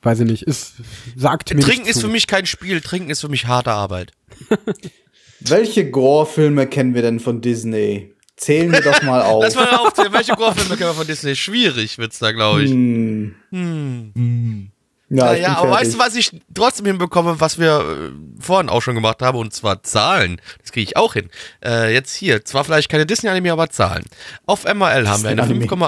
Weiß 0.03 0.21
ich 0.21 0.27
nicht. 0.27 0.43
Ist, 0.43 0.75
sagt 1.17 1.53
mir 1.55 1.61
Trinken 1.61 1.87
ist 1.87 2.01
zu. 2.01 2.07
für 2.07 2.13
mich 2.13 2.27
kein 2.27 2.47
Spiel, 2.47 2.81
Trinken 2.81 3.11
ist 3.11 3.21
für 3.21 3.29
mich 3.29 3.47
harte 3.47 3.73
Arbeit. 3.73 4.13
welche 5.41 5.91
Gore-Filme 5.91 6.67
kennen 6.67 6.95
wir 6.95 7.03
denn 7.03 7.21
von 7.21 7.41
Disney? 7.41 8.13
Zählen 8.37 8.71
wir 8.71 8.83
doch 8.83 9.03
mal 9.03 9.23
auf. 9.23 9.43
Lass 9.45 9.55
mal 9.55 9.69
aufzählen, 9.77 10.13
welche 10.13 10.35
Gore-Filme 10.35 10.77
kennen 10.77 10.91
wir 10.91 10.95
von 10.95 11.07
Disney? 11.07 11.35
Schwierig 11.37 11.99
wird's 11.99 12.19
da, 12.19 12.33
glaube 12.33 12.65
ich. 12.65 12.71
Hm. 12.71 13.35
Hm. 13.51 14.71
Ja, 15.09 15.35
ich 15.35 15.43
Naja, 15.43 15.57
aber 15.59 15.71
weißt 15.71 15.95
du, 15.95 15.99
was 15.99 16.17
ich 16.17 16.33
trotzdem 16.53 16.87
hinbekomme, 16.87 17.41
was 17.41 17.59
wir 17.59 17.79
äh, 17.79 18.43
vorhin 18.43 18.69
auch 18.69 18.83
schon 18.83 18.97
gemacht 18.97 19.23
haben, 19.23 19.39
und 19.39 19.55
zwar 19.55 19.83
Zahlen. 19.83 20.41
Das 20.61 20.73
kriege 20.73 20.85
ich 20.85 20.97
auch 20.97 21.15
hin. 21.15 21.31
Äh, 21.65 21.95
jetzt 21.95 22.15
hier, 22.15 22.45
zwar 22.45 22.65
vielleicht 22.65 22.91
keine 22.91 23.07
Disney-Anime, 23.07 23.53
aber 23.53 23.71
Zahlen. 23.71 24.05
Auf 24.47 24.65
MRL 24.65 25.09
haben 25.09 25.23
wir 25.23 25.31
eine 25.31 25.43
Disney-Anime. 25.43 25.69
5, 25.69 25.83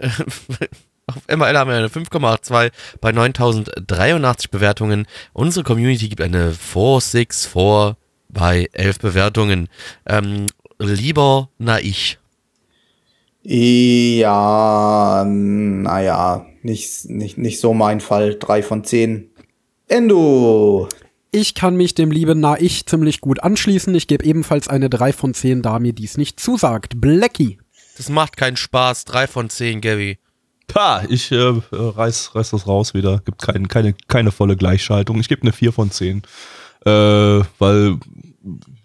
auf 1.06 1.36
MRL 1.36 1.56
haben 1.56 1.70
wir 1.70 1.76
eine 1.76 1.88
5,82 1.88 2.72
bei 3.00 3.12
9083 3.12 4.50
Bewertungen. 4.50 5.06
Unsere 5.32 5.64
Community 5.64 6.08
gibt 6.08 6.20
eine 6.20 6.52
464 6.52 7.48
bei 8.34 8.68
11 8.72 8.98
Bewertungen. 8.98 9.68
Ähm, 10.06 10.46
lieber 10.78 11.48
na 11.58 11.80
ich. 11.80 12.18
Ja, 13.42 15.24
naja, 15.26 16.46
nicht, 16.62 17.08
nicht, 17.08 17.38
nicht 17.38 17.60
so 17.60 17.72
mein 17.74 18.00
Fall. 18.00 18.36
Drei 18.38 18.62
von 18.62 18.84
zehn. 18.84 19.30
Endo. 19.88 20.88
Ich 21.30 21.54
kann 21.54 21.76
mich 21.76 21.94
dem 21.94 22.12
lieben 22.12 22.38
Na 22.38 22.60
Ich 22.60 22.86
ziemlich 22.86 23.20
gut 23.20 23.42
anschließen. 23.42 23.92
Ich 23.94 24.06
gebe 24.06 24.24
ebenfalls 24.24 24.68
eine 24.68 24.88
3 24.88 25.12
von 25.12 25.34
10, 25.34 25.62
da 25.62 25.80
mir 25.80 25.92
dies 25.92 26.16
nicht 26.16 26.38
zusagt. 26.38 27.00
Blackie. 27.00 27.58
Das 27.96 28.08
macht 28.08 28.36
keinen 28.36 28.56
Spaß. 28.56 29.04
3 29.04 29.26
von 29.26 29.50
10, 29.50 29.80
Gabby. 29.80 30.18
pa, 30.68 31.02
ich 31.08 31.32
äh, 31.32 31.52
reiß, 31.72 32.36
reiß 32.36 32.50
das 32.50 32.66
raus 32.68 32.94
wieder. 32.94 33.20
Gibt 33.24 33.42
kein, 33.42 33.66
keine, 33.66 33.94
keine 34.06 34.30
volle 34.30 34.56
Gleichschaltung. 34.56 35.18
Ich 35.18 35.28
gebe 35.28 35.42
eine 35.42 35.52
4 35.52 35.72
von 35.72 35.90
10. 35.90 36.22
Äh, 36.86 36.90
weil, 37.58 37.98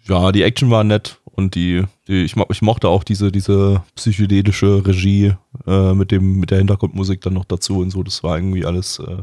ja, 0.04 0.32
die 0.32 0.42
Action 0.42 0.70
war 0.70 0.84
nett 0.84 1.18
und 1.24 1.54
die, 1.54 1.84
die 2.08 2.24
ich, 2.24 2.34
ich 2.36 2.62
mochte 2.62 2.88
auch 2.88 3.04
diese, 3.04 3.32
diese 3.32 3.82
psychedelische 3.94 4.86
Regie 4.86 5.34
äh, 5.66 5.94
mit, 5.94 6.10
dem, 6.10 6.38
mit 6.40 6.50
der 6.50 6.58
Hintergrundmusik 6.58 7.20
dann 7.22 7.34
noch 7.34 7.44
dazu 7.44 7.80
und 7.80 7.90
so. 7.90 8.02
Das 8.02 8.22
war 8.22 8.36
irgendwie 8.36 8.64
alles. 8.64 8.98
Äh, 8.98 9.22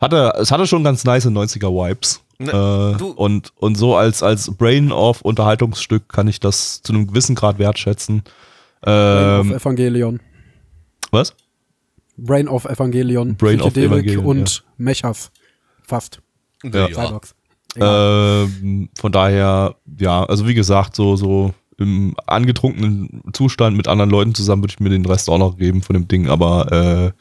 hatte, 0.00 0.34
es 0.38 0.50
hatte 0.50 0.66
schon 0.66 0.84
ganz 0.84 1.04
nice 1.04 1.26
90er-Vibes. 1.26 2.20
Ne, 2.38 2.50
äh, 2.50 2.98
du- 2.98 3.12
und, 3.12 3.52
und 3.56 3.76
so 3.76 3.96
als, 3.96 4.22
als 4.22 4.50
Brain-of-Unterhaltungsstück 4.56 6.08
kann 6.08 6.26
ich 6.26 6.40
das 6.40 6.82
zu 6.82 6.92
einem 6.92 7.06
gewissen 7.06 7.34
Grad 7.34 7.58
wertschätzen. 7.58 8.22
Ähm, 8.84 9.52
of 9.52 9.62
Evangelion. 9.62 10.20
was? 11.10 11.34
Brain 12.16 12.48
of 12.48 12.64
Evangelion, 12.64 13.36
Brain 13.36 13.60
of 13.60 13.76
Evangelion, 13.76 14.24
und 14.24 14.64
Mechas. 14.76 15.32
Fast. 15.82 16.20
Ja. 16.62 16.88
Cyborgs. 16.88 17.34
Ähm, 17.80 18.88
von 18.96 19.12
daher, 19.12 19.76
ja, 19.98 20.24
also 20.24 20.46
wie 20.46 20.54
gesagt, 20.54 20.96
so, 20.96 21.16
so 21.16 21.52
im 21.78 22.14
angetrunkenen 22.26 23.22
Zustand 23.32 23.76
mit 23.76 23.88
anderen 23.88 24.10
Leuten 24.10 24.34
zusammen 24.34 24.62
würde 24.62 24.74
ich 24.74 24.80
mir 24.80 24.90
den 24.90 25.06
Rest 25.06 25.28
auch 25.28 25.38
noch 25.38 25.56
geben 25.56 25.82
von 25.82 25.94
dem 25.94 26.08
Ding, 26.08 26.28
aber 26.28 27.12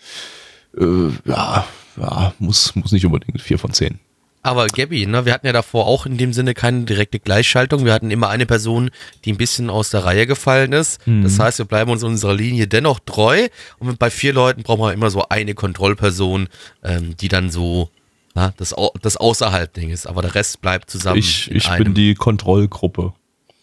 äh, 0.77 0.83
äh, 0.83 1.11
ja, 1.25 1.65
ja, 1.97 2.33
muss, 2.39 2.75
muss 2.75 2.91
nicht 2.91 3.05
unbedingt 3.05 3.41
4 3.41 3.59
von 3.59 3.71
10. 3.73 3.99
Aber 4.45 4.67
Gabby, 4.67 5.05
ne, 5.05 5.25
wir 5.25 5.33
hatten 5.33 5.47
ja 5.47 5.53
davor 5.53 5.87
auch 5.87 6.05
in 6.05 6.17
dem 6.17 6.33
Sinne 6.33 6.53
keine 6.53 6.83
direkte 6.83 7.17
Gleichschaltung. 7.17 7.85
Wir 7.85 7.93
hatten 7.93 8.11
immer 8.11 8.27
eine 8.27 8.45
Person, 8.45 8.91
die 9.23 9.31
ein 9.31 9.37
bisschen 9.37 9.69
aus 9.69 9.89
der 9.89 10.03
Reihe 10.03 10.27
gefallen 10.27 10.73
ist. 10.73 10.99
Das 11.23 11.39
heißt, 11.39 11.59
wir 11.59 11.65
bleiben 11.65 11.89
uns 11.89 12.03
unserer 12.03 12.33
Linie 12.33 12.67
dennoch 12.67 12.99
treu. 12.99 13.47
Und 13.79 13.99
bei 13.99 14.09
vier 14.09 14.33
Leuten 14.33 14.63
brauchen 14.63 14.81
wir 14.81 14.91
immer 14.91 15.09
so 15.09 15.23
eine 15.29 15.53
Kontrollperson, 15.53 16.49
ähm, 16.83 17.15
die 17.15 17.29
dann 17.29 17.51
so 17.51 17.89
na, 18.33 18.53
das, 18.57 18.73
das 19.01 19.17
außerhalb 19.17 19.73
Ding 19.73 19.89
ist. 19.89 20.07
Aber 20.07 20.21
der 20.21 20.35
Rest 20.35 20.61
bleibt 20.61 20.89
zusammen. 20.89 21.19
Ich, 21.19 21.51
ich 21.51 21.69
einem. 21.69 21.83
bin 21.85 21.93
die 21.93 22.15
Kontrollgruppe. 22.15 23.13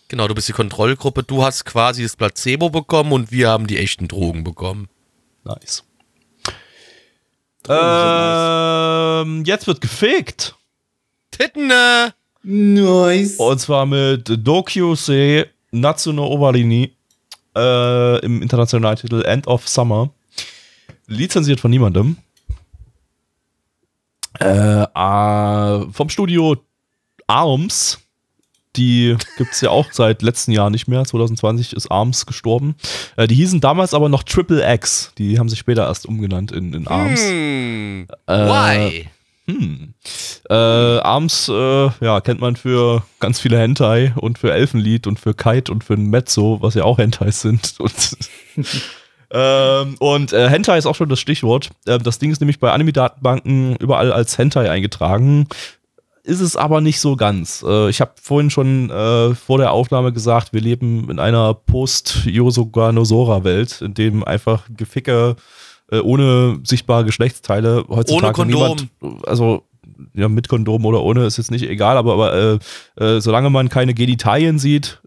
Genau, 0.08 0.28
du 0.28 0.34
bist 0.34 0.48
die 0.48 0.52
Kontrollgruppe. 0.52 1.22
Du 1.22 1.44
hast 1.44 1.64
quasi 1.64 2.02
das 2.02 2.16
Placebo 2.16 2.70
bekommen 2.70 3.12
und 3.12 3.30
wir 3.30 3.48
haben 3.48 3.66
die 3.66 3.78
echten 3.78 4.08
Drogen 4.08 4.44
bekommen. 4.44 4.88
Nice. 5.44 5.84
Ähm, 7.68 9.44
jetzt 9.44 9.66
wird 9.66 9.80
gefickt. 9.80 10.56
Titten, 11.30 11.70
äh, 11.70 12.10
Nice. 12.42 13.36
Und 13.36 13.60
zwar 13.60 13.84
mit 13.86 14.46
Dokyusei 14.46 15.46
Natsuno 15.72 16.26
Owarini 16.26 16.92
äh, 17.56 18.24
im 18.24 18.40
internationalen 18.42 18.96
Titel 18.96 19.22
End 19.22 19.46
of 19.46 19.68
Summer. 19.68 20.10
Lizenziert 21.06 21.60
von 21.60 21.70
niemandem. 21.70 22.16
Äh, 24.40 24.82
äh, 24.82 25.92
vom 25.92 26.08
Studio 26.08 26.56
Arms. 27.26 27.98
Die 28.76 29.16
gibt 29.36 29.52
es 29.52 29.60
ja 29.62 29.70
auch 29.70 29.86
seit 29.90 30.22
letzten 30.22 30.52
Jahr 30.52 30.70
nicht 30.70 30.86
mehr. 30.86 31.04
2020 31.04 31.72
ist 31.72 31.90
Arms 31.90 32.24
gestorben. 32.24 32.76
Äh, 33.16 33.26
die 33.26 33.34
hießen 33.34 33.60
damals 33.60 33.94
aber 33.94 34.08
noch 34.08 34.22
Triple 34.22 34.62
X. 34.74 35.12
Die 35.18 35.38
haben 35.40 35.48
sich 35.48 35.58
später 35.58 35.86
erst 35.86 36.06
umgenannt 36.06 36.52
in, 36.52 36.72
in 36.72 36.86
Arms. 36.86 37.20
hm, 37.20 38.06
Äh, 38.26 38.32
why? 38.46 39.08
hm. 39.48 39.94
Äh, 40.48 40.54
Arms, 40.54 41.48
äh, 41.48 41.90
ja, 42.00 42.20
kennt 42.20 42.40
man 42.40 42.54
für 42.54 43.02
ganz 43.18 43.40
viele 43.40 43.58
Hentai 43.58 44.12
und 44.16 44.38
für 44.38 44.52
Elfenlied 44.52 45.08
und 45.08 45.18
für 45.18 45.34
Kite 45.34 45.72
und 45.72 45.82
für 45.82 45.96
Mezzo, 45.96 46.58
was 46.60 46.74
ja 46.74 46.84
auch 46.84 46.98
Hentais 46.98 47.40
sind. 47.40 47.74
Und, 47.80 47.92
ähm, 49.32 49.94
und 49.98 50.32
äh, 50.32 50.48
Hentai 50.48 50.78
ist 50.78 50.86
auch 50.86 50.96
schon 50.96 51.08
das 51.08 51.20
Stichwort. 51.20 51.70
Ähm, 51.86 52.02
das 52.02 52.18
Ding 52.18 52.32
ist 52.32 52.40
nämlich 52.40 52.58
bei 52.58 52.72
Anime-Datenbanken 52.72 53.76
überall 53.76 54.12
als 54.12 54.36
Hentai 54.38 54.68
eingetragen. 54.70 55.46
Ist 56.22 56.40
es 56.40 56.54
aber 56.56 56.80
nicht 56.80 57.00
so 57.00 57.16
ganz. 57.16 57.64
Äh, 57.66 57.90
ich 57.90 58.00
habe 58.00 58.12
vorhin 58.20 58.50
schon 58.50 58.90
äh, 58.90 59.34
vor 59.34 59.58
der 59.58 59.72
Aufnahme 59.72 60.12
gesagt, 60.12 60.52
wir 60.52 60.60
leben 60.60 61.10
in 61.10 61.18
einer 61.18 61.54
Post-Yosoganosora-Welt, 61.54 63.80
in 63.82 63.94
dem 63.94 64.22
einfach 64.24 64.64
Geficke 64.76 65.36
äh, 65.90 66.00
ohne 66.00 66.60
sichtbare 66.64 67.04
Geschlechtsteile 67.04 67.84
heutzutage 67.88 68.42
Ohne 68.42 68.52
Kondom. 68.52 68.88
niemand, 69.00 69.26
also 69.26 69.64
ja, 70.14 70.28
mit 70.28 70.48
Kondom 70.48 70.84
oder 70.86 71.02
ohne 71.02 71.24
ist 71.24 71.36
jetzt 71.36 71.50
nicht 71.50 71.68
egal, 71.68 71.96
aber, 71.96 72.12
aber 72.14 72.34
äh, 72.34 72.58
äh, 73.02 73.20
solange 73.20 73.50
man 73.50 73.68
keine 73.68 73.94
Genitalien 73.94 74.58
sieht, 74.58 75.00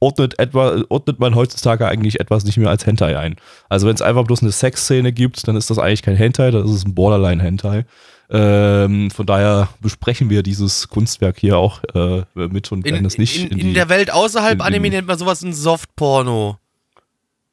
ordnet, 0.00 0.38
etwa, 0.38 0.82
ordnet 0.88 1.20
man 1.20 1.34
heutzutage 1.34 1.86
eigentlich 1.86 2.18
etwas 2.20 2.44
nicht 2.44 2.56
mehr 2.56 2.70
als 2.70 2.86
Hentai 2.86 3.18
ein. 3.18 3.36
Also 3.68 3.86
wenn 3.86 3.94
es 3.94 4.02
einfach 4.02 4.24
bloß 4.24 4.42
eine 4.42 4.50
Sexszene 4.52 5.12
gibt, 5.12 5.46
dann 5.46 5.56
ist 5.56 5.70
das 5.70 5.78
eigentlich 5.78 6.02
kein 6.02 6.16
Hentai, 6.16 6.50
das 6.50 6.68
ist 6.70 6.86
ein 6.86 6.94
Borderline-Hentai. 6.94 7.84
Ähm, 8.32 9.10
von 9.10 9.26
daher 9.26 9.68
besprechen 9.80 10.30
wir 10.30 10.42
dieses 10.42 10.88
Kunstwerk 10.88 11.38
hier 11.38 11.58
auch 11.58 11.82
äh, 11.94 12.22
mit 12.34 12.70
und 12.70 12.84
werden 12.84 13.04
es 13.04 13.18
nicht 13.18 13.36
in, 13.36 13.48
in, 13.48 13.58
in, 13.58 13.66
die, 13.68 13.72
der 13.74 13.88
Welt 13.88 14.12
außerhalb 14.12 14.54
in- 14.54 14.60
Anime 14.62 14.90
nennt 14.90 15.08
man 15.08 15.18
sowas 15.18 15.42
ein 15.42 15.52
Softporno. 15.52 16.56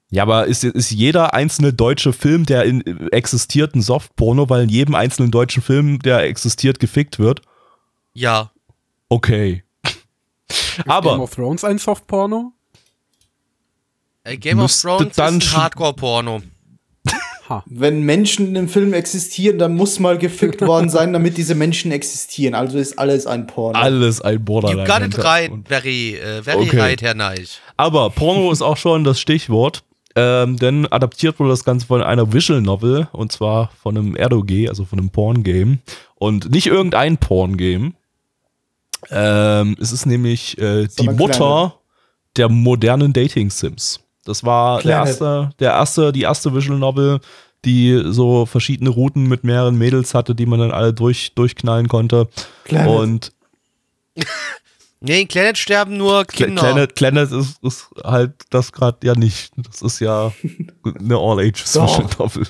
Ja, 0.10 0.24
aber 0.24 0.46
ist, 0.46 0.64
ist 0.64 0.92
jeder 0.92 1.34
einzelne 1.34 1.74
deutsche 1.74 2.14
Film, 2.14 2.46
der 2.46 2.64
in, 2.64 2.82
existiert, 3.12 3.76
ein 3.76 3.82
Softporno, 3.82 4.50
weil 4.50 4.64
in 4.64 4.70
jedem 4.70 4.96
einzelnen 4.96 5.32
deutschen 5.32 5.62
Film, 5.62 6.00
der 6.00 6.20
existiert, 6.24 6.80
gefickt 6.80 7.20
wird? 7.20 7.42
Ja. 8.14 8.52
Okay. 9.10 9.64
Game 10.84 10.92
aber 10.92 11.20
of 11.20 11.34
Thrones 11.36 11.64
ein 11.64 11.78
Softporno? 11.78 12.54
Äh, 14.24 14.38
Game 14.38 14.60
of 14.60 14.74
Thrones 14.74 15.16
dann 15.16 15.40
ist 15.40 15.54
ein 15.54 15.62
Hardcore-Porno. 15.62 16.42
Ha. 17.50 17.64
Wenn 17.66 18.02
Menschen 18.02 18.48
in 18.48 18.58
einem 18.58 18.68
Film 18.68 18.94
existieren, 18.94 19.58
dann 19.58 19.74
muss 19.74 20.00
mal 20.00 20.18
gefickt 20.18 20.60
worden 20.62 20.90
sein, 20.90 21.14
damit 21.14 21.38
diese 21.38 21.56
Menschen 21.56 21.94
existieren. 21.94 22.54
Also 22.54 22.78
ist 22.78 23.00
alles 23.00 23.26
ein 23.26 23.48
Porno. 23.48 23.80
alles 23.80 24.20
ein 24.22 24.34
You 24.34 24.40
Borderline. 24.42 24.84
got 24.86 25.02
it 25.02 25.18
right, 25.24 25.50
very, 25.66 26.16
äh, 26.16 26.44
very 26.44 26.64
Okay. 26.68 26.78
right, 26.78 27.02
Herr 27.02 27.14
Neich. 27.14 27.62
Aber 27.78 28.10
Porno 28.10 28.52
ist 28.52 28.62
auch 28.62 28.76
schon 28.76 29.06
das 29.06 29.22
Stichwort. 29.22 29.84
Ähm, 30.20 30.58
denn 30.58 30.92
adaptiert 30.92 31.40
wurde 31.40 31.52
das 31.52 31.64
Ganze 31.64 31.86
von 31.86 32.02
einer 32.02 32.34
Visual 32.34 32.60
Novel 32.60 33.08
und 33.12 33.32
zwar 33.32 33.70
von 33.82 33.96
einem 33.96 34.16
RDG, 34.18 34.68
also 34.68 34.84
von 34.84 35.00
einem 35.00 35.12
Porn-Game. 35.12 35.80
Und 36.16 36.50
nicht 36.50 36.66
irgendein 36.68 37.18
Porn-Game. 37.18 37.94
Ähm, 39.10 39.76
es 39.80 39.92
ist 39.92 40.06
nämlich 40.06 40.58
äh, 40.58 40.88
die 41.00 41.10
Mutter 41.10 41.76
der 42.36 42.50
modernen 42.50 43.14
Dating-Sims. 43.14 44.00
Das 44.26 44.44
war 44.44 44.82
der 44.82 44.90
Planet. 44.90 45.08
erste, 45.08 45.50
der 45.60 45.72
erste, 45.72 46.12
die 46.12 46.22
erste 46.24 46.54
Visual 46.54 46.78
Novel, 46.80 47.20
die 47.66 48.04
so 48.06 48.46
verschiedene 48.46 48.90
Routen 48.90 49.28
mit 49.28 49.44
mehreren 49.44 49.78
Mädels 49.78 50.14
hatte, 50.14 50.36
die 50.36 50.46
man 50.46 50.60
dann 50.60 50.72
alle 50.72 50.94
durch, 50.94 51.34
durchknallen 51.36 51.88
konnte. 51.88 52.28
Planet. 52.66 53.00
Und 53.00 53.34
Nee, 55.00 55.22
in 55.22 55.28
Planet 55.28 55.58
sterben 55.58 55.98
nur 55.98 56.26
Kinder. 56.26 56.62
Planet, 56.62 56.96
Planet 56.96 57.32
ist, 57.32 57.64
ist 57.64 57.88
halt 58.04 58.34
das 58.50 58.72
gerade 58.72 59.06
ja 59.06 59.14
nicht. 59.14 59.52
Das 59.56 59.82
ist 59.82 60.00
ja 60.00 60.34
eine 61.00 61.18
All-Age-Social-Novel. 61.18 62.48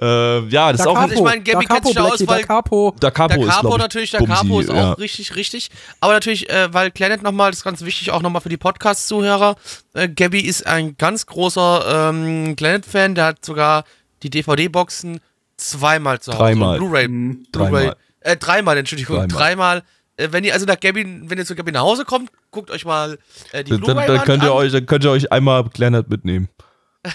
Äh, 0.00 0.48
ja, 0.48 0.72
das 0.72 0.80
ist 0.80 0.86
Da 0.86 0.90
auch 0.90 0.96
Also 0.96 1.14
ich 1.14 1.20
meine, 1.20 1.42
Gabby 1.42 1.66
Da 1.66 1.74
kennt 1.74 1.86
sich 1.86 1.94
da 1.94 2.02
Capo, 2.02 2.14
aus, 2.14 2.26
weil 2.26 2.40
da 2.40 2.46
Capo. 2.46 2.94
Da 3.00 3.10
Capo 3.10 3.34
der 3.34 3.46
ist, 3.46 3.48
Capo 3.50 3.68
ich, 3.68 3.78
natürlich, 3.78 4.12
Bumsi, 4.12 4.32
Capo 4.32 4.60
ist 4.60 4.70
auch 4.70 4.74
ja. 4.74 4.92
richtig, 4.92 5.36
richtig. 5.36 5.70
Aber 6.00 6.12
natürlich, 6.12 6.50
äh, 6.50 6.72
weil 6.72 6.90
Planet 6.90 7.22
nochmal, 7.22 7.50
das 7.50 7.60
ist 7.60 7.64
ganz 7.64 7.82
wichtig, 7.82 8.10
auch 8.10 8.22
nochmal 8.22 8.42
für 8.42 8.48
die 8.48 8.56
Podcast-Zuhörer. 8.56 9.56
Äh, 9.94 10.08
Gabby 10.08 10.40
ist 10.40 10.66
ein 10.66 10.96
ganz 10.96 11.26
großer 11.26 12.10
ähm, 12.10 12.54
Planet-Fan, 12.56 13.14
der 13.14 13.26
hat 13.26 13.44
sogar 13.44 13.84
die 14.22 14.30
DVD-Boxen 14.30 15.20
zweimal 15.56 16.20
zu 16.20 16.32
Hause. 16.32 16.42
Dreimal. 16.42 16.78
Blu-ray. 16.78 17.08
Mhm. 17.08 17.46
Blu-ray. 17.52 17.70
Dreimal. 17.70 17.96
Äh, 18.20 18.36
dreimal, 18.36 18.78
Entschuldigung. 18.78 19.28
Dreimal. 19.28 19.28
Dreimal. 19.28 19.82
Äh, 20.16 20.28
wenn 20.32 20.44
ihr 20.44 20.52
also 20.52 20.66
nach 20.66 20.80
Gabby, 20.80 21.04
wenn 21.24 21.38
ihr 21.38 21.46
zu 21.46 21.54
Gabby 21.54 21.72
nach 21.72 21.82
Hause 21.82 22.04
kommt, 22.04 22.30
guckt 22.50 22.70
euch 22.70 22.84
mal 22.84 23.18
äh, 23.52 23.64
die 23.64 23.76
Blu-ray 23.76 24.06
dann, 24.06 24.24
könnt 24.24 24.42
ihr 24.42 24.50
an. 24.50 24.56
euch, 24.56 24.72
dann 24.72 24.86
könnt 24.86 25.04
ihr 25.04 25.10
euch 25.10 25.30
einmal 25.32 25.64
Planet 25.64 26.08
mitnehmen. 26.08 26.48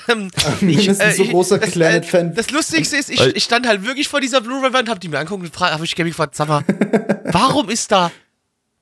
Mindestens 0.61 1.17
so 1.17 1.23
äh, 1.23 1.27
großer 1.27 1.59
das, 1.59 1.71
Planet-Fan. 1.71 2.31
Äh, 2.31 2.35
das 2.35 2.51
Lustigste 2.51 2.97
ist, 2.97 3.09
ich, 3.09 3.21
ich 3.21 3.43
stand 3.43 3.67
halt 3.67 3.85
wirklich 3.85 4.07
vor 4.07 4.21
dieser 4.21 4.41
Blu-ray-Wand, 4.41 4.89
hab 4.89 4.99
die 4.99 5.09
mir 5.09 5.19
angeguckt 5.19 5.43
und 5.43 5.59
habe 5.59 5.85
ich 5.85 5.95
Gabby 5.95 6.09
gefragt, 6.09 6.35
sag 6.35 6.47
mal, 6.47 6.63
warum 7.25 7.69
ist 7.69 7.91
da 7.91 8.11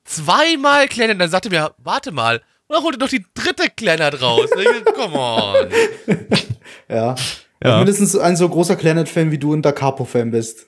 zweimal 0.04 0.88
Planet? 0.88 1.20
Dann 1.20 1.30
sagte 1.30 1.50
mir, 1.50 1.74
warte 1.78 2.12
mal, 2.12 2.42
und 2.66 2.76
dann 2.76 2.84
holte 2.84 2.98
noch 2.98 3.08
die 3.08 3.24
dritte 3.34 3.68
Planet 3.74 4.20
raus. 4.22 4.48
Und 4.54 4.62
ich, 4.62 4.94
Come 4.94 5.18
on. 5.18 5.68
ja. 6.88 7.14
Ja. 7.62 7.76
Mindestens 7.76 8.16
ein 8.16 8.36
so 8.36 8.48
großer 8.48 8.76
Planet-Fan 8.76 9.30
wie 9.30 9.38
du 9.38 9.54
ein 9.54 9.62
Da 9.62 9.72
Capo-Fan 9.72 10.30
bist. 10.30 10.66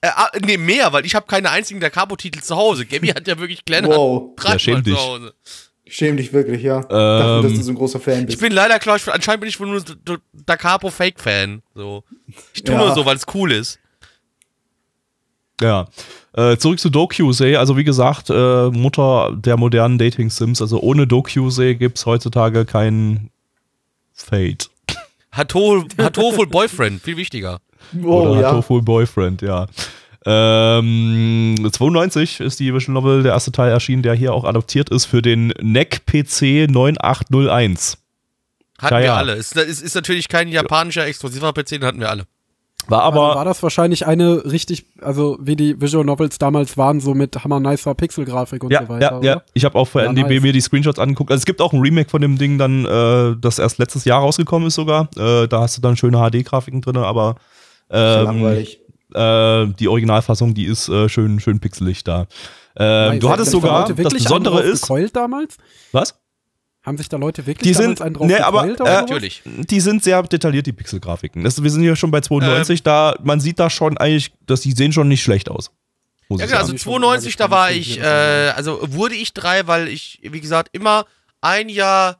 Äh, 0.00 0.08
ah, 0.14 0.30
nee, 0.44 0.58
mehr, 0.58 0.92
weil 0.92 1.06
ich 1.06 1.14
habe 1.14 1.26
keine 1.26 1.50
einzigen 1.50 1.80
der 1.80 1.90
Capo-Titel 1.90 2.40
zu 2.40 2.54
Hause. 2.56 2.86
Gabby 2.86 3.08
hat 3.08 3.26
ja 3.26 3.38
wirklich 3.38 3.64
Planet 3.64 3.90
Wow. 3.90 4.34
dreimal 4.36 4.54
Ja, 4.54 4.58
schäm 4.58 4.76
zu 4.76 4.82
dich. 4.82 5.32
Schäm 5.88 6.16
dich 6.16 6.32
wirklich, 6.32 6.62
ja. 6.62 6.80
Dafür, 6.82 7.42
dass 7.42 7.52
Ähm, 7.52 7.58
du 7.58 7.62
so 7.64 7.72
ein 7.72 7.74
großer 7.76 8.00
Fan 8.00 8.20
Ich 8.20 8.26
bist. 8.26 8.40
bin 8.40 8.52
leider, 8.52 8.78
klar, 8.78 8.96
ich, 8.96 9.08
anscheinend 9.12 9.40
bin 9.40 9.48
ich 9.48 9.58
wohl 9.58 9.68
nur 9.68 9.82
Da 10.46 10.56
Capo 10.56 10.90
Fake-Fan. 10.90 11.62
So. 11.74 12.04
Ich 12.54 12.62
tue 12.64 12.74
Ja. 12.74 12.84
nur 12.84 12.94
so, 12.94 13.06
weil 13.06 13.16
es 13.16 13.24
cool 13.34 13.52
ist. 13.52 13.78
Ja. 15.60 15.88
Äh, 16.34 16.56
zurück 16.56 16.78
zu 16.78 16.90
Dokusei. 16.90 17.58
Also 17.58 17.76
wie 17.76 17.84
gesagt, 17.84 18.30
äh, 18.30 18.68
Mutter 18.70 19.32
der 19.34 19.56
modernen 19.56 19.98
Dating-Sims. 19.98 20.60
Also 20.62 20.80
ohne 20.80 21.06
Dokusei 21.06 21.72
gibt 21.74 21.98
es 21.98 22.06
heutzutage 22.06 22.64
kein 22.64 23.30
Fate. 24.14 24.70
Hatoful 25.32 25.86
Hatoful 25.98 26.46
Boyfriend, 26.46 27.02
viel 27.02 27.16
wichtiger. 27.16 27.60
oh, 28.02 28.06
Oder 28.30 28.40
ja. 28.40 28.50
Tofu 28.52 28.80
Boyfriend, 28.82 29.42
ja. 29.42 29.66
Ähm, 30.30 31.56
92 31.72 32.40
ist 32.40 32.60
die 32.60 32.74
Visual 32.74 32.92
Novel, 32.94 33.22
der 33.22 33.32
erste 33.32 33.50
Teil 33.50 33.70
erschienen, 33.70 34.02
der 34.02 34.12
hier 34.14 34.34
auch 34.34 34.44
adaptiert 34.44 34.90
ist 34.90 35.06
für 35.06 35.22
den 35.22 35.48
NEC 35.60 36.04
PC 36.04 36.68
9801. 36.70 37.98
Hatten 38.78 38.94
Ja, 38.94 39.00
wir 39.00 39.06
ja. 39.06 39.14
alle. 39.16 39.32
Ist, 39.34 39.56
ist, 39.56 39.80
ist 39.80 39.94
natürlich 39.94 40.28
kein 40.28 40.48
japanischer 40.48 41.06
exklusiver 41.06 41.52
PC, 41.52 41.68
den 41.70 41.84
hatten 41.84 42.00
wir 42.00 42.10
alle. 42.10 42.24
War 42.88 43.02
Aber 43.02 43.22
aber, 43.28 43.34
war 43.36 43.44
das 43.44 43.62
wahrscheinlich 43.62 44.06
eine 44.06 44.44
richtig, 44.50 44.86
also 45.02 45.36
wie 45.40 45.56
die 45.56 45.80
Visual 45.80 46.04
Novels 46.04 46.38
damals 46.38 46.76
waren, 46.78 47.00
so 47.00 47.12
mit 47.14 47.42
hammer 47.44 47.60
nicer 47.60 47.94
Pixelgrafik 47.94 48.64
und 48.64 48.70
ja, 48.70 48.82
so 48.82 48.88
weiter. 48.88 49.02
ja, 49.02 49.10
ja. 49.22 49.34
oder? 49.36 49.44
Ich 49.54 49.64
habe 49.64 49.76
auch 49.78 49.86
für 49.86 50.02
Ja, 50.02 50.10
NDB 50.10 50.34
nice. 50.34 50.42
mir 50.42 50.52
die 50.52 50.60
Screenshots 50.60 50.98
angeguckt. 50.98 51.30
Also 51.30 51.40
es 51.40 51.46
gibt 51.46 51.60
auch 51.60 51.72
ein 51.72 51.80
Remake 51.80 52.08
von 52.08 52.22
dem 52.22 52.38
Ding 52.38 52.56
dann, 52.58 52.84
äh, 52.84 53.36
das 53.40 53.58
erst 53.58 53.78
letztes 53.78 54.04
Jahr 54.04 54.20
rausgekommen 54.20 54.68
ist 54.68 54.74
sogar. 54.74 55.08
Äh, 55.16 55.48
da 55.48 55.60
hast 55.62 55.76
du 55.76 55.80
dann 55.82 55.96
schöne 55.96 56.18
HD-Grafiken 56.18 56.80
drin, 56.80 56.96
aber 56.98 57.36
ähm, 57.90 58.24
Langweilig. 58.24 58.80
Äh, 59.14 59.66
die 59.78 59.88
Originalfassung, 59.88 60.54
die 60.54 60.64
ist 60.64 60.88
äh, 60.88 61.08
schön, 61.08 61.40
schön 61.40 61.60
pixelig 61.60 62.04
da. 62.04 62.26
Ähm, 62.76 63.12
Nice. 63.12 63.20
du 63.20 63.30
hattest 63.30 63.50
sogar, 63.50 63.80
Leute 63.80 63.94
das 63.94 64.04
wirklich 64.04 64.22
Besondere 64.24 64.62
ist, 64.62 64.82
gekeult 64.82 65.16
damals? 65.16 65.56
was? 65.92 66.14
Haben 66.84 66.96
sich 66.96 67.08
da 67.08 67.16
Leute 67.16 67.44
wirklich 67.46 67.68
Die 67.68 67.74
sind, 67.74 68.00
einen 68.00 68.14
drauf 68.14 68.26
nee, 68.26 68.36
aber 68.36 68.64
äh? 68.64 68.76
Natürlich. 68.78 69.42
die 69.44 69.80
sind 69.80 70.02
sehr 70.02 70.22
detailliert, 70.22 70.66
die 70.66 70.72
Pixelgrafiken. 70.72 71.44
Das, 71.44 71.62
wir 71.62 71.70
sind 71.70 71.82
hier 71.82 71.96
schon 71.96 72.10
bei 72.10 72.18
Ähm. 72.18 72.22
92, 72.22 72.82
da, 72.82 73.16
man 73.22 73.40
sieht 73.40 73.58
da 73.58 73.68
schon 73.68 73.98
eigentlich, 73.98 74.32
dass 74.46 74.60
die 74.60 74.72
sehen 74.72 74.92
schon 74.92 75.08
nicht 75.08 75.22
schlecht 75.22 75.50
aus. 75.50 75.70
Ja, 76.30 76.46
genau, 76.46 76.58
also 76.58 76.74
ich 76.74 76.82
schon 76.82 76.92
92, 76.92 77.36
da 77.36 77.50
war 77.50 77.70
ich, 77.72 77.98
äh, 77.98 78.52
also 78.54 78.78
wurde 78.82 79.14
ich 79.14 79.32
drei, 79.34 79.66
weil 79.66 79.88
ich, 79.88 80.20
wie 80.22 80.40
gesagt, 80.40 80.68
immer 80.72 81.06
ein 81.40 81.68
Jahr 81.68 82.18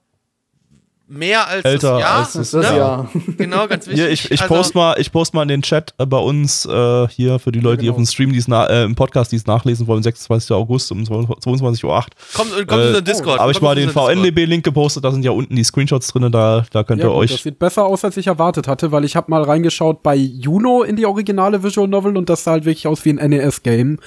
mehr 1.09 1.47
als 1.47 1.65
Älter 1.65 1.93
das 1.93 2.01
Jahr. 2.01 2.19
als 2.19 2.33
Das 2.33 2.43
ist 2.43 2.55
das 2.55 2.71
ne? 2.71 2.77
ja. 2.77 3.09
Genau, 3.37 3.67
ganz 3.69 3.87
wichtig. 3.87 4.03
Hier, 4.03 4.11
ich, 4.11 4.31
ich, 4.31 4.43
also, 4.43 4.55
post 4.55 4.75
mal, 4.75 4.97
ich 4.99 5.13
post 5.13 5.35
mal 5.35 5.43
in 5.43 5.49
den 5.49 5.63
Chat 5.63 5.95
äh, 5.99 6.07
bei 6.07 6.19
uns 6.19 6.69
hier 7.11 7.29
hier 7.29 7.39
für 7.39 7.53
die 7.53 7.61
Leute, 7.61 7.79
die 7.79 7.87
genau. 7.87 7.97
auf 7.97 8.03
dem 8.03 8.07
Stream, 8.07 8.33
die's 8.33 8.49
äh, 8.49 8.85
im 8.85 8.95
Podcast, 8.95 9.33
die 9.33 9.37
es 9.37 9.47
nachlesen 9.47 9.87
wollen, 9.87 10.03
26. 10.03 10.53
August 10.53 10.91
um 10.93 11.03
22.08 11.03 11.85
Uhr. 11.85 12.05
Kommt, 12.35 12.69
kommt 12.69 12.73
äh, 12.73 12.89
in 12.89 12.95
den 12.95 13.05
Discord. 13.05 13.39
Habe 13.39 13.53
ich 13.53 13.61
mal 13.61 13.75
den. 13.75 13.91
VNDB-Link 13.91 14.65
gepostet, 14.65 15.05
da 15.05 15.11
sind 15.11 15.25
ja 15.25 15.31
unten 15.33 15.57
die 15.57 15.65
Screenshots 15.65 16.09
drin, 16.09 16.31
da, 16.31 16.65
da 16.71 16.85
könnt 16.85 17.01
Ja, 17.01 17.09
ihr 17.09 17.13
gut, 17.13 17.23
euch. 17.23 17.33
das 17.33 17.43
sieht 17.43 17.59
besser 17.59 17.85
aus, 17.85 18.05
als 18.05 18.17
ich 18.17 18.27
erwartet 18.27 18.69
hatte, 18.69 18.93
weil 18.93 19.05
ich 19.05 19.17
habe 19.17 19.31
mal 19.31 19.43
reingeschaut 19.43 20.03
bei 20.03 20.15
Juno 20.15 20.83
in 20.83 20.97
die 20.97 21.07
originale 21.07 21.63
Visual 21.63 21.89
Novel 21.89 22.17
und 22.17 22.29
das 22.29 22.45
sah 22.45 22.53
halt 22.53 22.65
wirklich 22.65 22.87
aus 22.87 23.05
wie 23.05 23.11
ein 23.19 23.31
NES-Game. 23.31 23.99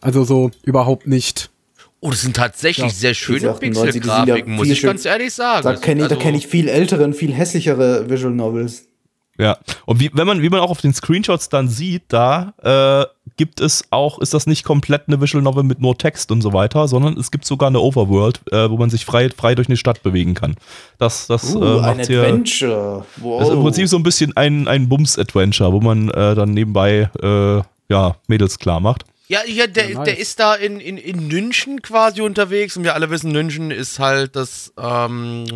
Also 0.00 0.24
so 0.24 0.50
überhaupt 0.62 1.06
nicht. 1.06 1.50
Oh, 2.06 2.10
das 2.10 2.20
sind 2.20 2.36
tatsächlich 2.36 2.84
Ja, 2.86 2.92
sehr 2.92 3.14
schöne 3.14 3.38
diese 3.38 3.50
98, 3.50 3.92
die 4.02 4.08
sind 4.08 4.08
ja 4.08 4.14
Pixelgrafiken, 4.18 4.54
muss 4.56 4.68
ich 4.68 4.78
schön- 4.80 4.88
ganz 4.90 5.04
ehrlich 5.06 5.32
sagen. 5.32 5.62
Da 5.64 5.74
kenne 5.76 6.02
ich, 6.02 6.08
da 6.08 6.14
Also, 6.16 6.22
kenn 6.22 6.34
ich 6.34 6.46
viel 6.46 6.68
ältere 6.68 7.02
und 7.04 7.14
viel 7.14 7.32
hässlichere 7.32 8.10
Visual 8.10 8.34
Novels. 8.34 8.86
Ja. 9.38 9.56
Und 9.86 10.00
wie, 10.00 10.10
wenn 10.12 10.26
man, 10.26 10.42
wie 10.42 10.50
man 10.50 10.60
auch 10.60 10.70
auf 10.70 10.82
den 10.82 10.92
Screenshots 10.92 11.48
dann 11.48 11.66
sieht, 11.68 12.02
da 12.08 12.52
äh, 12.62 13.06
gibt 13.38 13.60
es 13.60 13.84
auch, 13.90 14.18
ist 14.18 14.34
das 14.34 14.46
nicht 14.46 14.64
komplett 14.64 15.04
eine 15.08 15.18
Visual 15.20 15.42
Novel 15.42 15.62
mit 15.64 15.80
nur 15.80 15.96
Text 15.96 16.30
und 16.30 16.42
so 16.42 16.52
weiter, 16.52 16.86
sondern 16.88 17.16
es 17.18 17.30
gibt 17.30 17.46
sogar 17.46 17.68
eine 17.70 17.80
Overworld, 17.80 18.42
äh, 18.52 18.68
wo 18.70 18.76
man 18.76 18.90
sich 18.90 19.06
frei, 19.06 19.30
frei 19.30 19.54
durch 19.54 19.68
eine 19.68 19.78
Stadt 19.78 20.02
bewegen 20.02 20.34
kann. 20.34 20.56
Das, 20.98 21.26
das 21.26 21.54
Uh, 21.54 21.64
äh, 21.64 21.80
ein 21.80 21.96
macht 21.96 22.06
hier. 22.06 22.20
Adventure. 22.20 23.06
Wow. 23.16 23.38
Das 23.40 23.48
ist 23.48 23.54
im 23.54 23.62
Prinzip 23.62 23.88
so 23.88 23.96
ein 23.96 24.02
bisschen 24.02 24.36
ein, 24.36 24.68
ein 24.68 24.90
Bums-Adventure, 24.90 25.72
wo 25.72 25.80
man 25.80 26.10
äh, 26.10 26.34
dann 26.34 26.50
nebenbei 26.50 27.08
äh, 27.22 27.62
ja, 27.92 28.16
Mädels 28.28 28.58
klar 28.58 28.80
macht. 28.80 29.04
Ja, 29.26 29.40
ja, 29.46 29.66
der, 29.66 29.90
Ja, 29.90 29.98
nice. 29.98 30.04
der 30.04 30.18
ist 30.18 30.38
da 30.38 30.54
in, 30.54 30.80
in, 30.80 30.98
in 30.98 31.28
Nünchen 31.28 31.80
quasi 31.82 32.20
unterwegs 32.20 32.76
und 32.76 32.84
wir 32.84 32.94
alle 32.94 33.10
wissen, 33.10 33.32
Nünchen 33.32 33.70
ist 33.70 33.98
halt 33.98 34.36
das, 34.36 34.72
ähm, 34.78 35.46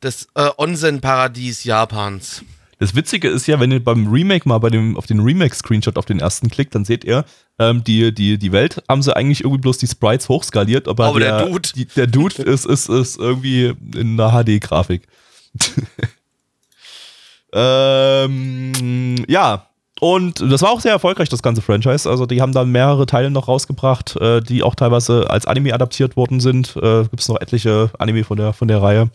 das 0.00 0.28
äh, 0.34 0.50
Onsen-Paradies 0.56 1.64
Japans. 1.64 2.44
Das 2.78 2.94
Witzige 2.94 3.28
ist 3.28 3.46
ja, 3.46 3.58
wenn 3.58 3.72
ihr 3.72 3.82
beim 3.82 4.06
Remake 4.06 4.46
mal 4.46 4.58
bei 4.58 4.68
dem, 4.68 4.96
auf 4.96 5.06
den 5.06 5.20
Remake-Screenshot 5.20 5.96
auf 5.96 6.04
den 6.04 6.20
ersten 6.20 6.50
klickt, 6.50 6.74
dann 6.74 6.84
seht 6.84 7.04
ihr, 7.04 7.24
ähm, 7.58 7.82
die, 7.82 8.14
die, 8.14 8.36
die 8.38 8.52
Welt 8.52 8.82
haben 8.88 9.02
sie 9.02 9.16
eigentlich 9.16 9.40
irgendwie 9.40 9.62
bloß 9.62 9.78
die 9.78 9.86
Sprites 9.86 10.28
hochskaliert, 10.28 10.86
aber, 10.86 11.06
Aber 11.06 11.20
der 11.20 11.46
Dude. 11.46 11.70
Die, 11.74 11.86
der 11.86 12.06
Dude 12.06 12.42
ist, 12.42 12.66
ist, 12.66 12.90
ist 12.90 13.18
irgendwie 13.18 13.74
in 13.94 14.20
einer 14.20 14.44
HD-Grafik. 14.44 15.08
ähm, 17.52 19.24
ja. 19.26 19.70
Und 20.06 20.40
das 20.40 20.62
war 20.62 20.70
auch 20.70 20.80
sehr 20.80 20.92
erfolgreich, 20.92 21.28
das 21.28 21.42
ganze 21.42 21.62
Franchise. 21.62 22.08
Also, 22.08 22.26
die 22.26 22.40
haben 22.40 22.52
dann 22.52 22.70
mehrere 22.70 23.06
Teile 23.06 23.28
noch 23.28 23.48
rausgebracht, 23.48 24.14
äh, 24.20 24.40
die 24.40 24.62
auch 24.62 24.76
teilweise 24.76 25.28
als 25.28 25.46
Anime 25.46 25.74
adaptiert 25.74 26.16
worden 26.16 26.38
sind. 26.38 26.76
Äh, 26.76 27.02
Gibt 27.02 27.20
es 27.20 27.28
noch 27.28 27.40
etliche 27.40 27.90
Anime 27.98 28.22
von 28.22 28.36
der, 28.36 28.52
von 28.52 28.68
der 28.68 28.80
Reihe. 28.80 29.10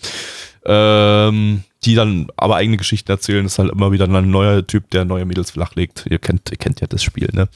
Ähm, 0.66 1.64
die 1.86 1.96
dann 1.96 2.28
aber 2.36 2.58
eigene 2.58 2.76
Geschichten 2.76 3.10
erzählen. 3.10 3.44
Das 3.46 3.54
ist 3.54 3.60
halt 3.60 3.72
immer 3.72 3.94
wieder 3.94 4.06
ein 4.06 4.30
neuer 4.30 4.68
Typ, 4.68 4.90
der 4.92 5.06
neue 5.06 5.24
Mädels 5.24 5.52
flachlegt. 5.52 6.06
Ihr 6.10 6.20
kennt, 6.20 6.52
ihr 6.52 6.58
kennt 6.58 6.82
ja 6.82 6.88
das 6.88 7.02
Spiel, 7.02 7.30
ne? 7.32 7.48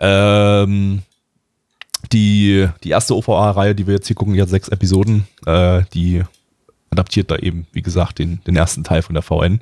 Ähm, 0.00 1.02
die, 2.12 2.68
die 2.82 2.90
erste 2.90 3.14
OVA-Reihe, 3.14 3.76
die 3.76 3.86
wir 3.86 3.94
jetzt 3.94 4.08
hier 4.08 4.16
gucken, 4.16 4.34
die 4.34 4.42
hat 4.42 4.48
sechs 4.48 4.68
Episoden. 4.68 5.28
Äh, 5.46 5.82
die 5.94 6.24
adaptiert 6.92 7.30
da 7.30 7.36
eben, 7.38 7.66
wie 7.72 7.82
gesagt, 7.82 8.18
den, 8.18 8.40
den 8.46 8.54
ersten 8.54 8.84
Teil 8.84 9.02
von 9.02 9.14
der 9.14 9.22
VN. 9.22 9.60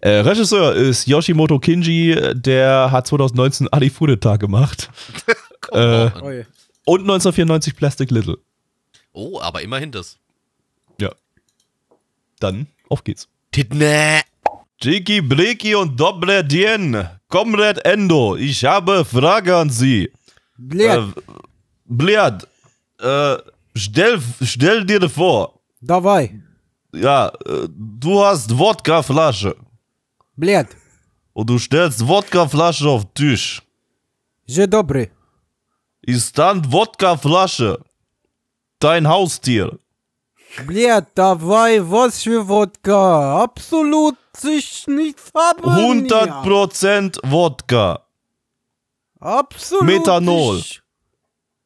Äh, 0.00 0.08
Regisseur 0.20 0.74
ist 0.74 1.06
Yoshimoto 1.06 1.58
Kinji, 1.58 2.16
der 2.34 2.90
hat 2.90 3.06
2019 3.06 3.68
Ali 3.68 3.90
Fudeta 3.90 4.36
gemacht. 4.36 4.90
Äh. 5.72 6.06
Und 6.86 7.02
1994 7.02 7.76
Plastic 7.76 8.10
Little. 8.10 8.38
Oh, 9.12 9.38
aber 9.40 9.60
immerhin 9.62 9.92
das. 9.92 10.18
Ja. 10.98 11.12
Dann, 12.40 12.66
auf 12.88 13.04
geht's. 13.04 13.28
Tidne. 13.52 14.22
Jiki, 14.82 15.20
Breki 15.20 15.74
und 15.76 16.00
Dobre 16.00 16.42
Dien. 16.42 17.06
Comrade 17.28 17.84
Endo, 17.84 18.34
ich 18.36 18.64
habe 18.64 19.04
Frage 19.04 19.54
an 19.54 19.70
Sie. 19.70 20.10
Blöd, 20.56 20.88
Äh, 20.90 21.22
Bliad, 21.84 22.48
äh, 22.98 23.36
stell, 23.76 24.18
stell 24.42 24.84
dir 24.86 25.08
vor, 25.08 25.60
dabei. 25.82 26.40
Ja, 26.92 27.28
äh, 27.46 27.68
du 27.68 28.24
hast 28.24 28.56
Wodkaflasche 28.56 29.56
Blöd. 30.36 30.66
und 31.32 31.48
du 31.50 31.58
stellst 31.58 32.06
Wodkaflasche 32.06 32.88
auf 32.88 33.04
den 33.04 33.14
Tisch. 33.14 33.62
Je 34.46 34.66
dobry. 34.66 35.10
Ist 36.02 36.36
dann 36.38 36.72
Wodkaflasche 36.72 37.78
dein 38.78 39.06
Haustier? 39.08 39.78
Blöd, 40.66 41.04
dabei, 41.14 41.80
was 41.88 42.22
für 42.24 42.48
Wodka. 42.48 43.42
Absolut 43.44 44.16
sich 44.36 44.86
nichts 44.88 45.30
haben. 45.34 45.64
100% 46.08 47.18
Wodka. 47.22 48.00
Absolut. 49.20 49.84
Methanol. 49.84 50.62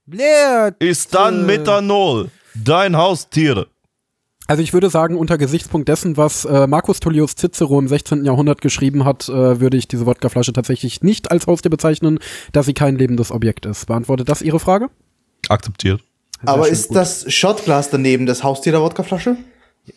Blöd. 0.05 0.75
Ist 0.81 1.15
dann. 1.15 1.47
Methanol 1.47 2.31
dein 2.55 2.97
Haustier? 2.97 3.67
Also 4.47 4.63
ich 4.63 4.75
würde 4.75 4.91
sagen, 4.91 5.17
unter 5.17 5.39
Gesichtspunkt 5.39 5.89
dessen, 5.89 6.17
was 6.19 6.45
äh, 6.45 6.67
Marcus 6.67 7.01
Tullius 7.01 7.35
Cicero 7.35 7.79
im 7.79 7.89
16. 7.89 8.25
Jahrhundert 8.27 8.61
geschrieben 8.61 9.05
hat, 9.05 9.29
äh, 9.29 9.61
würde 9.61 9.79
ich 9.79 9.89
diese 9.89 10.05
Wodkaflasche 10.05 10.53
tatsächlich 10.53 11.03
nicht 11.03 11.31
als 11.31 11.47
Haustier 11.47 11.71
bezeichnen, 11.71 12.19
da 12.53 12.63
sie 12.63 12.75
kein 12.75 12.97
lebendes 12.97 13.31
Objekt 13.31 13.65
ist. 13.65 13.87
Beantwortet 13.87 14.29
das 14.29 14.43
Ihre 14.43 14.61
Frage? 14.61 14.91
Akzeptiert. 15.49 16.03
Sehr 16.43 16.49
Aber 16.53 16.65
schön, 16.65 16.73
ist 16.75 16.89
gut. 16.89 16.97
das 16.99 17.33
Shotglas 17.33 17.89
daneben 17.89 18.27
das 18.27 18.45
Haustier 18.45 18.73
der 18.73 18.83
Wodkaflasche? 18.83 19.37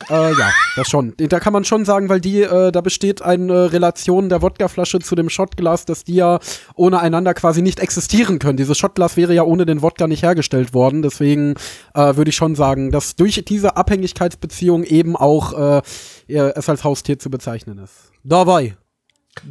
Äh, 0.10 0.32
ja, 0.38 0.52
das 0.76 0.88
schon. 0.90 1.14
Da 1.18 1.40
kann 1.40 1.54
man 1.54 1.64
schon 1.64 1.86
sagen, 1.86 2.10
weil 2.10 2.20
die, 2.20 2.42
äh, 2.42 2.72
da 2.72 2.82
besteht 2.82 3.22
eine 3.22 3.72
Relation 3.72 4.28
der 4.28 4.42
Wodkaflasche 4.42 5.00
zu 5.00 5.16
dem 5.16 5.30
Shotglas, 5.30 5.86
dass 5.86 6.04
die 6.04 6.16
ja 6.16 6.40
ohne 6.76 7.00
einander 7.00 7.34
quasi 7.34 7.62
nicht 7.62 7.80
existieren 7.80 8.38
können. 8.40 8.58
Dieses 8.58 8.78
Shotglas 8.78 9.16
wäre 9.16 9.34
ja 9.34 9.44
ohne 9.44 9.66
den 9.66 9.82
Wodka 9.82 10.08
nicht 10.08 10.24
hergestellt 10.24 10.74
worden. 10.74 11.02
Deswegen 11.04 11.56
äh, 11.94 12.16
würde 12.18 12.30
ich 12.30 12.36
schon 12.36 12.56
sagen, 12.56 12.92
dass 12.92 13.16
durch 13.16 13.44
diese 13.48 13.78
Abhängigkeitsbeziehung 13.78 14.84
eben 14.84 15.16
auch 15.16 15.78
äh, 15.78 15.82
es 16.28 16.68
als 16.68 16.84
Haustier 16.84 17.18
zu 17.18 17.30
bezeichnen 17.30 17.78
ist. 17.78 18.12
Dabei. 18.24 18.76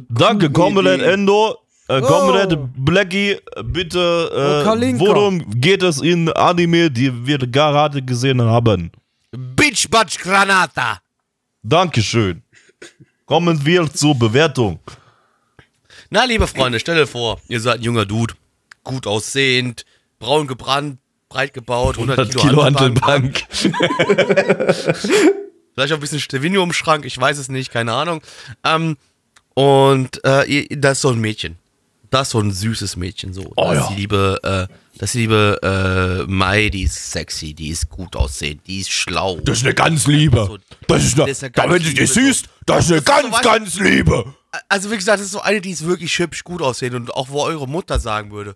Danke, 0.09 0.51
Comrade 0.51 0.95
Idee. 0.95 1.13
Endo. 1.13 1.51
Äh, 1.51 1.57
Oh. 1.89 2.01
Comrade 2.01 2.57
Blackie, 2.75 3.37
bitte, 3.63 4.29
Oh, 4.29 4.75
äh, 4.75 4.99
worum 4.99 5.49
geht 5.51 5.83
es 5.83 6.01
in 6.01 6.27
Anime, 6.29 6.91
die 6.91 7.25
wir 7.25 7.37
gerade 7.37 8.01
gesehen 8.01 8.41
haben? 8.41 8.91
Bitch 9.39 9.87
Batch 9.91 10.17
Granata. 10.17 10.99
Dankeschön. 11.61 12.41
Kommen 13.27 13.63
wir 13.63 13.93
zur 13.93 14.15
Bewertung. 14.17 14.79
Na, 16.09 16.23
liebe 16.23 16.47
Freunde, 16.47 16.79
stell 16.79 16.95
dir 16.95 17.05
vor, 17.05 17.39
ihr 17.47 17.59
seid 17.59 17.75
ein 17.75 17.83
junger 17.83 18.07
Dude, 18.07 18.33
gut 18.83 19.05
aussehend, 19.05 19.85
braun 20.17 20.47
gebrannt, 20.47 20.97
breit 21.29 21.53
gebaut, 21.53 21.99
100, 21.99 22.17
100 22.17 22.35
Kilo, 22.35 22.49
Kilo 22.49 22.63
Hantelbank. 22.63 23.45
vielleicht 25.75 25.93
auch 25.93 25.97
ein 25.97 25.99
bisschen 25.99 26.19
Stevino 26.19 26.63
im 26.63 26.73
Schrank, 26.73 27.05
ich 27.05 27.19
weiß 27.19 27.37
es 27.37 27.47
nicht, 27.47 27.71
keine 27.71 27.93
Ahnung. 27.93 28.23
Ähm, 28.63 28.97
und 29.53 30.19
äh, 30.23 30.65
das 30.75 30.93
ist 30.93 31.01
so 31.01 31.09
ein 31.09 31.21
Mädchen. 31.21 31.59
Das 32.09 32.27
ist 32.27 32.31
so 32.31 32.39
ein 32.39 32.51
süßes 32.51 32.95
Mädchen, 32.95 33.33
so. 33.33 33.51
Oh 33.55 33.73
das 33.73 33.89
ja. 33.89 33.95
liebe, 33.95 34.39
äh, 34.69 34.73
das 34.97 35.13
liebe 35.13 35.59
äh, 36.27 36.31
Mai, 36.31 36.69
die 36.69 36.83
ist 36.83 37.11
sexy, 37.11 37.53
die 37.53 37.69
ist 37.69 37.89
gut 37.89 38.15
aussehend, 38.15 38.61
die 38.67 38.79
ist 38.79 38.91
schlau. 38.91 39.37
Das 39.43 39.57
ist 39.59 39.63
eine 39.65 39.73
ganz 39.73 40.07
Liebe. 40.07 40.57
Das 40.87 41.03
ist 41.03 41.19
eine, 41.19 41.27
Das 41.27 41.37
ist 41.37 41.43
eine 41.43 41.51
da, 41.51 41.61
ganz 41.63 41.73
wenn 41.73 41.83
du 41.83 41.89
die 41.89 41.95
Liebe, 41.95 42.07
siehst, 42.07 42.49
das 42.65 42.85
ist 42.85 42.91
eine 42.91 43.01
Das 43.01 43.17
ist 43.17 43.25
so 43.25 43.31
ganz, 43.31 43.41
ganz 43.41 43.79
Liebe. 43.79 44.33
Also 44.69 44.89
wie 44.91 44.95
gesagt, 44.95 45.19
das 45.19 45.25
ist 45.25 45.31
so 45.33 45.41
eine, 45.41 45.61
die 45.61 45.71
ist 45.71 45.85
wirklich 45.85 46.17
hübsch, 46.17 46.43
gut 46.43 46.61
aussehend 46.61 46.95
und 46.95 47.13
auch 47.13 47.29
wo 47.29 47.43
eure 47.43 47.67
Mutter 47.67 47.99
sagen 47.99 48.31
würde, 48.31 48.55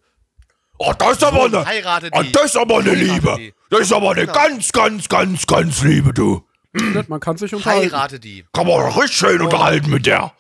Oh, 0.83 0.93
das 0.97 1.11
ist 1.17 1.23
aber 1.23 1.45
eine, 1.45 1.63
heiratet 1.63 2.11
oh, 2.15 2.23
das 2.31 2.45
ist 2.45 2.57
aber 2.57 2.79
eine 2.79 2.95
Liebe. 2.95 3.35
die. 3.37 3.53
Das 3.69 3.81
ist 3.81 3.93
aber 3.93 4.11
eine 4.11 4.21
Genau. 4.21 4.33
ganz, 4.33 4.71
ganz, 4.71 5.07
ganz, 5.07 5.45
ganz 5.45 5.83
Liebe, 5.83 6.11
du. 6.11 6.43
Man 7.07 7.19
kann 7.19 7.37
sich 7.37 7.53
unterhalten. 7.53 7.91
Heirate 7.91 8.19
die. 8.19 8.45
Kann 8.51 8.65
man 8.65 8.91
richtig 8.93 9.15
schön 9.15 9.41
unterhalten 9.41 9.91
mit 9.91 10.07
der. 10.07 10.33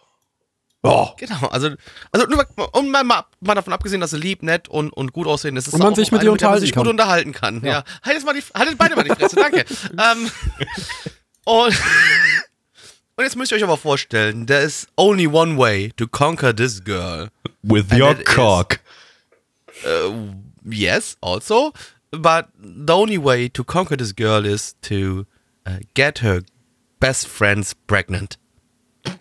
Oh, 0.83 1.09
Genau, 1.17 1.47
also, 1.47 1.69
also 2.11 2.25
nur, 2.27 2.45
und 2.73 2.89
mal, 2.89 3.03
mal, 3.03 3.23
mal 3.39 3.53
davon 3.55 3.71
abgesehen, 3.71 4.01
dass 4.01 4.09
sie 4.11 4.17
lieb, 4.17 4.41
nett 4.41 4.67
und, 4.67 4.89
und 4.91 5.13
gut 5.13 5.27
aussehen, 5.27 5.55
ist 5.55 5.71
Und 5.71 5.79
man 5.79 5.93
sich 5.93 6.11
mit 6.11 6.23
ihr 6.23 6.31
unterhalten 6.31 6.61
sich 6.61 6.71
gut 6.73 6.83
kann. 6.85 6.89
unterhalten 6.91 7.31
kann. 7.33 7.63
Ja. 7.63 7.83
Haltet, 8.03 8.25
mal 8.25 8.33
die, 8.33 8.41
haltet 8.55 8.77
beide 8.79 8.95
mal 8.95 9.03
die 9.03 9.11
Fresse, 9.11 9.35
danke. 9.35 9.59
ähm, 9.91 10.31
und, 11.45 11.75
und 13.15 13.23
jetzt 13.23 13.35
müsst 13.35 13.51
ihr 13.51 13.57
euch 13.57 13.63
aber 13.63 13.77
vorstellen, 13.77 14.47
there 14.47 14.63
is 14.63 14.87
only 14.97 15.27
one 15.27 15.55
way 15.57 15.91
to 15.97 16.07
conquer 16.07 16.55
this 16.55 16.83
girl. 16.83 17.29
with 17.61 17.85
your 17.91 18.11
it 18.11 18.19
is- 18.21 18.25
cock. 18.35 18.79
Yes, 20.63 21.17
also, 21.21 21.73
but 22.11 22.47
the 22.59 22.93
only 22.93 23.17
way 23.17 23.49
to 23.49 23.63
conquer 23.63 23.97
this 23.97 24.15
girl 24.15 24.45
is 24.45 24.75
to 24.81 25.25
uh, 25.65 25.79
get 25.95 26.19
her 26.23 26.41
best 26.99 27.27
friends 27.27 27.73
pregnant. 27.87 28.37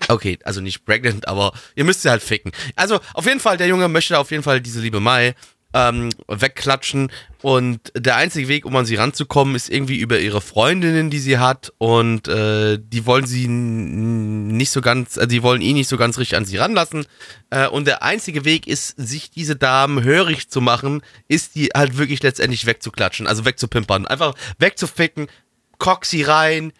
Okay, 0.09 0.39
also 0.45 0.61
nicht 0.61 0.85
pregnant, 0.85 1.29
aber 1.29 1.53
ihr 1.75 1.85
müsst 1.85 2.03
sie 2.03 2.11
halt 2.11 2.23
ficken. 2.23 2.53
Also 2.77 3.01
auf 3.15 3.27
jeden 3.27 3.41
Fall, 3.41 3.57
der 3.57 3.69
Junge 3.69 3.89
möchte 3.89 4.19
auf 4.19 4.31
jeden 4.31 4.43
Fall 4.43 4.61
diese 4.61 4.81
liebe 4.81 5.01
Mai 5.01 5.35
ähm, 5.73 6.11
wegklatschen. 6.29 7.11
Und 7.43 7.93
der 7.97 8.17
einzige 8.17 8.49
Weg, 8.49 8.67
um 8.67 8.77
an 8.77 8.85
sie 8.85 8.97
ranzukommen, 8.97 9.55
ist 9.55 9.71
irgendwie 9.71 9.99
über 9.99 10.19
ihre 10.19 10.41
Freundinnen, 10.41 11.11
die 11.11 11.19
sie 11.19 11.39
hat. 11.39 11.73
Und 11.79 12.29
äh, 12.29 12.79
die 12.81 13.07
wollen 13.07 13.27
sie 13.27 13.49
nicht 13.49 14.71
so 14.71 14.81
ganz, 14.81 15.17
äh, 15.17 15.27
die 15.27 15.43
wollen 15.43 15.63
ihn 15.63 15.77
nicht 15.77 15.89
so 15.89 15.97
ganz 15.97 16.19
richtig 16.19 16.37
an 16.37 16.45
sie 16.45 16.57
ranlassen. 16.57 17.07
Äh, 17.51 17.69
und 17.69 17.87
der 17.87 18.03
einzige 18.03 18.45
Weg 18.45 18.67
ist, 18.67 18.95
sich 18.97 19.31
diese 19.31 19.57
Damen 19.57 20.03
hörig 20.03 20.51
zu 20.51 20.61
machen, 20.61 21.03
ist 21.29 21.55
die 21.55 21.69
halt 21.75 21.97
wirklich 21.97 22.23
letztendlich 22.23 22.67
wegzuklatschen, 22.67 23.27
also 23.27 23.45
wegzupimpern, 23.45 24.07
einfach 24.07 24.35
wegzuficken, 24.59 25.29
kock 25.79 26.05
sie 26.05 26.23
rein, 26.23 26.73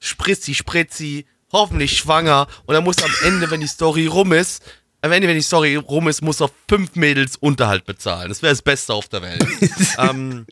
spritzi, 0.00 0.54
spritzi, 0.54 1.26
hoffentlich 1.52 1.96
schwanger 1.96 2.46
und 2.66 2.74
dann 2.74 2.84
muss 2.84 3.02
am 3.02 3.10
Ende, 3.24 3.50
wenn 3.50 3.60
die 3.60 3.66
Story 3.66 4.06
rum 4.06 4.32
ist, 4.32 4.62
am 5.00 5.12
Ende, 5.12 5.28
wenn 5.28 5.36
die 5.36 5.42
Story 5.42 5.76
rum 5.76 6.08
ist, 6.08 6.22
muss 6.22 6.40
er 6.40 6.50
fünf 6.68 6.96
Mädels 6.96 7.36
Unterhalt 7.36 7.84
bezahlen. 7.84 8.28
Das 8.28 8.42
wäre 8.42 8.52
das 8.52 8.62
Beste 8.62 8.92
auf 8.92 9.08
der 9.08 9.22
Welt. 9.22 9.46
ähm, 9.98 10.44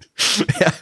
Ja, 0.61 0.73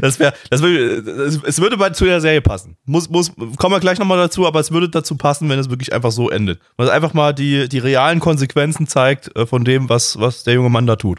das 0.00 0.18
wäre, 0.18 0.32
das 0.50 0.62
würde, 0.62 1.40
es 1.44 1.60
würde 1.60 1.76
bei 1.76 1.90
zu 1.90 2.04
der 2.04 2.20
Serie 2.20 2.40
passen. 2.40 2.76
Muss, 2.84 3.08
muss, 3.08 3.32
kommen 3.56 3.74
wir 3.74 3.80
gleich 3.80 3.98
nochmal 3.98 4.18
dazu, 4.18 4.46
aber 4.46 4.60
es 4.60 4.70
würde 4.70 4.88
dazu 4.88 5.16
passen, 5.16 5.48
wenn 5.48 5.58
es 5.58 5.70
wirklich 5.70 5.92
einfach 5.92 6.12
so 6.12 6.30
endet. 6.30 6.60
Weil 6.76 6.86
es 6.86 6.92
einfach 6.92 7.14
mal 7.14 7.32
die, 7.32 7.68
die 7.68 7.78
realen 7.78 8.20
Konsequenzen 8.20 8.86
zeigt 8.86 9.34
äh, 9.36 9.46
von 9.46 9.64
dem, 9.64 9.88
was, 9.88 10.18
was 10.18 10.44
der 10.44 10.54
junge 10.54 10.70
Mann 10.70 10.86
da 10.86 10.96
tut. 10.96 11.18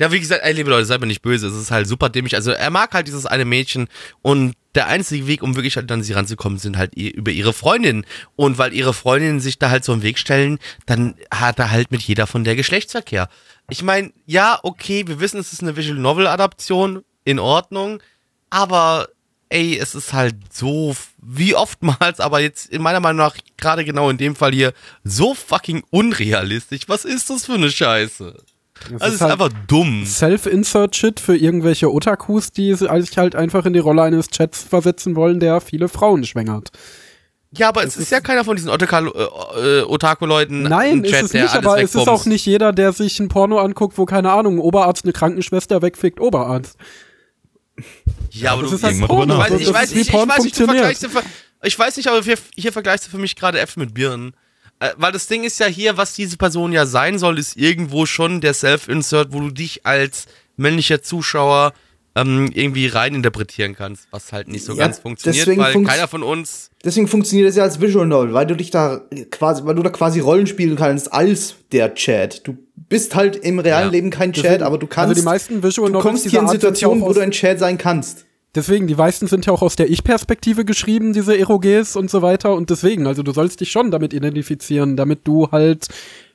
Ja, 0.00 0.12
wie 0.12 0.20
gesagt, 0.20 0.44
ey, 0.44 0.52
liebe 0.52 0.70
Leute, 0.70 0.84
seid 0.86 1.00
mir 1.00 1.06
nicht 1.06 1.22
böse. 1.22 1.46
Es 1.48 1.54
ist 1.54 1.70
halt 1.70 1.86
super 1.88 2.08
dämlich. 2.08 2.34
Also, 2.36 2.52
er 2.52 2.70
mag 2.70 2.92
halt 2.94 3.08
dieses 3.08 3.26
eine 3.26 3.44
Mädchen 3.44 3.88
und 4.22 4.54
der 4.74 4.86
einzige 4.86 5.26
Weg, 5.26 5.42
um 5.42 5.56
wirklich 5.56 5.76
halt 5.76 5.90
an 5.90 6.02
sie 6.04 6.12
ranzukommen, 6.12 6.58
sind 6.58 6.76
halt 6.78 6.96
ihr- 6.96 7.14
über 7.14 7.32
ihre 7.32 7.52
Freundinnen. 7.52 8.06
Und 8.36 8.58
weil 8.58 8.72
ihre 8.72 8.94
Freundinnen 8.94 9.40
sich 9.40 9.58
da 9.58 9.70
halt 9.70 9.84
so 9.84 9.92
im 9.92 10.02
Weg 10.02 10.18
stellen, 10.18 10.58
dann 10.86 11.16
hat 11.32 11.58
er 11.58 11.70
halt 11.72 11.90
mit 11.90 12.02
jeder 12.02 12.26
von 12.28 12.44
der 12.44 12.54
Geschlechtsverkehr. 12.54 13.28
Ich 13.70 13.82
meine, 13.82 14.12
ja, 14.26 14.60
okay, 14.62 15.04
wir 15.08 15.18
wissen, 15.20 15.40
es 15.40 15.52
ist 15.52 15.62
eine 15.62 15.76
Visual 15.76 15.98
Novel 15.98 16.26
Adaption, 16.28 17.02
in 17.24 17.38
Ordnung, 17.40 18.00
aber 18.50 19.08
ey, 19.50 19.76
es 19.78 19.94
ist 19.94 20.12
halt 20.12 20.36
so, 20.52 20.94
wie 21.20 21.54
oftmals, 21.54 22.20
aber 22.20 22.40
jetzt 22.40 22.70
in 22.70 22.82
meiner 22.82 23.00
Meinung 23.00 23.18
nach, 23.18 23.36
gerade 23.56 23.84
genau 23.84 24.08
in 24.10 24.16
dem 24.18 24.36
Fall 24.36 24.52
hier, 24.52 24.72
so 25.04 25.34
fucking 25.34 25.82
unrealistisch. 25.90 26.82
Was 26.86 27.04
ist 27.04 27.30
das 27.30 27.46
für 27.46 27.54
eine 27.54 27.70
Scheiße? 27.70 28.36
Das 28.80 29.02
Also, 29.02 29.06
ist 29.06 29.14
ist 29.14 29.20
halt 29.20 29.32
einfach 29.32 29.50
dumm. 29.66 30.04
Self-Insert-Shit 30.06 31.20
für 31.20 31.36
irgendwelche 31.36 31.92
Otakus, 31.92 32.52
die 32.52 32.74
sich 32.74 32.88
halt 32.88 33.34
einfach 33.34 33.66
in 33.66 33.72
die 33.72 33.78
Rolle 33.78 34.02
eines 34.02 34.28
Chats 34.28 34.62
versetzen 34.62 35.16
wollen, 35.16 35.40
der 35.40 35.60
viele 35.60 35.88
Frauen 35.88 36.24
schwängert. 36.24 36.70
Ja, 37.50 37.68
aber 37.68 37.82
es 37.82 37.96
ist, 37.96 38.10
ja 38.10 38.20
keiner 38.20 38.44
von 38.44 38.56
diesen 38.56 38.70
äh, 38.70 38.74
äh, 38.74 39.82
Otaku-Leuten 39.82 40.62
Nein, 40.62 40.98
im 40.98 41.04
ist 41.04 41.10
Chat, 41.12 41.24
es 41.24 41.32
nicht, 41.32 41.54
aber 41.54 41.80
es 41.80 41.94
ist 41.94 42.06
auch 42.06 42.26
nicht 42.26 42.44
jeder, 42.44 42.72
der 42.72 42.92
sich 42.92 43.18
ein 43.20 43.28
Porno 43.28 43.58
anguckt, 43.58 43.96
wo, 43.96 44.04
keine 44.04 44.30
Ahnung, 44.32 44.56
ein 44.56 44.60
Oberarzt 44.60 45.04
eine 45.04 45.14
Krankenschwester 45.14 45.80
wegfickt, 45.80 46.20
Oberarzt. 46.20 46.76
Ja, 48.32 48.52
aber 48.52 48.62
das 48.62 48.72
du, 48.72 48.76
ist 48.76 48.84
halt 48.84 49.00
Porno. 49.00 49.34
ich 49.34 49.38
weiß, 49.40 49.52
ich 49.60 49.66
ist 49.68 49.74
weiß 49.74 49.92
ich 49.92 50.10
Porn 50.10 50.28
weiß 50.28 50.44
nicht, 50.44 50.60
du 50.60 50.64
vergleichst, 50.66 51.08
ich 51.62 51.78
weiß 51.78 51.96
nicht, 51.96 52.08
aber 52.08 52.22
hier, 52.22 52.36
hier 52.54 52.72
vergleichst 52.72 53.06
du 53.06 53.10
für 53.10 53.18
mich 53.18 53.34
gerade 53.34 53.58
Äpfel 53.58 53.80
mit 53.84 53.94
Birnen. 53.94 54.34
Äh, 54.80 54.90
weil 54.96 55.12
das 55.12 55.26
Ding 55.26 55.44
ist 55.44 55.58
ja 55.58 55.66
hier, 55.66 55.96
was 55.96 56.14
diese 56.14 56.36
Person 56.36 56.72
ja 56.72 56.86
sein 56.86 57.18
soll, 57.18 57.38
ist 57.38 57.56
irgendwo 57.56 58.06
schon 58.06 58.40
der 58.40 58.54
Self-Insert, 58.54 59.32
wo 59.32 59.40
du 59.40 59.50
dich 59.50 59.84
als 59.84 60.26
männlicher 60.56 61.02
Zuschauer 61.02 61.72
ähm, 62.14 62.50
irgendwie 62.52 62.86
reininterpretieren 62.88 63.76
kannst, 63.76 64.08
was 64.10 64.32
halt 64.32 64.48
nicht 64.48 64.64
so 64.64 64.72
Ja, 64.72 64.78
ganz 64.86 64.98
funktioniert, 64.98 65.46
deswegen 65.46 65.62
weil 65.62 65.74
funktio- 65.74 65.86
keiner 65.86 66.08
von 66.08 66.22
uns. 66.24 66.70
Deswegen 66.84 67.06
funktioniert 67.06 67.48
es 67.48 67.56
ja 67.56 67.62
als 67.62 67.80
Visual 67.80 68.06
Novel, 68.06 68.32
weil 68.34 68.46
du 68.46 68.56
dich 68.56 68.70
da 68.70 69.02
quasi, 69.30 69.62
weil 69.64 69.74
du 69.76 69.82
da 69.82 69.90
quasi 69.90 70.18
Rollen 70.20 70.46
spielen 70.48 70.74
kannst 70.76 71.12
als 71.12 71.54
der 71.70 71.94
Chat. 71.94 72.46
Du 72.46 72.56
bist 72.88 73.14
halt 73.14 73.36
im 73.36 73.58
realen 73.60 73.86
Ja. 73.86 73.92
Leben 73.92 74.10
kein 74.10 74.32
Chat, 74.32 74.44
Deswegen- 74.44 74.62
aber 74.64 74.78
du 74.78 74.86
kannst. 74.88 75.10
also 75.10 75.20
die 75.20 75.24
meisten 75.24 75.62
Visual 75.62 75.88
du 75.88 75.92
Novels 75.94 76.02
kommst 76.10 76.24
dieser 76.24 76.38
hier 76.40 76.40
in 76.42 76.48
Situationen, 76.48 77.02
wo 77.02 77.12
du 77.12 77.20
ein 77.20 77.30
Chat 77.30 77.58
sein 77.60 77.78
kannst. 77.78 78.24
Deswegen, 78.58 78.88
die 78.88 78.96
meisten 78.96 79.28
sind 79.28 79.46
ja 79.46 79.52
auch 79.52 79.62
aus 79.62 79.76
der 79.76 79.88
Ich-Perspektive 79.88 80.64
geschrieben, 80.64 81.12
diese 81.12 81.38
Eroges 81.38 81.94
und 81.94 82.10
so 82.10 82.22
weiter. 82.22 82.54
Und 82.54 82.70
deswegen, 82.70 83.06
also 83.06 83.22
du 83.22 83.30
sollst 83.30 83.60
dich 83.60 83.70
schon 83.70 83.92
damit 83.92 84.12
identifizieren, 84.12 84.96
damit 84.96 85.28
du 85.28 85.52
halt, 85.52 85.86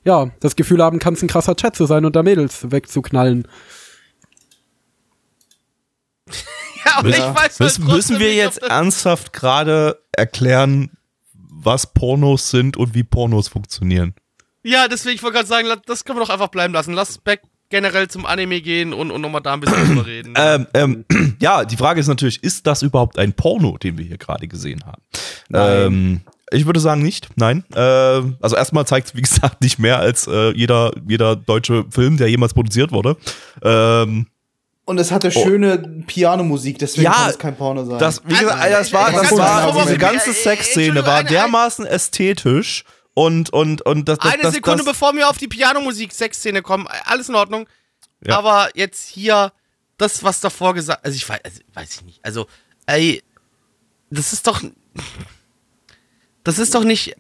ja, 0.05 0.31
das 0.39 0.55
Gefühl 0.55 0.81
haben 0.81 0.99
kannst, 0.99 1.21
ein 1.21 1.27
krasser 1.27 1.57
Chat 1.57 1.75
zu 1.75 1.85
sein 1.85 2.05
und 2.05 2.15
da 2.15 2.23
Mädels 2.23 2.71
wegzuknallen. 2.71 3.45
Ja, 6.85 6.99
aber 6.99 7.09
ich 7.09 7.17
weiß 7.17 7.59
Müssen, 7.59 7.85
trotzdem 7.85 7.95
müssen 7.95 8.19
wir 8.19 8.33
jetzt 8.33 8.61
ernsthaft 8.61 9.31
gerade 9.31 10.01
erklären, 10.11 10.91
was 11.33 11.93
Pornos 11.93 12.49
sind 12.49 12.75
und 12.75 12.93
wie 12.93 13.03
Pornos 13.03 13.47
funktionieren? 13.47 14.13
Ja, 14.63 14.89
deswegen, 14.89 15.15
ich 15.15 15.23
wollte 15.23 15.37
gerade 15.37 15.47
sagen, 15.47 15.69
das 15.85 16.03
können 16.03 16.19
wir 16.19 16.25
doch 16.25 16.29
einfach 16.29 16.49
bleiben 16.49 16.73
lassen. 16.73 16.93
Lass 16.93 17.17
back 17.19 17.41
generell 17.73 18.07
zum 18.07 18.27
Anime 18.27 18.61
gehen 18.61 18.93
und, 18.93 19.09
und 19.09 19.19
nochmal 19.21 19.41
da 19.41 19.53
ein 19.53 19.59
bisschen 19.59 19.87
drüber 19.87 20.05
reden. 20.05 20.33
Ähm, 20.43 20.67
ähm, 20.75 21.05
ja, 21.41 21.65
die 21.65 21.75
Frage 21.75 21.99
ist 21.99 22.07
natürlich, 22.07 22.43
ist 22.43 22.67
das 22.67 22.83
überhaupt 22.83 23.17
ein 23.17 23.33
Porno, 23.33 23.77
den 23.77 23.97
wir 23.97 24.05
hier 24.05 24.17
gerade 24.19 24.47
gesehen 24.47 24.83
haben? 24.85 25.01
Ähm, 25.53 26.21
ich 26.51 26.65
würde 26.67 26.79
sagen 26.79 27.01
nicht, 27.01 27.29
nein. 27.35 27.63
Ähm, 27.75 28.37
also 28.41 28.55
erstmal 28.55 28.85
zeigt 28.85 29.07
es, 29.07 29.15
wie 29.15 29.21
gesagt, 29.27 29.61
nicht 29.61 29.79
mehr 29.79 29.97
als 29.99 30.27
äh, 30.27 30.51
jeder, 30.51 30.91
jeder 31.07 31.35
deutsche 31.35 31.85
Film, 31.89 32.17
der 32.17 32.29
jemals 32.29 32.53
produziert 32.53 32.91
wurde. 32.91 33.17
Ähm, 33.63 34.27
Und 34.85 34.99
es 34.99 35.11
hatte 35.11 35.31
schöne 35.31 36.03
Pianomusik, 36.05 36.77
deswegen 36.77 37.05
Ja, 37.05 37.11
kann 37.13 37.29
es 37.31 37.39
kein 37.39 37.55
Porno 37.55 37.83
sein. 37.85 37.97
das, 37.99 38.21
wie 38.25 38.33
Also, 38.33 38.43
gesagt, 38.45 38.71
das 38.71 38.87
ich- 38.87 38.93
war, 38.93 39.11
das 39.11 39.31
war, 39.37 39.81
diese 39.83 39.97
ganze 39.97 40.29
Äh, 40.29 40.33
äh, 40.33 40.35
Sexszene 40.35 41.05
war 41.05 41.23
dermaßen 41.23 41.85
ästhetisch 41.87 42.83
und, 43.13 43.51
und, 43.51 43.81
und 43.83 44.07
das, 44.09 44.17
das, 44.19 44.33
Eine 44.33 44.43
das, 44.43 44.53
Sekunde, 44.53 44.83
das, 44.83 44.93
bevor 44.93 45.13
wir 45.15 45.29
auf 45.29 45.37
die 45.37 45.47
Pianomusik-Sexszene 45.47 46.61
kommen, 46.61 46.87
alles 47.05 47.29
in 47.29 47.35
Ordnung. 47.35 47.67
Ja. 48.21 48.37
Aber 48.37 48.69
jetzt 48.75 49.07
hier, 49.07 49.51
das, 49.97 50.23
was 50.23 50.39
davor 50.39 50.73
gesagt, 50.73 51.05
also 51.05 51.15
ich 51.15 51.27
weiß, 51.27 51.39
also, 51.43 51.59
weiß 51.73 51.95
ich 51.95 52.01
nicht. 52.03 52.25
Also, 52.25 52.47
ey, 52.85 53.21
das 54.09 54.33
ist 54.33 54.47
doch, 54.47 54.61
das 56.43 56.59
ist 56.59 56.73
doch 56.73 56.83
nicht, 56.83 57.15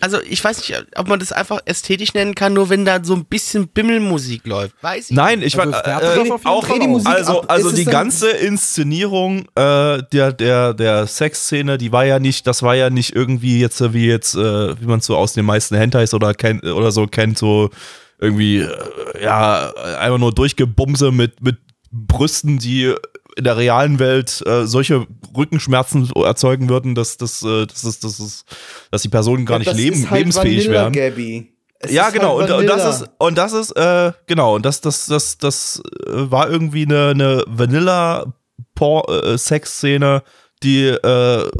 also 0.00 0.18
ich 0.28 0.42
weiß 0.42 0.58
nicht, 0.58 0.86
ob 0.96 1.08
man 1.08 1.18
das 1.18 1.32
einfach 1.32 1.60
ästhetisch 1.64 2.14
nennen 2.14 2.34
kann, 2.34 2.52
nur 2.52 2.68
wenn 2.68 2.84
da 2.84 3.02
so 3.02 3.14
ein 3.14 3.24
bisschen 3.24 3.68
Bimmelmusik 3.68 4.46
läuft. 4.46 4.74
Weiß 4.82 5.10
ich 5.10 5.16
Nein, 5.16 5.40
nicht. 5.40 5.54
ich 5.54 5.60
Also 5.60 5.72
äh, 5.72 6.30
auch 6.44 6.68
Musik 6.86 7.08
also 7.08 7.42
ab. 7.42 7.46
also 7.48 7.68
Ist 7.70 7.78
die 7.78 7.84
ganze 7.84 8.30
Inszenierung 8.30 9.46
äh, 9.54 10.02
der 10.12 10.32
der 10.32 10.74
der 10.74 11.06
Sexszene, 11.06 11.78
die 11.78 11.92
war 11.92 12.04
ja 12.04 12.18
nicht, 12.18 12.46
das 12.46 12.62
war 12.62 12.74
ja 12.74 12.90
nicht 12.90 13.14
irgendwie 13.14 13.60
jetzt 13.60 13.80
äh, 13.80 13.92
wie 13.92 14.06
jetzt 14.06 14.34
äh, 14.34 14.80
wie 14.80 14.86
man 14.86 15.00
so 15.00 15.16
aus 15.16 15.32
den 15.32 15.44
meisten 15.44 15.76
Hentais 15.76 16.14
oder 16.14 16.34
kennt 16.34 16.64
oder 16.64 16.92
so 16.92 17.06
kennt 17.06 17.38
so 17.38 17.70
irgendwie 18.18 18.58
äh, 18.58 19.22
ja 19.22 19.72
einfach 19.98 20.18
nur 20.18 20.32
durchgebumse 20.32 21.12
mit 21.12 21.42
mit 21.42 21.56
Brüsten, 21.90 22.58
die 22.58 22.94
in 23.36 23.44
der 23.44 23.56
realen 23.56 23.98
Welt 23.98 24.42
äh, 24.46 24.66
solche 24.66 25.06
Rückenschmerzen 25.36 26.10
erzeugen 26.16 26.68
würden, 26.68 26.94
dass 26.94 27.18
das 27.18 27.42
äh, 27.42 27.66
das 27.66 27.84
ist 27.84 28.02
das 28.02 28.18
ist 28.18 28.44
dass 28.90 29.02
die 29.02 29.08
Personen 29.08 29.46
gar 29.46 29.58
nicht 29.58 29.70
Das 29.70 29.76
leben, 29.76 30.10
halt 30.10 30.18
lebensfähig 30.20 30.66
Vanilla, 30.66 30.72
werden. 30.72 30.92
Gabby. 30.92 31.52
Es 31.78 31.92
Ja, 31.92 32.10
genau. 32.10 32.40
halt 32.40 32.50
und, 32.50 32.60
und 32.60 32.66
das 32.66 33.02
ist 33.02 33.10
und 33.18 33.38
das 33.38 33.52
ist 33.52 33.72
äh, 33.72 34.12
genau. 34.26 34.54
Und 34.56 34.64
das 34.64 34.80
das 34.80 35.06
das 35.06 35.38
das 35.38 35.82
äh, 36.06 36.30
war 36.30 36.48
irgendwie 36.50 36.84
eine, 36.84 37.10
eine 37.10 37.44
Vanilla 37.46 38.32
äh, 38.80 40.20
die 40.62 40.86
äh, 40.86 41.50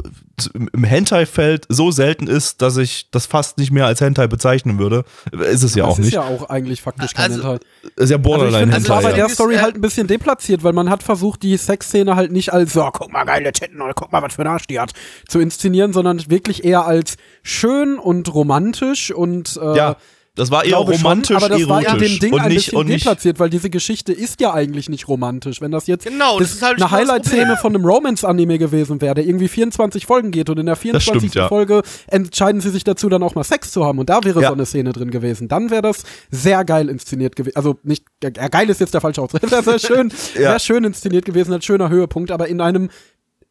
im- 0.53 0.83
Hentai-Feld 0.83 1.65
so 1.69 1.89
selten 1.91 2.27
ist, 2.27 2.61
dass 2.61 2.77
ich 2.77 3.09
das 3.11 3.25
fast 3.25 3.57
nicht 3.57 3.71
mehr 3.71 3.85
als 3.85 4.01
Hentai 4.01 4.27
bezeichnen 4.27 4.77
würde. 4.77 5.03
Ist 5.31 5.63
es 5.63 5.73
ja 5.75 5.85
das 5.85 5.93
auch 5.93 5.99
ist 5.99 6.05
nicht. 6.05 6.13
ja 6.13 6.21
auch 6.21 6.49
eigentlich 6.49 6.81
faktisch 6.81 7.13
kein 7.13 7.31
Also- 7.31 7.43
Hentai. 7.43 7.55
ist 7.55 7.61
ja 7.83 8.01
Also 8.01 8.15
ich 8.15 8.21
Borderline 8.21 8.57
finde, 8.73 8.79
das 8.79 8.89
war 8.89 9.01
bei 9.01 9.09
ja. 9.09 9.15
der 9.15 9.29
Story 9.29 9.55
Ist, 9.55 9.61
halt 9.61 9.75
ein 9.75 9.81
bisschen 9.81 10.07
deplatziert, 10.07 10.63
weil 10.63 10.73
man 10.73 10.89
hat 10.89 11.01
versucht, 11.03 11.41
die 11.43 11.57
Sexszene 11.57 12.15
halt 12.15 12.31
nicht 12.31 12.53
als, 12.53 12.73
so, 12.73 12.87
guck 12.93 13.11
mal, 13.11 13.23
geile 13.25 13.51
Titten, 13.51 13.81
oder 13.81 13.93
guck 13.93 14.11
mal, 14.11 14.21
was 14.21 14.35
für 14.35 14.41
ein 14.43 14.47
Arsch 14.47 14.67
die 14.67 14.79
hat, 14.79 14.91
zu 15.27 15.39
inszenieren, 15.39 15.93
sondern 15.93 16.21
wirklich 16.29 16.63
eher 16.63 16.85
als 16.85 17.15
schön 17.43 17.97
und 17.97 18.33
romantisch 18.33 19.11
und 19.11 19.57
äh, 19.61 19.75
Ja. 19.77 19.97
Das 20.37 20.51
war 20.51 20.63
eher 20.63 20.69
glaube 20.69 20.93
schon, 20.93 21.01
romantisch, 21.03 21.35
aber 21.35 21.49
das 21.49 21.67
war 21.67 21.83
erotisch 21.83 22.13
in 22.13 22.13
dem 22.13 22.19
Ding 22.19 22.33
und 22.33 22.39
ein 22.41 22.47
nicht 22.49 22.65
bisschen 22.67 22.77
und 22.77 22.87
deplatziert, 22.87 23.39
weil 23.39 23.49
diese 23.49 23.69
Geschichte 23.69 24.13
ist 24.13 24.39
ja 24.39 24.53
eigentlich 24.53 24.87
nicht 24.87 25.07
romantisch. 25.07 25.59
Wenn 25.61 25.71
das 25.71 25.87
jetzt 25.87 26.05
Genau, 26.05 26.39
das 26.39 26.53
ist 26.53 26.61
halt 26.61 26.81
eine 26.81 26.89
Highlight-Szene 26.91 27.57
von 27.57 27.75
einem 27.75 27.83
Romance-Anime 27.85 28.57
gewesen 28.57 29.01
wäre, 29.01 29.15
der 29.15 29.25
irgendwie 29.25 29.47
24 29.47 30.05
Folgen 30.05 30.31
geht 30.31 30.49
und 30.49 30.59
in 30.59 30.67
der 30.67 30.75
24. 30.75 31.17
stimmt, 31.31 31.35
ja. 31.35 31.47
Folge 31.47 31.81
entscheiden 32.07 32.61
sie 32.61 32.69
sich 32.69 32.83
dazu, 32.83 33.09
dann 33.09 33.23
auch 33.23 33.35
mal 33.35 33.43
Sex 33.43 33.71
zu 33.71 33.83
haben 33.83 33.99
und 33.99 34.09
da 34.09 34.23
wäre 34.23 34.41
Ja. 34.41 34.47
so 34.49 34.53
eine 34.53 34.65
Szene 34.65 34.93
drin 34.93 35.11
gewesen. 35.11 35.47
Dann 35.47 35.71
wäre 35.71 35.81
das 35.81 36.03
sehr 36.31 36.63
geil 36.63 36.87
inszeniert 36.89 37.35
gewesen. 37.35 37.55
Also 37.55 37.79
nicht, 37.83 38.05
ja, 38.23 38.29
geil 38.29 38.69
ist 38.69 38.79
jetzt 38.79 38.93
der 38.93 39.01
falsche 39.01 39.21
Ausdruck. 39.21 39.41
Das 39.49 39.65
wäre 39.65 39.79
schön, 39.79 40.11
Ja. 40.35 40.41
wär 40.51 40.59
schön 40.59 40.83
inszeniert 40.83 41.25
gewesen, 41.25 41.51
ein 41.53 41.61
schöner 41.61 41.89
Höhepunkt, 41.89 42.29
aber 42.31 42.47
in 42.47 42.61
einem 42.61 42.89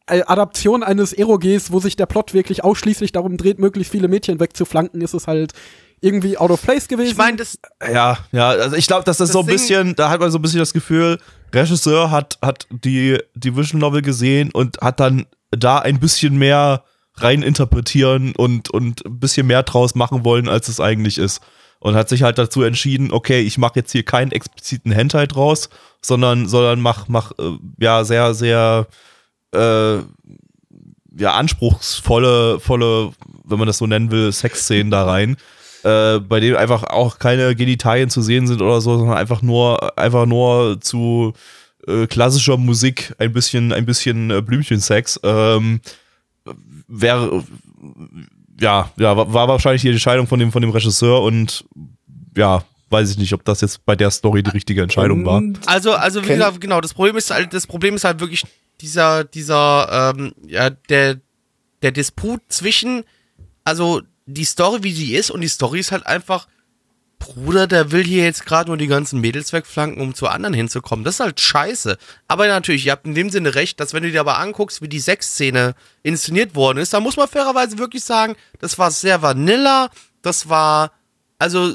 äh, 0.09 0.23
Adaption 0.25 0.85
eines 0.85 1.13
Eroges, 1.13 1.73
wo 1.73 1.81
sich 1.81 1.97
der 1.97 2.07
Plot 2.07 2.33
wirklich 2.33 2.63
ausschließlich 2.63 3.11
darum 3.11 3.37
dreht, 3.37 3.59
möglichst 3.59 3.91
viele 3.91 4.07
Mädchen 4.07 4.39
wegzuflanken, 4.39 5.01
ist 5.01 5.15
es 5.15 5.27
halt 5.27 5.53
irgendwie 6.01 6.37
out 6.37 6.51
of 6.51 6.63
place 6.63 6.89
gewesen. 6.89 7.11
Ich 7.11 7.17
meine, 7.17 7.37
das, 7.39 7.59
Ja, 7.83 8.19
ja, 8.33 8.49
also 8.49 8.77
ich 8.77 8.87
glaube, 8.87 9.05
dass 9.05 9.17
das, 9.19 9.29
Das 9.29 9.33
so 9.33 9.41
ein 9.41 9.47
bisschen, 9.47 9.95
da 9.95 10.11
hat 10.11 10.21
man 10.21 10.31
so 10.31 10.39
ein 10.39 10.43
bisschen 10.43 10.61
das 10.61 10.73
Gefühl, 10.73 11.19
Regisseur 11.55 12.11
hat, 12.11 12.39
hat 12.43 12.67
die, 12.71 13.19
die 13.35 13.57
Vision 13.57 13.81
Novel 13.81 14.03
gesehen 14.03 14.51
und 14.53 14.79
hat 14.81 15.01
dann 15.01 15.27
da 15.51 15.79
ein 15.79 16.01
bisschen 16.01 16.37
mehr 16.37 16.85
rein 17.15 17.43
interpretieren 17.43 18.35
und, 18.37 18.71
und 18.71 19.07
ein 19.07 19.19
bisschen 19.21 19.47
mehr 19.47 19.63
draus 19.63 19.95
machen 19.95 20.25
wollen, 20.25 20.49
als 20.49 20.69
es 20.69 20.81
eigentlich 20.81 21.19
ist. 21.19 21.41
Und 21.79 21.95
hat 21.95 22.09
sich 22.09 22.23
halt 22.23 22.39
dazu 22.39 22.63
entschieden, 22.63 23.13
okay, 23.13 23.41
ich 23.41 23.59
mache 23.59 23.77
jetzt 23.77 23.93
hier 23.93 24.03
keinen 24.03 24.33
expliziten 24.33 24.93
Hentai 24.93 25.27
draus, 25.27 25.69
sondern, 26.03 26.49
sondern 26.49 26.81
mach, 26.81 27.09
mach 27.09 27.33
äh, 27.39 27.53
ja 27.81 28.05
sehr, 28.05 28.35
sehr 28.35 28.87
äh, 29.55 29.97
ja, 31.19 31.33
anspruchsvolle, 31.33 32.61
volle, 32.61 33.13
wenn 33.45 33.59
man 33.59 33.67
das 33.67 33.79
so 33.79 33.87
nennen 33.87 34.11
will, 34.11 34.33
Sexszenen 34.33 34.91
da 34.91 35.05
rein 35.05 35.37
äh, 35.87 36.19
bei 36.19 36.41
dem 36.41 36.57
einfach 36.57 36.83
auch 36.83 37.21
keine 37.21 37.55
Genitalien 37.55 38.11
zu 38.11 38.21
sehen 38.21 38.49
sind 38.49 38.61
oder 38.61 38.81
so, 38.81 38.99
sondern 38.99 39.17
einfach 39.17 39.41
nur, 39.41 39.97
einfach 39.97 40.27
nur 40.27 40.81
zu 40.81 41.33
äh, 41.87 42.09
klassischer 42.09 42.57
Musik 42.57 43.15
ein 43.19 43.33
bisschen, 43.33 43.73
ein 43.73 43.87
bisschen 43.87 44.31
äh, 44.33 44.43
Blümchensex. 44.43 45.21
Ähm, 45.23 45.81
wäre, 46.89 47.45
ja, 48.61 48.91
ja, 48.97 49.17
war, 49.17 49.49
wahrscheinlich 49.49 49.83
die 49.83 49.91
Entscheidung 49.91 50.27
von 50.27 50.41
dem, 50.41 50.51
von 50.51 50.63
dem 50.63 50.73
Regisseur 50.73 51.23
und 51.23 51.65
ja, 52.37 52.65
weiß 52.91 53.13
ich 53.13 53.19
nicht, 53.19 53.33
ob 53.33 53.45
das 53.45 53.61
jetzt 53.61 53.85
bei 53.87 53.95
der 53.95 54.11
Story 54.11 54.43
die 54.43 54.51
richtige 54.51 54.83
Entscheidung 54.83 55.25
war. 55.25 55.41
Also, 55.67 55.93
also 55.93 56.23
wie 56.25 56.29
gesagt, 56.29 56.61
genau, 56.61 56.81
das 56.81 56.95
Problem 56.95 57.17
ist 57.17 57.31
halt, 57.31 57.55
das 57.55 57.67
Problem 57.67 57.95
ist 57.95 58.05
halt 58.05 58.19
wirklich 58.19 58.43
dieser, 58.81 59.23
dieser, 59.23 60.15
ähm, 60.17 60.33
ja, 60.47 60.71
der, 60.71 61.21
der 61.83 61.93
Disput 61.93 62.41
zwischen, 62.49 63.05
also 63.65 64.03
die 64.27 64.45
Story, 64.45 64.83
wie 64.83 64.93
sie 64.93 65.15
ist, 65.15 65.31
und 65.31 65.41
die 65.41 65.49
Story 65.49 65.81
ist 65.81 65.93
halt 65.93 66.07
einfach, 66.07 66.47
Bruder, 67.19 67.67
der 67.67 67.93
will 67.93 68.05
hier 68.05 68.25
jetzt 68.25 68.45
gerade 68.45 68.69
nur 68.69 68.77
die 68.77 68.89
ganzen 68.89 69.21
Mädels 69.21 69.53
wegflanken, 69.53 70.03
um 70.03 70.15
zu 70.15 70.29
anderen 70.29 70.55
hinzukommen. 70.55 71.05
Das 71.05 71.15
ist 71.15 71.21
halt 71.21 71.41
scheiße. 71.41 71.97
Aber 72.29 72.47
natürlich, 72.47 72.85
ihr 72.85 72.93
habt 72.93 73.07
in 73.07 73.15
dem 73.15 73.31
Sinne 73.31 73.55
recht, 73.55 73.81
dass 73.81 73.95
wenn 73.95 74.03
du 74.03 74.11
dir 74.11 74.21
aber 74.21 74.39
anguckst, 74.39 74.83
wie 74.83 74.89
die 74.89 75.01
Sexszene 75.01 75.75
inszeniert 76.03 76.55
worden 76.55 76.79
ist, 76.79 76.93
dann 76.93 77.03
muss 77.03 77.17
man 77.17 77.27
fairerweise 77.27 77.79
wirklich 77.79 78.05
sagen, 78.05 78.37
das 78.59 78.79
war 78.79 78.91
sehr 78.91 79.23
vanilla, 79.23 79.89
das 80.21 80.49
war, 80.49 80.93
also 81.39 81.75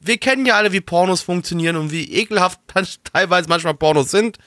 wir 0.00 0.18
kennen 0.18 0.46
ja 0.46 0.56
alle, 0.56 0.72
wie 0.72 0.80
Pornos 0.80 1.22
funktionieren 1.22 1.76
und 1.76 1.92
wie 1.92 2.12
ekelhaft 2.12 2.60
teilweise 3.12 3.48
manchmal 3.48 3.74
Pornos 3.74 4.10
sind. 4.10 4.38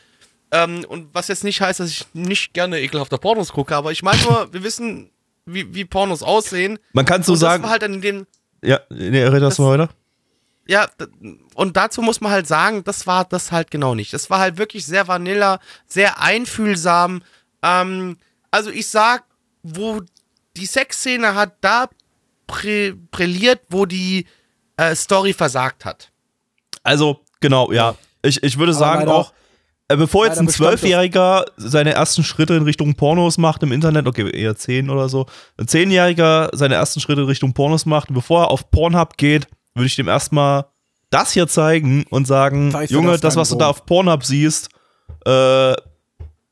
Ähm, 0.51 0.85
und 0.87 1.13
was 1.13 1.27
jetzt 1.27 1.43
nicht 1.43 1.61
heißt, 1.61 1.79
dass 1.79 1.89
ich 1.89 2.05
nicht 2.13 2.53
gerne 2.53 2.81
ekelhafte 2.81 3.17
Pornos 3.17 3.51
gucke, 3.51 3.75
aber 3.75 3.91
ich 3.91 4.03
meine 4.03 4.21
nur, 4.23 4.53
wir 4.53 4.63
wissen, 4.63 5.09
wie, 5.45 5.73
wie 5.73 5.85
Pornos 5.85 6.23
aussehen. 6.23 6.79
Man 6.93 7.05
kann 7.05 7.23
so 7.23 7.33
und 7.33 7.37
sagen, 7.39 7.61
Das 7.63 7.69
war 7.69 7.71
halt 7.79 7.83
in 7.83 8.01
dem, 8.01 8.27
ja, 8.63 8.79
nee, 8.89 9.23
red 9.23 9.41
das 9.41 9.55
das- 9.55 9.59
mal 9.59 9.77
weiter. 9.79 9.89
ja, 10.67 10.87
und 11.53 11.77
dazu 11.77 12.01
muss 12.01 12.21
man 12.21 12.31
halt 12.31 12.47
sagen, 12.47 12.83
das 12.83 13.05
war 13.07 13.25
das 13.25 13.51
halt 13.51 13.69
genau 13.71 13.93
nicht. 13.95 14.13
Das 14.13 14.29
war 14.29 14.39
halt 14.39 14.57
wirklich 14.57 14.85
sehr 14.85 15.07
vanilla, 15.07 15.59
sehr 15.87 16.19
einfühlsam. 16.21 17.21
Ähm, 17.61 18.17
also 18.51 18.69
ich 18.71 18.87
sag, 18.87 19.23
wo 19.63 20.01
die 20.57 20.65
Sexszene 20.65 21.35
hat 21.35 21.57
da 21.61 21.87
prä 22.47 22.93
brilliert, 23.11 23.61
wo 23.69 23.85
die 23.85 24.25
äh, 24.77 24.95
Story 24.95 25.33
versagt 25.33 25.85
hat. 25.85 26.11
Also, 26.83 27.21
genau, 27.39 27.71
ja. 27.71 27.95
Ich, 28.21 28.41
ich 28.43 28.57
würde 28.57 28.71
Aber 28.71 28.79
sagen 28.79 29.07
auch, 29.09 29.31
äh, 29.31 29.33
bevor 29.87 30.25
jetzt 30.25 30.39
ein 30.39 30.47
Zwölfjähriger 30.47 31.45
seine 31.57 31.93
ersten 31.93 32.23
Schritte 32.23 32.55
in 32.55 32.63
Richtung 32.63 32.95
Pornos 32.95 33.37
macht 33.37 33.61
im 33.63 33.71
Internet, 33.71 34.07
okay, 34.07 34.29
eher 34.29 34.55
zehn 34.55 34.89
oder 34.89 35.09
so, 35.09 35.27
ein 35.57 35.67
Zehnjähriger 35.67 36.49
seine 36.53 36.75
ersten 36.75 36.99
Schritte 36.99 37.21
in 37.21 37.27
Richtung 37.27 37.53
Pornos 37.53 37.85
macht, 37.85 38.13
bevor 38.13 38.43
er 38.45 38.51
auf 38.51 38.71
Pornhub 38.71 39.17
geht, 39.17 39.47
würde 39.75 39.87
ich 39.87 39.95
dem 39.95 40.07
erstmal 40.07 40.65
das 41.11 41.31
hier 41.31 41.47
zeigen 41.47 42.05
und 42.09 42.25
sagen, 42.25 42.71
du 42.71 42.83
Junge, 42.85 43.11
das 43.11 43.21
das, 43.21 43.35
was 43.35 43.49
du 43.49 43.55
da 43.55 43.67
auf 43.69 43.85
Pornhub 43.85 44.23
siehst, 44.23 44.69
äh, 45.25 45.73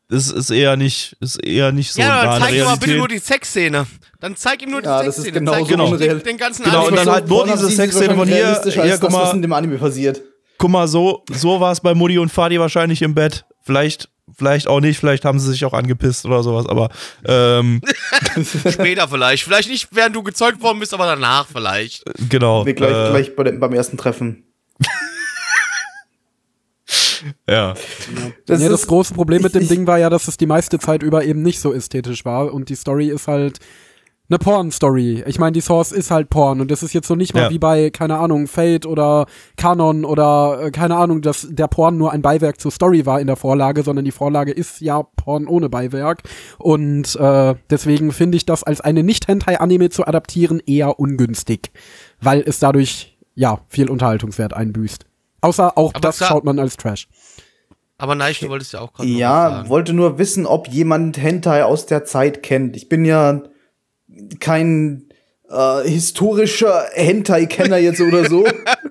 ist, 0.10 0.32
ist 0.32 0.52
eher 0.52 0.78
nicht, 0.78 1.16
ist 1.20 1.44
eher 1.44 1.72
nicht 1.72 1.92
so 1.92 2.02
ja, 2.02 2.24
dann 2.24 2.34
an 2.34 2.42
zeig 2.42 2.54
ihm 2.54 2.66
mal 2.66 2.78
bitte 2.78 2.98
nur 2.98 3.08
die 3.08 3.18
Sexszene. 3.18 3.88
Dann 4.20 4.36
zeig 4.36 4.62
ihm 4.62 4.70
nur 4.70 4.82
die 4.82 4.88
Ja, 4.88 5.00
das 5.04 5.18
ist 5.18 5.24
Sexszene. 5.24 5.40
genau 5.40 5.52
zeig 5.54 5.68
so 5.68 5.84
unreal. 5.84 6.18
den, 6.18 6.24
den 6.24 6.38
ganzen 6.38 6.64
Genau, 6.66 6.82
und 6.82 6.88
Anime. 6.90 7.06
dann 7.06 7.14
halt 7.16 7.28
nur 7.28 7.46
diese 7.46 7.70
Sexszene 7.70 8.14
von 8.16 8.28
hier, 8.28 8.62
hier, 8.64 8.74
guck 8.74 8.74
das, 8.84 9.02
was 9.02 9.12
mal. 9.12 9.36
in 9.36 9.42
dem 9.42 9.54
Anime 9.54 9.78
passiert. 9.80 10.22
Guck 10.58 10.70
mal, 10.70 10.88
so, 10.88 11.24
so 11.32 11.60
war 11.60 11.72
es 11.72 11.82
bei 11.82 11.94
Mutti 11.94 12.18
und 12.18 12.30
Fadi 12.32 12.60
wahrscheinlich 12.60 13.02
im 13.02 13.14
Bett. 13.16 13.46
Vielleicht, 13.62 14.10
vielleicht 14.38 14.68
auch 14.68 14.80
nicht, 14.82 15.00
vielleicht 15.00 15.26
haben 15.26 15.40
sie 15.40 15.52
sich 15.52 15.64
auch 15.66 15.74
angepisst 15.74 16.26
oder 16.26 16.44
sowas, 16.44 16.66
aber 16.68 16.90
ähm, 17.26 17.82
Später 18.70 19.08
vielleicht. 19.08 19.44
Vielleicht 19.44 19.70
nicht, 19.70 19.90
während 19.92 20.16
du 20.16 20.24
gezeugt 20.24 20.62
worden 20.62 20.80
bist, 20.80 20.94
aber 20.94 21.06
danach 21.06 21.48
vielleicht. 21.48 22.04
genau. 22.30 22.64
Nee, 22.64 22.74
gleich, 22.74 22.92
äh, 22.92 23.10
gleich 23.10 23.36
bei 23.36 23.44
dem, 23.44 23.60
beim 23.60 23.74
ersten 23.74 23.98
Treffen. 23.98 24.44
Ja. 27.50 27.74
Das 28.46 28.62
ja, 28.62 28.70
das 28.70 28.86
große 28.88 29.14
Problem 29.14 29.42
mit 29.44 29.56
dem 29.56 29.64
ich- 29.64 29.68
Ding 29.70 29.88
war 29.88 29.98
ja, 29.98 30.10
dass 30.10 30.28
es 30.28 30.36
die 30.38 30.46
meiste 30.46 30.78
Zeit 30.80 31.04
über 31.04 31.24
eben 31.24 31.42
nicht 31.42 31.60
so 31.60 31.74
ästhetisch 31.74 32.26
war 32.26 32.54
und 32.54 32.70
die 32.70 32.76
Story 32.76 33.08
ist 33.08 33.28
halt 33.28 33.60
eine 34.34 34.40
Porn-Story. 34.40 35.24
Ich 35.28 35.38
meine, 35.40 35.52
die 35.52 35.62
Source 35.62 35.92
ist 35.92 36.10
halt 36.12 36.30
Porn 36.30 36.60
und 36.62 36.72
das 36.72 36.82
ist 36.84 36.94
jetzt 36.94 37.08
so 37.08 37.16
nicht 37.16 37.34
mal 37.34 37.44
Ja. 37.44 37.50
wie 37.52 37.60
bei, 37.60 37.90
keine 37.92 38.18
Ahnung, 38.18 38.48
Fate 38.48 38.86
oder 38.86 39.28
Canon 39.58 40.06
oder 40.06 40.60
äh, 40.64 40.72
keine 40.72 40.96
Ahnung, 40.96 41.22
dass 41.22 41.48
der 41.50 41.68
Porn 41.68 41.98
nur 41.98 42.12
ein 42.12 42.22
Beiwerk 42.22 42.60
zur 42.60 42.72
Story 42.72 43.06
war 43.06 43.22
in 43.22 43.28
der 43.28 43.36
Vorlage, 43.36 43.84
sondern 43.84 44.06
die 44.06 44.12
Vorlage 44.12 44.52
ist 44.52 44.82
ja 44.82 45.04
Porn 45.04 45.48
ohne 45.48 45.70
Beiwerk 45.70 46.24
und 46.58 47.16
äh, 47.16 47.56
deswegen 47.70 48.12
finde 48.12 48.38
ich 48.38 48.46
das 48.46 48.64
als 48.64 48.82
eine 48.82 49.04
Nicht-Hentai-Anime 49.04 49.90
zu 49.90 50.08
adaptieren 50.08 50.62
eher 50.66 51.00
ungünstig, 51.00 51.72
weil 52.22 52.42
es 52.46 52.60
dadurch 52.60 53.18
ja 53.36 53.60
viel 53.70 53.90
Unterhaltungswert 53.90 54.54
einbüßt. 54.54 55.06
Außer 55.42 55.78
auch 55.78 55.92
Aber 55.92 56.00
das 56.02 56.18
klar- 56.18 56.30
schaut 56.30 56.44
man 56.46 56.58
als 56.60 56.78
Trash. 56.78 57.08
Aber 57.98 58.16
nein, 58.16 58.34
du 58.42 58.50
wolltest 58.50 58.74
ja 58.74 58.80
auch 58.82 58.92
gerade 58.94 59.08
noch 59.08 59.14
was 59.16 59.20
Ja, 59.22 59.50
sagen. 59.50 59.70
wollte 59.70 59.94
nur 59.94 60.18
wissen, 60.18 60.46
ob 60.46 60.68
jemand 60.68 61.18
Hentai 61.18 61.64
aus 61.64 61.86
der 61.86 62.04
Zeit 62.06 62.42
kennt. 62.44 62.76
Ich 62.76 62.90
bin 62.90 63.06
ja 63.06 63.42
kein 64.40 65.06
äh, 65.50 65.88
historischer 65.88 66.86
Hentai-Kenner 66.94 67.78
jetzt 67.78 68.02
oder 68.02 68.28
so. 68.30 68.46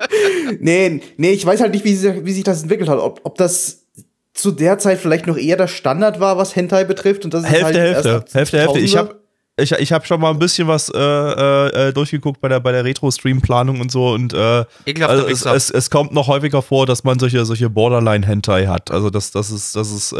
nee, 0.60 1.00
nee, 1.16 1.30
ich 1.30 1.44
weiß 1.44 1.60
halt 1.60 1.72
nicht, 1.72 1.84
wie, 1.84 1.94
sich- 1.94 2.24
wie 2.24 2.32
sich 2.32 2.44
das 2.44 2.62
entwickelt 2.62 2.88
hat. 2.88 2.98
Ob, 2.98 3.20
ob 3.24 3.36
das 3.36 3.86
zu 4.34 4.50
der 4.50 4.78
Zeit 4.78 4.98
vielleicht 4.98 5.26
noch 5.26 5.36
eher 5.36 5.56
der 5.56 5.68
Standard 5.68 6.20
war, 6.20 6.36
was 6.38 6.56
Hentai 6.56 6.84
betrifft. 6.84 7.24
Und 7.24 7.34
das 7.34 7.42
ist 7.44 7.50
Hälfte, 7.50 7.64
halt 7.66 7.76
Hälfte, 7.76 8.24
Hälfte, 8.32 8.58
Hälfte. 8.58 8.78
Ich 8.80 8.94
2000er. 8.94 8.98
habe 8.98 9.22
ich, 9.58 9.72
ich 9.72 9.92
hab 9.92 10.06
schon 10.06 10.18
mal 10.20 10.30
ein 10.30 10.38
bisschen 10.38 10.66
was 10.66 10.88
äh, 10.88 10.98
äh, 10.98 11.88
äh, 11.88 11.92
durchgeguckt 11.92 12.40
bei 12.40 12.48
der, 12.48 12.58
bei 12.60 12.72
der 12.72 12.84
Retro-Stream-Planung 12.86 13.80
und 13.82 13.92
so 13.92 14.08
und 14.12 14.32
äh, 14.32 14.64
also 15.02 15.28
es, 15.28 15.44
es, 15.44 15.70
es 15.70 15.90
kommt 15.90 16.12
noch 16.14 16.26
häufiger 16.26 16.62
vor, 16.62 16.86
dass 16.86 17.04
man 17.04 17.18
solche, 17.18 17.44
solche 17.44 17.68
Borderline-Hentai 17.68 18.66
hat. 18.66 18.90
Also 18.90 19.10
das, 19.10 19.30
das 19.30 19.50
ist, 19.50 19.76
das 19.76 19.92
ist 19.92 20.14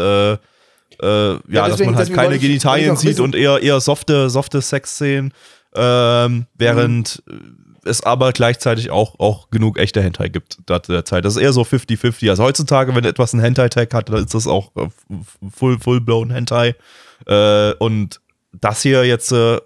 äh, 1.01 1.05
ja, 1.07 1.39
dass 1.47 1.71
deswegen- 1.71 1.91
man 1.91 1.97
halt 1.97 2.13
keine 2.13 2.39
Genitalien 2.39 2.95
sieht 2.95 3.19
und 3.19 3.35
eher, 3.35 3.61
eher 3.61 3.79
softe, 3.81 4.29
softe 4.29 4.61
Sexszenen, 4.61 5.33
ähm, 5.75 6.45
während 6.55 7.23
es 7.85 8.01
aber 8.01 8.31
gleichzeitig 8.31 8.91
auch, 8.91 9.19
auch 9.19 9.49
genug 9.49 9.77
echte 9.77 10.01
Hentai 10.01 10.29
gibt 10.29 10.57
da 10.67 10.81
zu 10.81 10.93
der 10.93 11.03
Zeit. 11.03 11.25
Das 11.25 11.35
ist 11.35 11.41
eher 11.41 11.51
so 11.51 11.63
50-50. 11.63 12.29
Also 12.29 12.43
heutzutage, 12.43 12.95
wenn 12.95 13.03
etwas 13.03 13.33
einen 13.33 13.43
Hentai-Tag 13.43 13.93
hat, 13.93 14.07
dann 14.09 14.23
ist 14.23 14.33
das 14.33 14.47
auch 14.47 14.71
äh, 14.77 14.87
full, 15.53 15.77
full-blown 15.79 16.29
Hentai. 16.31 16.75
Äh, 17.27 17.73
und 17.79 18.21
das 18.53 18.81
hier 18.83 19.03
jetzt 19.05 19.31
äh, 19.33 19.57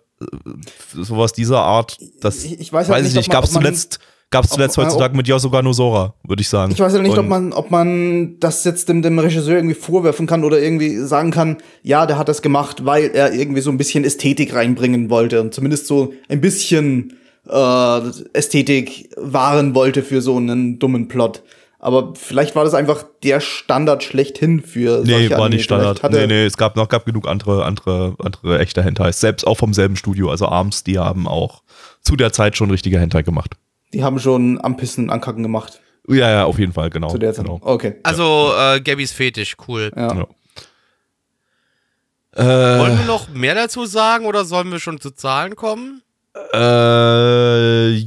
sowas 0.94 1.34
dieser 1.34 1.60
Art, 1.62 1.98
das 2.22 2.44
Ich- 2.44 2.74
weiß 2.74 2.90
halt 2.90 3.06
ich 3.06 3.14
nicht, 3.14 3.30
gab 3.30 3.44
es 3.44 3.52
zuletzt, 3.52 4.00
gab's 4.30 4.50
ob- 4.52 4.56
zuletzt 4.56 4.78
ob- 4.78 4.86
heutzutage 4.86 5.16
mit 5.16 5.28
Yosoga 5.28 5.62
no 5.62 5.74
Sora, 5.74 6.14
würde 6.28 6.42
ich 6.42 6.50
sagen. 6.50 6.72
Ich 6.72 6.80
weiß 6.80 6.94
ja 6.94 7.02
nicht, 7.02 7.18
ob 7.18 7.28
man, 7.28 7.54
ob 7.54 7.72
man 7.72 8.40
das 8.40 8.64
jetzt 8.64 8.90
dem, 8.90 9.02
dem 9.02 9.18
Regisseur 9.20 9.56
irgendwie 9.56 9.76
vorwerfen 9.76 10.28
kann 10.28 10.44
oder 10.44 10.60
irgendwie 10.62 10.98
sagen 10.98 11.32
kann, 11.32 11.58
ja, 11.84 12.06
der 12.06 12.18
hat 12.18 12.28
das 12.30 12.42
gemacht, 12.42 12.86
weil 12.86 13.12
er 13.14 13.34
irgendwie 13.34 13.62
so 13.62 13.70
ein 13.72 13.78
bisschen 13.78 14.04
Ästhetik 14.04 14.54
reinbringen 14.54 15.10
wollte 15.10 15.42
und 15.42 15.54
zumindest 15.54 15.88
so 15.88 16.14
ein 16.30 16.42
bisschen 16.42 17.14
äh, 17.50 18.00
Ästhetik 18.34 19.10
wahren 19.18 19.74
wollte 19.76 20.04
für 20.04 20.22
so 20.22 20.38
einen 20.38 20.80
dummen 20.80 21.08
Plot. 21.08 21.44
Aber 21.80 22.14
vielleicht 22.16 22.56
war 22.56 22.64
das 22.64 22.74
einfach 22.74 23.06
der 23.24 23.40
Standard 23.40 24.04
schlechthin 24.04 24.62
für 24.62 25.04
Nee, 25.06 25.12
solche 25.12 25.30
war 25.32 25.38
Anime. 25.42 25.56
nicht 25.56 25.64
Standard. 25.66 26.02
Nee, 26.12 26.26
nee, 26.28 26.46
es 26.46 26.58
gab 26.58 26.76
noch 26.76 26.90
gab 26.90 27.06
genug 27.06 27.28
andere, 27.28 27.64
andere, 27.66 28.16
andere 28.22 28.58
echte 28.60 28.84
Hentais. 28.84 29.20
Selbst 29.20 29.46
auch 29.46 29.56
vom 29.60 29.74
selben 29.76 29.96
Studio. 29.96 30.30
Also 30.32 30.48
Arms, 30.48 30.84
die 30.84 30.98
haben 30.98 31.28
auch 31.28 31.62
zu 32.02 32.16
der 32.16 32.34
Zeit 32.34 32.58
schon 32.58 32.72
richtige 32.72 33.00
Hentai 33.00 33.22
gemacht. 33.22 33.56
Die 33.94 34.04
haben 34.04 34.20
schon 34.20 34.60
am 34.64 34.76
Pissen 34.78 35.06
und 35.06 35.10
Ankacken 35.12 35.44
gemacht. 35.44 35.82
Ja, 36.10 36.30
ja, 36.30 36.46
auf 36.46 36.58
jeden 36.60 36.74
Fall, 36.74 36.90
genau. 36.90 37.10
Zu 37.10 37.18
der 37.18 37.34
Zeit. 37.34 37.46
genau. 37.46 37.60
Okay. 37.62 37.96
Also, 38.04 38.52
äh, 38.58 38.80
Gabys 38.82 39.12
Fetisch, 39.12 39.56
cool. 39.68 39.92
Ja. 39.96 40.08
Ja. 40.16 40.28
Wollen 42.80 42.94
Äh, 42.94 42.98
wir 43.00 43.06
noch 43.06 43.30
mehr 43.30 43.56
dazu 43.56 43.86
sagen 43.86 44.26
oder 44.26 44.46
sollen 44.46 44.72
wir 44.72 44.80
schon 44.80 45.00
zu 45.02 45.12
Zahlen 45.12 45.56
kommen? 45.56 46.02
äh, 46.54 48.02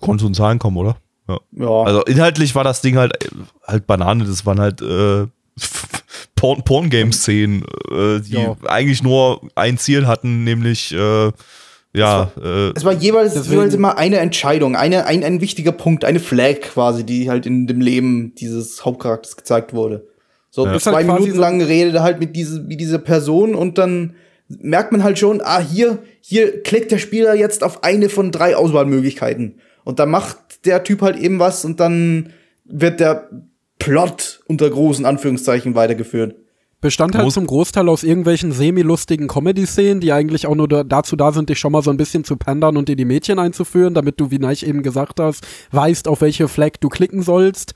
konnte 0.00 0.22
zu 0.22 0.28
den 0.28 0.34
Zahlen 0.34 0.58
kommen, 0.58 0.76
oder? 0.76 0.96
Ja. 1.28 1.38
ja. 1.52 1.68
Also 1.82 2.02
inhaltlich 2.04 2.54
war 2.54 2.64
das 2.64 2.82
Ding 2.82 2.96
halt 2.96 3.12
halt 3.66 3.86
Banane, 3.86 4.24
das 4.24 4.44
waren 4.44 4.60
halt 4.60 4.82
äh, 4.82 5.26
Porn- 6.36 6.62
Porn-Game-Szenen, 6.62 7.62
äh, 7.90 8.20
die 8.20 8.32
Ja. 8.34 8.56
eigentlich 8.66 9.02
nur 9.02 9.40
ein 9.54 9.78
Ziel 9.78 10.06
hatten, 10.06 10.44
nämlich 10.44 10.92
äh, 10.92 11.32
ja, 11.94 12.30
äh, 12.42 12.70
Es 12.74 12.84
war 12.84 12.92
jeweils, 12.92 13.34
Deswegen- 13.34 13.54
jeweils 13.54 13.74
immer 13.74 13.96
eine 13.98 14.18
Entscheidung, 14.18 14.76
eine, 14.76 15.06
ein, 15.06 15.22
ein 15.24 15.40
wichtiger 15.40 15.72
Punkt, 15.72 16.04
eine 16.04 16.20
Flag 16.20 16.60
quasi, 16.60 17.04
die 17.04 17.30
halt 17.30 17.46
in 17.46 17.66
dem 17.66 17.80
Leben 17.80 18.34
dieses 18.34 18.84
Hauptcharakters 18.84 19.36
gezeigt 19.36 19.72
wurde. 19.72 20.06
So 20.50 20.66
Ist 20.66 20.84
zwei 20.84 21.04
halt 21.04 21.06
Minuten 21.06 21.38
lang 21.38 21.60
redet 21.62 21.94
er 21.96 22.02
halt 22.02 22.20
mit 22.20 22.36
diese, 22.36 22.60
mit 22.60 22.78
dieser 22.80 22.98
Person 22.98 23.54
und 23.54 23.76
dann 23.78 24.14
merkt 24.48 24.92
man 24.92 25.02
halt 25.02 25.18
schon, 25.18 25.40
ah, 25.42 25.58
hier, 25.60 25.98
hier 26.20 26.62
klickt 26.62 26.92
der 26.92 26.98
Spieler 26.98 27.34
jetzt 27.34 27.64
auf 27.64 27.82
eine 27.82 28.08
von 28.08 28.30
drei 28.30 28.54
Auswahlmöglichkeiten. 28.56 29.60
Und 29.84 29.98
dann 29.98 30.10
macht 30.10 30.64
der 30.64 30.84
Typ 30.84 31.02
halt 31.02 31.16
eben 31.16 31.38
was 31.38 31.64
und 31.64 31.80
dann 31.80 32.30
wird 32.64 33.00
der 33.00 33.28
Plot 33.78 34.42
unter 34.46 34.70
großen 34.70 35.04
Anführungszeichen 35.04 35.74
weitergeführt. 35.74 36.36
Bestand 36.84 37.16
halt 37.16 37.32
zum 37.32 37.46
Großteil 37.46 37.88
aus 37.88 38.02
irgendwelchen 38.02 38.52
semi-lustigen 38.52 39.26
Comedy-Szenen, 39.26 40.00
die 40.00 40.12
eigentlich 40.12 40.46
auch 40.46 40.54
nur 40.54 40.68
da, 40.68 40.84
dazu 40.84 41.16
da 41.16 41.32
sind, 41.32 41.48
dich 41.48 41.58
schon 41.58 41.72
mal 41.72 41.82
so 41.82 41.90
ein 41.90 41.96
bisschen 41.96 42.24
zu 42.24 42.36
pandern 42.36 42.76
und 42.76 42.90
dir 42.90 42.94
die 42.94 43.06
Mädchen 43.06 43.38
einzuführen, 43.38 43.94
damit 43.94 44.20
du, 44.20 44.30
wie 44.30 44.38
Neich 44.38 44.64
eben 44.64 44.82
gesagt 44.82 45.18
hast, 45.18 45.46
weißt, 45.70 46.06
auf 46.08 46.20
welche 46.20 46.46
Flag 46.46 46.72
du 46.80 46.90
klicken 46.90 47.22
sollst, 47.22 47.72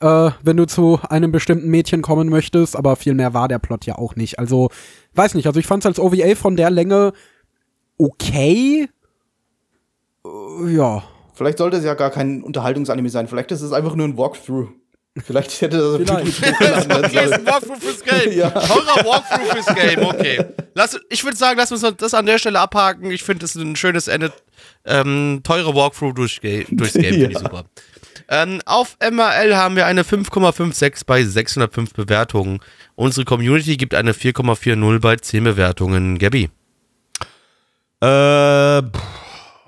äh, 0.00 0.30
wenn 0.44 0.56
du 0.56 0.68
zu 0.68 1.00
einem 1.08 1.32
bestimmten 1.32 1.70
Mädchen 1.70 2.02
kommen 2.02 2.28
möchtest. 2.28 2.76
Aber 2.76 2.94
viel 2.94 3.14
mehr 3.14 3.34
war 3.34 3.48
der 3.48 3.58
Plot 3.58 3.84
ja 3.84 3.98
auch 3.98 4.14
nicht. 4.14 4.38
Also, 4.38 4.68
weiß 5.14 5.34
nicht, 5.34 5.48
also 5.48 5.58
ich 5.58 5.66
fand's 5.66 5.84
als 5.84 5.98
OVA 5.98 6.36
von 6.36 6.54
der 6.54 6.70
Länge 6.70 7.14
okay. 7.98 8.88
Äh, 10.24 10.72
ja. 10.72 11.02
Vielleicht 11.34 11.58
sollte 11.58 11.78
es 11.78 11.84
ja 11.84 11.94
gar 11.94 12.10
kein 12.10 12.44
Unterhaltungsanime 12.44 13.08
sein. 13.08 13.26
Vielleicht 13.26 13.50
ist 13.50 13.62
es 13.62 13.72
einfach 13.72 13.96
nur 13.96 14.06
ein 14.06 14.16
Walkthrough. 14.16 14.68
Vielleicht 15.18 15.60
hätte 15.60 15.98
das 16.04 16.20
Vielleicht. 16.36 17.32
Ein 17.32 17.46
Walkthrough 17.46 17.78
fürs 17.82 18.02
Game. 18.02 18.32
Ja. 18.32 18.48
Teurer 18.50 19.04
Walkthrough 19.04 19.52
fürs 19.52 19.76
Game, 19.76 20.02
okay. 20.06 20.44
Lass, 20.74 20.98
ich 21.10 21.22
würde 21.22 21.36
sagen, 21.36 21.58
lass 21.58 21.70
uns 21.70 21.84
das 21.98 22.14
an 22.14 22.24
der 22.24 22.38
Stelle 22.38 22.60
abhaken. 22.60 23.10
Ich 23.10 23.22
finde, 23.22 23.40
das 23.40 23.54
ist 23.54 23.62
ein 23.62 23.76
schönes 23.76 24.08
Ende. 24.08 24.32
Ähm, 24.86 25.40
teure 25.44 25.74
Walkthrough 25.74 26.14
durch, 26.14 26.40
durchs 26.40 26.94
Game, 26.94 27.04
finde 27.14 27.26
ich 27.26 27.32
Ja. 27.32 27.38
super. 27.40 27.64
Ähm, 28.28 28.62
auf 28.64 28.96
MRL 29.02 29.54
haben 29.54 29.76
wir 29.76 29.84
eine 29.84 30.02
5,56 30.04 31.02
bei 31.04 31.22
605 31.22 31.92
Bewertungen. 31.92 32.60
Unsere 32.94 33.26
Community 33.26 33.76
gibt 33.76 33.94
eine 33.94 34.12
4,40 34.14 34.98
bei 35.00 35.16
10 35.16 35.44
Bewertungen. 35.44 36.18
Gabby. 36.18 36.48
Äh, 38.00 38.82
pff, 38.82 39.02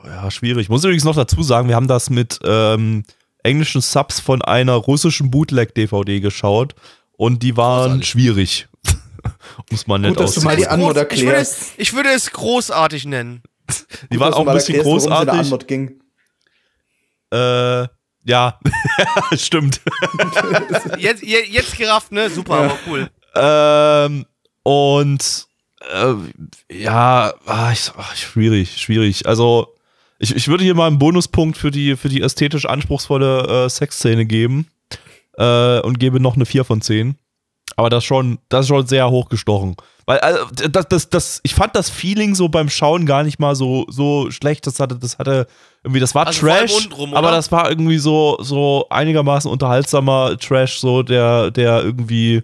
ja, 0.06 0.30
schwierig. 0.30 0.62
Ich 0.62 0.68
muss 0.70 0.84
übrigens 0.84 1.04
noch 1.04 1.14
dazu 1.16 1.42
sagen, 1.42 1.68
wir 1.68 1.76
haben 1.76 1.88
das 1.88 2.08
mit 2.10 2.38
ähm, 2.44 3.04
englischen 3.44 3.80
Subs 3.80 4.18
von 4.20 4.42
einer 4.42 4.72
russischen 4.74 5.30
Bootleg-DVD 5.30 6.18
geschaut 6.20 6.74
und 7.16 7.42
die 7.44 7.56
waren 7.56 7.84
Großartig. 8.00 8.08
schwierig. 8.08 8.68
Muss 9.70 9.86
man 9.86 10.00
nicht 10.02 10.16
Gut, 10.16 10.20
dass 10.20 10.34
du 10.34 10.40
mal 10.42 10.50
aussehen. 10.50 10.62
die 10.64 10.68
Antwort 10.68 10.96
Groß- 10.98 11.12
ich, 11.14 11.20
würde, 11.22 11.30
erklärst. 11.36 11.62
ich 11.78 11.92
würde 11.94 12.08
es 12.10 12.30
großartig 12.32 13.04
nennen. 13.06 13.42
Die 14.12 14.20
waren 14.20 14.30
Dass 14.32 14.36
du 14.36 14.42
auch 14.42 14.46
ein 14.48 14.54
bisschen 14.54 14.74
erklärst, 14.74 14.86
worum 14.86 14.98
es 14.98 15.04
in 15.04 15.10
der 15.10 15.18
großartig. 15.20 15.40
Antwort 15.40 15.68
ging. 15.68 16.00
Äh, 17.32 17.88
ja, 18.26 18.58
stimmt. 19.36 19.80
Jetzt, 20.98 21.22
je- 21.22 21.44
jetzt 21.50 21.76
gerafft, 21.76 22.12
ne? 22.12 22.30
Super, 22.30 22.54
aber 22.54 22.78
cool. 22.86 23.10
Ähm, 23.34 24.24
und 24.62 25.46
äh, 25.92 26.14
ja, 26.74 27.34
ah, 27.46 27.72
ach, 27.96 28.16
schwierig, 28.16 28.80
schwierig. 28.80 29.26
Also 29.26 29.73
ich, 30.18 30.34
ich 30.34 30.48
würde 30.48 30.64
hier 30.64 30.74
mal 30.74 30.86
einen 30.86 30.98
Bonuspunkt 30.98 31.58
für 31.58 31.70
die, 31.70 31.96
für 31.96 32.08
die 32.08 32.22
ästhetisch 32.22 32.66
anspruchsvolle 32.66 33.66
äh, 33.66 33.68
Sexszene 33.68 34.26
geben 34.26 34.68
äh, 35.36 35.80
und 35.80 35.98
gebe 35.98 36.20
noch 36.20 36.36
eine 36.36 36.46
4 36.46 36.64
von 36.64 36.80
10. 36.80 37.16
Aber 37.76 37.90
das 37.90 38.04
schon, 38.04 38.38
das 38.48 38.62
ist 38.62 38.68
schon 38.68 38.86
sehr 38.86 39.10
hochgestochen. 39.10 39.74
Weil 40.06 40.18
also, 40.20 40.44
das, 40.68 40.86
das, 40.88 41.10
das, 41.10 41.40
ich 41.42 41.54
fand 41.54 41.74
das 41.74 41.90
Feeling 41.90 42.34
so 42.34 42.48
beim 42.48 42.68
Schauen 42.68 43.06
gar 43.06 43.24
nicht 43.24 43.40
mal 43.40 43.56
so, 43.56 43.86
so 43.88 44.30
schlecht. 44.30 44.66
Das 44.66 44.78
hatte, 44.78 44.96
das 44.96 45.18
hatte 45.18 45.46
irgendwie, 45.82 45.98
das 45.98 46.14
war 46.14 46.26
Also 46.26 46.46
Trash, 46.46 46.72
untenrum, 46.72 47.14
aber 47.14 47.30
das 47.30 47.50
war 47.50 47.68
irgendwie 47.68 47.98
so, 47.98 48.38
so 48.40 48.86
einigermaßen 48.90 49.50
unterhaltsamer 49.50 50.36
Trash, 50.38 50.78
so 50.78 51.02
der, 51.02 51.50
der 51.50 51.82
irgendwie, 51.82 52.42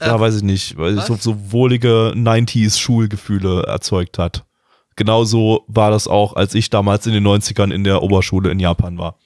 ja, 0.00 0.16
Äh, 0.16 0.20
weiß 0.20 0.36
ich 0.36 0.42
nicht, 0.42 0.78
weil 0.78 0.98
so, 1.00 1.16
so 1.16 1.52
wohlige 1.52 2.12
90s 2.16 2.78
Schulgefühle 2.78 3.64
erzeugt 3.64 4.18
hat. 4.18 4.44
Genauso 5.00 5.64
war 5.66 5.90
das 5.90 6.06
auch, 6.08 6.36
als 6.36 6.54
ich 6.54 6.68
damals 6.68 7.06
in 7.06 7.14
den 7.14 7.26
90ern 7.26 7.72
in 7.72 7.84
der 7.84 8.02
Oberschule 8.02 8.50
in 8.50 8.60
Japan 8.60 8.98
war. 8.98 9.16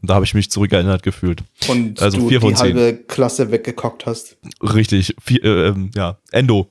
Und 0.00 0.10
da 0.10 0.14
habe 0.16 0.24
ich 0.24 0.34
mich 0.34 0.50
zurückerinnert 0.50 1.04
gefühlt. 1.04 1.44
Und 1.68 2.02
Also 2.02 2.18
du 2.18 2.28
vier 2.28 2.40
von 2.40 2.48
die 2.50 2.56
zehn. 2.56 2.76
halbe 2.76 2.98
Klasse 3.04 3.52
weggekockt 3.52 4.06
hast. 4.06 4.38
Richtig, 4.60 5.14
vier, 5.22 5.44
äh, 5.44 5.68
ähm, 5.68 5.92
ja, 5.94 6.18
Endo. 6.32 6.66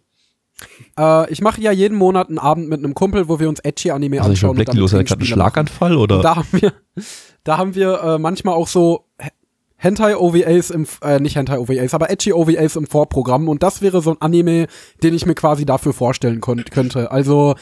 Äh, 0.99 1.31
ich 1.31 1.39
mache 1.39 1.61
ja 1.61 1.71
jeden 1.71 1.97
Monat 1.97 2.27
einen 2.27 2.37
Abend 2.37 2.67
mit 2.67 2.79
einem 2.83 2.93
Kumpel, 2.95 3.29
wo 3.29 3.39
wir 3.39 3.47
uns 3.47 3.61
Edgy-Anime 3.61 4.19
Also 4.19 4.33
ich 4.33 4.43
war 4.43 4.49
anschauen. 4.49 4.65
damit 4.65 4.77
los, 4.77 4.91
hat 4.91 4.99
er 4.99 5.03
gerade 5.05 5.21
einen. 5.21 5.27
Schlaganfall 5.27 5.95
oder? 5.95 6.21
Da 6.21 6.35
haben 6.35 6.47
wir, 6.51 6.73
da 7.45 7.57
haben 7.57 7.73
wir 7.75 8.01
äh, 8.03 8.17
manchmal 8.17 8.55
auch 8.55 8.67
so 8.67 9.05
H- 9.21 9.29
Hentai-OVAs 9.77 10.69
im, 10.69 10.85
äh, 11.01 11.21
nicht 11.21 11.37
Hentai-OVAs, 11.37 11.93
aber 11.93 12.11
Edgy-OVAs 12.11 12.75
im 12.75 12.85
Vorprogramm 12.87 13.47
und 13.47 13.63
das 13.63 13.81
wäre 13.81 14.01
so 14.01 14.11
ein 14.11 14.17
Anime, 14.21 14.67
den 15.01 15.13
ich 15.15 15.25
mir 15.25 15.35
quasi 15.35 15.65
dafür 15.65 15.93
vorstellen 15.93 16.41
könnte. 16.41 17.09
Also, 17.11 17.55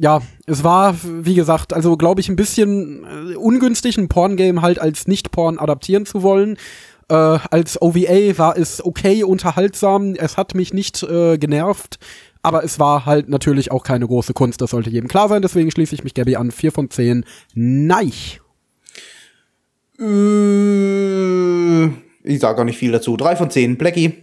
ja, 0.00 0.22
es 0.46 0.64
war, 0.64 0.96
wie 1.04 1.34
gesagt, 1.34 1.74
also 1.74 1.98
glaube 1.98 2.22
ich 2.22 2.30
ein 2.30 2.36
bisschen 2.36 3.04
äh, 3.04 3.36
ungünstig, 3.36 3.98
ein 3.98 4.08
Porn-Game 4.08 4.62
halt 4.62 4.78
als 4.78 5.06
Nicht-Porn 5.06 5.58
adaptieren 5.58 6.06
zu 6.06 6.22
wollen. 6.22 6.56
Äh, 7.10 7.14
als 7.14 7.80
OVA 7.82 8.38
war 8.38 8.56
es 8.56 8.82
okay, 8.82 9.24
unterhaltsam, 9.24 10.14
es 10.14 10.38
hat 10.38 10.54
mich 10.54 10.72
nicht 10.72 11.02
äh, 11.02 11.36
genervt, 11.36 11.98
aber 12.40 12.64
es 12.64 12.78
war 12.78 13.04
halt 13.04 13.28
natürlich 13.28 13.70
auch 13.72 13.84
keine 13.84 14.06
große 14.06 14.32
Kunst, 14.32 14.62
das 14.62 14.70
sollte 14.70 14.88
jedem 14.88 15.08
klar 15.08 15.28
sein, 15.28 15.42
deswegen 15.42 15.70
schließe 15.70 15.94
ich 15.94 16.02
mich 16.02 16.14
Gabby 16.14 16.36
an. 16.36 16.50
4 16.50 16.72
von 16.72 16.88
10. 16.88 17.26
Nein. 17.54 18.12
Äh, 20.00 21.88
ich 22.22 22.40
sag 22.40 22.58
auch 22.58 22.64
nicht 22.64 22.78
viel 22.78 22.92
dazu. 22.92 23.18
Drei 23.18 23.36
von 23.36 23.50
zehn. 23.50 23.76
Blackie. 23.76 24.14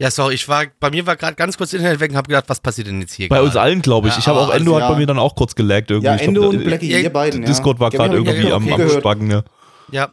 Ja, 0.00 0.12
sorry, 0.12 0.34
ich 0.34 0.46
war, 0.48 0.64
bei 0.78 0.90
mir 0.90 1.06
war 1.06 1.16
gerade 1.16 1.34
ganz 1.34 1.58
kurz 1.58 1.72
Internet 1.72 1.98
weg 1.98 2.12
und 2.12 2.16
habe 2.16 2.28
gedacht, 2.28 2.44
was 2.48 2.60
passiert 2.60 2.86
denn 2.86 3.00
jetzt 3.00 3.14
hier 3.14 3.28
Bei 3.28 3.40
uns 3.42 3.54
gerade? 3.54 3.62
allen, 3.62 3.82
glaube 3.82 4.06
ich. 4.08 4.14
Ja, 4.14 4.20
Ich 4.20 4.28
habe 4.28 4.38
auch 4.38 4.50
Endo 4.50 4.74
also, 4.74 4.86
hat 4.86 4.92
bei 4.92 4.98
mir 5.00 5.06
dann 5.06 5.18
auch 5.18 5.34
kurz 5.34 5.56
gelaggt 5.56 5.90
irgendwie. 5.90 6.06
Ja, 6.06 6.14
Endo 6.16 6.42
glaub, 6.42 6.52
und 6.54 6.64
Blackie, 6.64 6.88
ihr 7.02 7.10
beiden. 7.10 7.44
Discord 7.44 7.80
war 7.80 7.90
gerade 7.90 8.14
irgendwie 8.16 8.52
am, 8.52 8.62
okay 8.62 8.72
am 8.74 8.78
gehört. 8.78 9.00
Spacken, 9.00 9.30
ja. 9.30 9.42
Ja. 9.90 10.12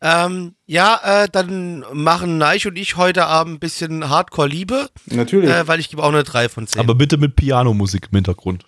Ähm, 0.00 0.54
ja, 0.66 1.24
äh, 1.24 1.28
dann 1.30 1.84
machen 1.92 2.38
Neich 2.38 2.66
und 2.66 2.76
ich 2.76 2.96
heute 2.96 3.26
Abend 3.26 3.54
ein 3.56 3.58
bisschen 3.58 4.08
Hardcore-Liebe, 4.08 4.88
Natürlich. 5.06 5.50
äh, 5.50 5.68
weil 5.68 5.80
ich 5.80 5.90
gebe 5.90 6.02
auch 6.02 6.08
eine 6.08 6.22
3 6.22 6.48
von 6.48 6.66
10. 6.66 6.80
Aber 6.80 6.94
bitte 6.94 7.18
mit 7.18 7.36
Pianomusik 7.36 8.08
im 8.10 8.16
Hintergrund. 8.16 8.64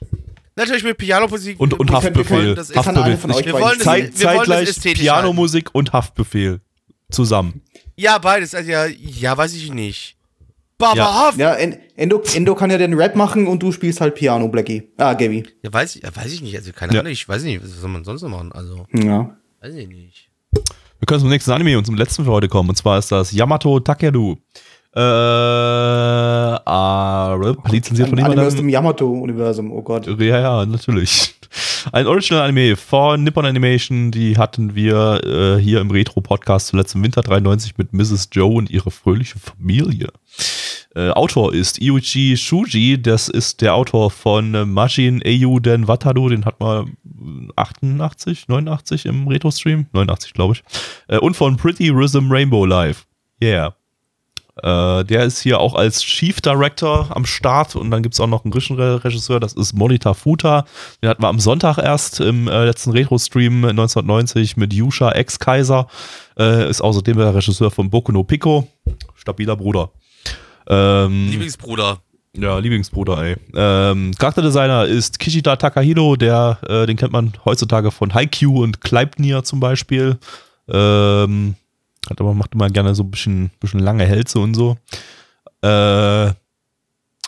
Natürlich 0.57 0.85
mit 0.85 0.99
Pianomusik. 0.99 1.59
Und, 1.61 1.79
und 1.79 1.91
Haftbefehl. 1.93 2.55
das- 2.55 2.73
eine 2.73 2.85
Haftbefehl. 2.85 3.17
von 3.17 3.31
euch 3.33 3.47
Wir 3.47 3.53
wollen 3.55 3.79
das- 3.79 3.85
Zeit, 3.85 4.19
wir 4.19 4.27
wollen 4.27 4.37
das 4.39 4.47
zeitgleich 4.47 4.69
ästhetisch 4.69 5.01
Pianomusik 5.01 5.75
und 5.75 5.93
Haftbefehl. 5.95 6.61
Zusammen. 7.11 7.63
Ja, 7.97 8.19
beides. 8.19 8.55
Also 8.55 8.71
ja, 8.71 8.85
ja, 8.87 9.37
weiß 9.37 9.55
ich 9.55 9.73
nicht. 9.73 10.17
Baba 10.79 10.97
Ja. 10.97 11.13
Haft. 11.13 11.39
Ja. 11.39 11.53
ja, 11.53 11.57
En- 11.59 11.77
Endo, 11.97 12.23
Endo 12.35 12.55
kann 12.55 12.71
ja 12.71 12.79
den 12.79 12.95
Rap 12.95 13.17
machen 13.17 13.47
und 13.49 13.61
du 13.63 13.73
spielst 13.73 14.01
halt 14.01 14.15
Piano, 14.15 14.47
Blackie. 14.49 14.89
Ah, 14.97 15.15
Gaby. 15.15 15.45
weiß, 15.69 15.97
ich- 15.97 16.03
ja, 16.03 16.15
weiß 16.15 16.33
ich 16.33 16.41
nicht. 16.41 16.57
Also 16.57 16.73
keine 16.73 16.95
Ja. 16.95 17.01
Ahnung. 17.01 17.13
Ich 17.13 17.29
weiß 17.29 17.43
nicht, 17.43 17.63
was 17.63 17.71
soll 17.81 17.91
man 17.91 18.05
sonst 18.05 18.23
noch 18.23 18.29
machen? 18.31 18.53
Also, 18.53 18.87
Ja. 18.95 19.37
weiß 19.61 19.75
ich 19.75 19.89
nicht. 19.89 20.31
Wir 20.53 21.07
können 21.07 21.21
zum 21.21 21.29
nächsten 21.31 21.51
Anime 21.51 21.77
und 21.79 21.85
zum 21.85 21.97
letzten 21.97 22.25
für 22.25 22.31
heute 22.31 22.49
kommen. 22.49 22.69
Und 22.71 22.77
zwar 22.77 22.99
ist 22.99 23.11
das 23.13 23.33
Yamato 23.33 23.79
Takeru. 23.81 24.37
Äh, 24.95 25.01
ah, 26.65 27.37
lizenziert 27.71 28.09
von 28.09 28.19
Ein 28.19 28.25
Anime 28.25 28.41
aus 28.43 28.55
jemandem. 28.55 28.67
dem 28.67 28.69
Yamato-Universum, 28.71 29.71
oh 29.73 29.83
Gott. 29.83 30.07
Ja, 30.07 30.41
ja, 30.41 30.67
natürlich. 30.67 31.35
Ein 31.93 32.07
Original-Anime 32.07 32.77
von 32.77 33.23
Nippon 33.23 33.45
Animation, 33.47 34.11
die 34.11 34.37
hatten 34.37 34.75
wir 34.75 35.21
äh, 35.25 35.63
hier 35.63 35.81
im 35.81 35.91
Retro-Podcast 35.91 36.69
zuletzt 36.69 36.95
im 36.95 37.03
Winter 37.05 37.23
93 37.23 37.79
mit 37.79 37.93
Mrs. 37.93 38.29
Joe 38.33 38.55
und 38.57 38.71
ihre 38.71 38.91
fröhliche 38.91 39.39
Familie. 39.39 40.09
Äh, 40.95 41.11
Autor 41.11 41.53
ist 41.53 41.81
Yuji 41.81 42.37
Shuji, 42.37 43.01
das 43.01 43.29
ist 43.29 43.61
der 43.61 43.75
Autor 43.75 44.11
von 44.11 44.55
äh, 44.55 45.25
Eiyu 45.25 45.61
Den 45.61 45.87
Wataru, 45.87 46.31
den 46.31 46.45
hat 46.45 46.61
man 46.61 46.97
88, 47.57 48.49
89 48.49 49.07
im 49.07 49.29
Retro-Stream, 49.29 49.87
89 49.93 50.33
glaube 50.33 50.55
ich. 50.55 50.63
Äh, 51.09 51.19
und 51.19 51.37
von 51.37 51.57
Pretty 51.57 51.91
Rhythm 51.91 52.31
Rainbow 52.31 52.65
Live. 52.65 53.07
Yeah. 53.43 53.75
Äh, 54.63 55.05
der 55.05 55.25
ist 55.25 55.41
hier 55.41 55.61
auch 55.61 55.75
als 55.75 56.03
Chief 56.03 56.41
Director 56.41 57.15
am 57.15 57.25
Start 57.27 57.77
und 57.77 57.91
dann 57.91 58.03
gibt 58.03 58.15
es 58.15 58.21
auch 58.21 58.27
noch 58.27 58.45
einen 58.45 58.53
Regisseur, 58.53 59.39
das 59.41 59.53
ist 59.53 59.73
Monita 59.73 60.15
Futa. 60.15 60.65
Den 61.03 61.11
hatten 61.11 61.23
wir 61.23 61.29
am 61.29 61.39
Sonntag 61.39 61.79
erst 61.79 62.21
im 62.21 62.49
äh, 62.49 62.65
letzten 62.65 62.91
Retro-Stream 62.91 63.65
1990 63.65 64.57
mit 64.57 64.73
Yusha 64.73 65.13
Ex-Kaiser. 65.13 65.87
Äh, 66.39 66.69
ist 66.69 66.81
außerdem 66.81 67.19
der 67.19 67.35
Regisseur 67.35 67.71
von 67.71 67.91
Boku 67.91 68.11
no 68.11 68.25
Pico. 68.25 68.67
Stabiler 69.15 69.57
Bruder. 69.57 69.91
Ähm, 70.69 71.29
Lieblingsbruder. 71.31 72.01
ja, 72.37 72.59
Lieblingsbruder, 72.59 73.23
ey. 73.23 73.37
Ähm, 73.55 74.13
Charakterdesigner 74.19 74.85
ist 74.85 75.19
Kishida 75.19 75.57
Takahiro, 75.57 76.17
der, 76.17 76.59
äh, 76.69 76.87
den 76.87 76.97
kennt 76.97 77.13
man 77.13 77.33
heutzutage 77.45 77.91
von 77.91 78.13
Haikyuu 78.13 78.63
und 78.63 78.81
Kleipnir 78.81 79.43
zum 79.45 79.61
Beispiel. 79.61 80.19
Ähm, 80.69 81.55
hat 82.09 82.21
aber 82.21 82.35
macht 82.35 82.55
immer 82.55 82.69
gerne 82.69 82.95
so 82.95 83.03
ein 83.03 83.11
bisschen, 83.11 83.51
bisschen 83.61 83.81
lange 83.81 84.05
Hälse 84.05 84.39
und 84.39 84.55
so. 84.55 84.77
Äh, 85.63 86.33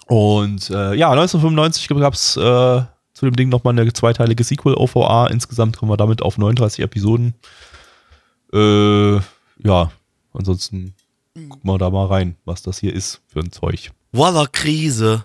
und 0.06 0.70
äh, 0.70 0.94
ja, 0.94 1.10
1995 1.10 1.88
gab 1.88 2.14
es 2.14 2.36
äh, 2.36 2.40
zu 2.40 3.26
dem 3.26 3.36
Ding 3.36 3.48
nochmal 3.48 3.78
eine 3.78 3.92
zweiteilige 3.92 4.44
Sequel-OVA. 4.44 5.28
Insgesamt 5.28 5.76
kommen 5.76 5.90
wir 5.90 5.96
damit 5.96 6.22
auf 6.22 6.38
39 6.38 6.80
Episoden. 6.80 7.34
Äh, 8.52 9.16
ja, 9.62 9.90
ansonsten 10.32 10.94
gucken 11.34 11.60
wir 11.62 11.78
da 11.78 11.90
mal 11.90 12.06
rein, 12.06 12.36
was 12.44 12.62
das 12.62 12.78
hier 12.78 12.94
ist 12.94 13.20
für 13.26 13.40
ein 13.40 13.52
Zeug. 13.52 13.90
Walla 14.12 14.46
Krise. 14.46 15.24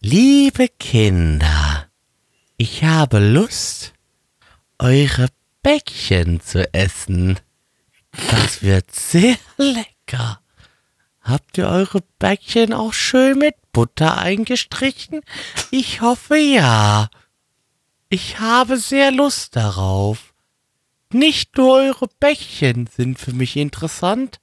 Liebe 0.00 0.68
Kinder, 0.78 1.88
ich 2.56 2.84
habe 2.84 3.18
Lust, 3.18 3.94
eure 4.78 5.28
Bäckchen 5.62 6.40
zu 6.40 6.72
essen. 6.74 7.40
Das 8.30 8.62
wird 8.62 8.94
sehr 8.94 9.36
lecker. 9.56 10.40
Habt 11.20 11.58
ihr 11.58 11.68
eure 11.68 12.02
Bäckchen 12.18 12.72
auch 12.72 12.92
schön 12.92 13.38
mit 13.38 13.56
Butter 13.72 14.18
eingestrichen? 14.18 15.22
Ich 15.70 16.00
hoffe 16.02 16.36
ja. 16.36 17.08
Ich 18.08 18.38
habe 18.38 18.76
sehr 18.76 19.10
Lust 19.10 19.56
darauf. 19.56 20.34
Nicht 21.12 21.56
nur 21.56 21.78
eure 21.78 22.06
Bäckchen 22.20 22.86
sind 22.86 23.18
für 23.18 23.32
mich 23.32 23.56
interessant, 23.56 24.38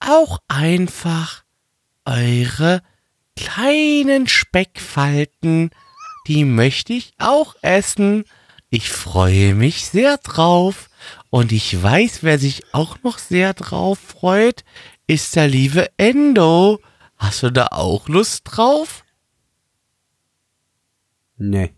auch 0.00 0.38
einfach 0.48 1.44
eure 2.04 2.82
kleinen 3.36 4.26
Speckfalten, 4.26 5.70
die 6.26 6.44
möchte 6.44 6.92
ich 6.92 7.12
auch 7.18 7.54
essen. 7.62 8.24
Ich 8.70 8.90
freue 8.90 9.54
mich 9.54 9.86
sehr 9.86 10.18
drauf. 10.18 10.90
Und 11.30 11.52
ich 11.52 11.82
weiß, 11.82 12.22
wer 12.22 12.38
sich 12.38 12.62
auch 12.72 13.02
noch 13.02 13.18
sehr 13.18 13.54
drauf 13.54 13.98
freut, 13.98 14.64
ist 15.06 15.36
der 15.36 15.48
liebe 15.48 15.88
Endo. 15.96 16.80
Hast 17.16 17.42
du 17.42 17.50
da 17.50 17.68
auch 17.70 18.08
Lust 18.08 18.42
drauf? 18.44 19.04
Nee. 21.36 21.72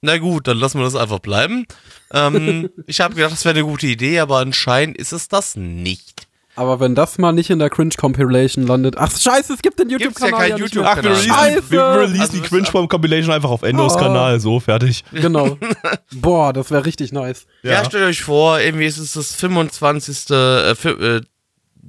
Na 0.00 0.18
gut, 0.18 0.46
dann 0.46 0.58
lassen 0.58 0.78
wir 0.78 0.84
das 0.84 0.94
einfach 0.94 1.18
bleiben. 1.18 1.66
Ähm, 2.12 2.70
ich 2.86 3.00
habe 3.00 3.14
gedacht, 3.14 3.32
das 3.32 3.44
wäre 3.44 3.56
eine 3.56 3.64
gute 3.64 3.86
Idee, 3.86 4.20
aber 4.20 4.38
anscheinend 4.38 4.96
ist 4.96 5.12
es 5.12 5.28
das 5.28 5.56
nicht. 5.56 6.27
Aber 6.58 6.80
wenn 6.80 6.94
das 6.94 7.18
mal 7.18 7.32
nicht 7.32 7.50
in 7.50 7.58
der 7.60 7.70
Cringe-Compilation 7.70 8.66
landet. 8.66 8.96
Ach, 8.98 9.10
scheiße, 9.16 9.52
es 9.54 9.62
gibt 9.62 9.78
den 9.78 9.88
Gibt's 9.88 10.02
ja 10.20 10.26
YouTube-Kanal. 10.26 10.48
kein 10.50 10.60
nicht 10.60 10.74
YouTube-Kanal. 10.74 11.12
Ach, 11.16 11.24
wir 11.24 11.36
releasen, 11.52 11.70
wir 11.70 11.84
releasen 11.84 12.20
Also 12.20 12.32
die 12.32 12.40
das- 12.40 12.48
Cringe-Compilation 12.50 13.32
einfach 13.34 13.50
auf 13.50 13.62
Endos 13.62 13.94
Oh. 13.94 13.98
Kanal, 13.98 14.40
so, 14.40 14.58
fertig. 14.60 15.04
Genau. 15.12 15.56
Boah, 16.16 16.52
das 16.52 16.70
wäre 16.70 16.84
richtig 16.84 17.12
nice. 17.12 17.46
Ja. 17.62 17.84
stellt 17.84 18.04
euch 18.04 18.22
vor, 18.22 18.58
irgendwie 18.60 18.86
ist 18.86 18.98
es 18.98 19.12
das 19.12 19.34
25. 19.36 20.30
Äh, 20.30 20.70
äh, 20.72 21.20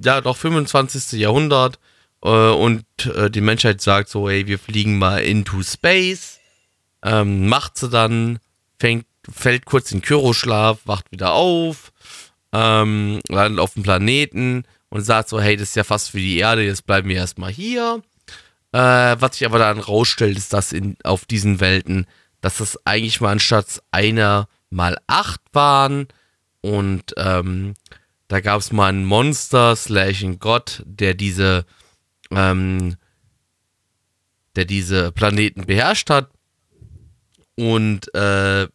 ja, 0.02 0.20
doch 0.20 0.36
25. 0.36 1.18
Jahrhundert 1.20 1.78
äh, 2.22 2.28
und 2.28 2.84
äh, 3.14 3.30
die 3.30 3.40
Menschheit 3.40 3.80
sagt 3.80 4.08
so, 4.08 4.28
ey, 4.28 4.46
wir 4.46 4.58
fliegen 4.58 4.98
mal 4.98 5.18
into 5.18 5.62
space. 5.62 6.38
Ähm, 7.02 7.48
macht 7.48 7.76
sie 7.78 7.88
dann, 7.88 8.38
fängt, 8.78 9.06
fällt 9.30 9.64
kurz 9.66 9.90
in 9.92 10.02
Kyroschlaf, 10.02 10.78
wacht 10.84 11.10
wieder 11.10 11.32
auf, 11.32 11.92
ähm, 12.52 13.20
landet 13.28 13.60
auf 13.60 13.74
dem 13.74 13.82
Planeten 13.82 14.64
und 14.88 15.02
sagt 15.02 15.28
so, 15.28 15.40
hey, 15.40 15.56
das 15.56 15.70
ist 15.70 15.76
ja 15.76 15.84
fast 15.84 16.14
wie 16.14 16.20
die 16.20 16.38
Erde, 16.38 16.62
jetzt 16.62 16.86
bleiben 16.86 17.08
wir 17.08 17.16
erstmal 17.16 17.52
hier. 17.52 18.02
Äh, 18.72 19.16
was 19.18 19.36
sich 19.36 19.46
aber 19.46 19.58
dann 19.58 19.78
rausstellt, 19.78 20.36
ist, 20.36 20.52
dass 20.52 20.72
in, 20.72 20.96
auf 21.04 21.24
diesen 21.24 21.60
Welten, 21.60 22.06
dass 22.40 22.58
das 22.58 22.78
eigentlich 22.86 23.20
mal 23.20 23.32
anstatt 23.32 23.82
einer 23.90 24.48
mal 24.70 24.96
acht 25.06 25.40
waren 25.52 26.06
und 26.60 27.14
ähm, 27.16 27.74
da 28.28 28.40
gab 28.40 28.60
es 28.60 28.70
mal 28.70 28.88
einen 28.88 29.04
Monster 29.04 29.74
slash 29.74 30.22
einen 30.22 30.38
Gott, 30.38 30.82
der 30.86 31.14
diese 31.14 31.64
ähm, 32.30 32.96
der 34.56 34.64
diese 34.64 35.10
Planeten 35.12 35.66
beherrscht 35.66 36.10
hat 36.10 36.30
und 37.56 38.12
äh, 38.14 38.68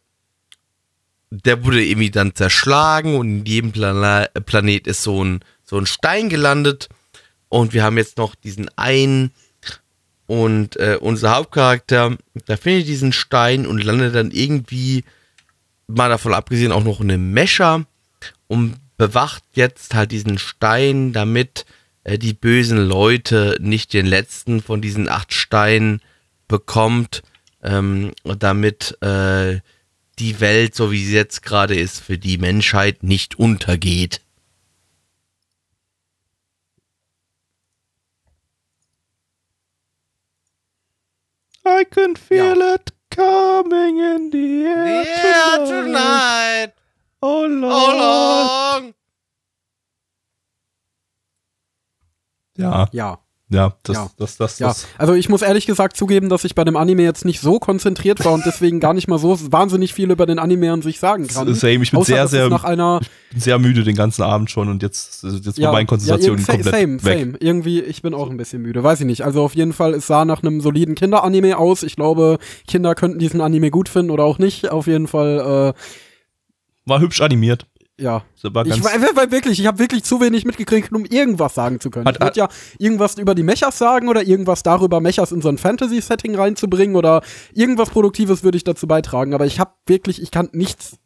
der 1.30 1.64
wurde 1.64 1.84
irgendwie 1.84 2.10
dann 2.10 2.34
zerschlagen 2.34 3.16
und 3.16 3.28
in 3.28 3.44
jedem 3.46 3.72
Plana 3.72 4.26
Planet 4.46 4.86
ist 4.86 5.02
so 5.02 5.24
ein, 5.24 5.40
so 5.64 5.76
ein 5.78 5.86
Stein 5.86 6.28
gelandet. 6.28 6.88
Und 7.48 7.72
wir 7.72 7.84
haben 7.84 7.96
jetzt 7.96 8.18
noch 8.18 8.34
diesen 8.34 8.68
einen 8.76 9.32
und 10.26 10.76
äh, 10.76 10.98
unser 11.00 11.36
Hauptcharakter, 11.36 12.16
der 12.48 12.58
findet 12.58 12.88
diesen 12.88 13.12
Stein 13.12 13.66
und 13.66 13.84
landet 13.84 14.14
dann 14.14 14.32
irgendwie, 14.32 15.04
mal 15.86 16.08
davon 16.08 16.34
abgesehen, 16.34 16.72
auch 16.72 16.82
noch 16.82 17.00
in 17.00 17.10
einem 17.10 17.32
Mescher 17.32 17.86
und 18.48 18.76
bewacht 18.96 19.44
jetzt 19.54 19.94
halt 19.94 20.10
diesen 20.10 20.38
Stein, 20.38 21.12
damit 21.12 21.64
äh, 22.02 22.18
die 22.18 22.34
bösen 22.34 22.78
Leute 22.78 23.56
nicht 23.60 23.92
den 23.92 24.06
letzten 24.06 24.62
von 24.62 24.80
diesen 24.80 25.08
acht 25.08 25.32
Steinen 25.32 26.00
bekommt, 26.48 27.22
ähm, 27.62 28.12
damit 28.24 28.98
äh, 29.02 29.60
die 30.18 30.40
Welt, 30.40 30.74
so 30.74 30.90
wie 30.90 31.04
sie 31.04 31.14
jetzt 31.14 31.42
gerade 31.42 31.74
ist, 31.78 32.00
für 32.00 32.18
die 32.18 32.38
Menschheit 32.38 33.02
nicht 33.02 33.38
untergeht. 33.38 34.20
I 41.64 41.84
can 41.84 42.14
feel 42.14 42.60
it 42.62 42.92
coming 43.10 43.98
in 43.98 44.30
the 44.30 44.64
air 44.66 45.04
Yeah, 45.04 45.56
tonight. 45.64 45.66
tonight, 45.68 46.72
Oh 47.22 47.46
Lord. 47.46 47.74
oh 47.74 48.82
long. 48.82 48.94
Ja, 52.56 52.88
Ja. 52.92 53.25
Ja, 53.48 53.74
das, 53.84 53.96
Ja. 53.96 54.10
das, 54.18 54.36
das, 54.36 54.58
Ja, 54.58 54.68
das. 54.68 54.86
also 54.98 55.14
ich 55.14 55.28
muss 55.28 55.42
ehrlich 55.42 55.66
gesagt 55.66 55.96
zugeben, 55.96 56.28
dass 56.28 56.44
ich 56.44 56.54
bei 56.56 56.64
dem 56.64 56.76
Anime 56.76 57.02
jetzt 57.02 57.24
nicht 57.24 57.40
so 57.40 57.60
konzentriert 57.60 58.24
war 58.24 58.32
und 58.32 58.44
deswegen 58.44 58.80
gar 58.80 58.92
nicht 58.92 59.06
mal 59.06 59.18
so 59.18 59.38
wahnsinnig 59.52 59.94
viel 59.94 60.10
über 60.10 60.26
den 60.26 60.38
Anime 60.40 60.72
an 60.72 60.82
sich 60.82 60.98
sagen 60.98 61.28
kann. 61.28 61.54
Same, 61.54 61.82
ich 61.82 61.92
bin 61.92 62.00
Außer, 62.00 62.26
sehr, 62.26 62.26
sehr, 62.26 62.64
einer 62.64 63.00
bin 63.30 63.40
sehr 63.40 63.58
müde 63.60 63.84
den 63.84 63.94
ganzen 63.94 64.22
Abend 64.22 64.50
schon 64.50 64.68
und 64.68 64.82
jetzt, 64.82 65.22
jetzt 65.22 65.58
ja, 65.58 65.66
war 65.66 65.74
meine 65.74 65.86
Konzentration 65.86 66.38
ja, 66.38 66.44
komplett 66.44 66.74
same, 66.74 67.04
weg. 67.04 67.18
same. 67.20 67.36
Irgendwie, 67.38 67.80
ich 67.82 68.02
bin 68.02 68.14
auch 68.14 68.30
ein 68.30 68.36
bisschen 68.36 68.62
müde, 68.62 68.82
weiß 68.82 69.00
ich 69.00 69.06
nicht. 69.06 69.22
Also 69.24 69.42
auf 69.42 69.54
jeden 69.54 69.72
Fall, 69.72 69.94
es 69.94 70.08
sah 70.08 70.24
nach 70.24 70.42
einem 70.42 70.60
soliden 70.60 70.96
Kinderanime 70.96 71.56
aus. 71.56 71.84
Ich 71.84 71.94
glaube, 71.94 72.38
Kinder 72.66 72.96
könnten 72.96 73.20
diesen 73.20 73.40
Anime 73.40 73.70
gut 73.70 73.88
finden 73.88 74.10
oder 74.10 74.24
auch 74.24 74.38
nicht. 74.38 74.70
Auf 74.70 74.88
jeden 74.88 75.06
Fall, 75.06 75.74
War 76.84 77.00
hübsch 77.00 77.20
animiert. 77.20 77.66
Ja. 77.98 78.22
Ich 78.36 78.44
weil, 78.54 79.30
wirklich, 79.30 79.58
ich 79.60 79.66
habe 79.66 79.78
wirklich 79.78 80.04
zu 80.04 80.20
wenig 80.20 80.44
mitgekriegt, 80.44 80.92
um 80.92 81.04
irgendwas 81.04 81.54
sagen 81.54 81.80
zu 81.80 81.90
können. 81.90 82.06
Hat- 82.06 82.16
ich 82.16 82.20
würde 82.22 82.38
ja 82.38 82.48
irgendwas 82.78 83.16
über 83.18 83.34
die 83.34 83.42
Mechas 83.42 83.78
sagen 83.78 84.08
oder 84.08 84.22
irgendwas 84.22 84.62
darüber, 84.62 85.00
Mechas 85.00 85.32
in 85.32 85.40
so 85.42 85.48
ein 85.48 85.58
Fantasy-Setting 85.58 86.34
reinzubringen 86.34 86.96
oder 86.96 87.22
irgendwas 87.54 87.90
Produktives 87.90 88.42
würde 88.44 88.56
ich 88.58 88.64
dazu 88.64 88.86
beitragen. 88.86 89.34
Aber 89.34 89.46
ich 89.46 89.58
habe 89.60 89.72
wirklich, 89.86 90.20
ich 90.22 90.30
kann 90.30 90.48
nichts, 90.52 90.98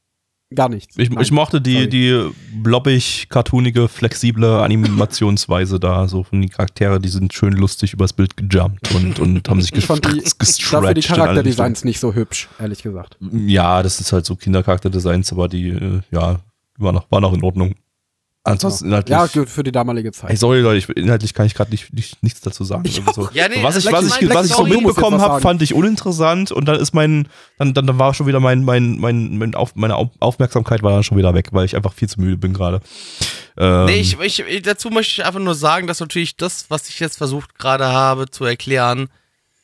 gar 0.55 0.69
nichts. 0.69 0.97
ich, 0.99 1.11
Nein. 1.11 1.23
ich 1.23 1.31
mochte 1.31 1.61
die, 1.61 1.75
Sorry. 1.75 1.89
die 1.89 2.31
blobbig, 2.61 3.29
cartoonige, 3.31 3.87
flexible 3.87 4.61
Animationsweise 4.61 5.79
da. 5.79 6.09
So 6.09 6.25
von 6.25 6.43
die 6.43 6.49
Charaktere, 6.49 6.99
die 7.01 7.09
sind 7.09 7.33
schön 7.33 7.53
lustig 7.53 7.93
übers 7.93 8.12
Bild 8.12 8.37
gejumpt 8.37 8.93
und, 8.95 9.21
und 9.21 9.49
haben 9.49 9.62
sich 9.62 9.73
Ich 9.75 9.87
fand 9.87 10.05
die, 10.07 10.19
gestretched. 10.39 10.73
dafür 10.73 10.95
die 10.95 11.01
Charakterdesigns 11.03 11.85
nicht 11.85 12.01
so 12.01 12.15
hübsch, 12.15 12.49
ehrlich 12.59 12.83
gesagt. 12.83 13.17
Ja, 13.21 13.83
das 13.85 14.01
ist 14.01 14.12
halt 14.12 14.27
so 14.27 14.35
Kindercharakterdesigns, 14.35 15.33
aber 15.33 15.49
die, 15.49 15.69
äh, 15.69 16.01
ja, 16.11 16.41
war 16.81 16.93
noch, 16.93 17.11
war 17.11 17.20
noch 17.20 17.32
in 17.32 17.43
Ordnung. 17.43 17.74
Ansonsten 18.43 18.86
inhaltlich. 18.86 19.12
Ja, 19.12 19.27
gut, 19.27 19.51
für 19.51 19.62
die 19.62 19.70
damalige 19.70 20.09
Ey, 20.09 20.12
Zeit. 20.15 20.39
sorry 20.39 20.61
Leute, 20.61 20.78
ich, 20.78 20.89
inhaltlich 20.97 21.35
kann 21.35 21.44
ich 21.44 21.55
gerade 21.55 21.70
nicht, 21.70 21.93
nicht, 21.93 22.23
nichts 22.23 22.40
dazu 22.40 22.65
sagen. 22.65 22.85
Ich 22.86 22.94
so. 23.15 23.24
auch. 23.24 23.32
Ja, 23.32 23.48
nee, 23.48 23.62
was 23.62 23.77
ich, 23.77 23.85
was 23.93 24.19
ich, 24.19 24.31
was 24.31 24.47
ich 24.47 24.55
so 24.55 24.65
mitbekommen 24.65 25.20
habe, 25.20 25.43
fand 25.43 25.61
ich 25.61 25.74
uninteressant 25.74 26.51
und 26.51 26.65
dann 26.65 26.81
ist 26.81 26.94
mein, 26.94 27.28
dann, 27.59 27.74
dann, 27.74 27.86
dann 27.86 27.98
war 27.98 28.15
schon 28.15 28.27
wieder 28.27 28.40
mein, 28.40 28.65
mein, 28.65 28.98
mein, 28.98 29.36
mein 29.36 29.55
auf, 29.55 29.77
meine 29.77 29.97
Au- 29.97 30.11
Aufmerksamkeit 30.20 30.82
war 30.82 30.93
dann 30.93 31.02
schon 31.02 31.19
wieder 31.19 31.35
weg, 31.35 31.48
weil 31.52 31.66
ich 31.66 31.77
einfach 31.77 31.93
viel 31.93 32.09
zu 32.09 32.19
müde 32.19 32.39
bin 32.39 32.55
gerade. 32.55 32.81
Ähm, 33.59 33.85
Nee, 33.85 34.01
ich, 34.01 34.19
ich, 34.19 34.62
dazu 34.62 34.89
möchte 34.89 35.20
ich 35.20 35.27
einfach 35.27 35.40
nur 35.40 35.55
sagen, 35.55 35.86
dass 35.86 36.01
natürlich 36.01 36.35
das, 36.39 36.65
was 36.70 36.89
ich 36.89 36.98
jetzt 36.98 37.19
versucht 37.19 37.59
gerade 37.59 37.85
habe 37.89 38.31
zu 38.31 38.47
erklären, 38.47 39.09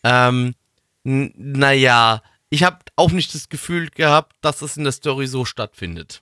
ähm, 0.05 0.55
naja, 1.03 2.21
ich 2.51 2.63
habe 2.63 2.77
auch 2.97 3.11
nicht 3.11 3.35
das 3.35 3.49
Gefühl 3.49 3.89
gehabt, 3.89 4.37
dass 4.43 4.61
es 4.61 4.77
in 4.77 4.85
der 4.85 4.93
Story 4.93 5.27
so 5.27 5.47
stattfindet. 5.47 6.21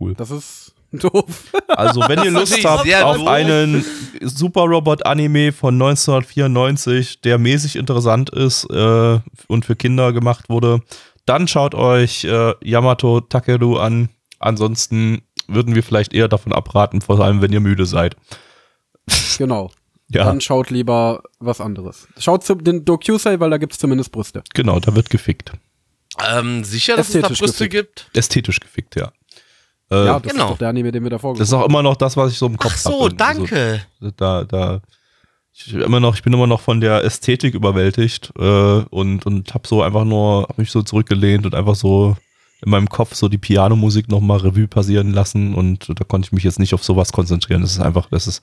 Cool. 0.00 0.14
Das 0.14 0.30
ist 0.30 0.74
doof. 0.92 1.52
Also, 1.68 2.00
wenn 2.08 2.22
ihr 2.22 2.30
Lust 2.30 2.64
habt 2.64 2.92
auf 3.02 3.16
doof. 3.18 3.26
einen 3.26 3.84
Super 4.22 4.62
Robot 4.62 5.04
Anime 5.04 5.52
von 5.52 5.74
1994, 5.74 7.20
der 7.20 7.38
mäßig 7.38 7.76
interessant 7.76 8.30
ist 8.30 8.64
äh, 8.70 9.18
und 9.48 9.64
für 9.64 9.76
Kinder 9.76 10.12
gemacht 10.12 10.48
wurde, 10.48 10.80
dann 11.26 11.48
schaut 11.48 11.74
euch 11.74 12.24
äh, 12.24 12.54
Yamato 12.62 13.20
Takeru 13.20 13.76
an. 13.78 14.08
Ansonsten 14.38 15.22
würden 15.48 15.74
wir 15.74 15.82
vielleicht 15.82 16.14
eher 16.14 16.28
davon 16.28 16.52
abraten, 16.52 17.00
vor 17.00 17.18
allem 17.20 17.42
wenn 17.42 17.52
ihr 17.52 17.60
müde 17.60 17.86
seid. 17.86 18.16
genau. 19.38 19.70
Ja, 20.08 20.22
Dann 20.22 20.40
schaut 20.40 20.70
lieber 20.70 21.24
was 21.40 21.60
anderes. 21.60 22.06
Schaut 22.16 22.44
zu 22.44 22.54
den 22.54 22.84
Dokusei, 22.84 23.40
weil 23.40 23.50
da 23.50 23.58
gibt's 23.58 23.78
zumindest 23.78 24.12
Brüste. 24.12 24.44
genau, 24.54 24.78
da 24.78 24.94
wird 24.94 25.10
gefickt. 25.10 25.50
Ähm, 26.24 26.64
sicher, 26.64 26.96
dass 26.96 27.08
es 27.08 27.12
da 27.12 27.18
Ästhetisch 27.20 27.38
Brüste 27.40 27.68
gefickt. 27.68 27.96
gibt? 28.06 28.16
Ästhetisch 28.16 28.60
gefickt, 28.60 28.96
ja. 28.96 29.12
Äh, 29.90 30.06
ja, 30.06 30.18
das 30.18 30.32
genau. 30.32 30.44
ist 30.44 30.50
doch 30.52 30.58
der 30.58 30.68
Anime, 30.68 30.90
den 30.92 31.02
wir 31.02 31.10
davor 31.10 31.34
das 31.34 31.48
ist 31.48 31.54
auch 31.54 31.66
immer 31.66 31.82
noch 31.82 31.96
das, 31.96 32.16
was 32.16 32.32
ich 32.32 32.38
so 32.38 32.46
im 32.46 32.56
Kopf 32.56 32.72
Ach 32.74 32.78
so, 32.78 33.04
habe. 33.04 33.14
danke. 33.14 33.82
Also, 34.00 34.12
da, 34.16 34.44
da, 34.44 34.80
ich, 35.52 35.72
immer 35.72 36.00
noch, 36.00 36.16
ich 36.16 36.22
bin 36.22 36.32
immer 36.32 36.46
noch 36.46 36.60
von 36.60 36.80
der 36.80 37.04
Ästhetik 37.04 37.54
überwältigt 37.54 38.32
äh, 38.38 38.42
und, 38.90 39.24
und 39.26 39.54
hab 39.54 39.66
so 39.66 39.82
einfach 39.82 40.04
nur, 40.04 40.42
hab 40.48 40.58
mich 40.58 40.70
so 40.70 40.82
zurückgelehnt 40.82 41.46
und 41.46 41.54
einfach 41.54 41.76
so 41.76 42.16
in 42.62 42.70
meinem 42.70 42.88
Kopf 42.88 43.14
so 43.14 43.28
die 43.28 43.38
Pianomusik 43.38 44.08
nochmal 44.08 44.38
Revue 44.38 44.66
passieren 44.66 45.12
lassen 45.12 45.54
und 45.54 45.88
da 45.88 46.04
konnte 46.04 46.26
ich 46.26 46.32
mich 46.32 46.44
jetzt 46.44 46.58
nicht 46.58 46.74
auf 46.74 46.82
sowas 46.82 47.12
konzentrieren. 47.12 47.62
Das 47.62 47.72
ist 47.72 47.80
einfach, 47.80 48.08
das 48.10 48.26
ist, 48.26 48.42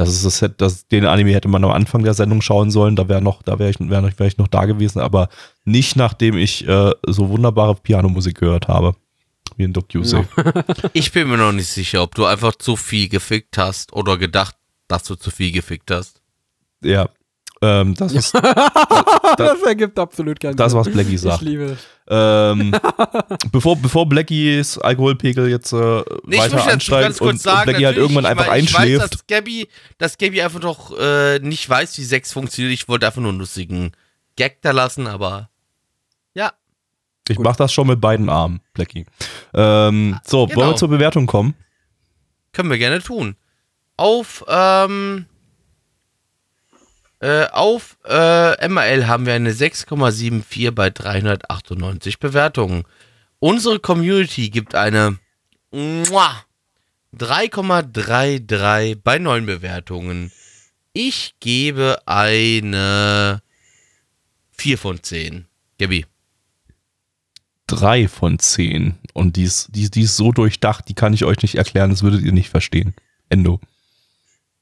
das 0.00 0.14
ist 0.14 0.24
das, 0.24 0.38
Set- 0.38 0.60
das 0.60 0.86
den 0.88 1.06
Anime 1.06 1.32
hätte 1.32 1.48
man 1.48 1.62
am 1.64 1.70
Anfang 1.70 2.02
der 2.02 2.14
Sendung 2.14 2.42
schauen 2.42 2.70
sollen, 2.70 2.96
da 2.96 3.08
wäre 3.08 3.22
noch, 3.22 3.42
da 3.42 3.58
wäre 3.58 3.70
ich, 3.70 3.76
wär, 3.78 4.00
noch- 4.00 4.18
wär 4.18 4.26
ich 4.26 4.38
noch 4.38 4.48
da 4.48 4.64
gewesen, 4.64 5.00
aber 5.00 5.28
nicht 5.64 5.96
nachdem 5.96 6.36
ich 6.36 6.66
äh, 6.66 6.92
so 7.06 7.28
wunderbare 7.28 7.74
Pianomusik 7.74 8.38
gehört 8.38 8.68
habe. 8.68 8.94
Wie 9.56 9.64
in. 9.64 9.74
Ja. 9.92 10.24
Ich 10.92 11.12
bin 11.12 11.28
mir 11.28 11.36
noch 11.36 11.52
nicht 11.52 11.68
sicher, 11.68 12.02
ob 12.02 12.14
du 12.14 12.24
einfach 12.24 12.54
zu 12.54 12.76
viel 12.76 13.08
gefickt 13.08 13.58
hast 13.58 13.92
oder 13.92 14.16
gedacht, 14.16 14.56
dass 14.88 15.04
du 15.04 15.16
zu 15.16 15.30
viel 15.30 15.52
gefickt 15.52 15.90
hast. 15.90 16.20
Ja. 16.82 17.08
Ähm, 17.62 17.94
das 17.94 18.12
ist 18.12 18.34
das 19.36 19.62
ergibt 19.66 19.98
absolut 19.98 20.40
keinen 20.40 20.56
das, 20.56 20.72
Sinn. 20.72 20.80
was 20.80 20.90
Blackie 20.90 21.14
Ich 21.16 21.20
sagt. 21.20 21.42
liebe. 21.42 21.76
Ähm, 22.08 22.74
bevor, 23.52 23.76
bevor 23.76 24.08
Blackies 24.08 24.78
Alkoholpegel 24.78 25.48
jetzt 25.50 25.72
äh, 25.72 25.76
Nee, 26.24 26.36
ich 26.36 26.38
weiter 26.40 26.72
ansteigt 26.72 27.02
ganz 27.02 27.20
und, 27.20 27.26
kurz 27.28 27.42
sagen, 27.42 27.58
und 27.58 27.64
Blackie 27.66 27.86
halt 27.86 27.96
irgendwann 27.98 28.24
einfach 28.26 28.44
ich, 28.44 28.50
mein, 28.50 28.64
ich 28.64 28.76
einschläft. 28.78 29.02
weiß, 29.02 29.10
dass 29.10 29.26
Gabby, 29.26 29.68
dass 29.98 30.16
Gabby 30.18 30.40
einfach 30.42 30.60
doch 30.60 30.98
äh, 30.98 31.38
nicht 31.40 31.68
weiß, 31.68 31.98
wie 31.98 32.04
Sex 32.04 32.32
funktioniert. 32.32 32.72
Ich 32.72 32.88
wollte 32.88 33.06
einfach 33.06 33.20
nur 33.20 33.30
einen 33.30 33.38
lustigen 33.40 33.92
Gag 34.36 34.62
da 34.62 34.70
lassen, 34.70 35.06
aber 35.06 35.50
ja. 36.32 36.52
ich 37.28 37.36
gut. 37.36 37.44
mach 37.44 37.56
das 37.56 37.72
schon 37.74 37.88
mit 37.88 38.00
beiden 38.00 38.30
Armen, 38.30 38.60
Blackie. 38.72 39.04
Ähm, 39.52 40.18
so, 40.26 40.46
Genau. 40.46 40.60
wollen 40.60 40.70
wir 40.70 40.76
zur 40.76 40.88
Bewertung 40.88 41.26
kommen? 41.26 41.54
Können 42.52 42.70
wir 42.70 42.78
gerne 42.78 43.02
tun. 43.02 43.36
Auf, 43.98 44.44
ähm, 44.48 45.26
äh, 47.20 47.46
auf 47.46 47.98
äh, 48.06 48.68
MRL 48.68 49.06
haben 49.06 49.26
wir 49.26 49.34
eine 49.34 49.52
6,74 49.52 50.70
bei 50.72 50.90
398 50.90 52.18
Bewertungen. 52.18 52.84
Unsere 53.38 53.78
Community 53.78 54.50
gibt 54.50 54.74
eine 54.74 55.18
Mua, 55.70 56.44
3,33 57.16 58.98
bei 59.02 59.18
9 59.18 59.46
Bewertungen. 59.46 60.32
Ich 60.92 61.34
gebe 61.40 62.02
eine 62.06 63.42
4 64.52 64.78
von 64.78 65.02
10. 65.02 65.46
Gabi. 65.78 66.06
Drei 67.66 68.08
von 68.08 68.38
zehn. 68.38 68.94
Und 69.14 69.36
die 69.36 69.44
ist, 69.44 69.68
die, 69.70 69.88
die 69.90 70.02
ist 70.02 70.16
so 70.16 70.32
durchdacht, 70.32 70.88
die 70.88 70.94
kann 70.94 71.14
ich 71.14 71.24
euch 71.24 71.40
nicht 71.42 71.54
erklären, 71.54 71.90
das 71.90 72.02
würdet 72.02 72.22
ihr 72.22 72.32
nicht 72.32 72.50
verstehen. 72.50 72.94
Endo. 73.28 73.60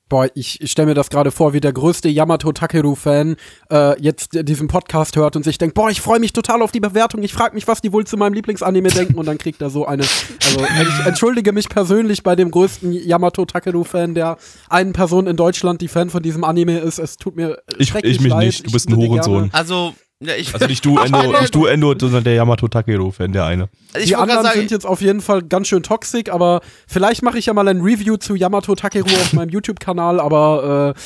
Boah, 0.08 0.26
ich 0.34 0.58
stelle 0.64 0.86
mir 0.88 0.94
das 0.94 1.10
gerade 1.10 1.30
vor, 1.30 1.52
wie 1.52 1.60
der 1.60 1.72
größte 1.72 2.08
Yamato 2.08 2.50
Takeru-Fan 2.52 3.36
äh, 3.70 4.00
jetzt 4.00 4.30
diesen 4.48 4.66
Podcast 4.68 5.16
hört 5.16 5.36
und 5.36 5.42
sich 5.44 5.58
denkt, 5.58 5.74
boah, 5.74 5.90
ich 5.90 6.00
freue 6.00 6.18
mich 6.18 6.32
total 6.32 6.62
auf 6.62 6.72
die 6.72 6.80
Bewertung. 6.80 7.22
Ich 7.22 7.34
frage 7.34 7.54
mich, 7.54 7.68
was 7.68 7.80
die 7.82 7.92
wohl 7.92 8.06
zu 8.06 8.16
meinem 8.16 8.32
Lieblingsanime 8.32 8.88
denken 8.88 9.16
und 9.18 9.26
dann 9.26 9.36
kriegt 9.38 9.60
er 9.60 9.68
so 9.70 9.84
eine. 9.86 10.02
Also 10.02 10.60
ich 10.60 11.06
entschuldige 11.06 11.52
mich 11.52 11.68
persönlich 11.68 12.22
bei 12.22 12.36
dem 12.36 12.50
größten 12.50 12.92
Yamato 12.92 13.44
Takeru-Fan, 13.44 14.14
der 14.14 14.38
einen 14.70 14.92
Person 14.94 15.26
in 15.26 15.36
Deutschland, 15.36 15.80
die 15.82 15.88
Fan 15.88 16.08
von 16.10 16.22
diesem 16.22 16.42
Anime 16.44 16.78
ist. 16.78 16.98
Es 16.98 17.16
tut 17.16 17.36
mir 17.36 17.58
Ich, 17.78 17.88
schrecklich 17.88 18.16
ich 18.16 18.20
mich 18.22 18.30
leid. 18.30 18.46
nicht, 18.46 18.66
du 18.66 18.70
bist 18.72 18.88
ein 18.88 18.96
Hurensohn. 18.96 19.50
Also, 19.52 19.94
ja, 20.20 20.34
ich, 20.34 20.52
Also 20.54 20.66
nicht 20.66 20.84
du, 20.84 20.98
Endo, 20.98 21.40
nicht 21.40 21.54
du, 21.54 21.66
Endo, 21.66 21.94
sondern 21.98 22.24
der 22.24 22.34
Yamato 22.34 22.66
Takeru-Fan, 22.68 23.32
der 23.32 23.44
eine. 23.46 23.68
ich 23.96 24.06
die 24.06 24.16
anderen 24.16 24.42
sagen, 24.42 24.58
sind 24.60 24.70
jetzt 24.70 24.86
auf 24.86 25.00
jeden 25.00 25.20
Fall 25.20 25.42
ganz 25.42 25.68
schön 25.68 25.82
toxisch, 25.82 26.28
aber 26.30 26.60
vielleicht 26.86 27.22
mache 27.22 27.38
ich 27.38 27.46
ja 27.46 27.54
mal 27.54 27.68
ein 27.68 27.80
Review 27.80 28.16
zu 28.16 28.34
Yamato 28.34 28.74
Takeru 28.74 29.06
auf 29.08 29.32
meinem 29.32 29.48
YouTube-Kanal, 29.50 30.18
aber 30.20 30.94
äh, 30.96 31.00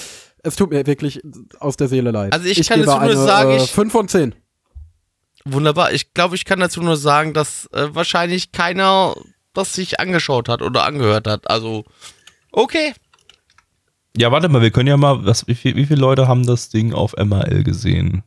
es 0.45 0.57
tut 0.57 0.71
mir 0.71 0.87
wirklich 0.87 1.21
aus 1.61 1.77
der 1.77 1.89
Seele 1.89 2.11
leid. 2.11 2.33
Also 2.33 2.47
ich 2.47 2.67
kann 2.67 2.81
gebe 2.81 2.87
dazu 2.87 2.99
nur 3.01 3.11
eine, 3.11 3.17
sagen, 3.17 3.51
äh, 3.51 3.57
ich- 3.63 3.71
5 3.71 3.93
von 3.93 4.09
10. 4.09 4.35
Wunderbar. 5.45 5.93
Ich 5.93 6.15
glaube, 6.15 6.37
ich 6.37 6.45
kann 6.45 6.61
dazu 6.61 6.83
nur 6.83 6.97
sagen, 6.97 7.33
dass 7.35 7.67
äh, 7.73 7.89
wahrscheinlich 7.93 8.53
keiner 8.53 9.15
das 9.55 9.75
sich 9.75 10.01
angeschaut 10.01 10.49
hat 10.49 10.63
oder 10.63 10.85
angehört 10.85 11.27
hat. 11.27 11.51
Also, 11.51 11.85
okay. 12.53 12.93
Ja, 14.17 14.31
warte 14.31 14.49
mal, 14.49 14.63
wir 14.63 14.71
können 14.71 14.89
ja 14.89 14.97
mal, 14.97 15.25
was, 15.27 15.47
wie, 15.49 15.55
viel, 15.55 15.75
wie 15.77 15.87
viele 15.87 16.01
Leute 16.01 16.29
haben 16.29 16.47
das 16.47 16.69
Ding 16.69 16.93
auf 16.93 17.15
MRL 17.17 17.65
gesehen? 17.65 18.23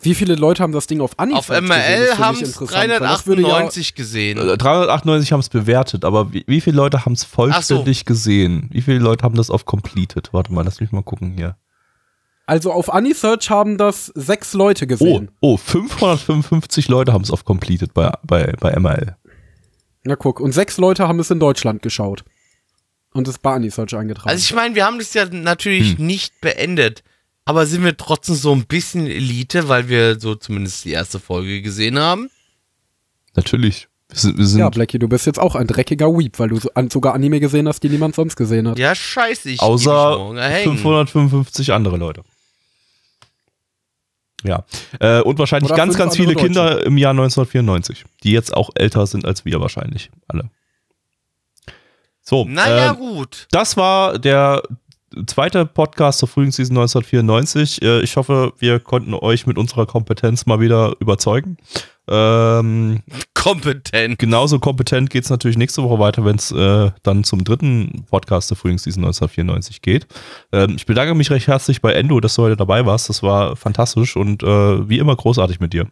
Wie 0.00 0.14
viele 0.14 0.34
Leute 0.36 0.62
haben 0.62 0.72
das 0.72 0.86
Ding 0.86 1.00
auf 1.00 1.18
Anime 1.18 1.38
Auf 1.38 1.48
MRL 1.48 2.18
haben 2.18 2.40
es 2.40 2.54
398 2.54 3.94
gesehen. 3.94 4.38
Äh, 4.38 4.56
398 4.56 5.32
haben 5.32 5.40
es 5.40 5.48
bewertet, 5.48 6.04
aber 6.04 6.32
wie, 6.32 6.44
wie 6.46 6.60
viele 6.60 6.76
Leute 6.76 7.04
haben 7.04 7.12
es 7.12 7.24
vollständig 7.24 8.04
gesehen? 8.06 8.68
Wie 8.72 8.80
viele 8.80 8.98
Leute 8.98 9.24
haben 9.24 9.36
das 9.36 9.50
auf 9.50 9.66
Completed? 9.66 10.30
Warte 10.32 10.52
mal, 10.52 10.64
lass 10.64 10.80
mich 10.80 10.92
mal 10.92 11.02
gucken 11.02 11.34
hier. 11.36 11.56
Also 12.46 12.72
auf 12.72 12.92
Anisearch 12.92 13.50
haben 13.50 13.76
das 13.76 14.06
sechs 14.14 14.52
Leute 14.54 14.84
Oh, 14.84 14.88
gesehen. 14.88 15.30
oh 15.40 15.56
555 15.56 16.88
Leute 16.88 17.12
haben 17.12 17.22
es 17.22 17.30
auf 17.30 17.44
Completed 17.44 17.92
bei, 17.92 18.12
bei, 18.22 18.52
bei 18.60 18.78
MRL. 18.78 19.16
Na 20.04 20.14
guck, 20.14 20.38
und 20.40 20.52
sechs 20.52 20.78
Leute 20.78 21.08
haben 21.08 21.18
es 21.18 21.30
in 21.30 21.40
Deutschland 21.40 21.82
geschaut. 21.82 22.24
Und 23.12 23.26
es 23.28 23.38
bei 23.38 23.52
Anisearch 23.52 23.96
eingetragen. 23.96 24.28
Also 24.28 24.42
ich 24.42 24.54
meine, 24.54 24.74
wir 24.74 24.84
haben 24.86 24.98
das 24.98 25.12
ja 25.14 25.24
natürlich 25.26 25.98
nicht 25.98 26.40
beendet. 26.40 27.02
Aber 27.46 27.64
sind 27.64 27.84
wir 27.84 27.96
trotzdem 27.96 28.34
so 28.34 28.52
ein 28.52 28.66
bisschen 28.66 29.06
Elite, 29.06 29.68
weil 29.68 29.88
wir 29.88 30.18
so 30.18 30.34
zumindest 30.34 30.84
die 30.84 30.90
erste 30.90 31.20
Folge 31.20 31.62
gesehen 31.62 31.98
haben? 31.98 32.28
Natürlich. 33.36 33.88
Wir 34.08 34.18
sind, 34.18 34.38
wir 34.38 34.46
sind 34.46 34.58
ja, 34.58 34.68
Blackie, 34.68 34.98
du 34.98 35.08
bist 35.08 35.26
jetzt 35.26 35.38
auch 35.38 35.54
ein 35.54 35.68
dreckiger 35.68 36.08
Weep, 36.08 36.38
weil 36.40 36.48
du 36.48 36.56
so, 36.56 36.70
an, 36.74 36.90
sogar 36.90 37.14
Anime 37.14 37.38
gesehen 37.38 37.68
hast, 37.68 37.82
die 37.84 37.88
niemand 37.88 38.16
sonst 38.16 38.34
gesehen 38.34 38.68
hat. 38.68 38.78
Ja, 38.78 38.94
scheiße. 38.94 39.48
Ich 39.50 39.60
außer 39.60 40.10
mich 40.10 40.18
morgen 40.18 40.38
hängen. 40.38 40.76
555 40.76 41.72
andere 41.72 41.96
Leute. 41.96 42.22
Ja. 44.42 44.64
Äh, 44.98 45.20
und 45.22 45.38
wahrscheinlich 45.38 45.70
Oder 45.70 45.76
ganz, 45.76 45.96
ganz 45.96 46.16
viele 46.16 46.30
andere 46.30 46.44
Kinder 46.44 46.84
im 46.84 46.98
Jahr 46.98 47.10
1994, 47.10 48.04
die 48.24 48.32
jetzt 48.32 48.52
auch 48.54 48.70
älter 48.74 49.06
sind 49.06 49.24
als 49.24 49.44
wir 49.44 49.60
wahrscheinlich. 49.60 50.10
Alle. 50.26 50.50
So. 52.22 52.44
Naja, 52.44 52.92
äh, 52.92 52.96
gut. 52.96 53.46
das 53.52 53.76
war 53.76 54.18
der 54.18 54.62
zweite 55.26 55.66
Podcast 55.66 56.18
zur 56.18 56.28
Frühlingsseason 56.28 56.76
1994. 56.76 57.82
Äh, 57.82 58.00
ich 58.00 58.16
hoffe, 58.16 58.52
wir 58.58 58.80
konnten 58.80 59.14
euch 59.14 59.46
mit 59.46 59.58
unserer 59.58 59.86
Kompetenz 59.86 60.46
mal 60.46 60.60
wieder 60.60 60.94
überzeugen. 61.00 61.56
Ähm, 62.08 63.02
Kompetent. 63.34 64.18
genauso 64.18 64.58
kompetent 64.60 65.10
geht 65.10 65.24
es 65.24 65.30
natürlich 65.30 65.56
nächste 65.56 65.82
Woche 65.82 65.98
weiter, 65.98 66.24
wenn 66.24 66.36
es 66.36 66.52
äh, 66.52 66.90
dann 67.02 67.24
zum 67.24 67.42
dritten 67.44 68.04
Podcast 68.10 68.50
der 68.50 68.56
Frühlingsseason 68.56 69.04
1994 69.04 69.82
geht. 69.82 70.06
Ähm, 70.52 70.74
ich 70.76 70.86
bedanke 70.86 71.14
mich 71.14 71.30
recht 71.30 71.46
herzlich 71.48 71.80
bei 71.80 71.92
Endo, 71.92 72.20
dass 72.20 72.34
du 72.34 72.42
heute 72.42 72.56
dabei 72.56 72.86
warst. 72.86 73.08
Das 73.08 73.22
war 73.22 73.56
fantastisch 73.56 74.16
und 74.16 74.42
äh, 74.42 74.88
wie 74.88 74.98
immer 74.98 75.16
großartig 75.16 75.58
mit 75.60 75.72
dir. 75.72 75.86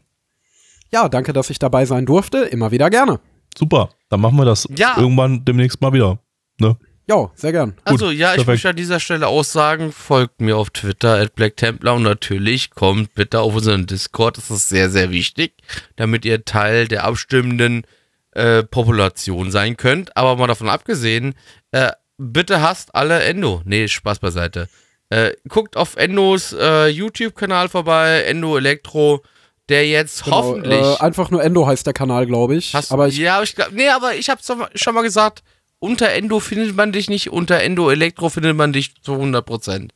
Ja, 0.93 1.09
danke, 1.09 1.33
dass 1.33 1.51
ich 1.51 1.59
dabei 1.59 1.85
sein 1.87 2.07
durfte. 2.07 2.39
Immer 2.39 2.71
wieder 2.71 2.91
gerne. 2.91 3.19
Super, 3.57 3.89
dann 4.09 4.21
machen 4.21 4.37
wir 4.37 4.45
das 4.45 4.69
Ja. 4.77 4.95
irgendwann 4.99 5.45
demnächst 5.45 5.81
mal 5.81 5.93
wieder. 5.93 6.19
Ne? 6.61 6.77
Jo, 7.07 7.31
sehr 7.35 7.53
gern. 7.53 7.77
Also 7.85 8.11
ja, 8.11 8.29
ich 8.31 8.37
perfekt. 8.37 8.47
möchte 8.47 8.69
an 8.71 8.77
dieser 8.77 8.99
Stelle 9.01 9.27
auch 9.27 9.45
sagen, 9.45 9.93
folgt 9.93 10.41
mir 10.41 10.57
auf 10.57 10.71
Twitter 10.71 11.19
at 11.21 11.35
Black 11.35 11.57
Templar 11.57 11.97
und 11.97 12.03
natürlich 12.03 12.71
kommt 12.71 13.15
bitte 13.15 13.41
auf 13.41 13.55
unseren 13.55 13.87
Discord, 13.87 14.39
das 14.39 14.51
ist 14.51 14.71
sehr, 14.71 14.89
sehr 14.89 15.11
wichtig, 15.11 15.53
damit 15.97 16.25
ihr 16.25 16.45
Teil 16.47 16.89
der 16.89 17.05
abstimmenden 17.05 17.87
äh, 18.33 18.63
Population 18.63 19.51
sein 19.51 19.77
könnt. 19.77 20.17
Aber 20.17 20.37
mal 20.37 20.47
davon 20.47 20.71
abgesehen, 20.71 21.35
äh, 21.73 21.91
bitte 22.17 22.63
hasst 22.63 22.95
alle 22.95 23.23
Endo. 23.23 23.61
Nee, 23.67 23.87
Spaß 23.87 24.19
beiseite. 24.21 24.69
Äh, 25.11 25.33
guckt 25.47 25.77
auf 25.77 25.97
Endos 25.97 26.55
äh, 26.59 26.87
YouTube-Kanal 26.89 27.69
vorbei, 27.69 28.23
Endo 28.23 28.57
Elektro, 28.57 29.23
der 29.69 29.87
jetzt 29.87 30.25
Genau, 30.25 30.37
hoffentlich. 30.37 30.81
Äh, 30.81 30.97
einfach 31.01 31.31
nur 31.31 31.43
Endo 31.45 31.67
heißt 31.67 31.87
der 31.87 31.93
Kanal, 31.93 32.25
glaube 32.27 32.57
ich. 32.57 32.73
Hast, 32.75 32.93
aber 32.93 33.09
ich, 33.09 33.19
ja, 33.19 33.43
ich 33.43 33.55
glaub, 33.55 33.73
nee, 33.73 33.89
aber 33.91 34.15
ich 34.15 34.31
hab's 34.31 34.47
doch 34.47 34.57
mal- 34.57 34.71
schon 34.75 34.95
mal 34.95 35.03
gesagt, 35.03 35.43
unter 35.85 36.11
Endo 36.11 36.41
findet 36.41 36.75
man 36.77 36.93
dich 36.93 37.09
nicht, 37.09 37.31
unter 37.31 37.61
Endo 37.61 37.91
Elektro 37.91 38.29
findet 38.29 38.57
man 38.57 38.73
dich 38.73 38.95
zu 39.03 39.13
100 39.15 39.45
Prozent. 39.45 39.93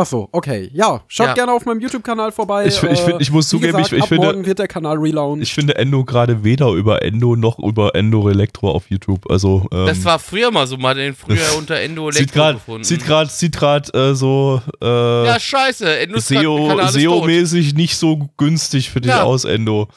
ach 0.00 0.06
so, 0.06 0.28
okay. 0.30 0.70
Ja, 0.72 1.02
schaut 1.08 1.26
Ja. 1.26 1.34
gerne 1.34 1.50
auf 1.52 1.64
meinem 1.66 1.80
YouTube-Kanal 1.80 2.30
vorbei. 2.30 2.66
Ich 2.66 2.80
ich 2.80 3.00
find- 3.00 3.20
ich 3.20 3.32
muss 3.32 3.46
wie 3.46 3.56
zugeben, 3.56 3.72
gesagt, 3.72 3.88
ich- 3.92 3.96
ich 3.98 4.02
ab 4.04 4.08
finde- 4.08 4.26
morgen 4.28 4.46
wird 4.46 4.60
der 4.60 4.68
Kanal 4.68 4.96
relaunched. 4.96 5.42
Ich 5.42 5.52
finde 5.52 5.74
Endo 5.74 6.04
gerade 6.04 6.44
weder 6.44 6.68
über 6.70 7.02
Endo 7.02 7.34
noch 7.34 7.58
über 7.58 7.96
Endo 7.96 8.28
Elektro 8.28 8.70
auf 8.70 8.88
YouTube. 8.90 9.28
Also 9.28 9.66
ähm, 9.72 9.86
Das 9.86 10.04
war 10.04 10.20
früher 10.20 10.52
mal 10.52 10.68
so, 10.68 10.76
mal 10.76 10.94
den 10.94 11.16
früher 11.16 11.38
unter 11.58 11.80
Endo 11.80 12.08
sieht 12.12 12.20
Elektro 12.20 12.38
gerade 12.38 12.54
gefunden. 12.58 12.84
sieht 12.84 13.04
gerade 13.04 13.28
sieht 13.28 13.56
gerade 13.56 13.92
äh, 13.92 14.14
so 14.14 14.62
äh, 14.80 14.86
ja, 15.26 15.40
scheiße, 15.40 15.98
Endo 15.98 16.18
ist 16.18 16.28
grad- 16.28 16.42
SEO. 16.42 16.78
SEO-mäßig 17.22 17.74
nicht 17.74 17.96
so 17.96 18.30
günstig 18.36 18.90
für 18.90 19.00
dich 19.00 19.10
Ja. 19.10 19.24
aus 19.24 19.44
Endo. 19.44 19.88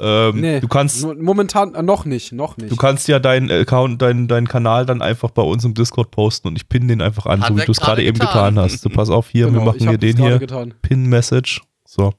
Ähm, 0.00 0.40
nee, 0.40 0.60
du 0.60 0.68
kannst 0.68 1.02
mo- 1.02 1.14
momentan 1.14 1.74
äh, 1.74 1.82
noch 1.82 2.04
nicht, 2.04 2.32
noch 2.32 2.56
nicht. 2.56 2.70
Du 2.70 2.76
kannst 2.76 3.08
ja 3.08 3.18
deinen 3.18 3.50
Account, 3.50 4.00
deinen, 4.00 4.28
deinen 4.28 4.46
Kanal 4.46 4.86
dann 4.86 5.02
einfach 5.02 5.30
bei 5.30 5.42
uns 5.42 5.64
im 5.64 5.74
Discord 5.74 6.10
posten 6.12 6.48
und 6.48 6.56
ich 6.56 6.68
pinne 6.68 6.86
den 6.86 7.02
einfach 7.02 7.26
an, 7.26 7.40
Hat 7.42 7.48
so 7.48 7.56
wie 7.58 7.64
du 7.64 7.72
es 7.72 7.80
gerade 7.80 8.02
eben 8.04 8.18
getan. 8.18 8.58
hast. 8.58 8.84
Du 8.84 8.90
pass 8.90 9.10
auf 9.10 9.28
hier, 9.28 9.46
Genau, 9.46 9.58
wir 9.60 9.64
machen 9.66 9.88
hier 9.88 9.98
den 9.98 10.16
hier. 10.16 10.38
Getan. 10.38 10.74
Pin-Message. 10.82 11.62
So. 11.84 12.12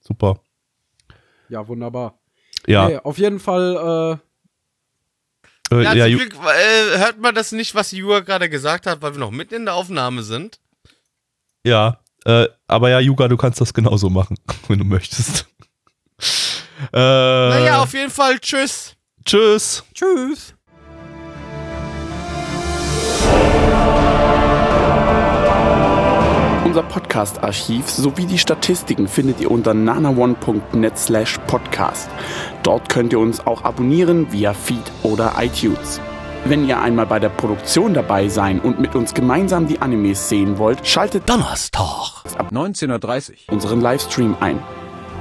Super. 0.00 0.38
Ja, 1.48 1.66
wunderbar. 1.66 2.18
Ja. 2.66 2.88
Nee, 2.88 2.96
auf 2.98 3.16
jeden 3.18 3.40
Fall, 3.40 4.20
äh, 5.70 5.74
äh, 5.74 5.82
Ja, 5.82 5.94
ja, 5.94 6.08
Glück, 6.08 6.34
äh, 6.34 6.98
hört 6.98 7.20
man 7.20 7.34
das 7.34 7.52
nicht, 7.52 7.74
was 7.74 7.92
Jura 7.92 8.20
gerade 8.20 8.48
gesagt 8.50 8.86
hat, 8.86 9.00
weil 9.02 9.12
wir 9.12 9.20
noch 9.20 9.30
mitten 9.30 9.54
in 9.54 9.64
der 9.64 9.74
Aufnahme 9.74 10.22
sind? 10.22 10.60
ja. 11.64 12.00
Äh, 12.26 12.48
aber 12.66 12.88
ja, 12.88 13.00
Yuga, 13.00 13.28
du 13.28 13.36
kannst 13.36 13.60
das 13.60 13.74
genauso 13.74 14.08
machen, 14.08 14.38
wenn 14.68 14.78
du 14.78 14.84
möchtest. 14.86 15.46
Äh, 16.92 16.98
Naja, 16.98 17.82
auf 17.82 17.92
jeden 17.92 18.10
Fall, 18.10 18.38
tschüss. 18.38 18.94
Tschüss. 19.24 19.84
tschüss. 19.94 20.54
Unser 26.64 26.82
Podcast-Archiv 26.82 27.88
sowie 27.88 28.26
die 28.26 28.38
Statistiken 28.38 29.06
findet 29.06 29.40
ihr 29.40 29.50
unter 29.50 29.74
nanaone.net 29.74 30.98
slash 30.98 31.38
podcast. 31.46 32.10
Dort 32.64 32.88
könnt 32.88 33.12
ihr 33.12 33.20
uns 33.20 33.46
auch 33.46 33.62
abonnieren 33.62 34.32
via 34.32 34.52
Feed 34.54 34.82
oder 35.02 35.34
iTunes. 35.38 36.00
Wenn 36.46 36.66
ihr 36.66 36.80
einmal 36.80 37.06
bei 37.06 37.20
der 37.20 37.28
Produktion 37.28 37.94
dabei 37.94 38.28
sein 38.28 38.60
und 38.60 38.80
mit 38.80 38.94
uns 38.96 39.14
gemeinsam 39.14 39.68
die 39.68 39.80
Animes 39.80 40.28
sehen 40.28 40.58
wollt, 40.58 40.86
schaltet 40.86 41.28
Donnerstag. 41.28 42.24
ab 42.38 42.50
19.30 42.50 43.50
unseren 43.52 43.80
Livestream 43.80 44.36
ein. 44.40 44.58